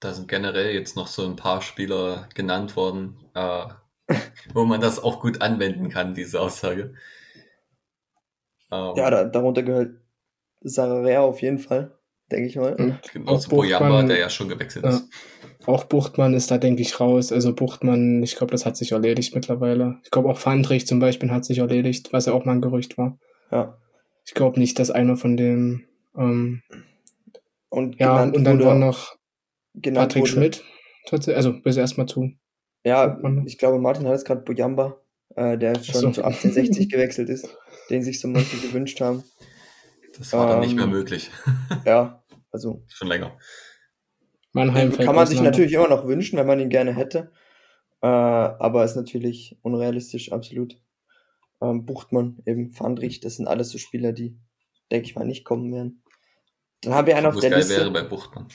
Da 0.00 0.14
sind 0.14 0.28
generell 0.28 0.74
jetzt 0.74 0.96
noch 0.96 1.06
so 1.06 1.26
ein 1.26 1.36
paar 1.36 1.60
Spieler 1.60 2.28
genannt 2.34 2.74
worden, 2.74 3.16
äh, 3.34 3.66
wo 4.54 4.64
man 4.64 4.80
das 4.80 4.98
auch 5.02 5.20
gut 5.20 5.42
anwenden 5.42 5.90
kann, 5.90 6.14
diese 6.14 6.40
Aussage. 6.40 6.94
Ähm, 8.72 8.92
ja, 8.96 9.10
da, 9.10 9.24
darunter 9.24 9.62
gehört 9.62 9.96
Sararea 10.62 11.20
auf 11.20 11.42
jeden 11.42 11.58
Fall, 11.58 11.98
denke 12.30 12.46
ich 12.46 12.56
mal. 12.56 12.98
Genau, 13.12 13.36
zu 13.36 13.50
Boyamba, 13.50 14.02
der 14.02 14.18
ja 14.18 14.30
schon 14.30 14.48
gewechselt 14.48 14.84
ja. 14.84 14.90
ist. 14.90 15.08
Auch 15.66 15.84
Buchtmann 15.84 16.32
ist 16.34 16.50
da, 16.50 16.58
denke 16.58 16.80
ich, 16.80 16.98
raus. 16.98 17.32
Also 17.32 17.54
Buchtmann, 17.54 18.22
ich 18.22 18.36
glaube, 18.36 18.52
das 18.52 18.64
hat 18.64 18.76
sich 18.76 18.92
erledigt 18.92 19.34
mittlerweile. 19.34 19.98
Ich 20.04 20.10
glaube 20.10 20.30
auch 20.30 20.38
Fandrich 20.38 20.86
zum 20.86 20.98
Beispiel 20.98 21.30
hat 21.30 21.44
sich 21.44 21.58
erledigt, 21.58 22.12
was 22.12 22.26
ja 22.26 22.32
auch 22.32 22.44
mal 22.44 22.52
ein 22.52 22.62
Gerücht 22.62 22.96
war. 22.96 23.18
Ja. 23.50 23.76
Ich 24.24 24.34
glaube 24.34 24.58
nicht, 24.58 24.78
dass 24.78 24.90
einer 24.90 25.16
von 25.16 25.36
den 25.36 25.86
ähm, 26.16 26.62
und 27.68 28.00
ja, 28.00 28.24
und 28.24 28.44
dann 28.44 28.64
war 28.64 28.74
noch 28.74 29.16
Patrick 29.74 30.22
wurde, 30.22 30.30
Schmidt. 30.30 30.64
Also 31.10 31.60
bis 31.60 31.76
erstmal 31.76 32.06
zu. 32.06 32.30
Ja, 32.84 33.18
ich 33.44 33.58
glaube, 33.58 33.78
Martin 33.78 34.06
hat 34.06 34.14
es 34.14 34.24
gerade 34.24 34.42
Bojamba, 34.42 35.00
äh, 35.36 35.58
der 35.58 35.74
schon 35.82 36.00
so. 36.00 36.10
zu 36.10 36.24
1860 36.24 36.88
gewechselt 36.90 37.28
ist, 37.28 37.48
den 37.90 38.02
sich 38.02 38.20
so 38.20 38.28
manche 38.28 38.56
gewünscht 38.56 39.00
haben. 39.00 39.22
Das 40.16 40.32
war 40.32 40.44
ähm, 40.44 40.50
dann 40.50 40.60
nicht 40.60 40.74
mehr 40.74 40.84
ähm, 40.84 40.90
möglich. 40.90 41.30
ja, 41.84 42.22
also. 42.50 42.82
Schon 42.88 43.08
länger. 43.08 43.36
Mannheim 44.52 44.92
kann 44.92 45.14
man 45.14 45.26
sich 45.26 45.40
natürlich 45.40 45.72
immer 45.72 45.88
noch 45.88 46.06
wünschen, 46.06 46.36
wenn 46.36 46.46
man 46.46 46.58
ihn 46.58 46.70
gerne 46.70 46.94
hätte. 46.94 47.30
Äh, 48.02 48.06
aber 48.06 48.84
ist 48.84 48.96
natürlich 48.96 49.58
unrealistisch, 49.62 50.32
absolut. 50.32 50.76
Ähm, 51.60 51.84
Buchtmann, 51.84 52.42
eben 52.46 52.70
Fandrich, 52.70 53.20
das 53.20 53.36
sind 53.36 53.46
alles 53.46 53.70
so 53.70 53.78
Spieler, 53.78 54.12
die, 54.12 54.38
denke 54.90 55.06
ich 55.06 55.14
mal, 55.14 55.26
nicht 55.26 55.44
kommen 55.44 55.72
werden. 55.72 56.02
Dann 56.80 56.94
haben 56.94 57.06
wir 57.06 57.16
einen 57.16 57.26
auf 57.26 57.38
der 57.38 57.50
geil 57.50 57.58
Liste. 57.58 57.76
wäre 57.76 57.90
bei 57.90 58.02
Buchtmann. 58.02 58.48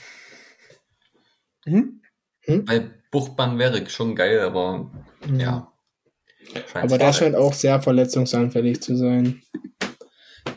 Hm? 1.66 2.00
Hm? 2.42 2.64
Bei 2.64 2.90
Buchtmann 3.10 3.58
wäre 3.58 3.88
schon 3.90 4.14
geil, 4.14 4.40
aber 4.40 4.90
hm. 5.24 5.40
ja. 5.40 5.72
Aber 6.74 6.98
der 6.98 7.12
scheint 7.12 7.34
auch 7.34 7.52
sehr 7.52 7.82
verletzungsanfällig 7.82 8.80
zu 8.80 8.96
sein. 8.96 9.42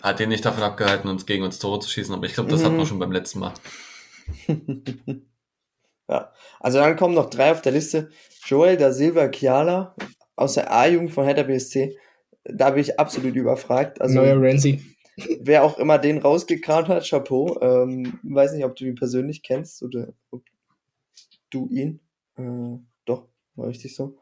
Hat 0.01 0.19
ihn 0.19 0.29
nicht 0.29 0.45
davon 0.45 0.63
abgehalten, 0.63 1.09
uns 1.09 1.25
gegen 1.25 1.43
uns 1.43 1.59
Tore 1.59 1.79
zu 1.79 1.89
schießen, 1.89 2.13
aber 2.13 2.25
ich 2.25 2.33
glaube, 2.33 2.49
das 2.49 2.61
mhm. 2.61 2.65
hatten 2.65 2.77
wir 2.77 2.85
schon 2.85 2.99
beim 2.99 3.11
letzten 3.11 3.39
Mal. 3.39 3.53
ja, 6.07 6.31
also 6.59 6.77
dann 6.77 6.95
kommen 6.95 7.15
noch 7.15 7.29
drei 7.29 7.51
auf 7.51 7.61
der 7.61 7.71
Liste. 7.71 8.09
Joel 8.45 8.77
da 8.77 8.93
Silva 8.93 9.29
Chiala 9.29 9.95
aus 10.35 10.53
der 10.53 10.71
A-Jugend 10.71 11.11
von 11.11 11.25
Hertha 11.25 11.43
BSC. 11.43 11.97
Da 12.43 12.69
bin 12.69 12.81
ich 12.81 12.99
absolut 12.99 13.35
überfragt. 13.35 13.99
Also, 13.99 14.15
Neuer 14.15 14.39
Renzi. 14.41 14.83
Wer 15.41 15.63
auch 15.63 15.77
immer 15.77 15.97
den 15.97 16.19
rausgekramt 16.19 16.87
hat, 16.87 17.05
Chapeau. 17.07 17.59
Ähm, 17.61 18.19
weiß 18.23 18.53
nicht, 18.53 18.63
ob 18.63 18.75
du 18.75 18.85
ihn 18.85 18.95
persönlich 18.95 19.43
kennst 19.43 19.83
oder 19.83 20.13
ob 20.31 20.43
du 21.49 21.67
ihn. 21.69 21.99
Äh, 22.35 22.77
doch, 23.05 23.27
war 23.55 23.67
richtig 23.67 23.95
so. 23.95 24.17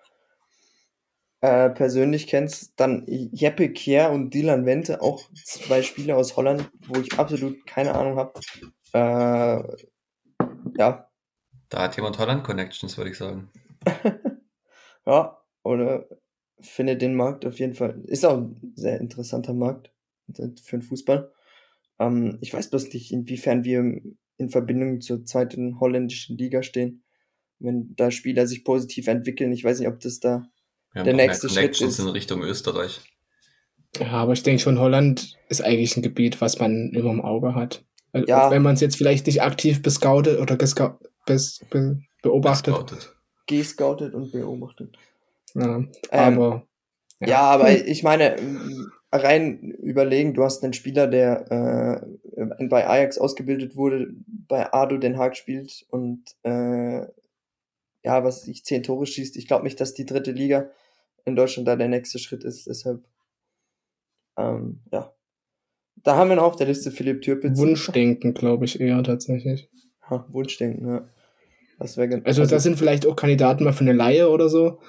Äh, 1.41 1.70
persönlich 1.70 2.26
kennst, 2.26 2.80
dann 2.80 3.06
Jeppe 3.08 3.70
Kier 3.72 4.10
und 4.10 4.34
Dylan 4.34 4.66
Wente, 4.66 5.02
auch 5.02 5.30
zwei 5.45 5.84
Spieler 5.84 6.18
aus 6.18 6.36
Holland, 6.36 6.70
wo 6.88 6.99
ich 6.99 7.20
absolut 7.20 7.66
keine 7.68 7.94
Ahnung 7.94 8.18
habe. 8.18 8.40
Äh, 8.94 9.78
ja. 10.78 11.10
Da 11.70 11.82
hat 11.82 11.95
jemand 11.95 12.18
Holland 12.18 12.44
Connections, 12.44 12.98
würde 12.98 13.12
ich 13.12 13.18
sagen. 13.18 13.49
ja, 15.06 15.38
oder 15.62 16.08
finde 16.60 16.98
den 16.98 17.16
Markt 17.16 17.45
auf 17.45 17.60
jeden 17.60 17.76
Fall. 17.76 18.02
Ist 18.06 18.26
auch 18.26 18.38
ein 18.38 18.74
sehr 18.76 18.99
interessanter 18.99 19.54
Markt 19.54 19.91
für 20.34 20.78
den 20.78 20.82
Fußball. 20.82 21.32
Ähm, 21.99 22.40
ich 22.41 22.54
weiß 22.54 22.70
bloß 22.70 22.94
nicht, 22.94 23.12
inwiefern 23.12 23.64
wir 23.64 24.02
in 24.38 24.49
Verbindung 24.49 25.02
zur 25.02 25.26
zweiten 25.26 25.80
holländischen 25.80 26.38
Liga 26.38 26.64
stehen. 26.64 27.04
Wenn 27.60 27.96
da 27.96 28.12
Spieler 28.12 28.46
sich 28.48 28.64
positiv 28.64 29.08
entwickeln, 29.08 29.52
ich 29.52 29.64
weiß 29.64 29.80
nicht, 29.80 29.88
ob 29.88 30.00
das 30.00 30.20
da 30.20 30.48
der 30.96 31.14
nächste 31.14 31.50
Schritt 31.50 31.80
ist. 31.80 32.00
in 32.00 32.08
Richtung 32.08 32.42
Österreich. 32.44 33.02
Ja, 34.00 34.12
aber 34.12 34.34
ich 34.34 34.44
denke 34.44 34.62
schon, 34.62 34.80
Holland 34.80 35.38
ist 35.50 35.62
eigentlich 35.62 35.96
ein 35.98 36.04
Gebiet, 36.04 36.42
was 36.42 36.60
man 36.60 36.92
immer 36.94 37.12
im 37.12 37.22
Auge 37.22 37.56
hat. 37.56 37.84
Ja. 38.14 38.48
Auch 38.48 38.52
wenn 38.52 38.62
man 38.62 38.76
es 38.76 38.82
jetzt 38.82 38.98
vielleicht 38.98 39.26
nicht 39.28 39.42
aktiv 39.42 39.82
bescoutet 39.82 40.40
oder 40.40 40.56
gescou 40.56 40.98
bes 41.26 41.60
be 41.70 42.00
beobachtet. 42.22 42.74
Gescoutet. 42.74 43.16
Gescoutet 43.48 44.14
und 44.14 44.32
beobachtet. 44.32 44.98
Ja, 45.54 45.78
ähm, 45.78 45.90
aber. 46.12 46.68
Ähm, 47.20 47.28
ja. 47.28 47.28
ja. 47.28 47.42
aber 47.42 47.88
ich 47.88 48.04
meine, 48.04 48.36
rein 49.12 49.60
überlegen, 49.60 50.34
du 50.34 50.44
hast 50.44 50.64
einen 50.64 50.74
Spieler, 50.74 51.08
der 51.08 52.04
äh, 52.38 52.66
bei 52.68 52.88
Ajax 52.88 53.18
ausgebildet 53.18 53.76
wurde, 53.76 54.08
bei 54.26 54.72
Ado 54.74 54.98
Den 54.98 55.18
Haag 55.18 55.36
spielt 55.36 55.86
und 55.90 56.24
äh, 56.44 57.06
ja, 58.03 58.24
was 58.24 58.48
ich 58.48 58.64
zehn 58.64 58.84
Tore 58.84 59.06
schießt. 59.06 59.38
Ich 59.38 59.48
glaube 59.48 59.64
nicht, 59.64 59.80
dass 59.80 59.94
die 59.94 60.06
dritte 60.06 60.32
Liga 60.32 60.69
in 61.26 61.36
Deutschland 61.36 61.68
da 61.68 61.76
der 61.76 61.90
nächste 61.90 62.19
Schritt 62.19 62.44
ist. 62.44 62.68
Deshalb, 62.68 63.03
ähm, 64.38 64.82
ja. 64.91 65.14
Da 66.03 66.15
haben 66.15 66.30
wir 66.30 66.36
noch 66.36 66.44
auf 66.44 66.56
der 66.56 66.68
Liste 66.68 66.91
Philipp 66.91 67.22
Türpitz. 67.22 67.57
Wunschdenken, 67.57 68.34
glaube 68.34 68.65
ich, 68.65 68.80
eher 68.80 69.03
tatsächlich. 69.03 69.69
Ha, 70.10 70.26
Wunschdenken, 70.30 70.88
ja. 70.88 71.10
Das 71.80 71.98
wäre 71.98 72.22
also, 72.24 72.41
also, 72.41 72.56
das 72.56 72.64
sind 72.64 72.78
vielleicht 72.78 73.06
auch 73.06 73.15
Kandidaten 73.15 73.64
mal 73.64 73.74
für 73.74 73.82
eine 73.82 73.94
Laie 73.94 74.30
oder 74.30 74.49
so. 74.49 74.80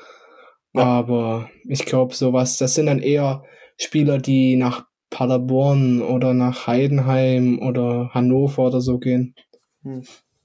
Ja. 0.74 0.82
Aber 0.82 1.50
ich 1.66 1.84
glaube, 1.84 2.14
sowas, 2.14 2.56
das 2.58 2.74
sind 2.74 2.86
dann 2.86 3.00
eher 3.00 3.42
Spieler, 3.76 4.18
die 4.18 4.56
nach 4.56 4.86
Paderborn 5.10 6.02
oder 6.02 6.34
nach 6.34 6.66
Heidenheim 6.66 7.60
oder 7.60 8.10
Hannover 8.12 8.66
oder 8.66 8.80
so 8.80 8.98
gehen. 8.98 9.34
Hm. 9.82 10.04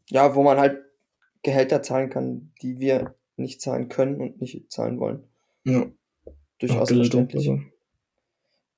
Ja, 0.10 0.36
wo 0.36 0.44
man 0.44 0.60
halt 0.60 0.80
Gehälter 1.44 1.82
zahlen 1.82 2.10
kann, 2.10 2.52
die 2.62 2.80
wir 2.80 3.16
nicht 3.36 3.62
zahlen 3.62 3.90
können 3.90 4.22
und 4.22 4.42
nicht 4.42 4.72
zahlen 4.72 5.00
wollen. 5.00 5.24
Ja. 5.66 5.86
Durchaus 6.60 6.90
verständlich. 6.90 7.50
Also. 7.50 7.62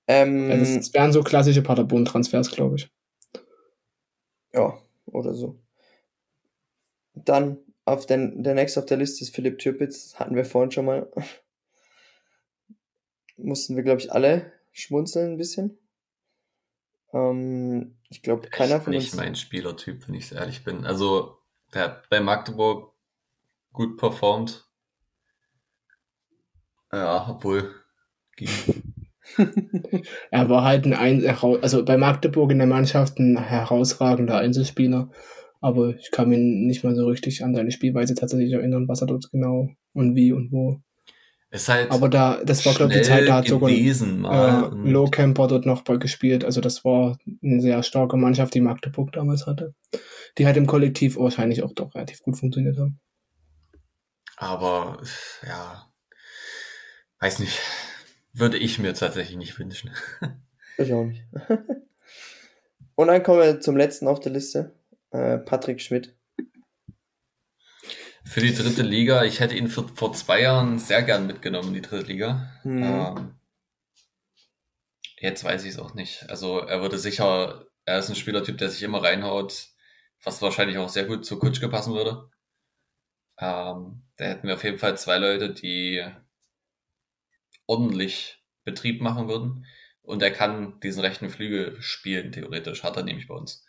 Ähm, 0.08 0.52
also 0.52 0.80
es 0.80 0.94
wären 0.94 1.12
so 1.12 1.24
klassische 1.24 1.62
Paderborn-Transfers, 1.62 2.52
glaube 2.52 2.76
ich. 2.76 2.92
Ja, 4.54 4.78
oder 5.06 5.34
so. 5.34 5.60
Dann 7.14 7.58
auf 7.86 8.06
den, 8.06 8.44
der 8.44 8.56
nächste 8.56 8.80
auf 8.80 8.86
der 8.86 8.98
Liste 8.98 9.24
ist 9.24 9.36
Philipp 9.36 9.60
Türpitz, 9.60 10.16
hatten 10.16 10.36
wir 10.36 10.46
vorhin 10.46 10.72
schon 10.72 10.86
mal. 10.86 11.12
Mussten 13.38 13.76
wir, 13.76 13.84
glaube 13.84 14.02
ich, 14.02 14.12
alle 14.12 14.52
schmunzeln 14.72 15.34
ein 15.34 15.38
bisschen. 15.38 15.78
Ähm, 17.14 17.96
ich 18.10 18.22
glaube, 18.22 18.50
keiner 18.50 18.82
von 18.82 18.92
nicht 18.92 19.06
uns. 19.06 19.14
Nicht 19.14 19.24
mein 19.24 19.36
Spielertyp, 19.36 20.08
wenn 20.08 20.16
ich 20.16 20.32
ehrlich 20.32 20.64
bin. 20.64 20.86
Also, 20.86 21.35
der 21.74 21.84
hat 21.84 22.10
bei 22.10 22.20
Magdeburg 22.20 22.94
gut 23.72 23.98
performt. 23.98 24.66
Ja, 26.92 27.28
obwohl. 27.30 27.74
er 30.32 30.50
war 30.50 30.64
halt 30.64 30.86
ein, 30.86 31.28
also 31.62 31.84
bei 31.84 31.98
Magdeburg 31.98 32.52
in 32.52 32.60
der 32.60 32.68
Mannschaft 32.68 33.20
ein 33.20 33.38
herausragender 33.38 34.38
Einzelspieler. 34.38 35.10
Aber 35.62 35.96
ich 35.96 36.12
kann 36.12 36.30
mich 36.30 36.40
nicht 36.40 36.84
mal 36.84 36.96
so 36.96 37.08
richtig 37.08 37.44
an 37.44 37.56
seine 37.56 37.72
Spielweise 37.72 38.14
tatsächlich 38.14 38.54
erinnern, 38.54 38.88
was 38.88 39.02
er 39.02 39.08
dort 39.08 39.32
genau 39.32 39.70
und 39.94 40.16
wie 40.16 40.32
und 40.32 40.52
wo. 40.52 40.80
Ist 41.50 41.70
halt 41.70 41.90
aber 41.90 42.10
da, 42.10 42.44
das 42.44 42.66
war 42.66 42.74
glaube 42.74 42.94
ich 42.94 43.00
die 43.00 43.06
Zeit, 43.06 43.28
da 43.28 43.36
hat 43.36 43.48
sogar 43.48 43.70
äh, 43.70 44.90
Low 44.90 45.06
Camper 45.06 45.48
dort 45.48 45.66
noch 45.66 45.84
gespielt. 45.84 46.44
Also 46.44 46.62
das 46.62 46.84
war 46.84 47.18
eine 47.42 47.62
sehr 47.62 47.82
starke 47.82 48.18
Mannschaft, 48.18 48.54
die 48.54 48.62
Magdeburg 48.62 49.12
damals 49.14 49.48
hatte. 49.48 49.74
Die 50.38 50.45
halt 50.45 50.57
im 50.57 50.68
Kollektiv 50.68 51.18
wahrscheinlich 51.18 51.64
auch 51.64 51.74
doch 51.74 51.95
relativ 51.95 52.22
gut 52.22 52.38
funktioniert 52.38 52.78
haben. 52.78 52.99
Aber 54.38 55.02
ja, 55.45 55.91
weiß 57.20 57.40
nicht. 57.40 57.60
Würde 58.34 58.57
ich 58.57 58.80
mir 58.80 58.94
tatsächlich 58.94 59.38
nicht 59.38 59.57
wünschen. 59.60 59.91
Ich 60.78 60.91
auch 60.91 61.06
nicht. 61.06 61.24
Und 62.95 63.07
dann 63.07 63.24
kommen 63.24 63.40
wir 63.40 63.62
zum 63.62 63.78
letzten 63.78 64.10
auf 64.10 64.20
der 64.20 64.34
Liste. 64.34 64.74
Äh, 65.12 65.38
Patrick 65.38 65.82
Schmidt. 65.82 66.18
Für 68.26 68.41
die 68.41 68.53
dritte 68.53 68.82
Liga, 68.82 69.24
ich 69.24 69.40
hätte 69.40 69.56
ihn 69.56 69.70
für, 69.70 69.88
vor 69.88 70.12
zwei 70.12 70.41
Jahren 70.41 70.80
sehr 70.80 71.03
gern 71.03 71.28
mitgenommen, 71.28 71.74
die 71.74 71.82
dritte 71.82 72.07
Liga. 72.07 72.52
Mhm. 72.64 72.84
Ähm, 72.84 73.36
jetzt 75.18 75.44
weiß 75.44 75.64
ich 75.64 75.76
es 75.76 75.80
auch 75.80 75.94
nicht. 75.94 76.30
Also 76.30 76.60
er 76.60 76.82
würde 76.82 76.98
sicher, 76.98 77.68
er 77.86 77.99
ist 77.99 78.10
ein 78.10 78.16
Spielertyp, 78.16 78.57
der 78.57 78.70
sich 78.70 78.84
immer 78.84 79.03
reinhaut. 79.03 79.70
Was 80.26 80.42
wahrscheinlich 80.42 80.78
auch 80.78 80.90
sehr 80.90 81.06
gut 81.06 81.26
zu 81.26 81.40
Kutschke 81.40 81.70
passen 81.70 81.94
würde. 81.94 82.30
Ähm, 83.38 84.04
da 84.18 84.26
hätten 84.26 84.48
wir 84.48 84.56
auf 84.56 84.64
jeden 84.64 84.78
Fall 84.78 84.98
zwei 84.98 85.18
Leute, 85.18 85.54
die 85.54 86.06
ordentlich 87.68 88.44
Betrieb 88.64 89.02
machen 89.02 89.28
würden. 89.28 89.66
Und 90.02 90.22
er 90.22 90.32
kann 90.32 90.80
diesen 90.82 91.02
rechten 91.02 91.30
Flügel 91.30 91.82
spielen, 91.82 92.32
theoretisch. 92.32 92.84
Hat 92.84 92.98
er 92.98 93.04
nämlich 93.04 93.28
bei 93.28 93.36
uns. 93.36 93.66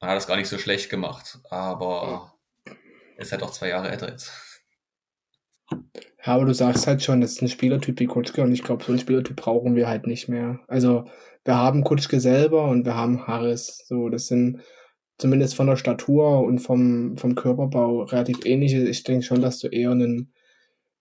Man 0.00 0.10
hat 0.10 0.16
das 0.16 0.26
gar 0.26 0.36
nicht 0.36 0.48
so 0.48 0.58
schlecht 0.58 0.90
gemacht, 0.90 1.38
aber 1.50 2.34
ist 3.16 3.32
halt 3.32 3.42
auch 3.42 3.50
zwei 3.50 3.68
Jahre 3.68 3.90
älter 3.90 4.08
jetzt. 4.08 4.32
Ja, 5.70 6.34
aber 6.34 6.46
du 6.46 6.54
sagst 6.54 6.86
halt 6.86 7.02
schon, 7.02 7.20
das 7.20 7.32
ist 7.32 7.42
ein 7.42 7.48
Spielertyp 7.48 7.98
wie 8.00 8.06
Kutschke 8.06 8.42
und 8.42 8.52
ich 8.52 8.62
glaube, 8.62 8.84
so 8.84 8.92
einen 8.92 9.00
Spielertyp 9.00 9.36
brauchen 9.36 9.76
wir 9.76 9.88
halt 9.88 10.06
nicht 10.06 10.28
mehr. 10.28 10.60
Also 10.68 11.10
wir 11.44 11.56
haben 11.56 11.84
Kutschke 11.84 12.20
selber 12.20 12.68
und 12.68 12.84
wir 12.84 12.94
haben 12.94 13.26
Harris. 13.26 13.84
So, 13.86 14.08
das 14.08 14.28
sind 14.28 14.62
zumindest 15.18 15.54
von 15.56 15.66
der 15.66 15.76
Statur 15.76 16.40
und 16.40 16.60
vom, 16.60 17.16
vom 17.16 17.34
Körperbau 17.34 18.02
relativ 18.04 18.44
ähnliche. 18.44 18.88
Ich 18.88 19.02
denke 19.02 19.24
schon, 19.24 19.42
dass 19.42 19.58
du 19.58 19.68
eher 19.68 19.90
einen, 19.90 20.32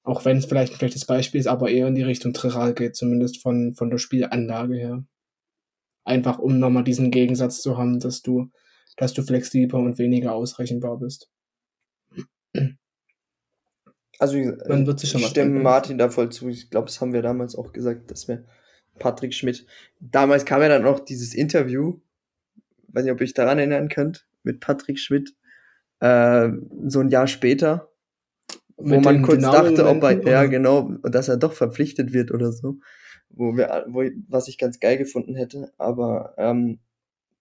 auch 0.03 0.25
wenn 0.25 0.37
es 0.37 0.45
vielleicht 0.45 0.73
ein 0.73 0.77
schlechtes 0.77 1.05
Beispiel 1.05 1.39
ist, 1.39 1.47
aber 1.47 1.69
eher 1.69 1.87
in 1.87 1.95
die 1.95 2.03
Richtung 2.03 2.33
Triral 2.33 2.73
geht, 2.73 2.95
zumindest 2.95 3.41
von, 3.41 3.75
von 3.75 3.89
der 3.89 3.99
Spielanlage 3.99 4.75
her. 4.75 5.05
Einfach 6.03 6.39
um 6.39 6.59
nochmal 6.59 6.83
diesen 6.83 7.11
Gegensatz 7.11 7.61
zu 7.61 7.77
haben, 7.77 7.99
dass 7.99 8.21
du, 8.21 8.49
dass 8.95 9.13
du 9.13 9.21
flexibler 9.21 9.79
und 9.79 9.99
weniger 9.99 10.33
ausrechenbar 10.33 10.97
bist. 10.97 11.29
Also 14.19 14.37
Man 14.67 14.87
wird 14.87 14.99
sich 14.99 15.11
schon 15.11 15.21
ich 15.21 15.27
stimme. 15.27 15.59
Martin 15.59 15.97
da 15.97 16.09
voll 16.09 16.31
zu. 16.31 16.49
Ich 16.49 16.71
glaube, 16.71 16.87
das 16.87 17.01
haben 17.01 17.13
wir 17.13 17.21
damals 17.21 17.55
auch 17.55 17.71
gesagt, 17.71 18.09
dass 18.09 18.27
wir 18.27 18.45
Patrick 18.97 19.33
Schmidt. 19.33 19.65
Damals 19.99 20.45
kam 20.45 20.61
ja 20.61 20.69
dann 20.69 20.85
auch 20.85 20.99
dieses 20.99 21.35
Interview, 21.35 21.99
weiß 22.87 23.03
nicht, 23.03 23.13
ob 23.13 23.21
ihr 23.21 23.25
euch 23.25 23.33
daran 23.33 23.57
erinnern 23.57 23.89
könnt, 23.89 24.27
mit 24.43 24.59
Patrick 24.59 24.99
Schmidt, 24.99 25.35
äh, 25.99 26.49
so 26.87 26.99
ein 26.99 27.09
Jahr 27.09 27.27
später, 27.27 27.91
wo 28.77 28.99
man 28.99 29.23
kurz 29.23 29.41
dachte, 29.41 29.87
ob 29.87 30.03
er, 30.03 30.15
Dynamo-Momenten, 30.15 30.27
ja 30.27 30.39
oder? 30.39 30.49
genau, 30.49 30.91
dass 31.03 31.29
er 31.29 31.37
doch 31.37 31.53
verpflichtet 31.53 32.13
wird 32.13 32.31
oder 32.31 32.51
so, 32.51 32.77
wo 33.29 33.57
wir, 33.57 33.85
wo, 33.89 34.03
was 34.27 34.47
ich 34.47 34.57
ganz 34.57 34.79
geil 34.79 34.97
gefunden 34.97 35.35
hätte. 35.35 35.73
Aber 35.77 36.35
ähm, 36.37 36.79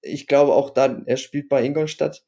ich 0.00 0.26
glaube 0.26 0.54
auch 0.54 0.70
da, 0.70 1.02
er 1.04 1.16
spielt 1.16 1.48
bei 1.48 1.62
Ingolstadt, 1.64 2.24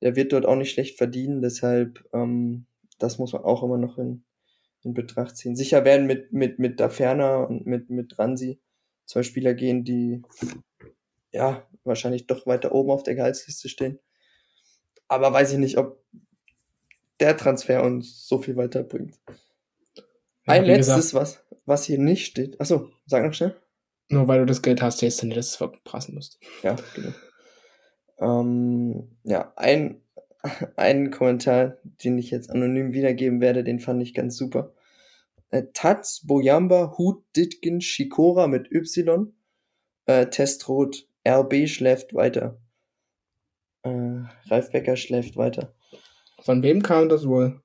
der 0.00 0.16
wird 0.16 0.32
dort 0.32 0.46
auch 0.46 0.56
nicht 0.56 0.72
schlecht 0.72 0.96
verdienen, 0.96 1.42
deshalb 1.42 2.04
ähm, 2.14 2.66
das 2.98 3.18
muss 3.18 3.32
man 3.32 3.42
auch 3.42 3.62
immer 3.62 3.78
noch 3.78 3.98
in, 3.98 4.24
in 4.82 4.94
Betracht 4.94 5.36
ziehen. 5.36 5.56
Sicher 5.56 5.84
werden 5.84 6.06
mit, 6.06 6.32
mit, 6.32 6.58
mit 6.58 6.80
Daferna 6.80 7.42
und 7.42 7.66
mit, 7.66 7.90
mit 7.90 8.18
Ransi 8.18 8.60
zwei 9.06 9.22
Spieler 9.22 9.54
gehen, 9.54 9.84
die 9.84 10.22
ja 11.32 11.67
wahrscheinlich 11.84 12.26
doch 12.26 12.46
weiter 12.46 12.72
oben 12.72 12.90
auf 12.90 13.02
der 13.02 13.14
Gehaltsliste 13.14 13.68
stehen. 13.68 13.98
Aber 15.08 15.32
weiß 15.32 15.52
ich 15.52 15.58
nicht, 15.58 15.78
ob 15.78 16.02
der 17.20 17.36
Transfer 17.36 17.82
uns 17.82 18.26
so 18.26 18.38
viel 18.38 18.56
weiterbringt. 18.56 19.18
Ein 20.46 20.64
letztes, 20.64 21.10
gesagt, 21.10 21.14
was, 21.14 21.44
was 21.66 21.84
hier 21.84 21.98
nicht 21.98 22.26
steht. 22.26 22.60
Achso, 22.60 22.90
sag 23.06 23.24
noch 23.24 23.34
schnell. 23.34 23.54
Nur 24.08 24.28
weil 24.28 24.40
du 24.40 24.46
das 24.46 24.62
Geld 24.62 24.80
hast, 24.80 25.02
heißt 25.02 25.22
du 25.22 25.26
nicht, 25.26 25.36
dass 25.36 25.48
du 25.48 25.50
es 25.50 25.56
verprassen 25.56 26.14
musst. 26.14 26.38
Ja, 26.62 26.76
genau. 26.94 27.12
Ähm, 28.20 29.16
ja, 29.24 29.52
ein, 29.56 30.00
ein 30.76 31.10
Kommentar, 31.10 31.76
den 31.84 32.18
ich 32.18 32.30
jetzt 32.30 32.50
anonym 32.50 32.92
wiedergeben 32.92 33.40
werde, 33.40 33.64
den 33.64 33.80
fand 33.80 34.02
ich 34.02 34.14
ganz 34.14 34.36
super. 34.36 34.72
Äh, 35.50 35.64
Taz, 35.72 36.22
Boyamba, 36.24 36.94
Hut, 36.96 37.24
Ditkin, 37.36 37.80
Shikora 37.80 38.46
mit 38.46 38.70
Y, 38.72 39.32
äh, 40.06 40.26
Testrot, 40.26 41.06
RB 41.28 41.68
schläft 41.68 42.14
weiter. 42.14 42.58
Äh, 43.82 44.22
Ralf 44.48 44.70
Becker 44.70 44.96
schläft 44.96 45.36
weiter. 45.36 45.74
Von 46.42 46.62
wem 46.62 46.82
kam 46.82 47.08
das 47.08 47.26
wohl? 47.26 47.60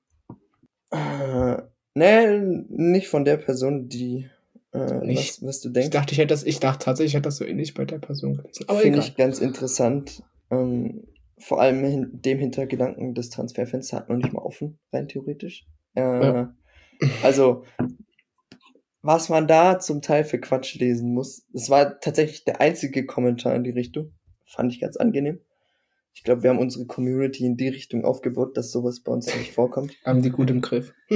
Äh, 0.90 1.56
nee, 1.94 2.38
nicht 2.68 3.08
von 3.08 3.24
der 3.24 3.36
Person, 3.36 3.88
die, 3.88 4.28
äh, 4.72 4.94
Nicht? 5.06 5.42
was, 5.42 5.48
was 5.48 5.60
du 5.60 5.68
Ich 5.68 5.72
denkst. 5.74 5.90
dachte, 5.90 6.12
ich 6.12 6.18
hätte 6.18 6.28
das, 6.34 6.44
ich 6.44 6.60
dachte 6.60 6.84
tatsächlich, 6.84 7.12
ich 7.12 7.16
hätte 7.16 7.28
das 7.28 7.36
so 7.36 7.44
ähnlich 7.44 7.74
bei 7.74 7.84
der 7.84 7.98
Person 7.98 8.36
gelesen. 8.36 8.64
Aber 8.68 8.78
Finde 8.80 8.98
ich 9.00 9.16
ganz 9.16 9.38
interessant. 9.40 10.22
Ähm, 10.50 11.04
vor 11.38 11.60
allem 11.60 11.82
hin, 11.84 12.10
dem 12.12 12.38
Hintergedanken, 12.38 13.14
das 13.14 13.30
Transferfenster 13.30 13.96
hat 13.96 14.08
noch 14.08 14.16
nicht 14.16 14.32
mal 14.32 14.42
offen, 14.42 14.78
rein 14.92 15.08
theoretisch. 15.08 15.66
Äh, 15.94 16.00
Ja. 16.02 16.54
Also, 17.24 17.64
was 19.04 19.28
man 19.28 19.46
da 19.46 19.78
zum 19.78 20.00
Teil 20.00 20.24
für 20.24 20.40
Quatsch 20.40 20.76
lesen 20.76 21.12
muss, 21.12 21.46
das 21.52 21.68
war 21.68 22.00
tatsächlich 22.00 22.44
der 22.44 22.62
einzige 22.62 23.04
Kommentar 23.04 23.54
in 23.54 23.62
die 23.62 23.70
Richtung. 23.70 24.14
Fand 24.46 24.72
ich 24.72 24.80
ganz 24.80 24.96
angenehm. 24.96 25.40
Ich 26.14 26.22
glaube, 26.22 26.42
wir 26.42 26.48
haben 26.48 26.58
unsere 26.58 26.86
Community 26.86 27.44
in 27.44 27.58
die 27.58 27.68
Richtung 27.68 28.06
aufgebaut, 28.06 28.56
dass 28.56 28.72
sowas 28.72 29.00
bei 29.00 29.12
uns 29.12 29.26
nicht 29.26 29.52
vorkommt. 29.52 29.94
Haben 30.06 30.22
die 30.22 30.30
gut 30.30 30.48
im 30.48 30.62
Griff. 30.62 30.94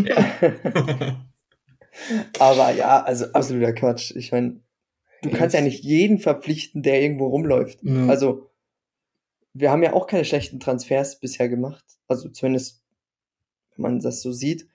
Aber 2.38 2.72
ja, 2.74 3.02
also 3.02 3.24
absoluter 3.32 3.72
Quatsch. 3.72 4.14
Ich 4.14 4.32
meine, 4.32 4.60
du 5.22 5.30
kannst 5.30 5.54
ja 5.54 5.62
nicht 5.62 5.82
jeden 5.82 6.18
verpflichten, 6.18 6.82
der 6.82 7.00
irgendwo 7.00 7.28
rumläuft. 7.28 7.78
Ja. 7.82 8.06
Also, 8.06 8.50
wir 9.54 9.70
haben 9.70 9.82
ja 9.82 9.94
auch 9.94 10.06
keine 10.06 10.26
schlechten 10.26 10.60
Transfers 10.60 11.20
bisher 11.20 11.48
gemacht. 11.48 11.86
Also 12.06 12.28
zumindest, 12.28 12.82
wenn 13.76 13.82
man 13.82 14.00
das 14.00 14.20
so 14.20 14.30
sieht, 14.30 14.68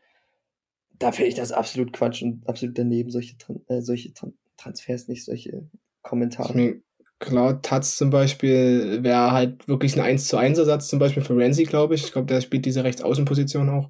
da 1.04 1.12
finde 1.12 1.28
ich 1.30 1.36
das 1.36 1.52
absolut 1.52 1.92
Quatsch 1.92 2.24
und 2.24 2.48
absolut 2.48 2.78
daneben, 2.78 3.12
solche, 3.12 3.36
äh, 3.68 3.82
solche 3.82 4.14
Tran 4.14 4.34
Transfers, 4.56 5.10
nicht 5.10 5.26
solche 5.26 5.68
Ich 5.68 6.04
Kommentare. 6.04 6.54
mein, 6.54 6.84
klar, 7.20 7.62
Taz 7.62 7.98
zum 7.98 8.10
Beispiel 8.10 9.04
wäre 9.04 9.32
halt 9.32 9.68
wirklich 9.68 9.96
ein 9.96 10.02
1 10.02 10.28
zu 10.28 10.38
1 10.38 10.58
Ersatz 10.58 10.88
zum 10.88 11.00
Beispiel 11.00 11.24
für 11.24 11.36
Renzi, 11.36 11.66
glaube 11.66 11.96
ich. 11.96 12.06
Ich 12.06 12.14
glaube, 12.14 12.28
der 12.28 12.40
spielt 12.40 12.66
diese 12.66 12.86
Rechtsaußenposition 12.86 13.70
auch. 13.70 13.90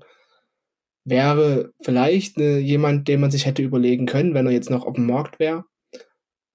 Wäre 1.06 1.72
vielleicht 1.82 2.38
ne, 2.38 2.58
jemand, 2.58 3.08
den 3.08 3.20
man 3.20 3.30
sich 3.30 3.46
hätte 3.46 3.62
überlegen 3.62 4.08
können, 4.08 4.34
wenn 4.34 4.48
er 4.48 4.54
jetzt 4.54 4.72
noch 4.72 4.88
auf 4.88 4.96
dem 4.96 5.06
Markt 5.06 5.38
wäre. 5.38 5.66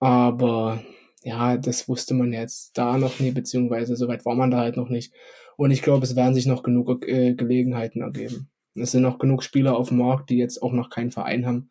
Aber 0.00 0.82
ja, 1.22 1.56
das 1.56 1.88
wusste 1.88 2.14
man 2.14 2.32
jetzt 2.32 2.76
da 2.76 2.98
noch 2.98 3.20
nie, 3.20 3.30
beziehungsweise 3.30 3.94
soweit 3.94 4.24
war 4.24 4.34
man 4.34 4.50
da 4.50 4.58
halt 4.58 4.76
noch 4.76 4.88
nicht. 4.88 5.12
Und 5.56 5.70
ich 5.70 5.82
glaube, 5.82 6.04
es 6.04 6.16
werden 6.16 6.34
sich 6.34 6.46
noch 6.46 6.64
genug 6.64 7.06
äh, 7.06 7.34
Gelegenheiten 7.34 8.00
ergeben. 8.00 8.50
Es 8.80 8.92
sind 8.92 9.02
noch 9.02 9.18
genug 9.18 9.42
Spieler 9.42 9.76
auf 9.76 9.88
dem 9.88 9.98
Markt, 9.98 10.30
die 10.30 10.38
jetzt 10.38 10.62
auch 10.62 10.72
noch 10.72 10.90
keinen 10.90 11.10
Verein 11.10 11.46
haben. 11.46 11.70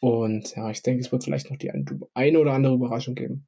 Und 0.00 0.54
ja, 0.56 0.70
ich 0.70 0.82
denke, 0.82 1.00
es 1.04 1.10
wird 1.10 1.24
vielleicht 1.24 1.50
noch 1.50 1.56
die 1.58 1.70
ein- 1.70 1.86
eine 2.14 2.38
oder 2.38 2.52
andere 2.52 2.74
Überraschung 2.74 3.14
geben. 3.14 3.46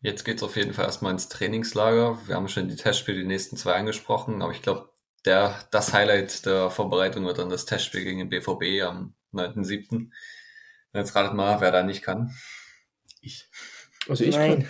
Jetzt 0.00 0.24
geht's 0.24 0.42
auf 0.42 0.56
jeden 0.56 0.74
Fall 0.74 0.84
erstmal 0.84 1.12
ins 1.12 1.28
Trainingslager. 1.28 2.18
Wir 2.26 2.34
haben 2.36 2.48
schon 2.48 2.68
die 2.68 2.76
Testspiele, 2.76 3.18
die 3.20 3.26
nächsten 3.26 3.56
zwei 3.56 3.72
angesprochen, 3.74 4.42
aber 4.42 4.52
ich 4.52 4.62
glaube, 4.62 4.90
der, 5.24 5.58
das 5.72 5.92
Highlight 5.92 6.46
der 6.46 6.70
Vorbereitung 6.70 7.24
wird 7.24 7.38
dann 7.38 7.48
das 7.50 7.64
Testspiel 7.64 8.04
gegen 8.04 8.18
den 8.18 8.28
BVB 8.28 8.82
am 8.82 9.14
9.7. 9.32 10.12
Jetzt 10.92 11.14
ratet 11.16 11.34
mal, 11.34 11.60
wer 11.60 11.72
da 11.72 11.82
nicht 11.82 12.02
kann. 12.02 12.32
Ich. 13.20 13.48
Also 14.08 14.22
ich 14.24 14.36
Nein. 14.36 14.68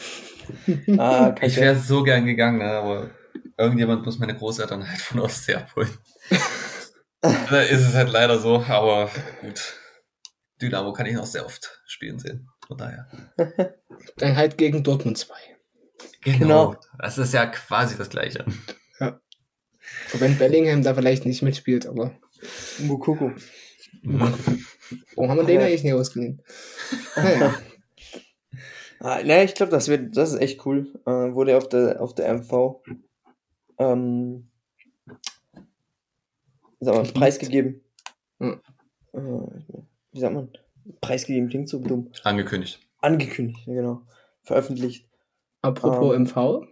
kann. 0.86 0.98
Ah, 0.98 1.34
Ich 1.42 1.56
wäre 1.56 1.76
so 1.76 2.02
gern 2.02 2.24
gegangen, 2.24 2.58
ne, 2.58 2.70
aber 2.70 3.10
irgendjemand 3.58 4.04
muss 4.04 4.18
meine 4.18 4.36
Großeltern 4.36 4.88
halt 4.88 5.00
von 5.00 5.20
Ostsee 5.20 5.54
abholen. 5.54 5.90
da 7.20 7.60
ist 7.62 7.80
es 7.82 7.94
halt 7.94 8.10
leider 8.10 8.38
so, 8.38 8.62
aber 8.62 9.10
gut. 9.40 9.74
Dynamo 10.60 10.92
kann 10.92 11.06
ich 11.06 11.14
noch 11.14 11.26
sehr 11.26 11.44
oft 11.44 11.80
spielen 11.86 12.18
sehen. 12.18 12.48
Von 12.66 12.78
daher. 12.78 13.06
Dann 14.16 14.36
halt 14.36 14.56
gegen 14.56 14.82
Dortmund 14.82 15.18
2. 15.18 15.34
Genau. 16.22 16.76
Das 16.98 17.18
ist 17.18 17.34
ja 17.34 17.46
quasi 17.46 17.96
das 17.96 18.08
Gleiche. 18.08 18.44
Auch 18.98 20.20
wenn 20.20 20.36
Bellingham 20.38 20.82
da 20.82 20.94
vielleicht 20.94 21.26
nicht 21.26 21.42
mitspielt, 21.42 21.86
aber 21.86 22.18
Mukoko. 22.78 23.32
warum 24.02 25.30
haben 25.30 25.38
wir 25.38 25.44
den 25.44 25.60
Ja. 25.60 25.66
eigentlich 25.66 25.84
nicht 25.84 25.92
ausgeliehen? 25.94 26.42
Naja, 27.14 27.54
Ah, 28.98 29.22
ne, 29.22 29.44
ich 29.44 29.54
glaube, 29.54 29.70
das 29.70 29.88
wird, 29.88 30.16
das 30.16 30.32
ist 30.32 30.40
echt 30.40 30.64
cool. 30.64 30.90
Äh, 31.06 31.34
wurde 31.34 31.56
auf 31.56 31.68
der, 31.68 32.00
auf 32.00 32.14
der 32.14 32.32
MV, 32.32 32.82
ähm, 33.78 34.48
mal, 36.80 37.02
preisgegeben. 37.04 37.80
Hm. 38.38 38.60
Wie 40.12 40.20
sagt 40.20 40.34
man? 40.34 40.48
Preisgegeben 41.00 41.48
klingt 41.48 41.68
so 41.68 41.78
dumm. 41.78 42.10
Angekündigt. 42.22 42.80
Angekündigt, 43.00 43.66
ja, 43.66 43.74
genau. 43.74 44.02
Veröffentlicht. 44.42 45.08
apropos 45.62 46.14
Ähm. 46.14 46.22
MV. 46.24 46.66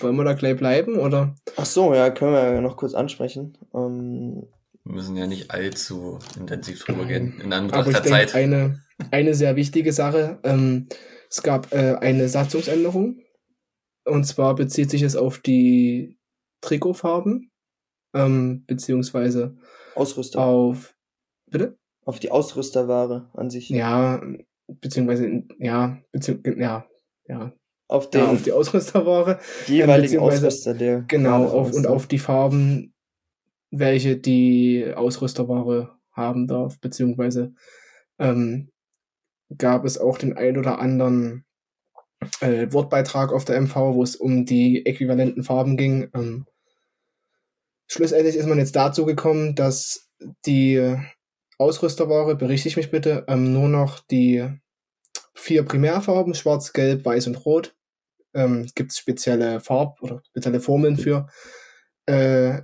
Wollen 0.00 0.16
wir 0.16 0.24
da 0.24 0.34
gleich 0.34 0.56
bleiben 0.56 0.96
oder? 0.96 1.34
Ach 1.56 1.64
so, 1.64 1.94
ja, 1.94 2.10
können 2.10 2.32
wir 2.32 2.52
ja 2.54 2.60
noch 2.60 2.76
kurz 2.76 2.94
ansprechen. 2.94 3.56
Ähm, 3.74 4.46
Wir 4.84 4.92
müssen 4.94 5.16
ja 5.16 5.26
nicht 5.26 5.50
allzu 5.50 6.18
intensiv 6.38 6.84
drüber 6.84 7.06
gehen. 7.06 7.40
In 7.40 7.52
Aber 7.52 7.56
Anbetracht 7.56 7.86
ich 7.86 7.92
der 7.94 8.02
denke, 8.02 8.26
Zeit. 8.26 8.34
eine, 8.34 8.82
eine 9.10 9.34
sehr 9.34 9.56
wichtige 9.56 9.92
Sache. 9.92 10.38
Ähm, 10.44 10.88
es 11.30 11.42
gab 11.42 11.72
äh, 11.72 11.96
eine 12.00 12.28
Satzungsänderung. 12.28 13.20
Und 14.06 14.24
zwar 14.24 14.54
bezieht 14.54 14.90
sich 14.90 15.02
es 15.02 15.16
auf 15.16 15.38
die 15.40 16.16
Trikotfarben. 16.60 17.50
Ähm, 18.14 18.64
beziehungsweise 18.66 19.56
Ausrüster. 19.94 20.40
auf. 20.40 20.94
Bitte? 21.50 21.76
Auf 22.04 22.18
die 22.18 22.30
Ausrüsterware 22.30 23.30
an 23.34 23.50
sich. 23.50 23.68
Ja, 23.68 24.22
beziehungsweise, 24.68 25.44
ja, 25.58 25.98
bezieh 26.12 26.38
ja, 26.56 26.86
ja. 27.28 27.52
auf 27.88 28.10
den 28.10 28.20
ja, 28.22 28.30
auf 28.30 28.42
die 28.42 28.52
Ausrüsterware. 28.52 29.40
jeweiligen 29.66 30.02
beziehungsweise- 30.02 30.46
Ausrüster, 30.46 30.74
der 30.74 31.00
Genau, 31.02 31.46
auf, 31.46 31.72
und 31.72 31.86
auf 31.86 32.06
die 32.06 32.18
Farben, 32.18 32.94
welche 33.70 34.16
die 34.16 34.92
Ausrüsterware 34.94 35.96
haben 36.12 36.46
darf, 36.46 36.80
beziehungsweise 36.80 37.52
ähm, 38.18 38.70
gab 39.58 39.84
es 39.84 39.98
auch 39.98 40.18
den 40.18 40.36
ein 40.36 40.56
oder 40.56 40.78
anderen 40.78 41.45
äh, 42.40 42.66
Wortbeitrag 42.72 43.32
auf 43.32 43.44
der 43.44 43.60
MV, 43.60 43.74
wo 43.74 44.02
es 44.02 44.16
um 44.16 44.44
die 44.44 44.84
äquivalenten 44.86 45.42
Farben 45.42 45.76
ging. 45.76 46.10
Ähm, 46.14 46.46
schlussendlich 47.86 48.36
ist 48.36 48.46
man 48.46 48.58
jetzt 48.58 48.76
dazu 48.76 49.04
gekommen, 49.04 49.54
dass 49.54 50.10
die 50.44 50.96
Ausrüsterware, 51.58 52.36
berichte 52.36 52.76
mich 52.76 52.90
bitte, 52.90 53.24
ähm, 53.28 53.52
nur 53.52 53.68
noch 53.68 54.00
die 54.00 54.46
vier 55.34 55.64
Primärfarben, 55.64 56.34
schwarz, 56.34 56.72
gelb, 56.72 57.04
weiß 57.04 57.26
und 57.28 57.44
rot, 57.44 57.74
ähm, 58.34 58.66
gibt 58.74 58.92
es 58.92 58.98
spezielle 58.98 59.60
Farb- 59.60 60.02
oder 60.02 60.22
spezielle 60.24 60.60
Formeln 60.60 60.96
für, 60.96 61.28
äh, 62.06 62.62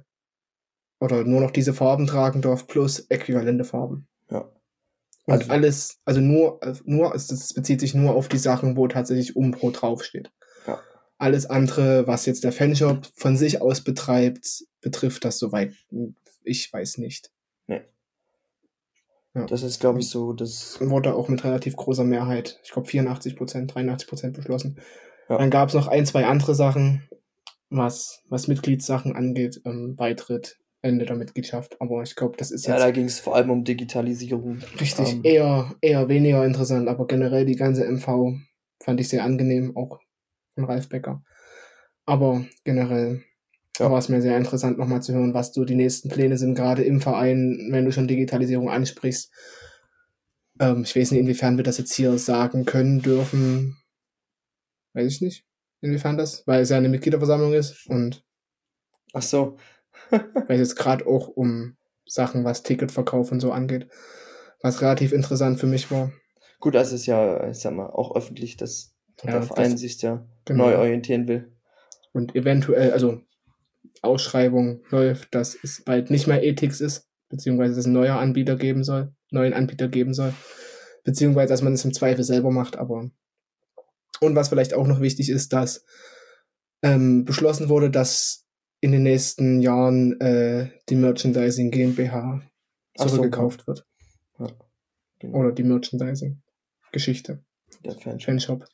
oder 1.01 1.25
nur 1.25 1.41
noch 1.41 1.51
diese 1.51 1.75
Farben 1.75 2.07
tragen 2.07 2.43
darf, 2.43 2.67
plus 2.67 3.07
äquivalente 3.09 3.65
Farben. 3.65 4.09
Ja. 4.31 4.51
Und 5.25 5.35
Also- 5.35 5.51
alles, 5.51 6.01
also 6.05 6.21
nur, 6.21 6.63
also 6.63 6.83
nur, 6.85 7.13
das 7.13 7.53
bezieht 7.55 7.81
sich 7.81 7.95
nur 7.95 8.15
auf 8.15 8.29
die 8.29 8.39
Sachen, 8.39 8.77
wo 8.77 8.89
tatsächlich 8.89 9.37
Umpro 9.37 9.71
draufsteht. 9.71 10.31
Ja. 10.67 10.81
Alles 11.19 11.47
andere, 11.47 12.07
was 12.07 12.27
jetzt 12.27 12.45
der 12.45 12.53
Fanshop 12.53 13.07
von 13.15 13.37
sich 13.37 13.61
aus 13.61 13.83
betreibt, 13.83 14.65
betrifft 14.81 15.25
das 15.25 15.39
soweit. 15.39 15.75
Ich 16.43 16.73
weiß 16.73 16.99
nicht. 16.99 17.31
Das 19.35 19.63
ist, 19.63 19.81
glaube 19.81 20.01
ich, 20.01 20.11
so, 20.11 20.35
das. 20.35 20.79
Wurde 20.81 21.15
auch 21.15 21.29
mit 21.29 21.43
relativ 21.43 21.75
großer 21.75 22.05
Mehrheit, 22.05 22.61
ich 22.65 22.71
glaube 22.71 22.89
84 22.89 23.35
Prozent, 23.37 23.75
83 23.75 24.07
Prozent 24.07 24.37
beschlossen. 24.37 24.79
Ja. 25.29 25.39
Dann 25.39 25.49
gab 25.51 25.69
es 25.71 25.75
noch 25.75 25.89
ein, 25.89 26.05
zwei 26.05 26.27
andere 26.27 26.55
Sachen, 26.55 27.09
was, 27.71 28.23
was 28.29 28.47
Mitgliedssachen 28.47 29.17
angeht, 29.17 29.63
ähm, 29.65 29.97
Beitritt, 29.97 30.59
Ende 30.83 31.07
der 31.07 31.17
Mitgliedschaft. 31.17 31.81
Aber 31.81 32.03
ich 32.03 32.17
glaube, 32.17 32.37
das 32.37 32.51
ist 32.51 32.67
Ja, 32.67 32.75
jetzt 32.75 32.83
da 32.83 32.91
ging 32.91 33.07
es 33.07 33.21
vor 33.21 33.37
allem 33.37 33.51
um 33.51 33.65
Digitalisierung. 33.65 34.59
Richtig, 34.81 35.13
Ähm, 35.13 35.21
eher, 35.25 35.75
eher 35.81 36.09
weniger 36.09 36.45
interessant, 36.45 36.89
aber 36.89 37.07
generell 37.07 37.47
die 37.47 37.57
ganze 37.57 37.85
MV 37.87 38.35
fand 38.83 39.01
ich 39.01 39.09
sehr 39.09 39.25
angenehm, 39.25 39.77
auch 39.77 40.01
von 40.55 40.65
Ralf 40.65 40.89
Becker. 40.89 41.23
Aber 42.05 42.45
generell 42.65 43.23
Ja. 43.79 43.91
war 43.91 43.99
es 43.99 44.09
mir 44.09 44.21
sehr 44.21 44.37
interessant, 44.37 44.77
nochmal 44.77 45.03
zu 45.03 45.15
hören, 45.15 45.35
was 45.35 45.55
so 45.55 45.65
die 45.65 45.77
nächsten 45.77 46.09
Pläne 46.09 46.37
sind, 46.37 46.57
gerade 46.57 46.83
im 46.83 47.01
Verein, 47.01 47.69
wenn 47.71 47.85
du 47.85 47.93
schon 47.93 48.09
Digitalisierung 48.09 48.69
ansprichst. 48.69 49.33
Ähm, 50.61 50.83
ich 50.83 50.95
weiß 50.95 51.13
nicht, 51.13 51.21
inwiefern 51.21 51.57
wir 51.57 51.65
das 51.65 51.79
jetzt 51.79 51.95
hier 51.95 52.19
sagen 52.19 52.65
können, 52.65 53.01
dürfen. 53.03 53.79
Weiß 54.95 55.11
ich 55.11 55.21
nicht, 55.23 55.47
inwiefern 55.81 56.19
das, 56.19 56.47
weil 56.47 56.63
es 56.63 56.69
ja 56.71 56.77
eine 56.77 56.89
Mitgliederversammlung 56.89 57.53
ist 57.55 57.87
und 57.87 58.25
Ach 59.15 59.23
so. 59.23 59.59
weil 60.49 60.61
es 60.61 60.69
jetzt 60.69 60.77
gerade 60.77 61.07
auch 61.07 61.29
um 61.29 61.77
Sachen, 62.07 62.45
was 62.45 62.63
Ticketverkauf 62.63 63.33
und 63.33 63.41
so 63.41 63.53
angeht, 63.53 63.89
was 64.63 64.81
relativ 64.83 65.13
interessant 65.13 65.59
für 65.59 65.67
mich 65.67 65.91
war. 65.91 66.13
Gut, 66.61 66.75
das 66.75 66.93
ist 66.93 67.07
ja, 67.07 67.49
ich 67.49 67.59
sag 67.59 67.75
mal, 67.75 67.87
auch 67.91 68.15
öffentlich, 68.15 68.57
dass 68.57 68.95
Ja, 69.25 69.33
der 69.33 69.43
Verein 69.43 69.73
das- 69.73 69.81
sich 69.81 69.99
da 69.99 70.27
Genau. 70.45 70.65
neu 70.67 70.79
orientieren 70.79 71.27
will. 71.29 71.53
und 72.13 72.37
eventuell, 72.37 72.93
also 72.93 73.21
Ausschreibung 74.03 74.83
läuft, 74.91 75.35
dass 75.35 75.57
es 75.63 75.83
bald 75.85 76.11
nicht 76.11 76.27
mehr 76.27 76.45
Ethics 76.45 76.81
ist, 76.81 77.09
beziehungsweise 77.29 77.79
es 77.81 77.87
ein 77.87 77.93
neuer 77.93 78.17
Anbieter 78.19 78.57
geben 78.57 78.85
soll, 78.85 79.15
neuen 79.31 79.55
Anbieter 79.55 79.89
geben 79.89 80.13
soll, 80.13 80.35
beziehungsweise 81.05 81.49
dass 81.49 81.63
man 81.63 81.73
es 81.73 81.85
im 81.85 81.95
Zweifel 81.95 82.25
selber 82.25 82.51
macht, 82.51 82.77
aber 82.77 83.11
und 84.21 84.37
was 84.37 84.49
vielleicht 84.51 84.75
auch 84.75 84.87
noch 84.87 85.01
wichtig 85.01 85.31
ist, 85.31 85.53
dass 85.53 85.85
ähm, 86.83 87.25
beschlossen 87.25 87.69
wurde, 87.69 87.91
dass 87.91 88.42
in 88.83 88.93
den 88.93 89.05
nächsten 89.05 89.61
Jahren 89.63 90.21
äh, 90.21 90.69
die 90.89 90.97
Merchandising 90.97 91.71
GmbH 91.71 92.43
Ach 92.99 93.05
so, 93.05 93.17
zurückgekauft 93.17 93.67
wird. 93.67 93.87
Genau. 95.21 95.39
Oder 95.39 95.53
die 95.53 95.63
Merchandising-Geschichte. 95.63 97.45
Der 97.85 97.93
Fanshop. 97.93 98.23
Fanshop. 98.25 98.65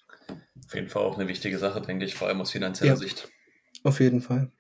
Auf 0.66 0.74
jeden 0.74 0.88
Fall 0.88 1.02
auch 1.04 1.18
eine 1.18 1.28
wichtige 1.28 1.58
Sache, 1.58 1.80
denke 1.82 2.06
ich, 2.06 2.14
vor 2.14 2.26
allem 2.28 2.40
aus 2.40 2.50
finanzieller 2.52 2.92
Ja. 2.92 2.96
Sicht. 2.96 3.28
Auf 3.84 4.00
jeden 4.00 4.22
Fall. 4.22 4.50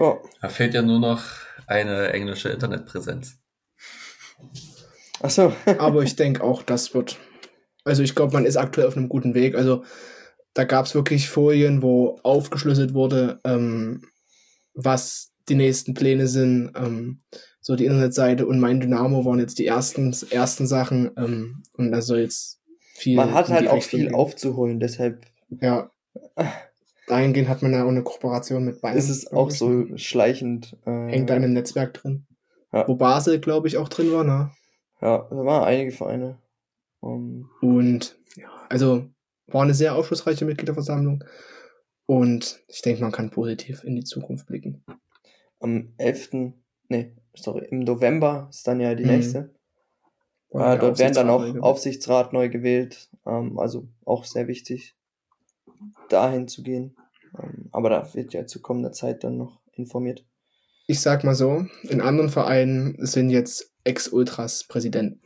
Oh, 0.00 0.16
Da 0.42 0.48
fehlt 0.48 0.74
ja 0.74 0.82
nur 0.82 0.98
noch 0.98 1.22
eine 1.68 2.12
englische 2.12 2.48
Internetpräsenz. 2.48 3.38
ach 5.22 5.30
so. 5.30 5.54
Aber 5.78 6.02
ich 6.02 6.16
denke 6.16 6.42
auch, 6.42 6.62
das 6.64 6.94
wird. 6.94 7.16
Also 7.84 8.02
ich 8.02 8.14
glaube, 8.16 8.32
man 8.32 8.44
ist 8.44 8.56
aktuell 8.56 8.88
auf 8.88 8.96
einem 8.96 9.08
guten 9.08 9.34
Weg. 9.34 9.54
Also 9.54 9.84
da 10.52 10.64
gab 10.64 10.86
es 10.86 10.94
wirklich 10.96 11.28
Folien, 11.28 11.80
wo 11.82 12.18
aufgeschlüsselt 12.24 12.92
wurde, 12.94 13.40
ähm, 13.44 14.02
was 14.74 15.32
die 15.48 15.54
nächsten 15.54 15.94
Pläne 15.94 16.26
sind. 16.26 16.72
Ähm, 16.76 17.20
so 17.60 17.76
die 17.76 17.86
Internetseite 17.86 18.46
und 18.46 18.60
mein 18.60 18.80
Dynamo 18.80 19.24
waren 19.24 19.38
jetzt 19.38 19.58
die 19.58 19.66
ersten, 19.66 20.14
ersten 20.30 20.66
Sachen. 20.66 21.10
Ähm, 21.16 21.62
und 21.72 21.92
da 21.92 22.02
soll 22.02 22.18
jetzt 22.18 22.60
viel. 22.94 23.16
Man 23.16 23.32
hat 23.32 23.48
halt 23.48 23.68
auch 23.68 23.76
Richtung 23.76 24.00
viel 24.00 24.06
gehen. 24.08 24.14
aufzuholen, 24.14 24.80
deshalb 24.80 25.24
Ja. 25.60 25.90
Dahingehend 27.06 27.48
hat 27.48 27.60
man 27.62 27.72
ja 27.72 27.84
auch 27.84 27.88
eine 27.88 28.02
Kooperation 28.02 28.64
mit 28.64 28.80
Bayern. 28.80 28.96
ist 28.96 29.10
es 29.10 29.30
auch 29.30 29.50
so 29.50 29.86
schleichend. 29.96 30.76
Äh, 30.86 31.08
Hängt 31.08 31.28
da 31.28 31.36
in 31.36 31.44
einem 31.44 31.52
Netzwerk 31.52 31.94
drin. 31.94 32.26
Ja. 32.72 32.88
Wo 32.88 32.94
Basel, 32.96 33.40
glaube 33.40 33.68
ich, 33.68 33.76
auch 33.76 33.88
drin 33.88 34.10
war, 34.12 34.24
ne? 34.24 34.50
Ja, 35.02 35.26
da 35.30 35.36
waren 35.36 35.64
einige 35.64 35.92
Vereine. 35.92 36.38
Um, 37.00 37.50
Und 37.60 38.16
ja, 38.36 38.48
also 38.70 39.04
war 39.48 39.62
eine 39.62 39.74
sehr 39.74 39.94
aufschlussreiche 39.94 40.46
Mitgliederversammlung. 40.46 41.22
Und 42.06 42.62
ich 42.68 42.82
denke, 42.82 43.02
man 43.02 43.12
kann 43.12 43.30
positiv 43.30 43.82
in 43.84 43.96
die 43.96 44.04
Zukunft 44.04 44.46
blicken. 44.46 44.84
am 45.60 45.94
11. 45.96 46.54
Nee, 46.88 47.12
sorry, 47.34 47.66
im 47.70 47.80
November 47.80 48.48
ist 48.50 48.66
dann 48.68 48.80
ja 48.80 48.94
die 48.94 49.04
Mhm. 49.04 49.10
nächste. 49.10 49.38
Äh, 50.50 50.58
der 50.58 50.76
dort 50.76 50.98
werden 50.98 51.14
dann 51.14 51.30
auch 51.30 51.42
Aufsichtsrat- 51.42 51.60
Aufsichtsrat 51.62 52.32
neu 52.34 52.48
gewählt. 52.50 53.08
Ähm, 53.24 53.58
also 53.58 53.88
auch 54.04 54.24
sehr 54.26 54.46
wichtig, 54.46 54.94
dahin 56.10 56.48
zu 56.48 56.62
gehen. 56.62 56.96
Ähm, 57.38 57.68
aber 57.72 57.88
da 57.90 58.14
wird 58.14 58.34
ja 58.34 58.46
zu 58.46 58.60
kommender 58.60 58.92
Zeit 58.92 59.24
dann 59.24 59.38
noch 59.38 59.60
informiert. 59.72 60.24
Ich 60.86 61.00
sag 61.00 61.24
mal 61.24 61.34
so, 61.34 61.64
in 61.84 62.02
anderen 62.02 62.28
Vereinen 62.28 62.94
sind 62.98 63.30
jetzt 63.30 63.73
Ex-Ultras 63.84 64.64
Präsidenten. 64.64 65.20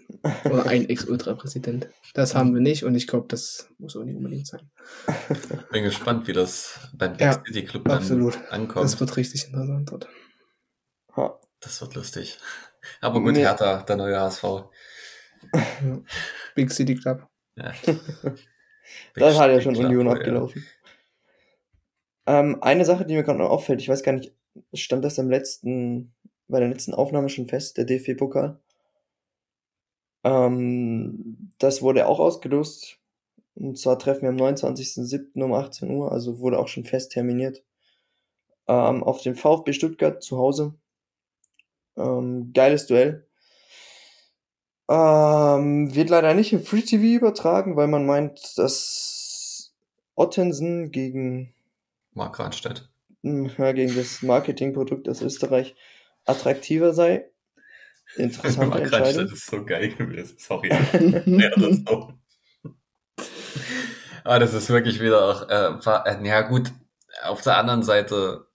Oder 0.44 0.66
ein 0.66 0.88
Ex-Ultra-Präsident. 0.88 1.88
Das 2.14 2.34
haben 2.34 2.54
wir 2.54 2.60
nicht 2.60 2.84
und 2.84 2.94
ich 2.94 3.06
glaube, 3.06 3.26
das 3.28 3.68
muss 3.78 3.96
auch 3.96 4.04
nicht 4.04 4.16
unbedingt 4.16 4.46
sein. 4.46 4.70
Bin 5.70 5.84
gespannt, 5.84 6.26
wie 6.26 6.32
das 6.32 6.78
beim 6.92 7.16
Ja, 7.18 7.36
Back 7.36 7.46
City 7.46 7.64
Club 7.64 7.84
dann 7.84 7.98
absolut. 7.98 8.38
ankommt. 8.50 8.84
Das 8.84 8.98
wird 8.98 9.16
richtig 9.16 9.46
interessant 9.46 9.90
dort. 9.92 10.08
Das 11.60 11.80
wird 11.80 11.94
lustig. 11.94 12.38
Aber 13.00 13.20
gut, 13.20 13.34
Nee. 13.34 13.40
Hertha, 13.40 13.82
der 13.82 13.96
neue 13.96 14.20
HSV. 14.20 14.42
Ja. 15.52 16.02
Big 16.54 16.70
City 16.70 16.94
Club. 16.94 17.26
Ja. 17.56 17.72
Da 19.14 19.34
hat 19.38 19.50
ja 19.50 19.60
schon 19.60 19.74
Club, 19.74 19.84
Union 19.84 20.06
ja. 20.06 20.12
abgelaufen. 20.12 20.66
Ähm, 22.24 22.62
eine 22.62 22.86
Sache, 22.86 23.04
die 23.04 23.14
mir 23.14 23.22
gerade 23.22 23.38
noch 23.38 23.50
auffällt, 23.50 23.82
ich 23.82 23.88
weiß 23.90 24.02
gar 24.02 24.12
nicht, 24.12 24.34
stand 24.72 25.04
das 25.04 25.18
im 25.18 25.28
letzten, 25.28 26.14
bei 26.48 26.60
der 26.60 26.68
letzten 26.68 26.94
Aufnahme 26.94 27.28
schon 27.28 27.46
fest, 27.46 27.76
der 27.76 27.84
DFB-Pokal? 27.84 28.58
Ähm, 30.24 31.50
das 31.58 31.82
wurde 31.82 32.06
auch 32.06 32.18
ausgelost. 32.18 32.98
Und 33.54 33.78
zwar 33.78 33.98
treffen 33.98 34.22
wir 34.22 34.28
am 34.30 34.36
29.07. 34.36 35.42
um 35.42 35.52
18 35.52 35.90
Uhr, 35.90 36.12
also 36.12 36.38
wurde 36.38 36.58
auch 36.58 36.68
schon 36.68 36.84
fest 36.84 37.12
terminiert. 37.12 37.62
Ähm, 38.66 39.02
auf 39.02 39.22
dem 39.22 39.34
VfB 39.34 39.72
Stuttgart 39.72 40.22
zu 40.22 40.38
Hause. 40.38 40.74
Ähm, 41.96 42.52
geiles 42.54 42.86
Duell. 42.86 43.26
Ähm, 44.88 45.94
wird 45.94 46.08
leider 46.08 46.32
nicht 46.34 46.52
im 46.52 46.62
Free 46.62 46.82
TV 46.82 47.04
übertragen, 47.04 47.76
weil 47.76 47.88
man 47.88 48.06
meint, 48.06 48.56
dass 48.56 49.74
Ottensen 50.14 50.90
gegen, 50.90 51.52
Mark 52.12 52.38
Ranstedt. 52.38 52.88
hm, 53.22 53.50
ja, 53.58 53.72
gegen 53.72 53.94
das 53.94 54.22
Marketingprodukt 54.22 55.08
aus 55.08 55.20
Österreich 55.20 55.74
attraktiver 56.28 56.92
sei. 56.92 57.30
Interessante 58.16 58.78
Entscheidung. 58.78 59.06
Ranstedt 59.06 59.32
ist 59.32 59.46
so 59.46 59.64
geil 59.64 59.94
gewesen. 59.94 60.36
Sorry. 60.38 60.70
ja, 61.26 61.50
das 61.50 61.64
ist 61.64 61.88
so. 61.88 62.12
Aber 64.24 64.38
das 64.40 64.54
ist 64.54 64.68
wirklich 64.68 65.00
wieder 65.00 65.24
auch, 65.24 65.48
äh, 65.48 66.10
äh, 66.10 66.26
ja 66.26 66.42
gut, 66.42 66.72
auf 67.22 67.42
der 67.42 67.56
anderen 67.56 67.82
Seite 67.82 68.46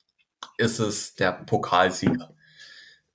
ist 0.58 0.80
es 0.80 1.16
der 1.16 1.32
Pokalsieger. 1.32 2.34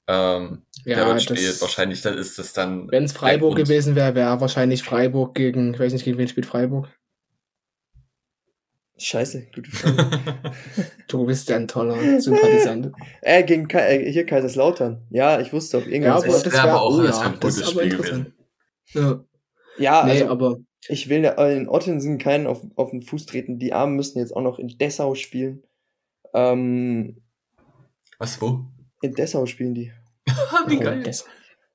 Ähm, 0.06 0.62
der 0.84 0.98
Ja, 0.98 1.04
dort 1.04 1.22
spielt. 1.22 1.38
das, 1.38 1.60
Wahrscheinlich 1.60 2.00
dann 2.02 2.16
ist 2.16 2.38
es 2.38 2.52
dann. 2.52 2.90
wenn 2.90 3.04
es 3.04 3.12
Freiburg 3.12 3.56
gewesen 3.56 3.94
wäre, 3.94 4.14
wäre 4.14 4.40
wahrscheinlich 4.40 4.82
Freiburg 4.82 5.34
gegen, 5.34 5.74
ich 5.74 5.80
weiß 5.80 5.92
nicht, 5.92 6.04
gegen 6.04 6.18
wen 6.18 6.28
spielt 6.28 6.46
Freiburg. 6.46 6.88
Scheiße, 8.98 9.46
gute 9.54 9.70
Frage. 9.70 10.10
Du 11.08 11.24
bist 11.24 11.48
ja 11.48 11.56
ein 11.56 11.68
toller 11.68 12.20
Sympathisant. 12.20 12.92
äh, 13.22 13.44
gegen 13.44 13.68
Ka 13.68 13.78
äh, 13.78 14.10
hier 14.10 14.26
Kaiserslautern. 14.26 15.06
Ja, 15.10 15.40
ich 15.40 15.52
wusste 15.52 15.78
auf 15.78 15.86
ja, 15.86 15.92
irgendwas. 15.92 16.24
aber 16.24 16.32
das 16.32 16.44
wäre 16.52 16.62
aber 16.62 16.82
auch 16.82 16.98
oh, 16.98 17.04
ja, 17.04 17.20
ein 17.20 17.34
gutes 17.34 17.70
Spiel 17.70 17.92
interessant. 17.92 18.32
Ja. 18.88 19.24
ja, 19.78 20.04
nee, 20.04 20.12
also, 20.12 20.28
aber 20.28 20.58
Ich 20.88 21.08
will 21.08 21.24
in 21.24 21.68
Ottensen 21.68 22.18
keinen 22.18 22.46
auf, 22.46 22.62
auf 22.74 22.90
den 22.90 23.02
Fuß 23.02 23.26
treten. 23.26 23.58
Die 23.58 23.72
Armen 23.72 23.96
müssen 23.96 24.18
jetzt 24.18 24.34
auch 24.34 24.42
noch 24.42 24.58
in 24.58 24.68
Dessau 24.68 25.14
spielen. 25.14 25.62
Ähm, 26.34 27.22
Was, 28.18 28.40
wo? 28.42 28.64
in 29.00 29.14
Dessau 29.14 29.46
spielen 29.46 29.74
die. 29.74 29.92
Wie 30.66 30.78
geil. 30.78 31.10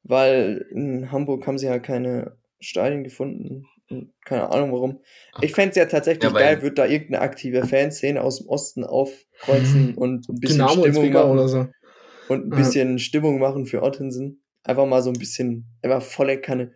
Weil 0.03 0.65
in 0.71 1.11
Hamburg 1.11 1.47
haben 1.47 1.57
sie 1.57 1.67
ja 1.67 1.79
keine 1.79 2.37
Stadien 2.59 3.03
gefunden. 3.03 3.65
Keine 4.25 4.49
Ahnung 4.51 4.71
warum. 4.73 4.99
Ich 5.41 5.53
fände 5.53 5.71
es 5.71 5.75
ja 5.75 5.85
tatsächlich 5.85 6.23
Ja, 6.31 6.37
geil, 6.37 6.61
würde 6.61 6.75
da 6.75 6.85
irgendeine 6.85 7.21
aktive 7.21 7.65
Fanszene 7.65 8.21
aus 8.21 8.39
dem 8.39 8.47
Osten 8.47 8.83
aufkreuzen 8.83 9.95
und 9.95 10.27
ein 10.29 10.39
bisschen 10.39 10.57
Dynamo 10.67 10.81
Stimmung 10.83 11.11
machen. 11.13 11.31
oder 11.31 11.47
so. 11.47 11.67
und 12.29 12.47
ein 12.47 12.51
Ja. 12.51 12.57
bisschen 12.57 12.99
Stimmung 12.99 13.39
machen 13.39 13.65
für 13.65 13.81
Ottensen. 13.83 14.43
Einfach 14.63 14.85
mal 14.85 15.01
so 15.03 15.09
ein 15.09 15.19
bisschen, 15.19 15.65
einfach 15.81 16.01
volle 16.01 16.39
Kanne 16.39 16.73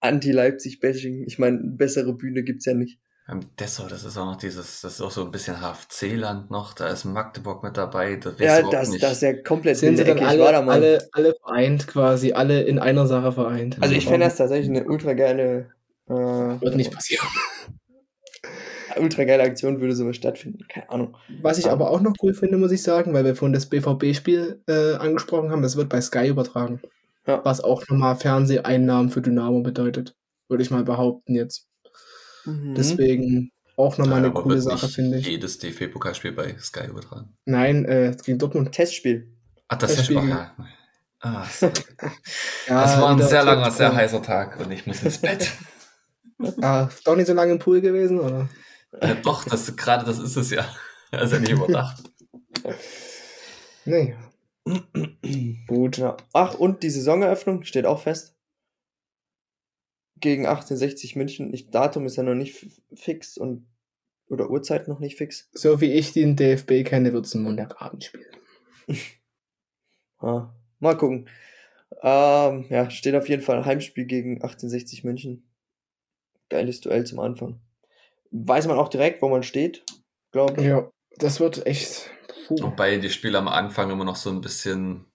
Anti-Leipzig-Bashing. 0.00 1.24
Ich 1.26 1.38
meine, 1.38 1.58
bessere 1.62 2.12
Bühne 2.14 2.42
gibt's 2.42 2.64
ja 2.66 2.74
nicht. 2.74 2.98
Ähm, 3.28 3.40
Dessau, 3.60 3.86
das 3.86 4.02
ist 4.02 4.16
auch 4.18 4.24
noch 4.26 4.36
dieses, 4.36 4.80
das 4.80 4.94
ist 4.94 5.00
auch 5.00 5.12
so 5.12 5.24
ein 5.24 5.30
bisschen 5.30 5.60
HFC-Land 5.60 6.50
noch, 6.50 6.74
da 6.74 6.88
ist 6.88 7.04
Magdeburg 7.04 7.62
mit 7.62 7.76
dabei, 7.76 8.16
das 8.16 8.34
Ja, 8.40 8.60
das, 8.68 8.88
nicht. 8.90 9.00
das 9.02 9.12
ist 9.12 9.22
ja 9.22 9.32
komplett 9.34 9.76
Sind 9.76 9.96
sie 9.96 10.02
dann 10.04 10.18
alle, 10.18 10.44
alle, 10.66 11.08
alle 11.12 11.34
vereint 11.40 11.86
quasi, 11.86 12.32
alle 12.32 12.62
in 12.62 12.80
einer 12.80 13.06
Sache 13.06 13.30
vereint. 13.30 13.76
also 13.80 13.94
ich 13.94 14.06
fände 14.06 14.26
das 14.26 14.36
tatsächlich 14.36 14.68
eine 14.70 14.84
ultra 14.88 15.12
geile, 15.14 15.70
äh, 16.08 16.12
Wird 16.60 16.76
nicht 16.76 16.92
passieren. 16.92 17.26
ultra 18.98 19.24
geile 19.24 19.42
Aktion, 19.42 19.80
würde 19.80 19.94
sowas 19.94 20.16
stattfinden. 20.16 20.66
Keine 20.68 20.90
Ahnung. 20.90 21.16
Was 21.40 21.58
ich 21.58 21.70
aber 21.70 21.90
auch 21.90 22.00
noch 22.00 22.14
cool 22.22 22.34
finde, 22.34 22.58
muss 22.58 22.72
ich 22.72 22.82
sagen, 22.82 23.14
weil 23.14 23.24
wir 23.24 23.34
vorhin 23.36 23.54
das 23.54 23.66
BVB-Spiel 23.66 24.62
äh, 24.68 24.94
angesprochen 24.96 25.50
haben, 25.50 25.62
das 25.62 25.76
wird 25.76 25.88
bei 25.88 26.00
Sky 26.00 26.28
übertragen. 26.28 26.80
Ja. 27.26 27.40
Was 27.44 27.60
auch 27.62 27.86
nochmal 27.88 28.16
Fernseheinnahmen 28.16 29.10
für 29.10 29.22
Dynamo 29.22 29.60
bedeutet. 29.62 30.14
Würde 30.48 30.62
ich 30.62 30.70
mal 30.70 30.84
behaupten 30.84 31.34
jetzt. 31.34 31.68
Mhm. 32.44 32.74
Deswegen 32.74 33.52
auch 33.76 33.96
nochmal 33.96 34.18
eine 34.18 34.26
aber 34.28 34.42
coole 34.42 34.56
wird 34.56 34.64
Sache, 34.64 34.88
finde 34.88 35.18
ich. 35.18 35.26
Jedes 35.26 35.58
DFB-Pokalspiel 35.58 36.32
bei 36.32 36.54
Sky 36.58 36.86
übertragen. 36.88 37.34
Nein, 37.46 37.84
äh, 37.86 38.14
gegen 38.22 38.38
Dortmund. 38.38 38.72
Testspiel. 38.72 39.32
Ach, 39.68 39.78
das 39.78 39.92
Das 39.92 40.00
ist 40.00 40.04
Spiel- 40.06 40.18
auch, 40.18 40.24
ja. 40.26 40.54
Ah, 41.20 41.44
so. 41.50 41.66
Ja, 42.68 42.82
das 42.82 43.00
war 43.00 43.10
ein 43.10 43.22
sehr 43.22 43.44
langer, 43.44 43.70
sehr 43.70 43.94
heißer 43.94 44.22
Tag 44.22 44.60
und 44.60 44.70
ich 44.70 44.86
muss 44.86 45.02
ins 45.02 45.18
Bett. 45.18 45.50
Ah, 46.60 46.88
doch 47.04 47.16
nicht 47.16 47.26
so 47.26 47.34
lange 47.34 47.52
im 47.52 47.58
Pool 47.58 47.80
gewesen, 47.80 48.20
oder? 48.20 48.48
äh, 49.00 49.16
doch, 49.22 49.44
das, 49.44 49.74
gerade 49.76 50.04
das 50.04 50.18
ist 50.18 50.36
es 50.36 50.50
ja. 50.50 50.66
Das 51.10 51.24
ist 51.24 51.32
ja 51.32 51.38
nicht 51.40 51.52
überdacht. 51.52 52.02
Nee. 53.84 54.14
Gut. 55.66 55.98
Ja. 55.98 56.16
Ach, 56.32 56.54
und 56.54 56.84
die 56.84 56.90
Saisoneröffnung 56.90 57.64
steht 57.64 57.84
auch 57.84 58.00
fest. 58.00 58.36
Gegen 60.20 60.46
1860 60.46 61.16
München. 61.16 61.52
Ich, 61.52 61.70
Datum 61.70 62.06
ist 62.06 62.14
ja 62.14 62.22
noch 62.22 62.36
nicht 62.36 62.64
fix 62.94 63.36
und 63.36 63.66
oder 64.28 64.50
Uhrzeit 64.50 64.88
noch 64.88 65.00
nicht 65.00 65.18
fix. 65.18 65.48
So 65.52 65.80
wie 65.80 65.92
ich 65.92 66.12
den 66.12 66.36
DFB 66.36 66.84
kenne, 66.84 67.12
wird 67.12 67.26
es 67.26 67.34
ein 67.34 67.42
Montagabend 67.42 68.04
spielen. 68.04 68.24
Ah, 70.24 70.54
mal 70.78 70.96
gucken. 70.96 71.28
Ähm, 72.00 72.66
ja, 72.68 72.88
steht 72.90 73.16
auf 73.16 73.28
jeden 73.28 73.42
Fall 73.42 73.64
Heimspiel 73.64 74.04
gegen 74.04 74.34
1860 74.34 75.02
München. 75.02 75.51
Geiles 76.52 76.80
Duell 76.80 77.04
zum 77.04 77.18
Anfang. 77.20 77.60
Weiß 78.30 78.66
man 78.66 78.78
auch 78.78 78.88
direkt, 78.88 79.22
wo 79.22 79.28
man 79.28 79.42
steht, 79.42 79.84
glaube 80.32 80.60
ich. 80.60 80.66
Ja, 80.66 80.90
das 81.16 81.40
wird 81.40 81.66
echt. 81.66 82.10
Puh. 82.46 82.56
Wobei 82.60 82.98
die 82.98 83.10
Spiele 83.10 83.38
am 83.38 83.48
Anfang 83.48 83.90
immer 83.90 84.04
noch 84.04 84.16
so 84.16 84.30
ein 84.30 84.40
bisschen. 84.40 85.06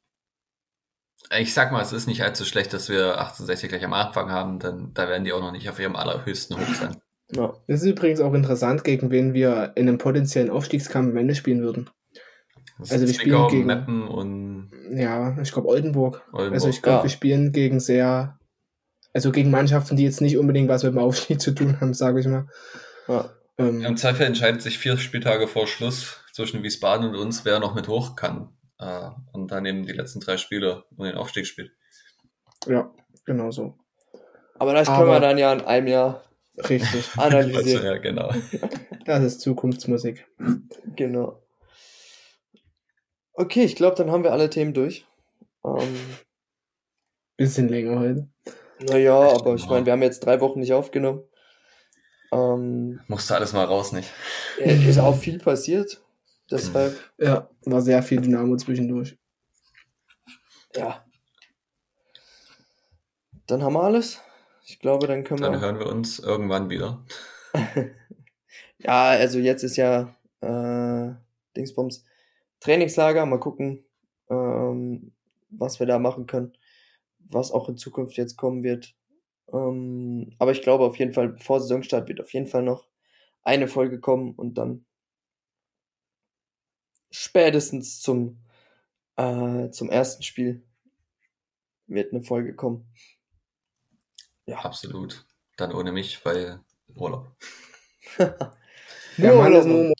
Ich 1.38 1.53
sag 1.53 1.72
mal, 1.72 1.81
es 1.81 1.91
ist 1.93 2.07
nicht 2.07 2.23
allzu 2.23 2.45
schlecht, 2.45 2.73
dass 2.73 2.89
wir 2.89 3.18
1860 3.19 3.69
gleich 3.69 3.84
am 3.85 3.93
Anfang 3.93 4.31
haben, 4.31 4.59
denn 4.59 4.91
da 4.93 5.09
werden 5.09 5.23
die 5.26 5.34
auch 5.34 5.41
noch 5.41 5.51
nicht 5.51 5.69
auf 5.69 5.80
ihrem 5.80 5.95
allerhöchsten 5.95 6.57
Hoch 6.57 6.73
sein. 6.76 6.95
Ja. 7.34 7.53
Das 7.68 7.81
ist 7.81 7.88
übrigens 7.89 8.22
auch 8.22 8.34
interessant, 8.34 8.84
gegen 8.85 9.11
wen 9.11 9.34
wir 9.34 9.73
in 9.76 9.89
einem 9.89 9.97
potenziellen 9.97 10.49
Aufstiegskampf 10.49 11.11
am 11.11 11.18
Ende 11.18 11.35
spielen 11.35 11.61
würden. 11.61 11.89
Das 12.80 12.91
Also 12.91 13.07
wir 13.07 13.14
Zwickau, 13.14 13.47
spielen 13.49 13.49
gegen- 13.49 13.65
Meppen 13.68 14.07
und 14.07 14.72
Ja, 14.91 15.35
ich 15.41 15.51
glaube 15.51 15.68
Oldenburg. 15.68 16.23
Oldenburg. 16.31 16.53
Also 16.53 16.69
ich 16.69 16.81
glaube, 16.81 16.99
Ja. 16.99 17.03
wir 17.03 17.09
spielen 17.09 17.51
gegen 17.51 17.80
sehr, 17.81 18.39
also 19.18 19.31
gegen 19.31 19.49
Mannschaften, 19.49 19.95
die 19.98 20.03
jetzt 20.03 20.22
nicht 20.22 20.38
unbedingt 20.38 20.69
was 20.69 20.84
mit 20.84 20.94
dem 20.94 20.99
Aufstieg 20.99 21.41
zu 21.41 21.52
tun 21.52 21.81
haben, 21.81 21.94
sage 21.95 22.19
ich 22.19 22.27
mal. 22.27 22.48
Ja. 23.07 23.34
Ähm, 23.57 23.81
Im 23.84 23.98
Zweifel 23.98 24.27
entscheidet 24.27 24.61
sich 24.61 24.77
vier 24.77 24.95
Spieltage 24.98 25.48
vor 25.48 25.65
Schluss 25.65 26.18
zwischen 26.34 26.61
Wiesbaden 26.61 27.07
und 27.10 27.15
uns, 27.15 27.44
wer 27.44 27.60
noch 27.60 27.73
mit 27.73 27.88
hoch 27.88 28.15
kann. 28.15 28.49
Äh, 28.80 29.10
Und 29.34 29.49
dann 29.52 29.65
eben 29.65 29.88
die 29.88 29.94
letzten 29.94 30.19
drei 30.19 30.38
Spiele 30.38 30.84
um 30.95 31.06
den 31.06 31.15
Aufstieg 31.15 31.48
spielt. 31.48 31.72
ja, 32.68 32.91
genau 33.26 33.49
so. 33.49 33.76
Aber 34.60 34.73
das 34.73 34.88
können 34.88 34.99
Aber- 35.02 35.14
wir 35.14 35.19
dann 35.19 35.39
ja 35.39 35.52
in 35.53 35.61
einem 35.61 35.88
Jahr 35.88 36.23
Richtig. 36.69 37.07
Also, 37.18 37.38
analysieren. 37.38 37.85
ja, 37.85 37.98
genau. 37.98 38.31
Das 39.06 39.23
ist 39.23 39.41
Zukunftsmusik. 39.41 40.27
Genau. 40.95 41.41
Okay, 43.34 43.64
ich 43.64 43.76
glaube, 43.76 43.95
dann 43.95 44.11
haben 44.11 44.23
wir 44.23 44.31
alle 44.31 44.49
Themen 44.49 44.73
durch. 44.73 45.06
Ähm, 45.65 45.95
Bisschen 47.38 47.68
länger 47.69 47.99
heute. 47.99 48.27
Naja, 48.79 49.27
Echt, 49.27 49.35
aber 49.41 49.55
ich 49.55 49.67
meine, 49.67 49.85
wir 49.85 49.93
haben 49.93 50.01
jetzt 50.01 50.19
drei 50.25 50.39
Wochen 50.41 50.59
nicht 50.59 50.73
aufgenommen. 50.73 51.23
Ähm, 52.31 52.99
Musste 53.07 53.35
alles 53.35 53.53
mal 53.53 53.65
raus, 53.65 53.91
nicht? 53.93 54.09
ist 54.57 54.99
auch 54.99 55.15
viel 55.17 55.39
passiert. 55.39 56.01
Deshalb, 56.51 56.97
Ja, 57.17 57.49
war 57.65 57.81
sehr 57.81 58.01
viel 58.03 58.21
Dynamo 58.21 58.55
zwischendurch. 58.57 59.17
ja. 60.75 61.03
Dann 63.47 63.63
haben 63.63 63.73
wir 63.73 63.83
alles. 63.83 64.21
Ich 64.65 64.79
glaube, 64.79 65.07
dann 65.07 65.23
können 65.23 65.41
Dann 65.41 65.53
wir. 65.53 65.61
hören 65.61 65.79
wir 65.79 65.87
uns 65.87 66.19
irgendwann 66.19 66.69
wieder. 66.69 67.03
Ja, 68.79 69.05
also 69.09 69.39
jetzt 69.39 69.63
ist 69.63 69.75
ja 69.75 70.13
äh, 70.41 71.11
Dingsbums 71.55 72.05
Trainingslager. 72.59 73.25
Mal 73.25 73.39
gucken, 73.39 73.83
ähm, 74.29 75.13
was 75.49 75.79
wir 75.79 75.87
da 75.87 75.97
machen 75.97 76.27
können. 76.27 76.55
Was 77.29 77.51
auch 77.51 77.69
in 77.69 77.77
Zukunft 77.77 78.17
jetzt 78.17 78.37
kommen 78.37 78.63
wird. 78.63 78.95
Ähm, 79.51 80.35
aber 80.39 80.51
ich 80.51 80.61
glaube 80.61 80.85
auf 80.85 80.97
jeden 80.97 81.13
Fall, 81.13 81.37
vor 81.37 81.59
Saisonstart 81.59 82.07
wird 82.07 82.21
auf 82.21 82.33
jeden 82.33 82.47
Fall 82.47 82.63
noch 82.63 82.87
eine 83.43 83.67
Folge 83.67 83.99
kommen 83.99 84.33
und 84.35 84.55
dann 84.57 84.85
spätestens 87.11 88.01
zum, 88.01 88.39
äh, 89.15 89.69
zum 89.69 89.89
ersten 89.89 90.23
Spiel 90.23 90.63
wird 91.87 92.13
eine 92.13 92.21
Folge 92.21 92.55
kommen. 92.55 92.85
Ja. 94.45 94.59
Absolut. 94.59 95.25
Dann 95.57 95.73
ohne 95.73 95.91
mich, 95.91 96.23
weil 96.25 96.59
Urlaub. 96.95 97.35
Nur 99.17 99.35
Mann 99.35 99.53
ist 99.53 99.65
nur. 99.65 99.93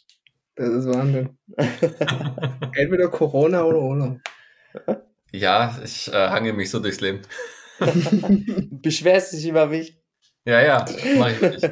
Das 0.54 0.68
ist 0.68 0.86
Wahnsinn. 0.86 1.38
Entweder 1.56 3.08
Corona 3.08 3.64
oder 3.64 3.80
Urlaub. 3.80 4.20
Ja, 5.32 5.78
ich 5.84 6.12
äh, 6.12 6.28
hange 6.28 6.52
mich 6.52 6.70
so 6.70 6.80
durchs 6.80 7.00
Leben. 7.00 7.22
Beschwerst 8.82 9.32
dich 9.34 9.46
über 9.46 9.66
mich. 9.66 9.96
Ja, 10.44 10.60
ja, 10.60 10.84
mach 11.18 11.30
ich 11.30 11.40
nicht. 11.40 11.70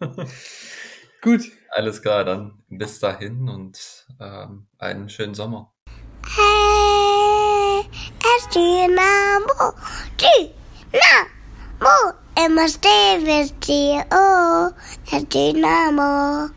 Gut. 1.22 1.42
Alles 1.70 2.02
klar, 2.02 2.24
dann 2.24 2.62
bis 2.68 3.00
dahin 3.00 3.48
und 3.48 4.06
ähm, 4.20 4.68
einen 4.78 5.08
schönen 5.08 5.34
Sommer. 5.34 5.74
Hey, 6.24 7.84
es 8.20 8.48
Dynamo, 8.50 9.74
Dynamo, 10.20 12.12
immer 12.46 12.68
stehen 12.68 13.26
wir 13.26 13.44
oh, 14.12 14.70
es 15.10 15.28
Dynamo, 15.28 16.50